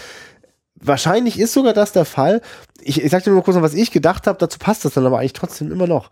wahrscheinlich 0.83 1.39
ist 1.39 1.53
sogar 1.53 1.73
das 1.73 1.93
der 1.93 2.05
Fall. 2.05 2.41
Ich, 2.81 3.03
ich 3.03 3.11
sag 3.11 3.25
dir 3.25 3.31
nur 3.31 3.43
kurz 3.43 3.57
noch, 3.57 3.63
was 3.63 3.75
ich 3.75 3.91
gedacht 3.91 4.27
habe, 4.27 4.39
dazu 4.39 4.59
passt 4.59 4.85
das 4.85 4.95
dann 4.95 5.07
aber 5.07 5.19
eigentlich 5.19 5.33
trotzdem 5.33 5.71
immer 5.71 5.87
noch 5.87 6.11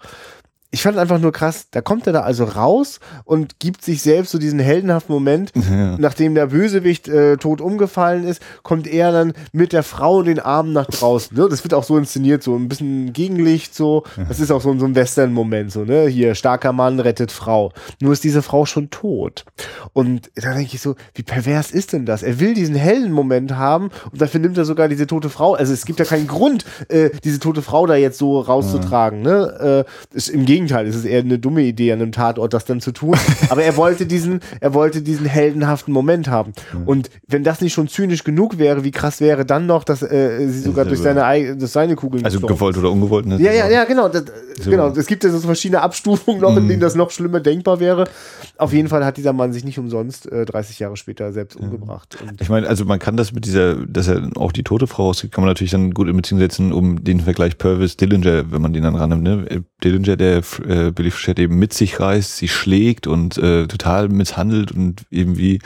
ich 0.73 0.83
fand 0.83 0.99
einfach 0.99 1.19
nur 1.19 1.33
krass, 1.33 1.67
da 1.73 1.81
kommt 1.81 2.07
er 2.07 2.13
da 2.13 2.21
also 2.21 2.45
raus 2.45 3.01
und 3.25 3.59
gibt 3.59 3.85
sich 3.85 4.03
selbst 4.03 4.31
so 4.31 4.39
diesen 4.39 4.61
heldenhaften 4.61 5.13
Moment, 5.13 5.53
ja. 5.55 5.97
nachdem 5.99 6.35
der 6.37 6.47
Bösewicht 6.47 7.09
äh, 7.09 7.37
tot 7.39 7.61
umgefallen 7.61 8.25
ist, 8.25 8.41
kommt 8.63 8.87
er 8.87 9.11
dann 9.11 9.33
mit 9.53 9.73
der 9.73 9.83
Frau 9.83 10.21
in 10.21 10.27
den 10.27 10.39
Armen 10.39 10.73
nach 10.73 10.87
draußen. 10.87 11.37
Ne? 11.37 11.49
Das 11.51 11.65
wird 11.65 11.75
auch 11.75 11.83
so 11.83 11.99
inszeniert, 11.99 12.45
so 12.45 12.55
ein 12.55 12.69
bisschen 12.69 13.13
Gegenlicht, 13.13 13.75
so. 13.75 14.05
Das 14.29 14.39
ist 14.39 14.53
auch 14.53 14.61
so, 14.61 14.79
so 14.79 14.85
ein 14.85 14.95
Western-Moment, 14.95 15.73
so, 15.73 15.85
ne? 15.85 16.07
Hier, 16.07 16.35
starker 16.35 16.73
Mann 16.73 17.01
rettet 17.01 17.33
Frau. 17.33 17.73
Nur 18.01 18.13
ist 18.13 18.23
diese 18.23 18.43
Frau 18.43 18.65
schon 18.65 18.91
tot. 18.91 19.45
Und 19.93 20.31
da 20.37 20.55
denke 20.55 20.75
ich 20.75 20.81
so, 20.81 20.95
wie 21.15 21.23
pervers 21.23 21.73
ist 21.73 21.93
denn 21.93 22.07
das? 22.07 22.23
Er 22.23 22.39
will 22.39 22.55
diesen 22.55 22.77
Heldenmoment 22.77 23.57
haben 23.57 23.91
und 24.13 24.21
dafür 24.21 24.41
nimmt 24.41 24.57
er 24.57 24.65
sogar 24.65 24.89
diese 24.89 25.07
tote 25.07 25.31
Frau. 25.31 25.55
Also 25.55 25.73
es 25.73 25.85
gibt 25.85 25.99
ja 25.99 26.05
keinen 26.05 26.29
Grund, 26.29 26.65
äh, 26.89 27.11
diese 27.25 27.41
tote 27.41 27.63
Frau 27.63 27.87
da 27.87 27.97
jetzt 27.97 28.19
so 28.19 28.39
rauszutragen, 28.39 29.25
ja. 29.25 29.31
ne? 29.31 29.85
Äh, 30.13 30.17
ist 30.17 30.29
im 30.29 30.45
Gegenteil 30.45 30.60
Gegenteil, 30.67 30.87
es 30.87 30.97
ist 30.97 31.05
eher 31.05 31.21
eine 31.21 31.39
dumme 31.39 31.63
Idee, 31.63 31.93
an 31.93 32.01
einem 32.01 32.13
Tatort 32.13 32.53
das 32.53 32.65
dann 32.65 32.81
zu 32.81 32.93
tun. 32.93 33.17
Aber 33.49 33.63
er 33.63 33.77
wollte 33.77 34.07
diesen, 34.07 34.41
er 34.61 34.75
wollte 34.75 35.03
diesen 35.03 35.27
heldenhaften 35.27 35.93
Moment 35.93 36.29
haben. 36.29 36.53
Und 36.87 37.11
wenn 37.27 37.45
das 37.45 37.61
nicht 37.61 37.73
schon 37.73 37.89
zynisch 37.89 38.25
genug 38.25 38.59
wäre, 38.59 38.85
wie 38.85 38.91
krass 38.91 39.21
wäre 39.21 39.45
dann 39.45 39.67
noch, 39.67 39.85
dass 39.85 40.03
äh, 40.03 40.47
sie 40.49 40.61
sogar 40.61 40.85
durch 40.85 41.01
seine, 41.01 41.57
durch 41.57 41.71
seine 41.71 41.97
Kugeln 41.97 42.25
Also 42.25 42.41
gewollt 42.41 42.77
oder 42.77 42.91
ungewollt. 42.91 43.27
Ne? 43.27 43.41
Ja, 43.41 43.53
ja, 43.53 43.69
ja, 43.69 43.85
genau. 43.85 44.09
Das, 44.09 44.25
so. 44.61 44.71
Genau. 44.71 44.89
Es 44.89 45.07
gibt 45.07 45.25
ja 45.25 45.31
so 45.31 45.39
verschiedene 45.41 45.83
Abstufungen 45.83 46.41
noch, 46.41 46.57
in 46.57 46.69
denen 46.69 46.79
mhm. 46.79 46.83
das 46.83 46.95
noch 46.95 47.11
schlimmer 47.11 47.41
denkbar 47.41 47.81
wäre. 47.81 48.05
Auf 48.61 48.73
jeden 48.73 48.89
Fall 48.89 49.05
hat 49.05 49.17
dieser 49.17 49.33
Mann 49.33 49.53
sich 49.53 49.65
nicht 49.65 49.79
umsonst 49.79 50.31
äh, 50.31 50.45
30 50.45 50.79
Jahre 50.79 50.97
später 50.97 51.33
selbst 51.33 51.57
umgebracht. 51.57 52.19
Und 52.23 52.41
ich 52.41 52.49
meine, 52.51 52.69
also 52.69 52.85
man 52.85 52.99
kann 52.99 53.17
das 53.17 53.33
mit 53.33 53.47
dieser, 53.47 53.75
dass 53.87 54.07
er 54.07 54.31
auch 54.37 54.53
die 54.53 54.63
tote 54.63 54.87
Frau 54.87 55.09
auskriegt, 55.09 55.35
kann 55.35 55.43
man 55.43 55.51
natürlich 55.51 55.71
dann 55.71 55.93
gut 55.93 56.09
in 56.09 56.17
Beziehung 56.17 56.41
setzen, 56.41 56.73
um 56.73 57.03
den 57.03 57.21
Vergleich 57.21 57.57
Purvis 57.57 57.97
Dillinger, 57.97 58.53
wenn 58.53 58.61
man 58.61 58.73
den 58.73 58.83
dann 58.83 58.97
rannimmt. 58.97 59.23
Ne? 59.23 59.65
Dillinger, 59.83 60.17
der 60.17 60.43
äh, 60.69 60.91
Billy 60.91 61.11
Fischert 61.11 61.39
eben 61.39 61.59
mit 61.59 61.73
sich 61.73 62.01
reißt, 62.01 62.37
sie 62.37 62.49
schlägt 62.49 63.07
und 63.07 63.39
äh, 63.39 63.67
total 63.67 64.11
misshandelt 64.11 64.73
und 64.73 65.05
eben 65.11 65.39
wie 65.39 65.61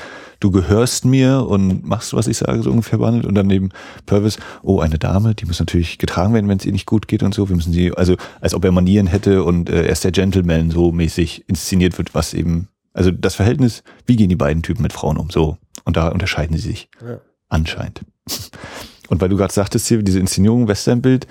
du 0.44 0.50
gehörst 0.50 1.06
mir 1.06 1.46
und 1.48 1.84
machst, 1.84 2.12
was 2.12 2.26
ich 2.26 2.36
sage, 2.36 2.62
so 2.62 2.70
ungefähr 2.70 2.98
behandelt. 2.98 3.24
Und 3.24 3.34
dann 3.34 3.50
eben 3.50 3.70
Purvis, 4.04 4.38
oh, 4.62 4.80
eine 4.80 4.98
Dame, 4.98 5.34
die 5.34 5.46
muss 5.46 5.58
natürlich 5.58 5.98
getragen 5.98 6.34
werden, 6.34 6.48
wenn 6.48 6.58
es 6.58 6.66
ihr 6.66 6.72
nicht 6.72 6.86
gut 6.86 7.08
geht 7.08 7.22
und 7.22 7.34
so. 7.34 7.48
Wir 7.48 7.56
müssen 7.56 7.72
sie, 7.72 7.92
also 7.92 8.16
als 8.40 8.54
ob 8.54 8.64
er 8.64 8.70
Manieren 8.72 9.06
hätte 9.06 9.42
und 9.42 9.70
äh, 9.70 9.84
er 9.84 9.90
ist 9.90 10.04
der 10.04 10.12
Gentleman 10.12 10.70
so 10.70 10.92
mäßig 10.92 11.48
inszeniert 11.48 11.96
wird, 11.96 12.14
was 12.14 12.34
eben, 12.34 12.68
also 12.94 13.10
das 13.10 13.34
Verhältnis, 13.34 13.82
wie 14.06 14.16
gehen 14.16 14.28
die 14.28 14.36
beiden 14.36 14.62
Typen 14.62 14.82
mit 14.82 14.92
Frauen 14.92 15.18
um? 15.18 15.28
So. 15.28 15.58
Und 15.84 15.96
da 15.96 16.08
unterscheiden 16.08 16.56
sie 16.56 16.70
sich. 16.70 16.88
Ja. 17.06 17.20
Anscheinend. 17.48 18.02
Und 19.08 19.20
weil 19.20 19.28
du 19.28 19.36
gerade 19.36 19.52
sagtest 19.52 19.86
hier, 19.86 20.02
diese 20.02 20.20
Inszenierung, 20.20 20.66
Westernbild, 20.66 21.26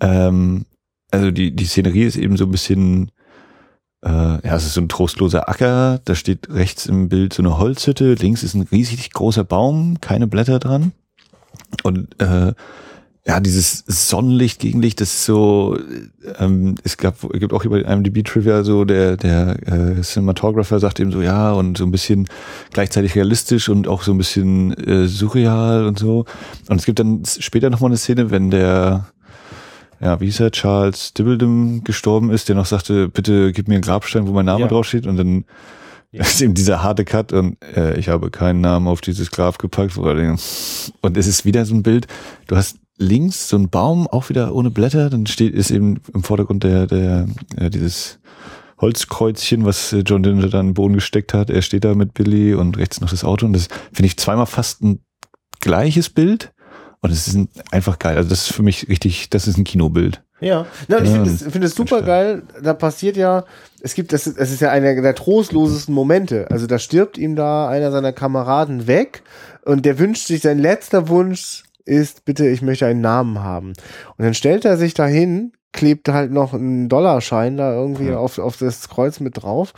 ähm, 0.00 0.64
also 1.10 1.30
die, 1.30 1.54
die 1.54 1.66
Szenerie 1.66 2.04
ist 2.04 2.16
eben 2.16 2.36
so 2.36 2.44
ein 2.44 2.50
bisschen, 2.50 3.10
äh, 4.02 4.08
ja, 4.08 4.56
es 4.56 4.64
ist 4.64 4.74
so 4.74 4.80
ein 4.80 4.88
trostloser 4.88 5.48
Acker, 5.48 6.00
da 6.04 6.14
steht 6.14 6.48
rechts 6.48 6.86
im 6.86 7.08
Bild 7.08 7.34
so 7.34 7.42
eine 7.42 7.58
Holzhütte, 7.58 8.14
links 8.14 8.42
ist 8.42 8.54
ein 8.54 8.62
riesig 8.62 9.12
großer 9.12 9.44
Baum, 9.44 10.00
keine 10.00 10.26
Blätter 10.28 10.58
dran. 10.58 10.92
Und 11.82 12.20
äh, 12.22 12.54
ja, 13.30 13.38
dieses 13.38 13.84
Sonnenlicht, 13.86 14.58
Gegenlicht, 14.58 15.00
das 15.00 15.10
ist 15.10 15.24
so, 15.24 15.78
ähm, 16.40 16.74
es 16.82 16.96
gab, 16.96 17.14
gibt 17.32 17.52
auch 17.52 17.64
über 17.64 17.78
IMDb 17.78 18.24
Trivia 18.24 18.64
so, 18.64 18.84
der, 18.84 19.16
der 19.16 19.56
äh, 19.68 20.00
Cinematographer 20.02 20.80
sagt 20.80 20.98
eben 20.98 21.12
so, 21.12 21.22
ja, 21.22 21.52
und 21.52 21.78
so 21.78 21.84
ein 21.84 21.92
bisschen 21.92 22.26
gleichzeitig 22.72 23.14
realistisch 23.14 23.68
und 23.68 23.86
auch 23.86 24.02
so 24.02 24.10
ein 24.10 24.18
bisschen 24.18 24.72
äh, 24.84 25.06
surreal 25.06 25.86
und 25.86 25.96
so. 25.96 26.24
Und 26.68 26.78
es 26.80 26.84
gibt 26.84 26.98
dann 26.98 27.22
später 27.24 27.70
nochmal 27.70 27.90
eine 27.90 27.98
Szene, 27.98 28.32
wenn 28.32 28.50
der, 28.50 29.06
ja, 30.00 30.20
wie 30.20 30.24
hieß 30.24 30.40
er, 30.40 30.50
Charles 30.50 31.14
Dibbledum 31.14 31.84
gestorben 31.84 32.30
ist, 32.32 32.48
der 32.48 32.56
noch 32.56 32.66
sagte, 32.66 33.08
bitte 33.08 33.52
gib 33.52 33.68
mir 33.68 33.74
einen 33.74 33.82
Grabstein, 33.82 34.26
wo 34.26 34.32
mein 34.32 34.46
Name 34.46 34.62
ja. 34.62 34.66
draufsteht 34.66 35.06
und 35.06 35.16
dann 35.16 35.44
ja. 36.10 36.22
ist 36.22 36.42
eben 36.42 36.54
dieser 36.54 36.82
harte 36.82 37.04
Cut 37.04 37.32
und 37.32 37.62
äh, 37.76 37.96
ich 37.96 38.08
habe 38.08 38.28
keinen 38.32 38.60
Namen 38.60 38.88
auf 38.88 39.00
dieses 39.00 39.30
Grab 39.30 39.60
gepackt. 39.60 39.96
Und 39.96 41.16
es 41.16 41.26
ist 41.28 41.44
wieder 41.44 41.64
so 41.64 41.76
ein 41.76 41.84
Bild, 41.84 42.08
du 42.48 42.56
hast 42.56 42.80
links 43.00 43.48
so 43.48 43.56
ein 43.56 43.70
Baum, 43.70 44.06
auch 44.06 44.28
wieder 44.28 44.54
ohne 44.54 44.70
Blätter, 44.70 45.10
dann 45.10 45.26
steht, 45.26 45.54
ist 45.54 45.70
eben 45.70 46.00
im 46.12 46.22
Vordergrund 46.22 46.64
der, 46.64 46.86
der, 46.86 47.26
äh, 47.56 47.70
dieses 47.70 48.20
Holzkreuzchen, 48.78 49.64
was 49.64 49.92
äh, 49.92 50.00
John 50.00 50.22
Dillinger 50.22 50.48
dann 50.48 50.60
in 50.60 50.66
den 50.68 50.74
Boden 50.74 50.94
gesteckt 50.94 51.34
hat. 51.34 51.50
Er 51.50 51.62
steht 51.62 51.84
da 51.84 51.94
mit 51.94 52.14
Billy 52.14 52.54
und 52.54 52.76
rechts 52.76 53.00
noch 53.00 53.10
das 53.10 53.24
Auto 53.24 53.46
und 53.46 53.54
das 53.54 53.68
finde 53.92 54.06
ich 54.06 54.18
zweimal 54.18 54.46
fast 54.46 54.82
ein 54.82 55.00
gleiches 55.60 56.10
Bild 56.10 56.52
und 57.00 57.10
es 57.10 57.26
ist 57.26 57.34
ein, 57.34 57.48
einfach 57.70 57.98
geil. 57.98 58.16
Also 58.16 58.28
das 58.28 58.48
ist 58.48 58.54
für 58.54 58.62
mich 58.62 58.88
richtig, 58.88 59.30
das 59.30 59.48
ist 59.48 59.56
ein 59.56 59.64
Kinobild. 59.64 60.22
Ja, 60.40 60.66
Nein, 60.88 61.04
ich 61.04 61.10
finde 61.10 61.30
es, 61.30 61.42
find 61.42 61.68
super 61.70 62.02
geil. 62.02 62.42
Da 62.62 62.72
passiert 62.72 63.16
ja, 63.16 63.44
es 63.80 63.94
gibt, 63.94 64.12
das, 64.12 64.24
das 64.24 64.50
ist 64.50 64.60
ja 64.60 64.70
einer 64.70 64.94
der 65.00 65.14
trostlosesten 65.14 65.94
Momente. 65.94 66.50
Also 66.50 66.66
da 66.66 66.78
stirbt 66.78 67.18
ihm 67.18 67.36
da 67.36 67.68
einer 67.68 67.90
seiner 67.90 68.12
Kameraden 68.12 68.86
weg 68.86 69.22
und 69.64 69.84
der 69.84 69.98
wünscht 69.98 70.26
sich, 70.26 70.40
sein 70.42 70.58
letzter 70.58 71.08
Wunsch 71.08 71.64
ist, 71.84 72.24
bitte, 72.24 72.48
ich 72.48 72.62
möchte 72.62 72.86
einen 72.86 73.00
Namen 73.00 73.40
haben. 73.40 73.68
Und 74.16 74.24
dann 74.24 74.34
stellt 74.34 74.64
er 74.64 74.76
sich 74.76 74.94
dahin, 74.94 75.52
klebt 75.72 76.08
halt 76.08 76.32
noch 76.32 76.54
einen 76.54 76.88
Dollarschein 76.88 77.56
da 77.56 77.72
irgendwie 77.72 78.08
ja. 78.08 78.18
auf, 78.18 78.38
auf 78.38 78.56
das 78.56 78.88
Kreuz 78.88 79.20
mit 79.20 79.42
drauf. 79.42 79.72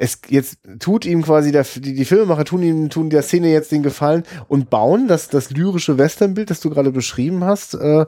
Es 0.00 0.20
jetzt 0.28 0.58
tut 0.78 1.04
ihm 1.04 1.22
quasi 1.22 1.50
der, 1.50 1.64
die, 1.64 1.94
die 1.94 2.04
Filmemacher 2.04 2.44
tun 2.44 2.62
ihm 2.62 2.88
tun 2.88 3.10
der 3.10 3.22
Szene 3.22 3.50
jetzt 3.50 3.72
den 3.72 3.82
Gefallen 3.82 4.22
und 4.46 4.70
bauen 4.70 5.08
das 5.08 5.28
das 5.28 5.50
lyrische 5.50 5.98
Westernbild, 5.98 6.50
das 6.50 6.60
du 6.60 6.70
gerade 6.70 6.92
beschrieben 6.92 7.42
hast. 7.42 7.74
Äh, 7.74 8.06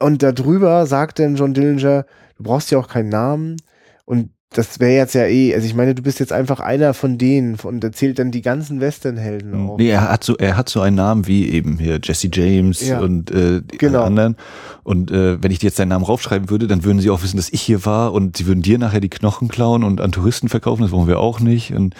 und 0.00 0.22
darüber 0.22 0.86
sagt 0.86 1.18
dann 1.18 1.34
John 1.34 1.54
Dillinger, 1.54 2.06
du 2.36 2.42
brauchst 2.44 2.70
ja 2.70 2.78
auch 2.78 2.88
keinen 2.88 3.08
Namen. 3.08 3.56
Und 4.04 4.30
das 4.50 4.80
wäre 4.80 4.92
jetzt 4.92 5.14
ja 5.14 5.26
eh, 5.26 5.54
also 5.54 5.66
ich 5.66 5.74
meine, 5.74 5.94
du 5.94 6.02
bist 6.02 6.20
jetzt 6.20 6.32
einfach 6.32 6.60
einer 6.60 6.94
von 6.94 7.18
denen 7.18 7.56
und 7.62 7.84
erzählt 7.84 8.18
dann 8.18 8.30
die 8.30 8.40
ganzen 8.40 8.80
Westernhelden 8.80 9.50
mhm. 9.50 9.70
auf. 9.70 9.78
Nee, 9.78 9.90
er 9.90 10.10
hat 10.10 10.24
so, 10.24 10.36
er 10.36 10.56
hat 10.56 10.70
so 10.70 10.80
einen 10.80 10.96
Namen 10.96 11.26
wie 11.26 11.50
eben 11.50 11.78
hier 11.78 12.00
Jesse 12.02 12.30
James 12.32 12.86
ja. 12.86 13.00
und 13.00 13.30
äh, 13.30 13.60
die 13.60 13.76
genau. 13.76 14.02
anderen. 14.02 14.36
Und 14.84 15.10
äh, 15.10 15.42
wenn 15.42 15.50
ich 15.50 15.58
dir 15.58 15.66
jetzt 15.66 15.78
deinen 15.78 15.88
Namen 15.88 16.04
raufschreiben 16.04 16.48
würde, 16.48 16.66
dann 16.66 16.82
würden 16.82 17.00
sie 17.00 17.10
auch 17.10 17.22
wissen, 17.22 17.36
dass 17.36 17.50
ich 17.50 17.60
hier 17.60 17.84
war 17.84 18.14
und 18.14 18.38
sie 18.38 18.46
würden 18.46 18.62
dir 18.62 18.78
nachher 18.78 19.00
die 19.00 19.10
Knochen 19.10 19.48
klauen 19.48 19.84
und 19.84 20.00
an 20.00 20.12
Touristen 20.12 20.48
verkaufen, 20.48 20.82
das 20.82 20.92
wollen 20.92 21.08
wir 21.08 21.20
auch 21.20 21.40
nicht. 21.40 21.74
Und 21.74 21.94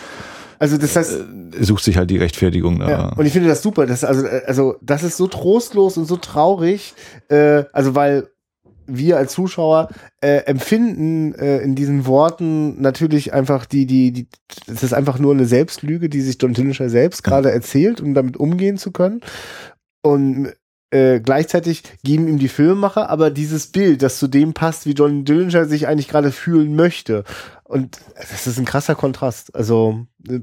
also 0.58 0.78
das 0.78 0.96
heißt, 0.96 1.18
er 1.56 1.64
sucht 1.64 1.84
sich 1.84 1.98
halt 1.98 2.08
die 2.10 2.16
Rechtfertigung. 2.16 2.80
Ja, 2.80 3.12
und 3.14 3.26
ich 3.26 3.32
finde 3.32 3.48
das 3.48 3.62
super. 3.62 3.86
Das 3.86 4.04
also 4.04 4.26
also 4.46 4.76
das 4.80 5.02
ist 5.02 5.18
so 5.18 5.26
trostlos 5.26 5.98
und 5.98 6.06
so 6.06 6.16
traurig. 6.16 6.94
Äh, 7.28 7.64
also 7.72 7.94
weil 7.94 8.28
wir 8.88 9.18
als 9.18 9.32
Zuschauer 9.32 9.88
äh, 10.20 10.38
empfinden 10.46 11.34
äh, 11.34 11.58
in 11.58 11.74
diesen 11.74 12.06
Worten 12.06 12.80
natürlich 12.80 13.32
einfach 13.32 13.66
die, 13.66 13.86
die, 13.86 14.12
die, 14.12 14.28
das 14.66 14.82
ist 14.82 14.94
einfach 14.94 15.18
nur 15.18 15.32
eine 15.32 15.44
Selbstlüge, 15.44 16.08
die 16.08 16.22
sich 16.22 16.38
John 16.40 16.54
Dillinger 16.54 16.88
selbst 16.88 17.22
gerade 17.22 17.52
erzählt, 17.52 18.00
um 18.00 18.14
damit 18.14 18.36
umgehen 18.36 18.78
zu 18.78 18.90
können. 18.90 19.20
Und 20.02 20.52
äh, 20.90 21.20
gleichzeitig 21.20 21.82
geben 22.02 22.28
ihm 22.28 22.38
die 22.38 22.48
Filmemacher 22.48 23.10
aber 23.10 23.30
dieses 23.30 23.66
Bild, 23.66 24.02
das 24.02 24.18
zu 24.18 24.26
dem 24.26 24.54
passt, 24.54 24.86
wie 24.86 24.92
John 24.92 25.24
Dillinger 25.24 25.66
sich 25.66 25.86
eigentlich 25.86 26.08
gerade 26.08 26.32
fühlen 26.32 26.74
möchte. 26.74 27.24
Und 27.68 27.98
das 28.16 28.46
ist 28.46 28.58
ein 28.58 28.64
krasser 28.64 28.94
Kontrast. 28.94 29.54
Also 29.54 30.06
äh, 30.26 30.40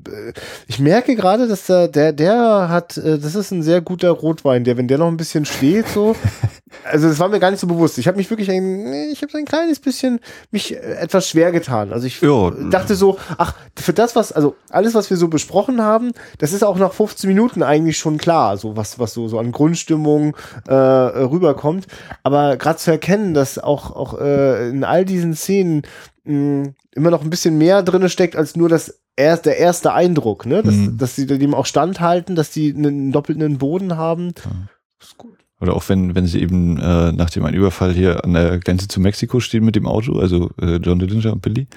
ich 0.68 0.78
merke 0.78 1.16
gerade, 1.16 1.48
dass 1.48 1.66
der, 1.66 1.88
der, 1.88 2.14
der 2.14 2.70
hat, 2.70 2.98
äh, 2.98 3.18
das 3.18 3.34
ist 3.34 3.50
ein 3.50 3.64
sehr 3.64 3.82
guter 3.82 4.12
Rotwein, 4.12 4.64
der, 4.64 4.78
wenn 4.78 4.88
der 4.88 5.00
noch 5.00 5.08
ein 5.08 5.18
bisschen 5.18 5.44
steht, 5.44 5.88
so, 5.88 6.16
also 6.84 7.10
das 7.10 7.18
war 7.18 7.28
mir 7.28 7.40
gar 7.40 7.50
nicht 7.50 7.60
so 7.60 7.66
bewusst. 7.66 7.98
Ich 7.98 8.08
habe 8.08 8.18
mich 8.18 8.30
wirklich 8.30 8.52
ein, 8.52 8.94
ich 9.12 9.24
habe 9.24 9.36
ein 9.40 9.46
kleines 9.46 9.80
bisschen 9.80 10.20
mich 10.52 10.78
etwas 10.78 11.28
schwer 11.28 11.52
getan. 11.52 11.94
Also 11.94 12.06
ich 12.06 12.22
jo. 12.22 12.52
dachte 12.52 12.94
so, 12.94 13.18
ach, 13.40 13.56
für 13.76 13.94
das, 13.94 14.16
was, 14.16 14.32
also 14.32 14.56
alles, 14.70 14.94
was 14.94 15.10
wir 15.10 15.18
so 15.18 15.28
besprochen 15.28 15.82
haben, 15.82 16.12
das 16.38 16.54
ist 16.54 16.64
auch 16.64 16.78
nach 16.78 16.94
15 16.94 17.28
Minuten 17.28 17.64
eigentlich 17.64 17.98
schon 17.98 18.20
klar, 18.20 18.58
so 18.58 18.78
was, 18.78 19.00
was 19.00 19.16
so, 19.16 19.28
so 19.28 19.40
an 19.40 19.52
Grundstimmung 19.52 20.38
äh, 20.68 20.76
rüberkommt. 20.76 21.88
Aber 22.22 22.56
gerade 22.58 22.78
zu 22.78 22.92
erkennen, 22.92 23.34
dass 23.34 23.58
auch, 23.58 23.96
auch 23.96 24.22
äh, 24.22 24.70
in 24.70 24.84
all 24.84 25.06
diesen 25.06 25.34
Szenen 25.34 25.82
mh, 26.26 26.74
immer 26.92 27.12
noch 27.12 27.24
ein 27.24 27.30
bisschen 27.30 27.58
mehr 27.58 27.84
drinne 27.84 28.10
steckt 28.10 28.36
als 28.36 28.56
nur 28.56 28.70
das 28.70 29.00
erst, 29.16 29.46
der 29.46 29.58
erste 29.58 29.94
Eindruck, 29.94 30.46
ne? 30.46 30.62
Dass, 30.64 30.76
mhm. 30.76 30.98
dass 30.98 31.16
sie 31.16 31.26
dem 31.26 31.54
auch 31.54 31.66
standhalten, 31.66 32.36
dass 32.36 32.52
die 32.52 32.74
einen 32.74 33.12
doppelten 33.12 33.58
Boden 33.58 33.98
haben. 33.98 34.34
Ja. 34.44 34.52
ist 35.02 35.18
gut. 35.18 35.36
Oder 35.62 35.74
auch 35.74 35.88
wenn, 35.88 36.16
wenn 36.16 36.26
sie 36.26 36.42
eben 36.42 36.78
äh, 36.78 37.14
nach 37.14 37.30
dem 37.30 37.46
einen 37.46 37.56
Überfall 37.56 37.94
hier 37.94 38.26
an 38.26 38.34
der 38.34 38.60
Grenze 38.60 38.90
zu 38.90 39.00
Mexiko 39.00 39.40
stehen 39.40 39.64
mit 39.64 39.76
dem 39.76 39.88
Auto, 39.88 40.20
also 40.20 40.50
äh, 40.62 40.76
John 40.76 41.00
Dillinger 41.00 41.32
und 41.32 41.42
Billy. 41.42 41.68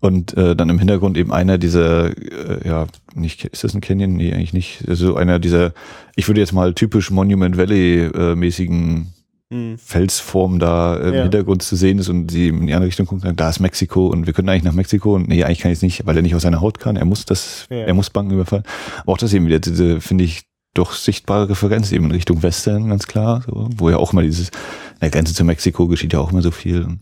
Und 0.00 0.36
äh, 0.36 0.54
dann 0.54 0.68
im 0.68 0.78
Hintergrund 0.78 1.16
eben 1.16 1.32
einer 1.32 1.56
dieser, 1.56 2.10
äh, 2.10 2.68
ja, 2.68 2.86
nicht, 3.14 3.46
ist 3.46 3.64
das 3.64 3.74
ein 3.74 3.80
Canyon? 3.80 4.12
Nee, 4.12 4.34
eigentlich 4.34 4.52
nicht. 4.52 4.84
Also 4.86 5.16
einer 5.16 5.38
dieser, 5.38 5.72
ich 6.16 6.28
würde 6.28 6.40
jetzt 6.40 6.52
mal 6.52 6.74
typisch 6.74 7.10
Monument 7.10 7.56
Valley 7.56 8.04
äh, 8.04 8.34
mäßigen 8.34 9.14
mhm. 9.50 9.78
Felsform 9.78 10.58
da 10.58 10.96
im 10.96 11.14
ja. 11.14 11.22
Hintergrund 11.22 11.62
zu 11.62 11.76
sehen 11.76 11.98
ist 11.98 12.08
und 12.08 12.30
sie 12.30 12.48
in 12.48 12.66
die 12.66 12.74
andere 12.74 12.88
Richtung 12.88 13.06
gucken, 13.06 13.36
da 13.36 13.48
ist 13.48 13.60
Mexiko 13.60 14.08
und 14.08 14.26
wir 14.26 14.32
können 14.32 14.48
eigentlich 14.48 14.64
nach 14.64 14.72
Mexiko 14.72 15.14
und 15.14 15.28
nee, 15.28 15.44
eigentlich 15.44 15.60
kann 15.60 15.70
ich 15.70 15.78
es 15.78 15.82
nicht, 15.82 16.06
weil 16.06 16.16
er 16.16 16.22
nicht 16.22 16.34
aus 16.34 16.42
seiner 16.42 16.60
Haut 16.60 16.78
kann. 16.78 16.96
Er 16.96 17.04
muss 17.04 17.24
das, 17.24 17.66
ja. 17.70 17.78
er 17.78 17.94
muss 17.94 18.10
Banken 18.10 18.34
überfallen. 18.34 18.64
Aber 19.02 19.12
auch 19.12 19.18
das 19.18 19.32
eben 19.32 19.46
wieder, 19.46 19.58
diese, 19.58 20.00
finde 20.00 20.24
ich, 20.24 20.44
doch 20.74 20.92
sichtbare 20.92 21.48
Referenz 21.48 21.92
eben 21.92 22.06
in 22.06 22.10
Richtung 22.10 22.42
Western, 22.42 22.88
ganz 22.88 23.06
klar, 23.06 23.44
so, 23.46 23.68
wo 23.76 23.90
ja 23.90 23.96
auch 23.96 24.12
mal 24.12 24.24
dieses, 24.24 24.48
in 24.48 25.00
der 25.02 25.10
Grenze 25.10 25.32
zu 25.32 25.44
Mexiko 25.44 25.86
geschieht 25.86 26.12
ja 26.12 26.18
auch 26.18 26.32
immer 26.32 26.42
so 26.42 26.50
viel. 26.50 26.98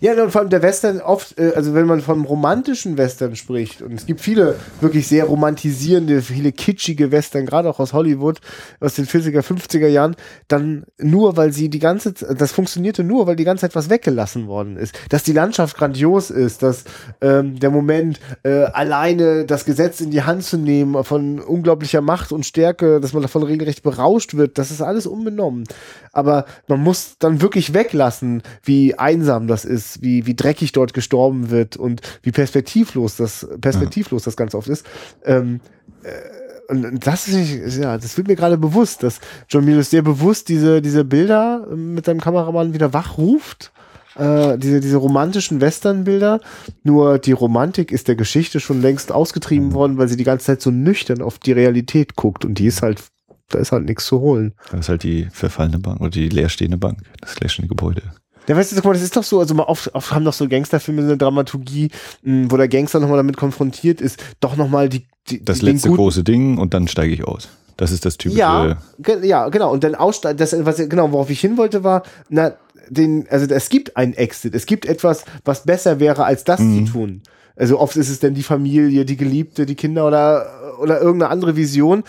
Ja, 0.00 0.20
und 0.22 0.30
vor 0.30 0.42
allem 0.42 0.50
der 0.50 0.62
Western 0.62 1.00
oft, 1.00 1.38
äh, 1.38 1.52
also 1.54 1.74
wenn 1.74 1.86
man 1.86 2.00
vom 2.00 2.24
romantischen 2.24 2.96
Western 2.98 3.36
spricht, 3.36 3.82
und 3.82 3.94
es 3.94 4.06
gibt 4.06 4.20
viele 4.20 4.56
wirklich 4.80 5.06
sehr 5.08 5.24
romantisierende, 5.24 6.22
viele 6.22 6.52
kitschige 6.52 7.10
Western, 7.12 7.46
gerade 7.46 7.68
auch 7.68 7.80
aus 7.80 7.92
Hollywood, 7.92 8.40
aus 8.80 8.94
den 8.94 9.06
40er, 9.06 9.42
50er 9.42 9.88
Jahren, 9.88 10.16
dann 10.48 10.84
nur, 10.98 11.36
weil 11.36 11.52
sie 11.52 11.68
die 11.68 11.78
ganze 11.78 12.14
Zeit, 12.14 12.40
das 12.40 12.52
funktionierte 12.52 13.04
nur, 13.04 13.26
weil 13.26 13.36
die 13.36 13.44
ganze 13.44 13.62
Zeit 13.62 13.74
was 13.74 13.90
weggelassen 13.90 14.46
worden 14.46 14.76
ist. 14.76 14.98
Dass 15.08 15.22
die 15.22 15.32
Landschaft 15.32 15.76
grandios 15.76 16.30
ist, 16.30 16.62
dass 16.62 16.84
ähm, 17.20 17.58
der 17.58 17.70
Moment, 17.70 18.20
äh, 18.42 18.64
alleine 18.64 19.44
das 19.44 19.64
Gesetz 19.64 20.00
in 20.00 20.10
die 20.10 20.22
Hand 20.22 20.44
zu 20.44 20.56
nehmen, 20.56 21.02
von 21.04 21.40
unglaublicher 21.40 22.00
Macht 22.00 22.32
und 22.32 22.46
Stärke, 22.46 23.00
dass 23.00 23.12
man 23.12 23.22
davon 23.22 23.42
regelrecht 23.42 23.82
berauscht 23.82 24.34
wird, 24.34 24.58
das 24.58 24.70
ist 24.70 24.82
alles 24.82 25.06
unbenommen. 25.06 25.64
Aber 26.12 26.44
man 26.66 26.82
muss 26.82 27.16
dann 27.18 27.40
wirklich 27.40 27.74
weglassen, 27.74 28.42
wie 28.62 28.94
einsam 28.94 29.46
das 29.46 29.59
ist, 29.64 30.02
wie, 30.02 30.26
wie 30.26 30.34
dreckig 30.34 30.72
dort 30.72 30.94
gestorben 30.94 31.50
wird 31.50 31.76
und 31.76 32.00
wie 32.22 32.32
perspektivlos 32.32 33.16
das, 33.16 33.48
perspektivlos 33.60 34.22
ja. 34.22 34.26
das 34.26 34.36
Ganze 34.36 34.56
oft 34.56 34.68
ist. 34.68 34.86
Ähm, 35.24 35.60
äh, 36.02 36.40
und 36.70 37.04
das 37.04 37.26
ist, 37.26 37.78
ja, 37.78 37.98
das 37.98 38.16
wird 38.16 38.28
mir 38.28 38.36
gerade 38.36 38.56
bewusst, 38.56 39.02
dass 39.02 39.20
John 39.48 39.64
Milius 39.64 39.90
sehr 39.90 40.02
bewusst 40.02 40.48
diese, 40.48 40.80
diese 40.80 41.04
Bilder 41.04 41.66
mit 41.74 42.06
seinem 42.06 42.20
Kameramann 42.20 42.72
wieder 42.72 42.92
wachruft. 42.92 43.72
Äh, 44.16 44.58
diese, 44.58 44.80
diese 44.80 44.96
romantischen 44.96 45.60
Western-Bilder. 45.60 46.40
Nur 46.82 47.18
die 47.18 47.32
Romantik 47.32 47.92
ist 47.92 48.08
der 48.08 48.16
Geschichte 48.16 48.60
schon 48.60 48.82
längst 48.82 49.12
ausgetrieben 49.12 49.68
mhm. 49.68 49.74
worden, 49.74 49.98
weil 49.98 50.08
sie 50.08 50.16
die 50.16 50.24
ganze 50.24 50.46
Zeit 50.46 50.62
so 50.62 50.70
nüchtern 50.70 51.22
auf 51.22 51.38
die 51.38 51.52
Realität 51.52 52.16
guckt 52.16 52.44
und 52.44 52.58
die 52.58 52.66
ist 52.66 52.82
halt, 52.82 53.02
da 53.48 53.58
ist 53.58 53.72
halt 53.72 53.84
nichts 53.84 54.06
zu 54.06 54.20
holen. 54.20 54.52
Das 54.70 54.80
ist 54.80 54.88
halt 54.88 55.04
die 55.04 55.28
verfallene 55.30 55.78
Bank 55.78 56.00
oder 56.00 56.10
die 56.10 56.28
leerstehende 56.28 56.76
Bank, 56.76 56.98
das 57.20 57.38
leerstehende 57.40 57.68
Gebäude. 57.68 58.02
Ja, 58.50 58.56
weißt 58.56 58.72
du, 58.72 58.76
guck 58.76 58.86
mal, 58.86 58.92
das 58.94 59.02
ist 59.02 59.16
doch 59.16 59.22
so, 59.22 59.38
also 59.38 59.54
mal 59.54 59.62
oft, 59.62 59.94
oft 59.94 60.10
haben 60.10 60.24
doch 60.24 60.32
so 60.32 60.48
Gangsterfilme 60.48 61.02
eine 61.02 61.16
Dramaturgie, 61.16 61.88
mh, 62.24 62.50
wo 62.50 62.56
der 62.56 62.66
Gangster 62.66 62.98
nochmal 62.98 63.18
damit 63.18 63.36
konfrontiert 63.36 64.00
ist, 64.00 64.20
doch 64.40 64.56
nochmal 64.56 64.88
die, 64.88 65.06
die 65.28 65.44
Das 65.44 65.62
letzte 65.62 65.88
große 65.88 66.24
Ding 66.24 66.58
und 66.58 66.74
dann 66.74 66.88
steige 66.88 67.14
ich 67.14 67.22
aus. 67.22 67.48
Das 67.76 67.92
ist 67.92 68.04
das 68.04 68.18
typische. 68.18 68.40
Ja, 68.40 68.76
ge 68.98 69.24
ja, 69.24 69.48
genau. 69.50 69.70
Und 69.70 69.84
dann 69.84 69.94
aussteigen, 69.94 70.36
das, 70.36 70.52
was, 70.66 70.78
genau, 70.78 71.12
worauf 71.12 71.30
ich 71.30 71.38
hin 71.38 71.58
wollte, 71.58 71.84
war, 71.84 72.02
na, 72.28 72.54
den, 72.88 73.28
also 73.30 73.46
es 73.54 73.68
gibt 73.68 73.96
einen 73.96 74.14
Exit. 74.14 74.52
Es 74.56 74.66
gibt 74.66 74.84
etwas, 74.84 75.24
was 75.44 75.62
besser 75.62 76.00
wäre, 76.00 76.24
als 76.24 76.42
das 76.42 76.58
mhm. 76.58 76.86
zu 76.86 76.92
tun. 76.92 77.22
Also 77.54 77.78
oft 77.78 77.94
ist 77.94 78.08
es 78.08 78.18
denn 78.18 78.34
die 78.34 78.42
Familie, 78.42 79.04
die 79.04 79.16
Geliebte, 79.16 79.64
die 79.64 79.76
Kinder 79.76 80.08
oder, 80.08 80.76
oder 80.80 81.00
irgendeine 81.00 81.30
andere 81.30 81.54
Vision. 81.54 82.02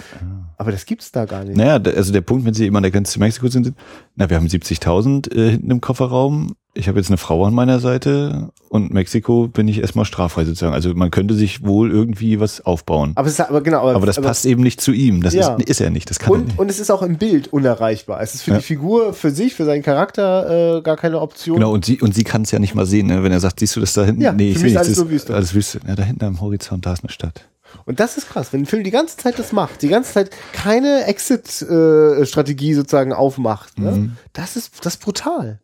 Aber 0.61 0.71
das 0.71 0.85
gibt's 0.85 1.11
da 1.11 1.25
gar 1.25 1.43
nicht. 1.43 1.57
Naja, 1.57 1.81
also 1.95 2.13
der 2.13 2.21
Punkt, 2.21 2.45
wenn 2.45 2.53
sie 2.53 2.67
immer 2.67 2.77
an 2.77 2.83
der 2.83 2.91
Grenze 2.91 3.13
zu 3.13 3.19
Mexiko 3.19 3.47
sind, 3.47 3.73
na, 4.15 4.29
wir 4.29 4.37
haben 4.37 4.45
70.000 4.45 5.35
äh, 5.35 5.49
hinten 5.49 5.71
im 5.71 5.81
Kofferraum. 5.81 6.53
Ich 6.75 6.87
habe 6.87 6.99
jetzt 6.99 7.07
eine 7.07 7.17
Frau 7.17 7.43
an 7.47 7.55
meiner 7.55 7.79
Seite 7.79 8.51
und 8.69 8.93
Mexiko 8.93 9.47
bin 9.47 9.67
ich 9.67 9.79
erstmal 9.79 10.05
straffrei 10.05 10.45
sozusagen. 10.45 10.75
Also 10.75 10.93
man 10.93 11.09
könnte 11.09 11.33
sich 11.33 11.65
wohl 11.65 11.89
irgendwie 11.89 12.39
was 12.39 12.61
aufbauen. 12.61 13.13
Aber, 13.15 13.25
es 13.25 13.33
ist, 13.33 13.39
aber 13.41 13.61
genau. 13.61 13.79
Aber, 13.79 13.95
aber 13.95 14.05
das 14.05 14.19
aber 14.19 14.27
passt 14.27 14.45
eben 14.45 14.61
nicht 14.61 14.81
zu 14.81 14.91
ihm. 14.91 15.23
Das 15.23 15.33
ja. 15.33 15.55
ist, 15.55 15.67
ist 15.67 15.81
er 15.81 15.89
nicht. 15.89 16.11
Das 16.11 16.19
kann 16.19 16.31
und, 16.31 16.41
er 16.41 16.45
nicht. 16.45 16.59
Und 16.59 16.69
es 16.69 16.79
ist 16.79 16.91
auch 16.91 17.01
im 17.01 17.17
Bild 17.17 17.51
unerreichbar. 17.51 18.21
Es 18.21 18.35
ist 18.35 18.43
für 18.43 18.51
ja. 18.51 18.57
die 18.57 18.63
Figur, 18.63 19.15
für 19.15 19.31
sich, 19.31 19.55
für 19.55 19.65
seinen 19.65 19.81
Charakter 19.81 20.77
äh, 20.77 20.81
gar 20.83 20.95
keine 20.95 21.21
Option. 21.21 21.55
Genau. 21.55 21.73
Und 21.73 21.85
sie 21.85 21.99
und 22.01 22.13
sie 22.13 22.23
kann 22.23 22.43
es 22.43 22.51
ja 22.51 22.59
nicht 22.59 22.75
mal 22.75 22.85
sehen. 22.85 23.07
Ne? 23.07 23.23
Wenn 23.23 23.31
er 23.31 23.39
sagt, 23.39 23.61
siehst 23.61 23.75
du 23.75 23.79
das 23.79 23.93
da 23.93 24.05
hinten? 24.05 24.21
Ja, 24.21 24.31
nee, 24.31 24.51
ich 24.51 24.59
sehe 24.59 24.77
alles 24.77 24.95
so 24.95 25.09
Wüste. 25.09 25.33
Alles 25.33 25.55
Wüste. 25.55 25.79
Ja, 25.87 25.95
da 25.95 26.03
hinten 26.03 26.23
am 26.23 26.39
Horizont, 26.39 26.85
da 26.85 26.93
ist 26.93 27.03
eine 27.03 27.11
Stadt. 27.11 27.50
Und 27.85 27.99
das 27.99 28.17
ist 28.17 28.29
krass, 28.29 28.53
wenn 28.53 28.61
ein 28.61 28.65
Film 28.65 28.83
die 28.83 28.91
ganze 28.91 29.17
Zeit 29.17 29.39
das 29.39 29.51
macht, 29.51 29.81
die 29.81 29.89
ganze 29.89 30.13
Zeit 30.13 30.31
keine 30.53 31.05
Exit-Strategie 31.05 32.73
sozusagen 32.73 33.13
aufmacht. 33.13 33.79
Ne? 33.79 33.91
Mhm. 33.91 34.17
Das 34.33 34.55
ist 34.55 34.85
das 34.85 34.95
ist 34.95 35.01
brutal. 35.01 35.59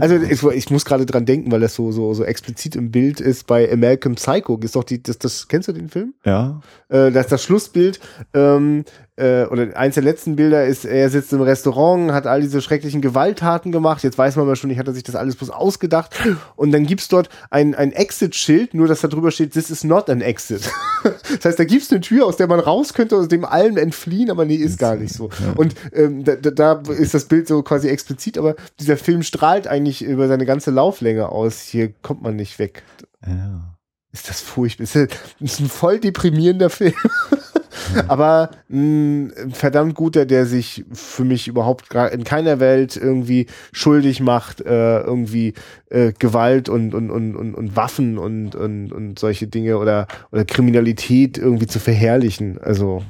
Also 0.00 0.16
ich, 0.16 0.42
ich 0.42 0.70
muss 0.70 0.84
gerade 0.84 1.06
dran 1.06 1.24
denken, 1.24 1.50
weil 1.50 1.60
das 1.60 1.74
so, 1.74 1.92
so, 1.92 2.12
so 2.12 2.22
explizit 2.22 2.76
im 2.76 2.90
Bild 2.90 3.20
ist 3.20 3.46
bei 3.46 3.72
American 3.72 4.16
Psycho. 4.16 4.58
Ist 4.62 4.76
doch 4.76 4.84
die, 4.84 5.02
das, 5.02 5.18
das 5.18 5.48
kennst 5.48 5.68
du 5.68 5.72
den 5.72 5.88
Film? 5.88 6.14
Ja. 6.24 6.60
Äh, 6.88 7.10
das 7.10 7.28
das 7.28 7.42
Schlussbild, 7.42 7.98
ähm, 8.34 8.84
äh, 9.18 9.46
oder 9.50 9.76
eins 9.76 9.94
der 9.94 10.04
letzten 10.04 10.36
Bilder 10.36 10.64
ist, 10.64 10.84
er 10.84 11.10
sitzt 11.10 11.32
im 11.32 11.40
Restaurant, 11.40 12.12
hat 12.12 12.26
all 12.26 12.40
diese 12.40 12.62
schrecklichen 12.62 13.00
Gewalttaten 13.00 13.72
gemacht. 13.72 14.04
Jetzt 14.04 14.16
weiß 14.16 14.36
man 14.36 14.44
aber 14.44 14.56
schon 14.56 14.68
nicht, 14.68 14.78
hat 14.78 14.86
er 14.86 14.94
sich 14.94 15.02
das 15.02 15.16
alles 15.16 15.36
bloß 15.36 15.50
ausgedacht. 15.50 16.14
Und 16.56 16.72
dann 16.72 16.86
gibt's 16.86 17.08
dort 17.08 17.28
ein, 17.50 17.74
ein 17.74 17.92
Exit-Schild, 17.92 18.74
nur 18.74 18.86
dass 18.86 19.00
da 19.00 19.08
drüber 19.08 19.30
steht, 19.30 19.52
this 19.52 19.70
is 19.70 19.84
not 19.84 20.08
an 20.08 20.20
exit. 20.20 20.70
das 21.02 21.44
heißt, 21.44 21.58
da 21.58 21.64
gibt's 21.64 21.90
eine 21.90 22.00
Tür, 22.00 22.26
aus 22.26 22.36
der 22.36 22.46
man 22.46 22.60
raus 22.60 22.94
könnte, 22.94 23.16
aus 23.16 23.28
dem 23.28 23.44
allem 23.44 23.76
entfliehen, 23.76 24.30
aber 24.30 24.44
nee, 24.44 24.56
ist 24.56 24.78
gar 24.78 24.96
nicht 24.96 25.14
so. 25.14 25.30
Und 25.56 25.74
ähm, 25.92 26.24
da, 26.24 26.36
da 26.36 26.82
ist 26.88 27.14
das 27.14 27.24
Bild 27.24 27.48
so 27.48 27.62
quasi 27.62 27.88
explizit, 27.88 28.38
aber 28.38 28.54
dieser 28.78 28.96
Film 28.96 29.22
strahlt 29.22 29.66
eigentlich 29.66 30.02
über 30.02 30.28
seine 30.28 30.46
ganze 30.46 30.70
Lauflänge 30.70 31.28
aus. 31.28 31.62
Hier 31.62 31.92
kommt 32.02 32.22
man 32.22 32.36
nicht 32.36 32.58
weg. 32.58 32.82
Ja. 33.26 33.74
Ist 34.12 34.28
das 34.28 34.40
furchtbar. 34.40 34.84
Ist, 34.84 34.96
ist 35.40 35.60
ein 35.60 35.68
voll 35.68 35.98
deprimierender 35.98 36.70
Film. 36.70 36.94
Aber 38.08 38.50
mh, 38.68 39.50
verdammt 39.52 39.94
guter, 39.94 40.26
der 40.26 40.46
sich 40.46 40.84
für 40.92 41.24
mich 41.24 41.48
überhaupt 41.48 41.92
in 42.12 42.24
keiner 42.24 42.60
Welt 42.60 42.96
irgendwie 42.96 43.46
schuldig 43.72 44.20
macht, 44.20 44.60
äh, 44.60 45.00
irgendwie 45.00 45.54
äh, 45.90 46.12
Gewalt 46.18 46.68
und, 46.68 46.94
und, 46.94 47.10
und, 47.10 47.36
und, 47.36 47.54
und 47.54 47.76
Waffen 47.76 48.18
und, 48.18 48.54
und, 48.54 48.92
und 48.92 49.18
solche 49.18 49.46
Dinge 49.46 49.78
oder, 49.78 50.06
oder 50.32 50.44
Kriminalität 50.44 51.38
irgendwie 51.38 51.66
zu 51.66 51.80
verherrlichen. 51.80 52.58
Also 52.58 53.02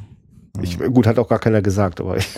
ich, 0.63 0.79
gut, 0.79 1.07
hat 1.07 1.19
auch 1.19 1.29
gar 1.29 1.39
keiner 1.39 1.63
gesagt, 1.63 2.01
aber 2.01 2.17
ich 2.17 2.29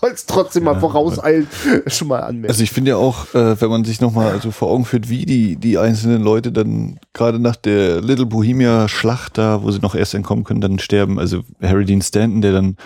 wollte 0.00 0.16
es 0.16 0.26
trotzdem 0.26 0.64
mal 0.64 0.78
vorauseilen, 0.78 1.46
schon 1.86 2.08
mal 2.08 2.20
anmerken. 2.20 2.50
Also 2.50 2.62
ich 2.62 2.70
finde 2.70 2.90
ja 2.90 2.96
auch, 2.96 3.34
äh, 3.34 3.60
wenn 3.60 3.70
man 3.70 3.84
sich 3.84 4.00
nochmal 4.00 4.40
so 4.40 4.50
vor 4.50 4.70
Augen 4.70 4.84
führt, 4.84 5.08
wie 5.08 5.26
die, 5.26 5.56
die 5.56 5.78
einzelnen 5.78 6.22
Leute 6.22 6.52
dann 6.52 6.98
gerade 7.12 7.38
nach 7.38 7.56
der 7.56 8.00
Little 8.00 8.26
Bohemia 8.26 8.88
Schlacht 8.88 9.38
da, 9.38 9.62
wo 9.62 9.70
sie 9.70 9.80
noch 9.80 9.94
erst 9.94 10.14
entkommen 10.14 10.44
können, 10.44 10.60
dann 10.60 10.78
sterben. 10.78 11.18
Also 11.18 11.42
Harry 11.60 11.84
Dean 11.84 12.02
Stanton, 12.02 12.42
der 12.42 12.52
dann 12.52 12.76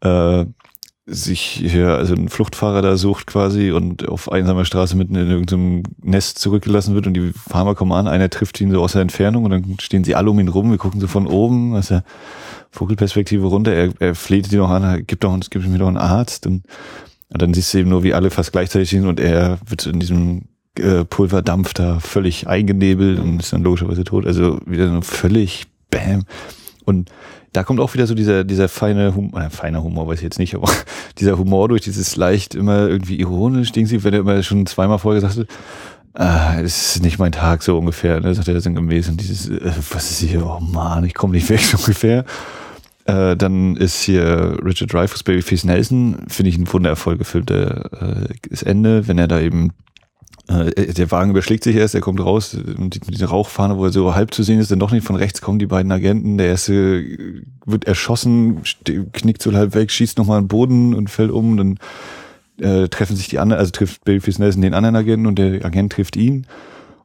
äh, 0.00 0.46
sich 1.06 1.42
hier, 1.42 1.90
also 1.90 2.14
einen 2.14 2.30
Fluchtfahrer 2.30 2.80
da 2.80 2.96
sucht 2.96 3.26
quasi 3.26 3.72
und 3.72 4.08
auf 4.08 4.32
einsamer 4.32 4.64
Straße 4.64 4.96
mitten 4.96 5.14
in 5.16 5.28
irgendeinem 5.28 5.82
Nest 6.02 6.38
zurückgelassen 6.38 6.94
wird 6.94 7.06
und 7.06 7.14
die 7.14 7.32
Farmer 7.32 7.74
kommen 7.74 7.92
an, 7.92 8.08
einer 8.08 8.30
trifft 8.30 8.58
ihn 8.60 8.70
so 8.70 8.82
aus 8.82 8.92
der 8.92 9.02
Entfernung 9.02 9.44
und 9.44 9.50
dann 9.50 9.76
stehen 9.80 10.02
sie 10.02 10.14
alle 10.14 10.30
um 10.30 10.40
ihn 10.40 10.48
rum, 10.48 10.70
wir 10.70 10.78
gucken 10.78 11.00
so 11.00 11.06
von 11.06 11.26
oben, 11.26 11.74
also 11.74 12.00
Vogelperspektive 12.74 13.46
runter, 13.46 13.72
er, 13.72 13.92
er 14.00 14.14
fleht 14.14 14.50
die 14.50 14.56
noch 14.56 14.68
an, 14.68 15.06
gibt 15.06 15.22
doch, 15.22 15.38
gibt 15.48 15.66
mir 15.66 15.78
doch 15.78 15.88
einen 15.88 15.96
Arzt 15.96 16.46
und, 16.46 16.64
und 17.28 17.42
dann 17.42 17.54
siehst 17.54 17.72
du 17.72 17.78
eben 17.78 17.90
nur, 17.90 18.02
wie 18.02 18.14
alle 18.14 18.30
fast 18.30 18.52
gleichzeitig 18.52 18.90
sind 18.90 19.06
und 19.06 19.20
er 19.20 19.58
wird 19.66 19.86
in 19.86 20.00
diesem 20.00 20.42
äh, 20.78 21.04
Pulverdampf 21.04 21.72
da 21.74 22.00
völlig 22.00 22.48
eingenebelt 22.48 23.20
und 23.20 23.40
ist 23.40 23.52
dann 23.52 23.62
logischerweise 23.62 24.02
tot. 24.02 24.26
Also 24.26 24.58
wieder 24.66 24.88
so 24.88 25.02
völlig 25.02 25.66
Bam. 25.90 26.24
Und 26.84 27.10
da 27.52 27.62
kommt 27.62 27.78
auch 27.78 27.94
wieder 27.94 28.08
so 28.08 28.14
dieser, 28.14 28.42
dieser 28.42 28.68
feine 28.68 29.14
Humor, 29.14 29.40
äh, 29.40 29.50
feiner 29.50 29.84
Humor 29.84 30.08
weiß 30.08 30.18
ich 30.18 30.24
jetzt 30.24 30.40
nicht, 30.40 30.56
aber 30.56 30.68
dieser 31.18 31.38
Humor 31.38 31.68
durch 31.68 31.82
dieses 31.82 32.16
leicht 32.16 32.56
immer 32.56 32.88
irgendwie 32.88 33.20
ironisch 33.20 33.70
Ding, 33.70 33.88
wenn 34.02 34.14
er 34.14 34.20
immer 34.20 34.42
schon 34.42 34.66
zweimal 34.66 34.98
vorher 34.98 35.20
gesagt 35.20 35.38
hat, 35.38 35.46
ah, 36.14 36.60
es 36.60 36.96
ist 36.96 37.02
nicht 37.04 37.20
mein 37.20 37.32
Tag 37.32 37.62
so 37.62 37.78
ungefähr, 37.78 38.20
ne, 38.20 38.34
sagt 38.34 38.48
er 38.48 38.60
sinngemäß 38.60 39.08
und 39.08 39.20
dieses, 39.20 39.48
äh, 39.48 39.72
was 39.90 40.10
ist 40.10 40.28
hier, 40.28 40.44
oh 40.44 40.58
man, 40.60 41.04
ich 41.04 41.14
komme 41.14 41.34
nicht 41.34 41.48
weg 41.48 41.60
so 41.60 41.78
ungefähr. 41.78 42.24
Äh, 43.04 43.36
dann 43.36 43.76
ist 43.76 44.02
hier 44.02 44.56
Richard 44.64 44.92
Dreyfuss, 44.92 45.22
Babyface 45.22 45.64
Nelson, 45.64 46.24
finde 46.28 46.48
ich 46.48 46.58
ein 46.58 46.72
wundervoll 46.72 47.18
gefilmter 47.18 48.28
äh, 48.30 48.64
Ende, 48.64 49.06
wenn 49.08 49.18
er 49.18 49.28
da 49.28 49.40
eben 49.40 49.72
äh, 50.48 50.92
der 50.92 51.10
Wagen 51.10 51.30
überschlägt 51.30 51.64
sich 51.64 51.76
erst, 51.76 51.94
er 51.94 52.00
kommt 52.00 52.20
raus 52.20 52.54
und 52.54 52.94
mit 53.06 53.14
dieser 53.14 53.26
Rauchfahne, 53.26 53.76
wo 53.76 53.84
er 53.84 53.92
so 53.92 54.14
halb 54.14 54.32
zu 54.34 54.42
sehen 54.42 54.58
ist, 54.58 54.70
dann 54.70 54.78
doch 54.78 54.90
nicht 54.90 55.06
von 55.06 55.16
rechts 55.16 55.40
kommen 55.40 55.58
die 55.58 55.66
beiden 55.66 55.92
Agenten. 55.92 56.38
Der 56.38 56.48
erste 56.48 57.04
wird 57.66 57.86
erschossen, 57.86 58.62
knickt 59.12 59.42
so 59.42 59.52
halb 59.52 59.74
weg, 59.74 59.90
schießt 59.90 60.18
nochmal 60.18 60.40
den 60.40 60.48
Boden 60.48 60.94
und 60.94 61.08
fällt 61.10 61.30
um. 61.30 61.56
Dann 61.56 61.78
äh, 62.58 62.88
treffen 62.88 63.16
sich 63.16 63.28
die 63.28 63.38
anderen, 63.38 63.60
also 63.60 63.70
trifft 63.70 64.04
Babyface 64.04 64.38
Nelson 64.38 64.62
den 64.62 64.74
anderen 64.74 64.96
Agenten 64.96 65.26
und 65.26 65.38
der 65.38 65.64
Agent 65.64 65.92
trifft 65.92 66.16
ihn. 66.16 66.46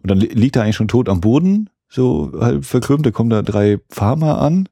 Und 0.02 0.12
dann 0.12 0.20
liegt 0.20 0.56
er 0.56 0.64
eigentlich 0.64 0.78
schon 0.78 0.88
tot 0.88 1.10
am 1.10 1.22
Boden, 1.22 1.70
so 1.90 2.32
halb 2.40 2.66
verkrümmt. 2.66 3.06
Da 3.06 3.12
kommen 3.12 3.30
da 3.30 3.42
drei 3.42 3.80
Farmer 3.90 4.40
an 4.40 4.68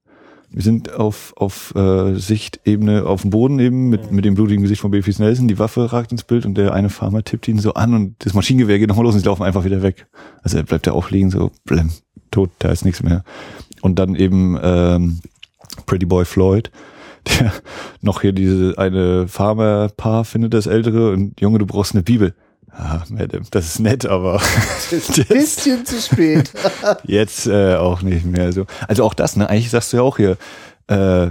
wir 0.49 0.61
sind 0.61 0.93
auf, 0.93 1.33
auf 1.35 1.75
äh, 1.75 2.15
Sichtebene 2.15 3.05
auf 3.05 3.21
dem 3.21 3.31
Boden 3.31 3.59
eben 3.59 3.89
mit, 3.89 4.11
mit 4.11 4.23
dem 4.23 4.35
blutigen 4.35 4.63
Gesicht 4.63 4.81
von 4.81 4.91
Babyface 4.91 5.19
Nelson. 5.19 5.47
Die 5.47 5.59
Waffe 5.59 5.91
ragt 5.91 6.11
ins 6.11 6.23
Bild 6.23 6.45
und 6.45 6.55
der 6.55 6.73
eine 6.73 6.89
Farmer 6.89 7.23
tippt 7.23 7.47
ihn 7.47 7.59
so 7.59 7.73
an 7.73 7.93
und 7.93 8.15
das 8.19 8.33
Maschinengewehr 8.33 8.79
geht 8.79 8.87
nochmal 8.87 9.05
los 9.05 9.15
und 9.15 9.19
sie 9.21 9.25
laufen 9.25 9.43
einfach 9.43 9.65
wieder 9.65 9.81
weg. 9.81 10.07
Also 10.43 10.57
er 10.57 10.63
bleibt 10.63 10.87
da 10.87 10.93
auch 10.93 11.11
liegen, 11.11 11.29
so 11.31 11.51
blem, 11.65 11.89
tot, 12.31 12.49
da 12.59 12.69
ist 12.69 12.85
nichts 12.85 13.03
mehr. 13.03 13.23
Und 13.81 13.99
dann 13.99 14.15
eben 14.15 14.57
ähm, 14.61 15.19
Pretty 15.85 16.05
Boy 16.05 16.23
Floyd, 16.23 16.71
der 17.39 17.51
noch 18.01 18.21
hier 18.21 18.31
diese 18.31 18.77
eine 18.77 19.27
Farmer-Paar 19.27 20.23
findet, 20.23 20.53
das 20.53 20.65
ältere 20.65 21.11
und 21.11 21.39
Junge, 21.41 21.59
du 21.59 21.65
brauchst 21.65 21.93
eine 21.93 22.03
Bibel. 22.03 22.33
Ah, 22.79 23.03
Madame, 23.09 23.43
das 23.49 23.65
ist 23.65 23.79
nett, 23.79 24.05
aber 24.05 24.39
ein 24.91 25.25
bisschen 25.29 25.85
zu 25.85 25.99
spät. 25.99 26.51
jetzt 27.05 27.47
äh, 27.47 27.75
auch 27.75 28.03
nicht 28.03 28.25
mehr 28.25 28.53
so. 28.53 28.65
Also 28.87 29.03
auch 29.03 29.15
das, 29.15 29.35
ne? 29.35 29.49
Eigentlich 29.49 29.71
sagst 29.71 29.91
du 29.91 29.97
ja 29.97 30.03
auch 30.03 30.17
hier, 30.17 30.37
äh, 30.87 31.29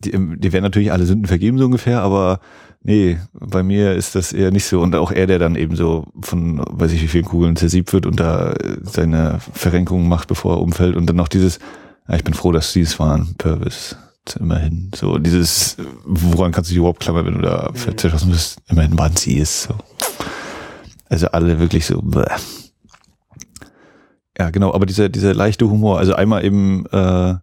die, 0.00 0.10
die 0.10 0.52
werden 0.52 0.64
natürlich 0.64 0.90
alle 0.90 1.06
Sünden 1.06 1.26
vergeben 1.26 1.58
so 1.58 1.66
ungefähr, 1.66 2.00
aber 2.02 2.40
nee, 2.82 3.18
bei 3.32 3.62
mir 3.62 3.94
ist 3.94 4.16
das 4.16 4.32
eher 4.32 4.50
nicht 4.50 4.64
so. 4.64 4.80
Und 4.80 4.96
auch 4.96 5.12
er, 5.12 5.28
der 5.28 5.38
dann 5.38 5.54
eben 5.54 5.76
so 5.76 6.06
von, 6.20 6.60
weiß 6.68 6.90
ich 6.90 7.02
wie 7.02 7.08
vielen 7.08 7.26
Kugeln 7.26 7.54
zersiebt 7.54 7.92
wird 7.92 8.06
und 8.06 8.18
da 8.18 8.54
seine 8.82 9.38
Verrenkungen 9.52 10.08
macht, 10.08 10.26
bevor 10.26 10.56
er 10.56 10.60
umfällt 10.60 10.96
und 10.96 11.06
dann 11.06 11.16
noch 11.16 11.28
dieses, 11.28 11.60
ja, 12.08 12.16
ich 12.16 12.24
bin 12.24 12.34
froh, 12.34 12.50
dass 12.50 12.72
sie 12.72 12.80
es 12.80 12.98
waren, 12.98 13.36
Purvis. 13.38 13.96
Immerhin. 14.38 14.90
So 14.94 15.18
dieses, 15.18 15.76
woran 16.04 16.52
kannst 16.52 16.70
du 16.70 16.72
dich 16.72 16.78
überhaupt 16.78 17.00
klammern, 17.00 17.26
wenn 17.26 17.34
du 17.34 17.42
da 17.42 17.72
mhm. 17.72 17.98
zerschossen 17.98 18.30
bist? 18.30 18.58
Immerhin 18.68 18.96
waren 18.96 19.16
sie 19.16 19.40
es. 19.40 19.64
So. 19.64 19.74
Also 21.12 21.26
alle 21.26 21.60
wirklich 21.60 21.84
so. 21.84 22.00
Bäh. 22.00 22.24
Ja, 24.38 24.48
genau, 24.48 24.72
aber 24.72 24.86
dieser, 24.86 25.10
dieser 25.10 25.34
leichte 25.34 25.68
Humor, 25.68 25.98
also 25.98 26.14
einmal 26.14 26.42
eben 26.42 26.86
äh, 26.86 27.34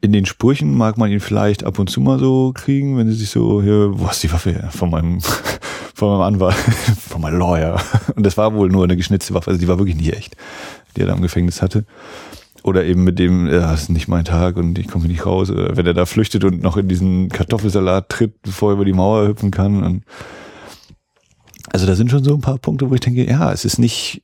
in 0.00 0.12
den 0.12 0.24
Sprüchen 0.24 0.74
mag 0.74 0.96
man 0.96 1.10
ihn 1.10 1.20
vielleicht 1.20 1.64
ab 1.64 1.78
und 1.78 1.90
zu 1.90 2.00
mal 2.00 2.18
so 2.18 2.52
kriegen, 2.54 2.96
wenn 2.96 3.10
sie 3.10 3.16
sich 3.16 3.28
so, 3.28 3.62
hier, 3.62 3.90
wo 3.92 4.06
ist 4.06 4.22
die 4.22 4.32
Waffe 4.32 4.70
von 4.70 4.88
meinem, 4.88 5.20
von 5.94 6.08
meinem 6.08 6.22
Anwalt, 6.22 6.54
von 7.08 7.20
meinem 7.20 7.38
Lawyer. 7.38 7.78
Und 8.16 8.24
das 8.24 8.38
war 8.38 8.54
wohl 8.54 8.70
nur 8.70 8.84
eine 8.84 8.96
geschnitzte 8.96 9.34
Waffe, 9.34 9.50
also 9.50 9.60
die 9.60 9.68
war 9.68 9.78
wirklich 9.78 9.96
nicht 9.96 10.16
echt, 10.16 10.34
die 10.96 11.02
er 11.02 11.08
da 11.08 11.12
im 11.12 11.20
Gefängnis 11.20 11.60
hatte. 11.60 11.84
Oder 12.62 12.86
eben 12.86 13.04
mit 13.04 13.18
dem, 13.18 13.48
ja, 13.48 13.70
das 13.70 13.82
ist 13.82 13.88
nicht 13.90 14.08
mein 14.08 14.24
Tag 14.24 14.56
und 14.56 14.78
ich 14.78 14.88
komme 14.88 15.08
nicht 15.08 15.26
raus. 15.26 15.50
Oder 15.50 15.76
wenn 15.76 15.84
er 15.84 15.94
da 15.94 16.06
flüchtet 16.06 16.42
und 16.44 16.62
noch 16.62 16.78
in 16.78 16.88
diesen 16.88 17.28
Kartoffelsalat 17.28 18.08
tritt, 18.08 18.40
bevor 18.40 18.70
er 18.70 18.74
über 18.76 18.86
die 18.86 18.94
Mauer 18.94 19.28
hüpfen 19.28 19.50
kann. 19.50 19.82
Und 19.82 20.04
also 21.72 21.86
da 21.86 21.94
sind 21.94 22.10
schon 22.10 22.22
so 22.22 22.34
ein 22.34 22.40
paar 22.40 22.58
Punkte, 22.58 22.90
wo 22.90 22.94
ich 22.94 23.00
denke, 23.00 23.26
ja, 23.26 23.50
es 23.50 23.64
ist 23.64 23.78
nicht, 23.78 24.22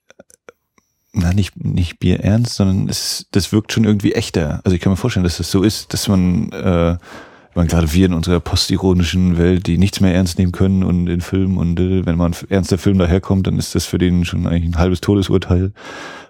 na, 1.12 1.32
nicht, 1.32 1.62
nicht 1.64 1.99
Bier 1.99 2.20
ernst, 2.20 2.55
sondern 2.55 2.88
es, 2.88 3.26
das 3.32 3.53
wirkt 3.53 3.72
schon 3.72 3.84
irgendwie 3.84 4.12
echter. 4.12 4.61
Also 4.64 4.74
ich 4.74 4.82
kann 4.82 4.92
mir 4.92 4.96
vorstellen, 4.96 5.24
dass 5.24 5.38
das 5.38 5.51
so 5.51 5.62
ist, 5.62 5.94
dass 5.94 6.09
man, 6.09 6.53
äh, 6.53 6.96
man 7.55 7.66
gerade 7.66 7.92
wir 7.92 8.07
in 8.07 8.12
unserer 8.12 8.40
postironischen 8.40 9.38
Welt, 9.38 9.66
die 9.66 9.78
nichts 9.78 10.01
mehr 10.01 10.14
ernst 10.14 10.38
nehmen 10.38 10.53
können 10.53 10.84
und 10.84 11.09
in 11.09 11.22
Filmen 11.22 11.57
und 11.57 11.80
äh, 11.80 12.05
wenn 12.05 12.18
man 12.18 12.36
ernster 12.51 12.76
Film 12.76 12.99
daherkommt, 12.99 13.46
dann 13.46 13.59
ist 13.59 13.74
das 13.74 13.86
für 13.86 13.99
den 13.99 14.26
schon 14.26 14.46
eigentlich 14.46 14.74
ein 14.74 14.78
halbes 14.78 15.01
Todesurteil. 15.01 15.72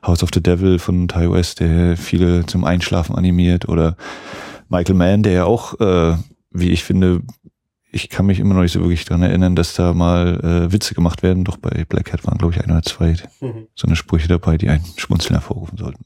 House 0.07 0.23
of 0.23 0.31
the 0.33 0.43
Devil 0.43 0.79
von 0.79 1.09
Ty 1.09 1.33
West, 1.33 1.59
der 1.59 1.97
viele 1.97 2.47
zum 2.47 2.65
Einschlafen 2.65 3.17
animiert 3.17 3.69
oder 3.69 3.97
Michael 4.69 4.95
Mann, 4.95 5.25
der 5.25 5.33
ja 5.33 5.45
auch, 5.45 5.81
äh, 5.81 6.17
wie 6.53 6.71
ich 6.71 6.85
finde, 6.85 7.23
ich 7.99 8.09
kann 8.09 8.27
mich 8.27 8.39
immer 8.41 8.55
noch 8.55 8.63
nicht 8.63 8.73
so 8.73 8.81
wirklich 8.81 9.05
dran 9.05 9.23
erinnern, 9.23 9.57
dass 9.57 9.75
da 9.75 9.93
mal 9.93 10.41
äh, 10.41 10.73
Witze 10.73 10.95
gemacht 10.95 11.23
werden. 11.23 11.45
Doch 11.45 11.57
bei 11.57 11.85
Black 11.89 12.13
Hat 12.13 12.27
waren, 12.27 12.39
glaube 12.39 12.55
ich, 12.55 12.63
ein 12.63 12.71
oder 12.71 12.83
zwei 12.83 13.17
mhm. 13.41 13.67
so 13.75 13.87
eine 13.87 13.97
Sprüche 13.97 14.29
dabei, 14.29 14.57
die 14.57 14.69
einen 14.69 14.85
Schmunzeln 14.97 15.35
hervorrufen 15.35 15.77
sollten. 15.77 16.05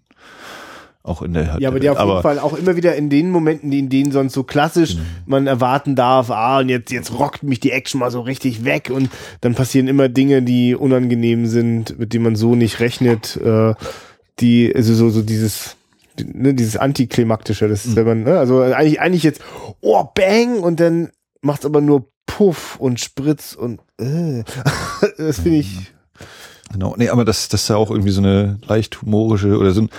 Auch 1.05 1.21
in 1.21 1.35
der 1.35 1.59
Ja, 1.59 1.69
aber 1.69 1.81
die 1.81 1.91
auf 1.91 1.99
jeden 1.99 2.23
Fall 2.23 2.39
auch 2.39 2.57
immer 2.57 2.77
wieder 2.77 2.95
in 2.95 3.11
den 3.11 3.31
Momenten, 3.31 3.73
in 3.73 3.89
denen 3.89 4.13
sonst 4.13 4.35
so 4.35 4.45
klassisch 4.45 4.95
mhm. 4.95 5.01
man 5.27 5.47
erwarten 5.49 5.97
darf, 5.97 6.31
ah, 6.31 6.61
und 6.61 6.69
jetzt, 6.69 6.93
jetzt 6.93 7.13
rockt 7.19 7.43
mich 7.43 7.59
die 7.59 7.73
Action 7.73 7.99
mal 7.99 8.13
so 8.13 8.21
richtig 8.21 8.65
weg 8.65 8.91
und 8.95 9.11
dann 9.41 9.55
passieren 9.55 9.89
immer 9.89 10.09
Dinge, 10.09 10.43
die 10.43 10.77
unangenehm 10.77 11.47
sind, 11.47 11.99
mit 11.99 12.13
denen 12.13 12.25
man 12.25 12.37
so 12.37 12.55
nicht 12.55 12.79
rechnet, 12.79 13.37
äh, 13.37 13.75
die, 14.39 14.73
also 14.75 14.95
so, 14.95 15.11
so 15.11 15.23
dieses, 15.23 15.77
ne, 16.23 16.55
dieses 16.55 16.77
Antiklimaktische, 16.77 17.69
das 17.69 17.85
ist, 17.85 17.93
mhm. 17.93 17.97
wenn 17.97 18.07
man, 18.07 18.23
ne, 18.23 18.39
also 18.39 18.61
eigentlich, 18.61 19.01
eigentlich 19.01 19.25
jetzt, 19.25 19.41
oh, 19.81 20.05
bang, 20.15 20.61
und 20.61 20.79
dann 20.79 21.11
macht's 21.43 21.67
aber 21.67 21.81
nur 21.81 22.09
Puff 22.27 22.77
und 22.79 22.99
Spritz 23.01 23.53
und 23.55 23.81
äh. 23.99 24.43
das 25.19 25.41
finde 25.41 25.59
ich. 25.59 25.93
Genau, 26.73 26.95
nee, 26.97 27.11
aber 27.11 27.25
das, 27.27 27.49
das 27.49 27.65
ist 27.65 27.69
ja 27.69 27.77
auch 27.77 27.91
irgendwie 27.91 28.13
so 28.13 28.23
eine 28.23 28.59
leicht 28.67 29.03
humorische 29.03 29.59
oder 29.59 29.73
so 29.73 29.83
ein, 29.83 29.91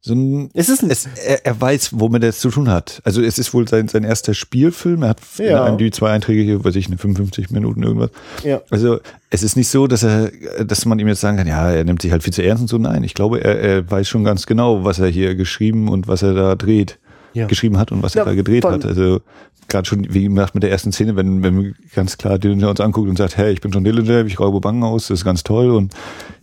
so 0.00 0.14
ein, 0.14 0.50
es 0.54 0.68
ist 0.70 0.82
ein 0.82 0.90
es, 0.90 1.06
er, 1.26 1.44
er 1.44 1.60
weiß, 1.60 1.90
womit 1.98 2.22
er 2.22 2.30
es 2.30 2.38
zu 2.38 2.50
tun 2.50 2.70
hat. 2.70 3.00
Also 3.04 3.20
es 3.22 3.38
ist 3.38 3.52
wohl 3.52 3.68
sein, 3.68 3.88
sein 3.88 4.04
erster 4.04 4.32
Spielfilm. 4.32 5.02
Er 5.02 5.10
hat 5.10 5.18
Ja. 5.38 5.44
ja. 5.44 5.76
die 5.76 5.90
zwei 5.90 6.10
Einträge 6.12 6.42
hier, 6.42 6.64
weiß 6.64 6.76
ich, 6.76 6.86
eine 6.86 6.96
55 6.96 7.50
Minuten 7.50 7.82
irgendwas. 7.82 8.10
ja. 8.42 8.62
Also 8.70 9.00
es 9.30 9.42
ist 9.42 9.56
nicht 9.56 9.68
so, 9.68 9.86
dass 9.86 10.02
er, 10.02 10.30
dass 10.64 10.86
man 10.86 10.98
ihm 10.98 11.08
jetzt 11.08 11.20
sagen 11.20 11.36
kann, 11.36 11.46
ja, 11.46 11.70
er 11.70 11.84
nimmt 11.84 12.00
sich 12.00 12.12
halt 12.12 12.22
viel 12.22 12.32
zu 12.32 12.42
ernst 12.42 12.62
und 12.62 12.68
so. 12.68 12.78
Nein, 12.78 13.02
ich 13.02 13.14
glaube, 13.14 13.42
er, 13.44 13.58
er 13.60 13.90
weiß 13.90 14.08
schon 14.08 14.24
ganz 14.24 14.46
genau, 14.46 14.84
was 14.84 14.98
er 14.98 15.08
hier 15.08 15.34
geschrieben 15.34 15.88
und 15.88 16.08
was 16.08 16.22
er 16.22 16.32
da 16.34 16.54
dreht, 16.54 16.98
Ja. 17.34 17.46
geschrieben 17.46 17.78
hat 17.78 17.92
und 17.92 18.02
was 18.02 18.14
Ja, 18.14 18.22
er 18.22 18.26
da 18.26 18.34
gedreht 18.34 18.62
von- 18.62 18.72
hat. 18.74 18.84
Also 18.86 19.20
gerade 19.68 19.86
schon, 19.88 20.06
wie 20.12 20.24
gesagt, 20.28 20.54
mit 20.54 20.62
der 20.62 20.70
ersten 20.70 20.92
Szene, 20.92 21.16
wenn, 21.16 21.42
wenn 21.42 21.54
man 21.54 21.74
ganz 21.94 22.16
klar 22.18 22.38
Dillinger 22.38 22.70
uns 22.70 22.80
anguckt 22.80 23.08
und 23.08 23.16
sagt, 23.18 23.36
hey, 23.36 23.52
ich 23.52 23.60
bin 23.60 23.70
John 23.72 23.84
Dillinger, 23.84 24.24
ich 24.26 24.38
raube 24.40 24.60
Banken 24.60 24.82
aus, 24.84 25.08
das 25.08 25.20
ist 25.20 25.24
ganz 25.24 25.42
toll 25.42 25.70
und 25.70 25.92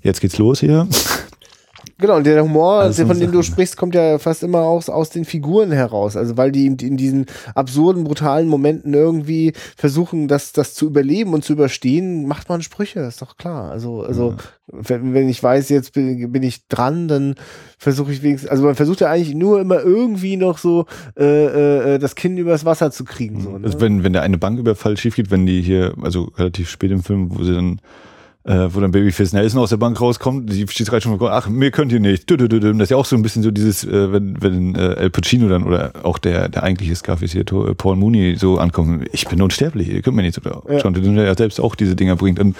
jetzt 0.01 0.21
geht's 0.21 0.37
los 0.37 0.59
hier. 0.59 0.87
Genau, 2.01 2.17
und 2.17 2.25
der 2.25 2.43
Humor, 2.43 2.79
Also 2.79 3.05
von 3.05 3.19
dem 3.19 3.31
du 3.31 3.43
sprichst, 3.43 3.77
kommt 3.77 3.93
ja 3.93 4.17
fast 4.17 4.41
immer 4.41 4.61
aus, 4.61 4.89
aus 4.89 5.11
den 5.11 5.23
Figuren 5.23 5.71
heraus. 5.71 6.17
Also 6.17 6.35
weil 6.35 6.51
die 6.51 6.65
in, 6.65 6.97
diesen 6.97 7.27
absurden, 7.53 8.03
brutalen 8.03 8.47
Momenten 8.47 8.93
irgendwie 8.95 9.53
versuchen, 9.77 10.27
das, 10.27 10.51
das 10.51 10.73
zu 10.73 10.87
überleben 10.87 11.33
und 11.33 11.45
zu 11.45 11.53
überstehen, 11.53 12.27
macht 12.27 12.49
man 12.49 12.63
Sprüche, 12.63 13.01
ist 13.01 13.21
doch 13.21 13.37
klar. 13.37 13.69
Also, 13.69 14.01
also 14.01 14.35
wenn, 14.65 15.13
wenn 15.13 15.29
ich 15.29 15.43
weiß, 15.43 15.69
jetzt 15.69 15.93
bin, 15.93 16.31
bin 16.31 16.43
ich 16.43 16.67
dran, 16.67 17.07
dann 17.07 17.35
versuche 17.77 18.11
ich 18.11 18.23
wenigstens, 18.23 18.49
also 18.49 18.63
man 18.63 18.75
versucht 18.75 19.01
ja 19.01 19.11
eigentlich 19.11 19.35
nur 19.35 19.61
immer 19.61 19.81
irgendwie 19.81 20.37
noch 20.37 20.57
so 20.57 20.85
äh, 21.17 21.93
äh, 21.95 21.99
das 21.99 22.15
Kind 22.15 22.39
übers 22.39 22.65
Wasser 22.65 22.89
zu 22.89 23.03
kriegen. 23.05 23.41
So, 23.41 23.57
ne? 23.57 23.65
Also 23.65 23.79
wenn, 23.79 24.03
wenn 24.03 24.13
der 24.13 24.23
eine 24.23 24.39
Banküberfall 24.39 24.97
schief 24.97 25.15
geht, 25.15 25.29
wenn 25.29 25.45
die 25.45 25.61
hier, 25.61 25.93
also 26.01 26.31
relativ 26.35 26.67
spät 26.69 26.89
im 26.89 27.03
Film, 27.03 27.37
wo 27.37 27.43
sie 27.43 27.53
dann, 27.53 27.79
äh, 28.43 28.67
wo 28.71 28.79
dann 28.79 28.91
Babyface 28.91 29.33
Nelson 29.33 29.59
aus 29.61 29.69
der 29.69 29.77
Bank 29.77 30.01
rauskommt, 30.01 30.51
die 30.51 30.67
steht 30.67 30.87
gerade 30.89 31.01
schon, 31.01 31.19
ach, 31.21 31.47
mir 31.47 31.69
könnt 31.71 31.91
ihr 31.91 31.99
nicht. 31.99 32.29
Das 32.29 32.39
ist 32.41 32.89
ja 32.89 32.97
auch 32.97 33.05
so 33.05 33.15
ein 33.15 33.21
bisschen 33.21 33.43
so 33.43 33.51
dieses, 33.51 33.83
äh, 33.83 34.11
wenn, 34.11 34.41
wenn 34.41 34.75
äh, 34.75 34.93
El 34.95 35.09
Pacino 35.11 35.47
dann 35.47 35.63
oder 35.63 35.93
auch 36.03 36.17
der, 36.17 36.49
der 36.49 36.63
eigentliche 36.63 36.95
Scarface 36.95 37.31
hier, 37.33 37.41
äh, 37.41 37.75
Paul 37.75 37.95
Mooney, 37.97 38.35
so 38.37 38.57
ankommt, 38.57 39.07
ich 39.11 39.27
bin 39.27 39.41
unsterblich, 39.41 39.89
ihr 39.89 40.01
könnt 40.01 40.15
mir 40.15 40.23
nichts. 40.23 40.39
Oder 40.39 40.63
Ja. 40.69 40.79
John 40.79 40.93
Dillinger 40.93 41.23
ja 41.23 41.35
selbst 41.37 41.59
auch 41.61 41.75
diese 41.75 41.95
Dinger 41.95 42.15
bringt. 42.15 42.39
Und 42.39 42.55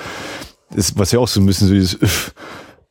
ist, 0.76 0.98
was 1.00 1.12
ja 1.12 1.20
auch 1.20 1.28
so 1.28 1.40
ein 1.42 1.46
bisschen 1.48 1.68
so 1.68 1.74
dieses, 1.74 1.98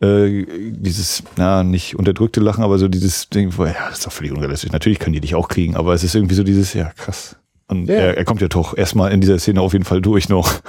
äh, 0.00 0.44
dieses, 0.70 1.22
na, 1.36 1.62
nicht 1.62 1.96
unterdrückte 1.96 2.40
Lachen, 2.40 2.64
aber 2.64 2.78
so 2.78 2.88
dieses 2.88 3.28
Ding, 3.28 3.52
wo, 3.56 3.66
ja, 3.66 3.74
das 3.88 3.98
ist 3.98 4.06
doch 4.06 4.12
völlig 4.12 4.32
unrealistisch. 4.32 4.72
Natürlich 4.72 4.98
können 4.98 5.12
die 5.12 5.20
dich 5.20 5.34
auch 5.34 5.48
kriegen, 5.48 5.76
aber 5.76 5.94
es 5.94 6.02
ist 6.04 6.14
irgendwie 6.14 6.34
so 6.34 6.42
dieses, 6.42 6.74
ja, 6.74 6.90
krass. 6.96 7.36
Und 7.68 7.86
Ja. 7.88 7.94
er, 7.94 8.16
er 8.16 8.24
kommt 8.24 8.40
ja 8.40 8.48
doch 8.48 8.76
erstmal 8.76 9.12
in 9.12 9.20
dieser 9.20 9.38
Szene 9.38 9.60
auf 9.60 9.74
jeden 9.74 9.84
Fall 9.84 10.02
durch 10.02 10.28
noch 10.28 10.60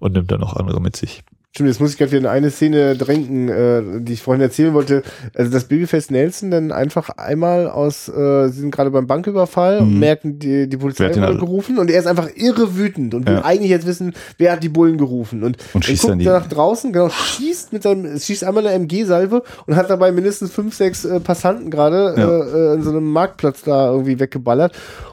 und 0.00 0.14
nimmt 0.14 0.32
dann 0.32 0.42
auch 0.42 0.56
andere 0.56 0.80
mit 0.80 0.96
sich. 0.96 1.22
Stimmt, 1.58 1.70
jetzt 1.70 1.80
muss 1.80 1.90
ich 1.90 1.98
gerade 1.98 2.12
wieder 2.12 2.20
in 2.20 2.26
eine 2.26 2.52
Szene 2.52 2.94
drängen, 2.94 3.48
äh, 3.48 3.82
die 4.00 4.12
ich 4.12 4.22
vorhin 4.22 4.40
erzählen 4.40 4.74
wollte. 4.74 5.02
Also, 5.34 5.50
dass 5.50 5.64
Babyface 5.64 6.08
Nelson 6.12 6.52
dann 6.52 6.70
einfach 6.70 7.08
einmal 7.16 7.68
aus, 7.68 8.08
äh, 8.08 8.46
sie 8.48 8.60
sind 8.60 8.70
gerade 8.70 8.92
beim 8.92 9.08
Banküberfall 9.08 9.78
und 9.80 9.94
Mhm. 9.94 9.98
merken, 9.98 10.38
die, 10.38 10.68
die 10.68 10.76
Polizei 10.76 11.08
wurde 11.10 11.26
alle- 11.26 11.36
gerufen 11.38 11.78
und 11.78 11.90
er 11.90 11.98
ist 11.98 12.06
einfach 12.06 12.28
irre 12.36 12.76
wütend 12.76 13.12
und 13.12 13.26
will 13.26 13.34
Ja. 13.34 13.44
eigentlich 13.44 13.70
jetzt 13.70 13.88
wissen, 13.88 14.14
wer 14.36 14.52
hat 14.52 14.62
die 14.62 14.68
Bullen 14.68 14.98
gerufen. 14.98 15.42
Und, 15.42 15.56
Und 15.74 15.84
schießt 15.84 16.02
guckt 16.02 16.12
dann 16.12 16.18
die- 16.20 16.26
nach 16.26 16.46
draußen, 16.46 16.92
genau, 16.92 17.08
schießt 17.08 17.72
mit 17.72 17.82
seinem, 17.82 18.16
schießt 18.16 18.44
einmal 18.44 18.64
eine 18.64 18.76
MG-Salve 18.76 19.42
und 19.66 19.74
hat 19.74 19.90
dabei 19.90 20.12
mindestens 20.12 20.52
fünf, 20.52 20.76
sechs 20.76 21.04
äh, 21.04 21.18
Passanten 21.18 21.70
gerade 21.72 22.14
Ja. 22.16 22.28
äh, 22.28 22.70
äh, 22.70 22.74
in 22.74 22.82
so 22.82 22.90
einem 22.90 23.10
Marktplatz 23.10 23.62
da 23.64 23.90
irgendwie 23.90 24.20
weggeballert. 24.20 24.72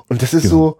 Und 0.09 0.21
das 0.21 0.35
ist 0.35 0.43
Genau. 0.43 0.53
so, 0.55 0.77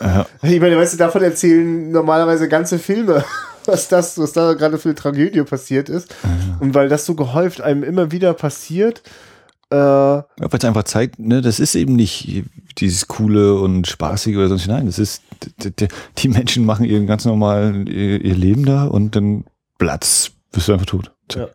Ja, 0.00 0.26
ich 0.42 0.60
meine, 0.60 0.76
weißt 0.76 0.94
du, 0.94 0.98
davon 0.98 1.22
erzählen 1.22 1.90
normalerweise 1.90 2.48
ganze 2.48 2.78
Filme, 2.78 3.24
was 3.66 3.88
das, 3.88 4.18
was 4.18 4.32
da 4.32 4.54
gerade 4.54 4.78
für 4.78 4.90
eine 4.90 4.94
Tragödie 4.96 5.42
passiert 5.42 5.88
ist. 5.88 6.14
Und 6.60 6.74
weil 6.74 6.88
das 6.88 7.06
so 7.06 7.14
gehäuft 7.14 7.60
einem 7.60 7.82
immer 7.82 8.12
wieder 8.12 8.34
passiert, 8.34 9.02
äh, 9.70 9.76
weil 9.76 10.24
es 10.38 10.64
einfach 10.64 10.84
zeigt, 10.84 11.18
ne, 11.18 11.42
das 11.42 11.58
ist 11.58 11.74
eben 11.74 11.96
nicht 11.96 12.44
dieses 12.78 13.08
coole 13.08 13.54
und 13.58 13.86
spaßige 13.86 14.36
oder 14.36 14.48
sonst 14.48 14.68
nein, 14.68 14.86
das 14.86 14.98
ist 14.98 15.22
die 16.18 16.28
Menschen 16.28 16.64
machen 16.64 16.84
ihren 16.84 17.06
ganz 17.06 17.24
normalen 17.24 17.86
ihr, 17.88 18.24
ihr 18.24 18.34
Leben 18.34 18.64
da 18.64 18.84
und 18.84 19.16
dann 19.16 19.44
Platz 19.78 20.30
bist 20.52 20.68
du 20.68 20.72
einfach 20.72 20.86
tot. 20.86 21.12
Ja. 21.34 21.48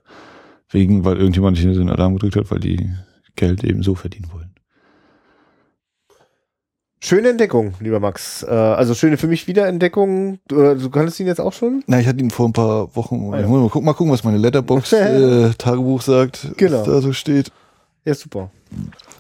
Wegen, 0.70 1.06
weil 1.06 1.18
irgendjemand 1.18 1.64
nicht 1.64 1.78
den 1.78 1.90
Alarm 1.90 2.16
gedrückt 2.16 2.36
hat, 2.36 2.52
weil 2.52 2.60
die 2.60 2.92
Geld 3.36 3.64
eben 3.64 3.82
so 3.82 3.96
verdienen 3.96 4.30
wollen. 4.34 4.51
Schöne 7.04 7.30
Entdeckung, 7.30 7.74
lieber 7.80 8.00
Max. 8.00 8.44
Äh, 8.44 8.50
also 8.50 8.94
schöne 8.94 9.18
für 9.18 9.28
mich 9.28 9.48
Wiederentdeckung. 9.48 10.40
Du, 10.48 10.62
äh, 10.62 10.76
du 10.78 10.90
kanntest 10.90 11.20
ihn 11.20 11.28
jetzt 11.28 11.42
auch 11.42 11.54
schon? 11.54 11.84
Na, 11.88 12.00
ich 12.00 12.08
hatte 12.08 12.20
ihn 12.20 12.30
vor 12.32 12.48
ein 12.48 12.54
paar 12.54 12.96
Wochen. 12.96 13.18
Muss 13.18 13.32
mal, 13.48 13.70
gucken, 13.70 13.86
mal 13.86 13.94
gucken, 13.94 14.14
was 14.14 14.24
meine 14.24 14.38
Letterbox 14.38 14.94
äh, 14.94 15.50
Tagebuch 15.58 16.02
sagt, 16.02 16.48
Genau. 16.58 16.80
was 16.80 16.86
da 16.86 17.02
so 17.02 17.12
steht. 17.14 17.52
Ja, 18.06 18.14
super. 18.14 18.50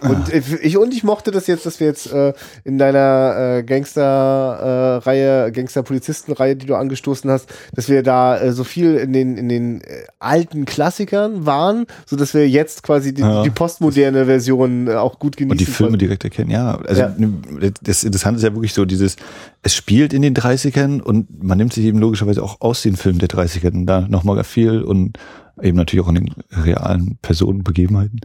Und 0.01 0.33
äh, 0.33 0.41
ich, 0.61 0.77
und 0.77 0.93
ich 0.93 1.03
mochte 1.03 1.31
das 1.31 1.47
jetzt, 1.47 1.65
dass 1.65 1.79
wir 1.79 1.87
jetzt 1.87 2.11
äh, 2.11 2.33
in 2.63 2.77
deiner 2.77 3.57
äh, 3.59 3.63
Gangster-Reihe, 3.63 5.51
Gangster-Polizisten-Reihe, 5.51 6.55
die 6.55 6.65
du 6.65 6.75
angestoßen 6.75 7.29
hast, 7.29 7.47
dass 7.73 7.89
wir 7.89 8.03
da 8.03 8.37
äh, 8.39 8.51
so 8.51 8.63
viel 8.63 8.95
in 8.95 9.13
den, 9.13 9.37
in 9.37 9.49
den 9.49 9.81
äh, 9.81 10.03
alten 10.19 10.65
Klassikern 10.65 11.45
waren, 11.45 11.85
so 12.05 12.15
dass 12.15 12.33
wir 12.33 12.47
jetzt 12.47 12.83
quasi 12.83 13.13
die, 13.13 13.21
Ja. 13.21 13.43
die 13.43 13.49
postmoderne 13.49 14.25
Version 14.25 14.87
äh, 14.87 14.95
auch 14.95 15.19
gut 15.19 15.37
genießen 15.37 15.51
Und 15.51 15.59
die 15.59 15.65
Filme 15.65 15.91
konnten. 15.91 15.99
direkt 15.99 16.23
erkennen, 16.23 16.51
ja. 16.51 16.77
Also 16.87 17.01
Ja. 17.01 17.13
ne, 17.17 17.71
das 17.83 18.03
Interessante 18.03 18.37
ist 18.37 18.43
ja 18.43 18.53
wirklich 18.53 18.73
so, 18.73 18.85
dieses, 18.85 19.15
es 19.63 19.75
spielt 19.75 20.13
in 20.13 20.21
den 20.21 20.33
30ern 20.35 21.01
und 21.01 21.43
man 21.43 21.57
nimmt 21.57 21.73
sich 21.73 21.85
eben 21.85 21.99
logischerweise 21.99 22.41
auch 22.43 22.59
aus 22.61 22.81
den 22.81 22.95
Filmen 22.95 23.19
der 23.19 23.29
30ern 23.29 23.85
da 23.85 24.01
nochmal 24.01 24.43
viel 24.43 24.81
und 24.81 25.17
eben 25.61 25.77
natürlich 25.77 26.03
auch 26.05 26.09
in 26.09 26.15
den 26.15 26.29
realen 26.51 27.17
Personen, 27.21 27.63
Begebenheiten. 27.63 28.21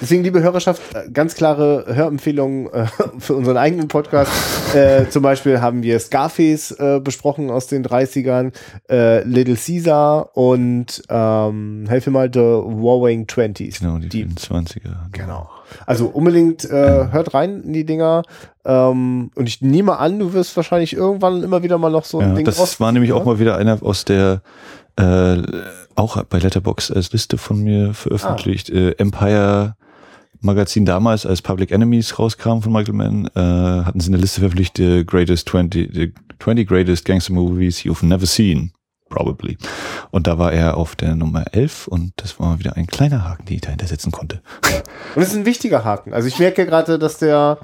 Deswegen, 0.00 0.22
liebe 0.22 0.42
Hörerschaft, 0.42 0.82
äh, 0.94 1.10
ganz 1.10 1.34
klare 1.34 1.84
Hörempfehlungen 1.88 2.72
äh, 2.72 2.86
für 3.18 3.34
unseren 3.34 3.56
eigenen 3.56 3.88
Podcast. 3.88 4.30
äh, 4.74 5.08
zum 5.08 5.22
Beispiel 5.22 5.60
haben 5.60 5.82
wir 5.82 5.98
Scarface 6.00 6.72
äh, 6.72 7.00
besprochen 7.00 7.50
aus 7.50 7.66
den 7.66 7.84
30ern, 7.84 8.52
äh, 8.90 9.22
Little 9.24 9.56
Caesar 9.56 10.36
und 10.36 11.02
ähm, 11.08 11.84
helf 11.88 12.06
mir 12.06 12.12
mal, 12.12 12.30
The 12.32 12.40
Warring 12.40 13.26
Twenties. 13.26 13.80
Genau, 13.80 13.98
die, 13.98 14.08
Die- 14.08 14.24
20er. 14.26 14.94
Genau. 15.12 15.48
Also 15.84 16.06
unbedingt 16.06 16.64
äh, 16.64 17.08
hört 17.12 17.34
rein 17.34 17.62
in 17.62 17.72
die 17.74 17.84
Dinger. 17.84 18.22
Ähm, 18.64 19.30
und 19.34 19.46
ich 19.48 19.60
nehme 19.60 19.98
an, 19.98 20.18
du 20.18 20.32
wirst 20.32 20.56
wahrscheinlich 20.56 20.94
irgendwann 20.94 21.42
immer 21.42 21.62
wieder 21.62 21.76
mal 21.76 21.90
noch 21.90 22.04
so 22.06 22.20
ein 22.20 22.28
Ja, 22.30 22.34
Ding 22.36 22.44
das 22.46 22.80
war 22.80 22.90
nämlich 22.92 23.12
auch 23.12 23.24
mal 23.26 23.38
wieder 23.38 23.56
einer 23.56 23.82
aus 23.82 24.04
der 24.06 24.40
äh, 24.96 25.36
auch 25.98 26.22
bei 26.24 26.38
Letterbox 26.38 26.90
als 26.90 27.12
Liste 27.12 27.38
von 27.38 27.62
mir 27.62 27.92
veröffentlicht. 27.94 28.70
Äh, 28.70 28.92
Empire 28.92 29.74
Magazin 30.40 30.84
damals, 30.84 31.26
als 31.26 31.42
Public 31.42 31.72
Enemies 31.72 32.18
rauskam 32.18 32.60
von 32.60 32.72
Michael 32.72 32.94
Mann, 32.94 33.26
äh, 33.34 33.84
hatten 33.84 33.98
sie 34.00 34.08
eine 34.08 34.18
Liste 34.18 34.40
veröffentlicht, 34.40 34.76
the 34.76 35.04
greatest 35.04 35.48
20, 35.48 35.90
the 35.92 36.12
20 36.38 36.68
greatest 36.68 37.04
gangster 37.04 37.32
movies 37.32 37.80
you've 37.80 38.06
never 38.06 38.26
seen. 38.26 38.72
Probably. 39.08 39.56
Und 40.10 40.26
da 40.26 40.38
war 40.38 40.52
er 40.52 40.76
auf 40.76 40.94
der 40.94 41.14
Nummer 41.16 41.44
11 41.52 41.88
und 41.88 42.12
das 42.16 42.38
war 42.38 42.58
wieder 42.58 42.76
ein 42.76 42.86
kleiner 42.86 43.24
Haken, 43.24 43.46
den 43.46 43.56
ich 43.56 43.62
dahinter 43.62 43.86
setzen 43.86 44.12
konnte. 44.12 44.42
Und 45.14 45.22
das 45.22 45.28
ist 45.28 45.36
ein 45.36 45.46
wichtiger 45.46 45.82
Haken. 45.82 46.12
Also 46.12 46.28
ich 46.28 46.38
merke 46.38 46.66
gerade, 46.66 46.98
dass 46.98 47.18
der 47.18 47.58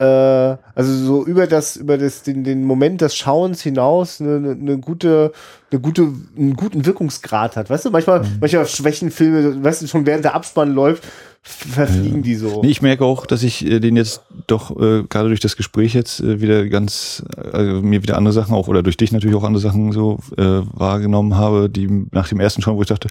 äh, 0.00 0.56
also 0.74 0.92
so 0.94 1.26
über 1.26 1.46
das 1.46 1.76
über 1.76 1.98
das 1.98 2.22
den, 2.22 2.42
den 2.42 2.64
Moment 2.64 3.02
des 3.02 3.14
Schauens 3.14 3.60
hinaus 3.60 4.20
eine, 4.20 4.56
eine, 4.58 4.78
gute 4.78 5.32
eine 5.70 5.80
gute 5.80 6.08
einen 6.36 6.56
guten 6.56 6.86
Wirkungsgrad 6.86 7.56
hat. 7.56 7.68
Weißt 7.68 7.84
du, 7.84 7.90
manchmal 7.90 8.20
Mhm. 8.20 8.38
manchmal 8.40 8.66
schwächen 8.66 9.10
Filme, 9.10 9.62
weißt 9.62 9.82
du, 9.82 9.86
schon 9.86 10.06
während 10.06 10.24
der 10.24 10.34
Abspann 10.34 10.72
läuft, 10.74 11.04
verfliegen 11.42 12.22
die 12.22 12.34
so. 12.34 12.62
Nee, 12.62 12.70
ich 12.70 12.82
merke 12.82 13.04
auch, 13.04 13.26
dass 13.26 13.42
ich 13.42 13.64
äh, 13.66 13.78
den 13.78 13.96
jetzt 13.96 14.22
doch 14.46 14.70
äh, 14.78 15.02
gerade 15.04 15.28
durch 15.28 15.40
das 15.40 15.56
Gespräch 15.56 15.94
jetzt 15.94 16.20
äh, 16.20 16.40
wieder 16.40 16.66
ganz, 16.68 17.22
äh, 17.36 17.50
also 17.50 17.82
mir 17.82 18.02
wieder 18.02 18.16
andere 18.16 18.32
Sachen 18.32 18.54
auch 18.54 18.68
oder 18.68 18.82
durch 18.82 18.96
dich 18.96 19.12
natürlich 19.12 19.36
auch 19.36 19.44
andere 19.44 19.60
Sachen 19.62 19.92
so 19.92 20.18
äh, 20.38 20.42
wahrgenommen 20.72 21.36
habe, 21.36 21.68
die 21.68 22.06
nach 22.10 22.28
dem 22.28 22.40
ersten 22.40 22.62
Schauen, 22.62 22.76
wo 22.76 22.82
ich 22.82 22.88
dachte, 22.88 23.08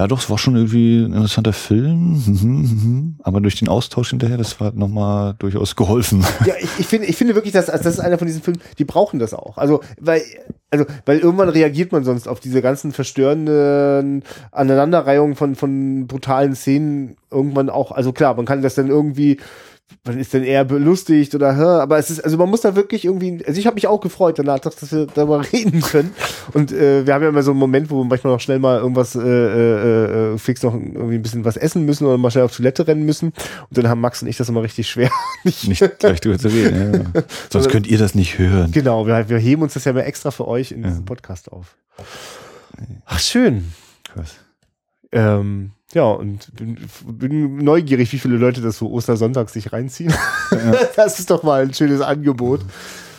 ja 0.00 0.08
doch, 0.08 0.18
es 0.18 0.30
war 0.30 0.38
schon 0.38 0.56
irgendwie 0.56 1.04
ein 1.04 1.12
interessanter 1.12 1.52
Film, 1.52 2.22
mhm, 2.24 2.40
mhm. 2.40 3.16
aber 3.22 3.42
durch 3.42 3.56
den 3.56 3.68
Austausch 3.68 4.08
hinterher, 4.08 4.38
das 4.38 4.58
war 4.58 4.72
nochmal 4.72 5.34
durchaus 5.38 5.76
geholfen. 5.76 6.24
Ja, 6.46 6.54
ich, 6.58 6.70
ich 6.78 6.86
finde, 6.86 7.06
ich 7.06 7.16
finde 7.16 7.34
wirklich, 7.34 7.52
dass 7.52 7.68
also 7.68 7.84
das 7.84 7.94
ist 7.94 8.00
einer 8.00 8.16
von 8.16 8.26
diesen 8.26 8.40
Filmen, 8.40 8.60
die 8.78 8.86
brauchen 8.86 9.18
das 9.18 9.34
auch. 9.34 9.58
Also, 9.58 9.82
weil, 10.00 10.22
also, 10.70 10.86
weil 11.04 11.18
irgendwann 11.18 11.50
reagiert 11.50 11.92
man 11.92 12.02
sonst 12.02 12.28
auf 12.28 12.40
diese 12.40 12.62
ganzen 12.62 12.92
verstörenden 12.92 14.22
Aneinanderreihungen 14.52 15.36
von, 15.36 15.54
von 15.54 16.06
brutalen 16.06 16.54
Szenen 16.54 17.16
irgendwann 17.30 17.68
auch. 17.68 17.92
Also 17.92 18.12
klar, 18.12 18.34
man 18.34 18.46
kann 18.46 18.62
das 18.62 18.74
dann 18.74 18.88
irgendwie, 18.88 19.36
man 20.04 20.18
ist 20.18 20.32
dann 20.32 20.44
eher 20.44 20.64
belustigt 20.64 21.34
oder, 21.34 21.56
hä, 21.56 21.82
aber 21.82 21.98
es 21.98 22.10
ist, 22.10 22.20
also 22.20 22.36
man 22.38 22.48
muss 22.48 22.62
da 22.62 22.74
wirklich 22.74 23.04
irgendwie, 23.04 23.44
also 23.46 23.58
ich 23.58 23.66
habe 23.66 23.74
mich 23.74 23.86
auch 23.86 24.00
gefreut 24.00 24.38
danach, 24.38 24.58
dass 24.60 24.90
wir 24.92 25.06
darüber 25.06 25.42
reden 25.52 25.82
können. 25.82 26.14
Und 26.52 26.72
äh, 26.72 27.06
wir 27.06 27.14
haben 27.14 27.22
ja 27.22 27.28
immer 27.28 27.42
so 27.42 27.50
einen 27.50 27.60
Moment, 27.60 27.90
wo 27.90 27.98
wir 27.98 28.04
manchmal 28.04 28.32
noch 28.32 28.40
schnell 28.40 28.58
mal 28.58 28.78
irgendwas 28.78 29.14
äh, 29.14 29.20
äh, 29.20 30.32
äh, 30.34 30.38
fix 30.38 30.62
noch 30.62 30.74
irgendwie 30.74 31.16
ein 31.16 31.22
bisschen 31.22 31.44
was 31.44 31.56
essen 31.56 31.84
müssen 31.84 32.06
oder 32.06 32.18
mal 32.18 32.30
schnell 32.30 32.44
auf 32.44 32.56
Toilette 32.56 32.86
rennen 32.86 33.04
müssen. 33.04 33.28
Und 33.28 33.78
dann 33.78 33.88
haben 33.88 34.00
Max 34.00 34.22
und 34.22 34.28
ich 34.28 34.36
das 34.36 34.48
immer 34.48 34.62
richtig 34.62 34.88
schwer. 34.88 35.10
Nicht 35.44 35.98
gleich 35.98 36.20
drüber 36.20 36.38
zu 36.38 36.48
reden. 36.48 37.10
Ja. 37.14 37.22
Sonst 37.50 37.68
könnt 37.68 37.86
ihr 37.86 37.98
das 37.98 38.14
nicht 38.14 38.38
hören. 38.38 38.72
Genau, 38.72 39.06
wir, 39.06 39.28
wir 39.28 39.38
heben 39.38 39.62
uns 39.62 39.74
das 39.74 39.84
ja 39.84 39.92
mal 39.92 40.00
extra 40.00 40.30
für 40.30 40.48
euch 40.48 40.72
in 40.72 40.82
diesem 40.82 41.04
Podcast 41.04 41.52
auf. 41.52 41.76
Ach, 43.06 43.18
schön. 43.18 43.72
Krass. 44.04 44.36
Ähm, 45.12 45.72
ja, 45.92 46.04
und 46.04 46.54
bin, 46.54 46.78
bin 47.04 47.56
neugierig, 47.56 48.12
wie 48.12 48.18
viele 48.18 48.36
Leute 48.36 48.60
das 48.60 48.78
so 48.78 48.90
Ostersonntag 48.90 49.50
sich 49.50 49.72
reinziehen. 49.72 50.14
Ja. 50.52 50.74
Das 50.96 51.18
ist 51.18 51.30
doch 51.30 51.42
mal 51.42 51.62
ein 51.62 51.74
schönes 51.74 52.00
Angebot. 52.00 52.60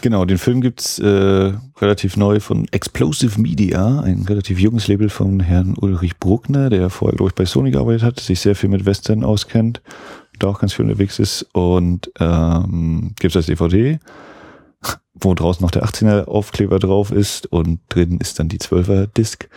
Genau, 0.02 0.26
den 0.26 0.38
Film 0.38 0.62
gibt's 0.62 0.98
äh, 0.98 1.54
relativ 1.80 2.18
neu 2.18 2.40
von 2.40 2.68
Explosive 2.72 3.40
Media, 3.40 4.00
ein 4.00 4.24
relativ 4.24 4.60
junges 4.60 4.88
Label 4.88 5.10
von 5.10 5.40
Herrn 5.40 5.76
Ulrich 5.78 6.18
Bruckner, 6.18 6.70
der 6.70 6.90
vorher, 6.90 7.16
glaube 7.16 7.30
ich, 7.30 7.36
bei 7.36 7.46
Sony 7.46 7.72
gearbeitet 7.72 8.02
hat, 8.02 8.20
sich 8.20 8.40
sehr 8.40 8.56
viel 8.56 8.70
mit 8.70 8.86
Western 8.86 9.24
auskennt, 9.24 9.82
da 10.40 10.48
auch 10.48 10.60
ganz 10.60 10.74
viel 10.74 10.86
unterwegs 10.86 11.20
ist 11.20 11.44
und 11.54 12.12
ähm, 12.20 13.14
gibt's 13.20 13.36
als 13.36 13.46
DVD, 13.46 14.00
wo 15.14 15.36
draußen 15.36 15.64
noch 15.64 15.72
der 15.72 15.84
18er 15.84 16.26
Aufkleber 16.26 16.80
drauf 16.80 17.12
ist 17.12 17.46
und 17.52 17.80
drin 17.90 18.18
ist 18.20 18.40
dann 18.40 18.50
die 18.50 18.60
12er 18.60 19.06
Disc. 19.06 19.50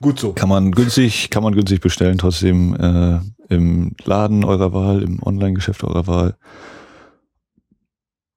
Gut 0.00 0.18
so. 0.18 0.32
Kann 0.32 0.48
man 0.48 0.72
günstig, 0.72 1.30
kann 1.30 1.42
man 1.42 1.54
günstig 1.54 1.80
bestellen, 1.80 2.16
trotzdem 2.16 2.74
äh, 2.74 3.20
im 3.52 3.92
Laden 4.04 4.44
eurer 4.44 4.72
Wahl, 4.72 5.02
im 5.02 5.22
Online-Geschäft 5.22 5.84
eurer 5.84 6.06
Wahl. 6.06 6.36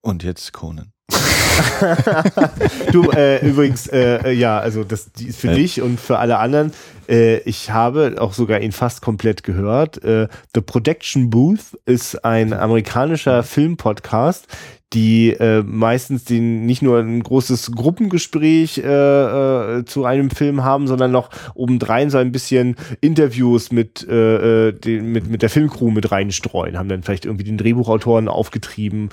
Und 0.02 0.22
jetzt 0.22 0.52
Conan. 0.52 0.92
du, 2.92 3.10
äh, 3.10 3.46
übrigens, 3.46 3.86
äh, 3.86 4.16
äh, 4.16 4.32
ja, 4.32 4.58
also 4.58 4.84
das 4.84 5.12
die 5.12 5.26
ist 5.28 5.40
für 5.40 5.48
ja. 5.48 5.54
dich 5.54 5.80
und 5.80 6.00
für 6.00 6.18
alle 6.18 6.38
anderen. 6.38 6.72
Äh, 7.08 7.38
ich 7.40 7.70
habe 7.70 8.16
auch 8.18 8.32
sogar 8.32 8.60
ihn 8.60 8.72
fast 8.72 9.02
komplett 9.02 9.42
gehört. 9.42 10.02
Äh, 10.02 10.28
The 10.54 10.60
Protection 10.60 11.30
Booth 11.30 11.78
ist 11.86 12.24
ein 12.24 12.52
amerikanischer 12.52 13.42
Filmpodcast, 13.42 14.46
die 14.94 15.30
äh, 15.30 15.62
meistens 15.62 16.24
den 16.24 16.66
nicht 16.66 16.80
nur 16.80 17.00
ein 17.00 17.22
großes 17.22 17.72
Gruppengespräch 17.72 18.78
äh, 18.78 19.78
äh, 19.78 19.84
zu 19.84 20.04
einem 20.04 20.30
Film 20.30 20.62
haben, 20.62 20.86
sondern 20.86 21.10
noch 21.10 21.30
obendrein 21.54 22.10
so 22.10 22.18
ein 22.18 22.30
bisschen 22.30 22.76
Interviews 23.00 23.72
mit, 23.72 24.06
äh, 24.08 24.68
äh 24.68 24.72
den, 24.72 25.10
mit, 25.12 25.28
mit 25.28 25.42
der 25.42 25.50
Filmcrew 25.50 25.90
mit 25.90 26.12
reinstreuen, 26.12 26.78
haben 26.78 26.88
dann 26.88 27.02
vielleicht 27.02 27.24
irgendwie 27.24 27.44
den 27.44 27.58
Drehbuchautoren 27.58 28.28
aufgetrieben. 28.28 29.08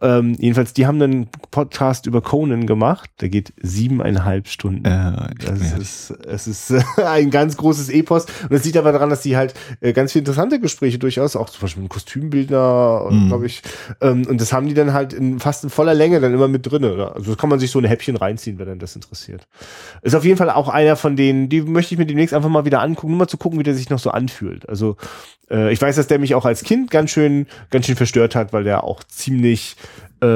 Ähm, 0.00 0.36
jedenfalls, 0.38 0.72
die 0.72 0.86
haben 0.86 1.00
einen 1.02 1.28
Podcast 1.50 2.06
über 2.06 2.22
Conan 2.22 2.66
gemacht, 2.66 3.10
der 3.20 3.28
geht 3.28 3.52
siebeneinhalb 3.60 4.48
Stunden. 4.48 4.86
Äh, 4.86 5.34
das 5.44 5.72
ist, 5.78 6.10
es 6.10 6.46
ist 6.46 6.74
ein 7.04 7.30
ganz 7.30 7.58
großes 7.58 7.90
Epos 7.90 8.24
und 8.44 8.52
das 8.52 8.64
liegt 8.64 8.78
aber 8.78 8.92
daran, 8.92 9.10
dass 9.10 9.20
die 9.20 9.36
halt 9.36 9.52
äh, 9.80 9.92
ganz 9.92 10.12
viele 10.12 10.20
interessante 10.20 10.60
Gespräche 10.60 10.98
durchaus, 10.98 11.36
auch 11.36 11.50
zum 11.50 11.60
Beispiel 11.60 11.82
ein 11.82 11.88
Kostümbildner, 11.90 13.08
mhm. 13.10 13.28
glaube 13.28 13.46
ich, 13.46 13.62
ähm, 14.00 14.26
und 14.26 14.40
das 14.40 14.54
haben 14.54 14.66
die 14.66 14.74
dann 14.74 14.94
halt 14.94 15.12
in 15.12 15.25
in, 15.32 15.40
fast 15.40 15.64
in 15.64 15.70
voller 15.70 15.94
Länge 15.94 16.20
dann 16.20 16.32
immer 16.32 16.48
mit 16.48 16.70
drin. 16.70 16.84
Also 16.84 17.36
kann 17.36 17.50
man 17.50 17.58
sich 17.58 17.70
so 17.70 17.78
ein 17.78 17.84
Häppchen 17.84 18.16
reinziehen, 18.16 18.58
wenn 18.58 18.66
dann 18.66 18.78
das 18.78 18.94
interessiert. 18.96 19.46
Ist 20.02 20.14
auf 20.14 20.24
jeden 20.24 20.36
Fall 20.36 20.50
auch 20.50 20.68
einer 20.68 20.96
von 20.96 21.16
denen, 21.16 21.48
die 21.48 21.62
möchte 21.62 21.94
ich 21.94 21.98
mir 21.98 22.06
demnächst 22.06 22.34
einfach 22.34 22.48
mal 22.48 22.64
wieder 22.64 22.80
angucken, 22.80 23.12
nur 23.12 23.18
mal 23.18 23.28
zu 23.28 23.38
gucken, 23.38 23.58
wie 23.58 23.64
der 23.64 23.74
sich 23.74 23.90
noch 23.90 23.98
so 23.98 24.10
anfühlt. 24.10 24.68
Also 24.68 24.96
äh, 25.50 25.72
ich 25.72 25.80
weiß, 25.80 25.96
dass 25.96 26.06
der 26.06 26.18
mich 26.18 26.34
auch 26.34 26.44
als 26.44 26.62
Kind 26.62 26.90
ganz 26.90 27.10
schön, 27.10 27.46
ganz 27.70 27.86
schön 27.86 27.96
verstört 27.96 28.34
hat, 28.34 28.52
weil 28.52 28.64
der 28.64 28.84
auch 28.84 29.02
ziemlich 29.04 29.76
äh, 30.20 30.26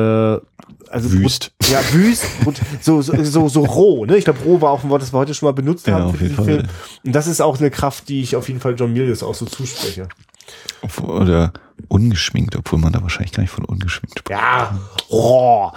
also 0.91 1.13
wüst. 1.13 1.53
Ja, 1.71 1.81
wüst 1.93 2.25
und 2.45 2.61
so, 2.81 3.01
so, 3.01 3.23
so, 3.23 3.49
so 3.49 3.65
roh, 3.65 4.05
ne? 4.05 4.17
Ich 4.17 4.25
glaube, 4.25 4.41
roh 4.45 4.61
war 4.61 4.71
auch 4.73 4.83
ein 4.83 4.91
Wort, 4.91 5.03
das 5.03 5.13
wir 5.13 5.19
heute 5.19 5.35
schon 5.35 5.47
mal 5.47 5.53
benutzt 5.53 5.87
ja, 5.87 5.95
haben 5.95 6.13
für 6.15 6.25
diesen 6.25 6.45
Film. 6.45 6.69
Und 7.05 7.13
das 7.13 7.27
ist 7.27 7.41
auch 7.41 7.59
eine 7.59 7.71
Kraft, 7.71 8.09
die 8.09 8.21
ich 8.21 8.37
auf 8.37 8.49
jeden 8.49 8.61
Fall 8.61 8.75
John 8.77 8.93
Milius 8.93 9.23
auch 9.23 9.35
so 9.35 9.47
zuspreche. 9.47 10.09
Oder 11.03 11.53
ungeschminkt, 11.89 12.57
obwohl 12.57 12.79
man 12.79 12.93
da 12.93 13.03
wahrscheinlich 13.03 13.33
gar 13.33 13.43
nicht 13.43 13.51
von 13.51 13.65
ungeschminkt 13.65 14.19
spricht. 14.19 14.39
Ja, 14.39 14.79
raw. 15.11 15.73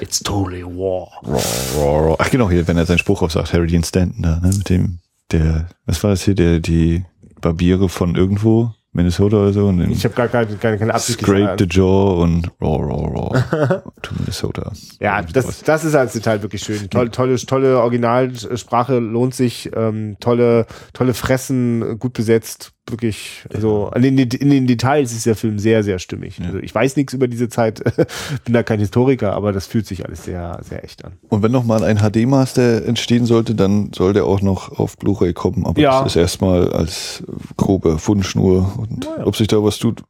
It's 0.00 0.20
totally 0.20 0.62
raw. 0.62 1.08
Raw, 1.24 1.42
raw, 1.76 2.08
raw. 2.08 2.16
Ach 2.18 2.30
genau, 2.30 2.50
hier, 2.50 2.66
wenn 2.68 2.76
er 2.76 2.86
seinen 2.86 2.98
Spruch 2.98 3.22
aufsagt, 3.22 3.52
Harry 3.52 3.66
Dean 3.66 3.84
Stanton 3.84 4.22
da, 4.22 4.40
ne, 4.40 4.48
mit 4.56 4.68
dem, 4.68 4.98
der, 5.32 5.68
was 5.86 6.02
war 6.02 6.10
das 6.10 6.22
hier, 6.22 6.34
der, 6.34 6.60
die 6.60 7.04
Barbiere 7.40 7.88
von 7.88 8.16
irgendwo, 8.16 8.74
Minnesota 8.92 9.36
oder 9.36 9.52
so. 9.52 9.68
Und 9.68 9.88
ich 9.90 10.04
habe 10.04 10.14
gar 10.14 10.28
keine, 10.28 10.56
keine, 10.56 10.78
keine 10.78 10.94
Absicht. 10.94 11.20
Scrape 11.20 11.56
the 11.58 11.66
Jaw 11.70 12.22
und 12.22 12.50
Raw, 12.60 12.82
Raw, 12.82 13.06
Raw 13.06 13.82
to 14.02 14.14
Minnesota. 14.18 14.72
Ja, 15.00 15.22
das, 15.22 15.62
das 15.62 15.84
ist 15.84 15.94
als 15.94 16.12
Detail 16.12 16.42
wirklich 16.42 16.62
schön. 16.62 16.90
Tolle, 16.90 17.10
tolle, 17.10 17.36
tolle 17.36 17.78
Originalsprache, 17.78 18.98
lohnt 18.98 19.34
sich. 19.34 19.70
Ähm, 19.76 20.16
tolle, 20.18 20.66
tolle 20.92 21.14
Fressen, 21.14 21.98
gut 21.98 22.14
besetzt 22.14 22.72
wirklich, 22.90 23.44
also 23.52 23.90
in 23.94 24.16
den, 24.16 24.28
in 24.30 24.50
den 24.50 24.66
Details 24.66 25.12
ist 25.12 25.26
der 25.26 25.36
Film 25.36 25.58
sehr, 25.58 25.82
sehr 25.82 25.98
stimmig. 25.98 26.38
Ja. 26.38 26.46
Also 26.46 26.58
ich 26.58 26.74
weiß 26.74 26.96
nichts 26.96 27.12
über 27.12 27.28
diese 27.28 27.48
Zeit, 27.48 27.82
bin 28.44 28.54
da 28.54 28.62
kein 28.62 28.78
Historiker, 28.78 29.32
aber 29.32 29.52
das 29.52 29.66
fühlt 29.66 29.86
sich 29.86 30.04
alles 30.04 30.24
sehr, 30.24 30.60
sehr 30.68 30.84
echt 30.84 31.04
an. 31.04 31.12
Und 31.28 31.42
wenn 31.42 31.52
noch 31.52 31.64
mal 31.64 31.84
ein 31.84 31.98
HD-Master 31.98 32.84
entstehen 32.84 33.26
sollte, 33.26 33.54
dann 33.54 33.92
soll 33.94 34.12
der 34.12 34.24
auch 34.24 34.40
noch 34.40 34.78
auf 34.78 34.96
Blu-ray 34.96 35.32
kommen, 35.32 35.66
aber 35.66 35.80
ja. 35.80 36.02
das 36.02 36.12
ist 36.12 36.16
erstmal 36.16 36.72
als 36.72 37.22
grobe 37.56 37.98
Fundschnur 37.98 38.78
und 38.78 39.04
ja. 39.04 39.26
ob 39.26 39.36
sich 39.36 39.48
da 39.48 39.62
was 39.62 39.78
tut, 39.78 40.02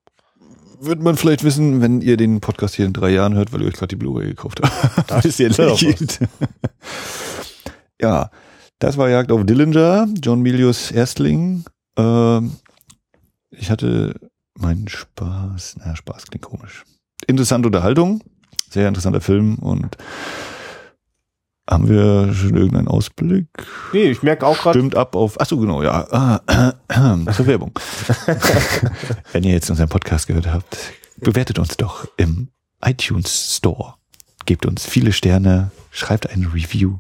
wird 0.81 1.03
man 1.03 1.17
vielleicht 1.17 1.45
wissen, 1.45 1.81
wenn 1.81 2.01
ihr 2.01 2.17
den 2.17 2.41
Podcast 2.41 2.75
hier 2.75 2.87
in 2.87 2.93
drei 2.93 3.11
Jahren 3.11 3.35
hört, 3.35 3.53
weil 3.53 3.61
ihr 3.63 3.69
euch 3.69 3.75
gerade 3.75 3.89
die 3.89 3.97
Blu-ray 3.97 4.29
gekauft 4.29 4.61
habt. 4.63 5.09
Das 5.09 5.25
ist 5.25 5.39
jetzt 5.39 5.61
Ja, 8.01 8.31
das 8.79 8.97
war 8.97 9.11
Jagd 9.11 9.31
auf 9.31 9.45
Dillinger, 9.45 10.09
John 10.23 10.41
Milius 10.41 10.91
Erstling. 10.91 11.65
Ähm, 11.99 12.53
ich 13.61 13.71
hatte 13.71 14.15
meinen 14.55 14.89
Spaß. 14.89 15.77
Na, 15.79 15.95
Spaß 15.95 16.27
klingt 16.27 16.45
komisch. 16.45 16.85
Interessante 17.27 17.69
Unterhaltung, 17.69 18.23
sehr 18.71 18.89
interessanter 18.89 19.21
Film 19.21 19.57
und 19.57 19.97
haben 21.69 21.89
wir 21.89 22.35
schon 22.35 22.57
irgendeinen 22.57 22.89
Ausblick? 22.89 23.47
Nee, 23.93 24.11
ich 24.11 24.23
merke 24.25 24.45
auch 24.45 24.59
gerade. 24.59 24.79
Stimmt 24.79 24.97
ab 24.97 25.15
auf. 25.15 25.41
Achso, 25.41 25.57
genau, 25.57 25.83
ja. 25.85 26.05
Ah, 26.11 26.41
äh, 26.49 26.73
äh, 26.89 27.33
zur 27.33 27.47
Werbung. 27.47 27.79
Wenn 29.33 29.45
ihr 29.45 29.53
jetzt 29.53 29.71
unseren 29.71 29.89
Podcast 29.89 30.27
gehört 30.27 30.49
habt, 30.49 30.77
bewertet 31.19 31.61
uns 31.61 31.77
doch 31.77 32.09
im 32.17 32.49
iTunes 32.85 33.57
Store. 33.57 33.95
Gebt 34.47 34.67
uns 34.67 34.85
viele 34.85 35.13
Sterne, 35.13 35.71
schreibt 35.93 36.31
eine 36.31 36.47
Review 36.47 36.99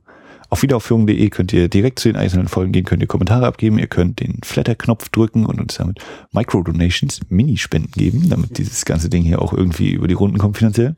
auf 0.51 0.63
wiederaufführung.de 0.63 1.31
könnt 1.31 1.53
ihr 1.53 1.69
direkt 1.69 2.01
zu 2.01 2.09
den 2.09 2.17
einzelnen 2.17 2.49
Folgen 2.49 2.73
gehen, 2.73 2.85
könnt 2.85 3.03
ihr 3.03 3.09
Kommentare 3.09 3.47
abgeben, 3.47 3.79
ihr 3.79 3.87
könnt 3.87 4.21
den 4.21 4.41
Flatter-Knopf 4.43 5.09
drücken 5.09 5.47
und 5.47 5.61
uns 5.61 5.77
damit 5.77 6.01
Micro-Donations, 6.33 7.21
Minispenden 7.29 7.93
geben, 7.93 8.29
damit 8.29 8.59
dieses 8.59 8.85
ganze 8.85 9.09
Ding 9.09 9.23
hier 9.23 9.41
auch 9.41 9.53
irgendwie 9.53 9.93
über 9.93 10.09
die 10.09 10.15
Runden 10.15 10.39
kommt 10.39 10.59
finanziell. 10.59 10.97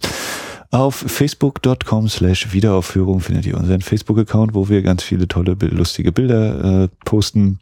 Auf 0.71 0.97
facebook.com 0.97 2.09
slash 2.09 2.55
Wiederaufführung 2.55 3.21
findet 3.21 3.45
ihr 3.45 3.59
unseren 3.59 3.83
Facebook-Account, 3.83 4.55
wo 4.55 4.71
wir 4.71 4.81
ganz 4.81 5.03
viele 5.03 5.29
tolle, 5.29 5.55
lustige 5.61 6.13
Bilder 6.13 6.85
äh, 6.85 6.89
posten 7.05 7.61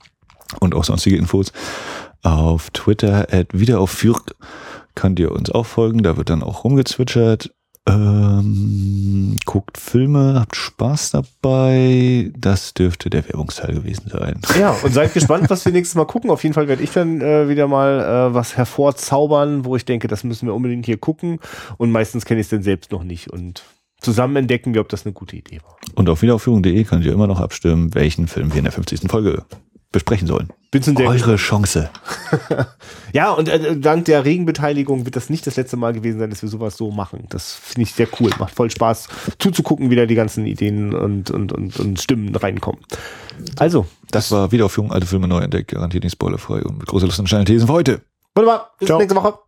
und 0.61 0.77
auch 0.77 0.85
sonstige 0.85 1.17
Infos. 1.17 1.53
Auf 2.23 2.71
Twitter 2.71 3.27
at 3.33 3.49
Wiederaufführung 3.53 4.23
könnt 4.95 5.19
ihr 5.19 5.33
uns 5.33 5.51
auch 5.51 5.67
folgen, 5.67 6.05
da 6.05 6.17
wird 6.17 6.31
dann 6.31 6.45
auch 6.45 6.62
rumgezwitschert 6.62 7.51
ähm, 7.89 9.36
guckt 9.47 9.78
Filme, 9.78 10.39
habt 10.39 10.57
Spaß 10.57 11.12
dabei. 11.12 12.31
Das 12.36 12.74
dürfte 12.74 13.11
der 13.11 13.27
Werbungsteil 13.27 13.74
gewesen 13.74 14.11
sein. 14.11 14.40
Ja, 14.59 14.77
und 14.82 14.93
seid 14.93 15.15
gespannt, 15.15 15.51
was 15.51 15.65
wir 15.65 15.73
nächstes 15.73 15.97
Mal 15.97 16.05
gucken. 16.05 16.31
Auf 16.31 16.43
jeden 16.43 16.55
Fall 16.55 16.69
werde 16.69 16.82
ich 16.82 16.93
dann 16.93 17.20
äh, 17.20 17.48
wieder 17.48 17.66
mal 17.69 18.01
äh, 18.31 18.35
was 18.35 18.57
hervorzaubern, 18.57 19.65
wo 19.65 19.77
ich 19.77 19.85
denke, 19.85 20.09
das 20.09 20.24
müssen 20.24 20.47
wir 20.47 20.55
unbedingt 20.55 20.86
hier 20.86 20.98
gucken. 20.98 21.40
Und 21.78 21.90
meistens 21.90 22.24
kenne 22.24 22.40
ich 22.40 22.47
es 22.47 22.51
dann 22.51 22.62
selbst 22.62 22.93
noch 22.93 23.02
nicht. 23.02 23.31
Und 23.31 23.65
zusammen 24.01 24.36
entdecken 24.36 24.74
wir, 24.74 24.81
ob 24.82 24.89
das 24.89 25.05
eine 25.05 25.12
gute 25.12 25.36
Idee 25.36 25.61
war. 25.65 25.77
Und 25.94 26.09
auf 26.09 26.23
wiederaufführung.de 26.23 26.85
könnt 26.85 27.05
ihr 27.05 27.12
immer 27.12 27.27
noch 27.27 27.40
abstimmen, 27.40 27.94
welchen 27.94 28.28
Film 28.28 28.52
wir 28.52 28.59
in 28.59 28.65
der 28.65 28.73
50. 28.73 29.11
Folge 29.11 29.44
besprechen 29.93 30.29
sollen. 30.29 30.49
Eure 30.97 31.37
Chance. 31.37 31.91
ja, 33.12 33.33
und 33.33 33.49
äh, 33.49 33.77
dank 33.77 34.05
der 34.05 34.25
Regenbeteiligung 34.25 35.05
wird 35.05 35.17
das 35.17 35.29
nicht 35.29 35.47
das 35.47 35.57
letzte 35.57 35.77
Mal 35.77 35.93
gewesen 35.93 36.21
sein, 36.21 36.31
dass 36.31 36.43
wir 36.43 36.49
sowas 36.49 36.77
so 36.77 36.93
machen. 36.93 37.27
Das 37.29 37.55
finde 37.55 37.83
ich 37.83 37.95
sehr 37.95 38.07
cool. 38.21 38.31
Macht 38.39 38.55
voll 38.55 38.71
Spaß 38.71 39.09
zuzugucken, 39.39 39.91
wie 39.91 39.97
da 39.97 40.07
die 40.07 40.15
ganzen 40.15 40.47
Ideen 40.47 40.95
und, 40.95 41.31
und, 41.31 41.53
und, 41.53 41.79
und 41.81 42.01
Stimmen 42.01 42.35
reinkommen. 42.37 42.81
Also. 43.57 43.87
Das, 44.12 44.29
das 44.29 44.33
war 44.33 44.53
Wiederaufführung, 44.53 44.93
alte 44.93 45.07
Filme 45.07 45.27
neu 45.27 45.41
entdeckt, 45.41 45.73
garantiert 45.73 46.05
nicht 46.05 46.12
spoilerfrei 46.12 46.62
und 46.62 46.79
mit 46.79 46.87
großer 46.87 47.07
Lust 47.07 47.19
und 47.19 47.47
Thesen 47.47 47.67
für 47.67 47.73
heute. 47.73 48.03
Wunderbar. 48.35 48.71
Bis 48.79 48.87
Ciao. 48.87 48.99
nächste 48.99 49.17
Woche. 49.17 49.39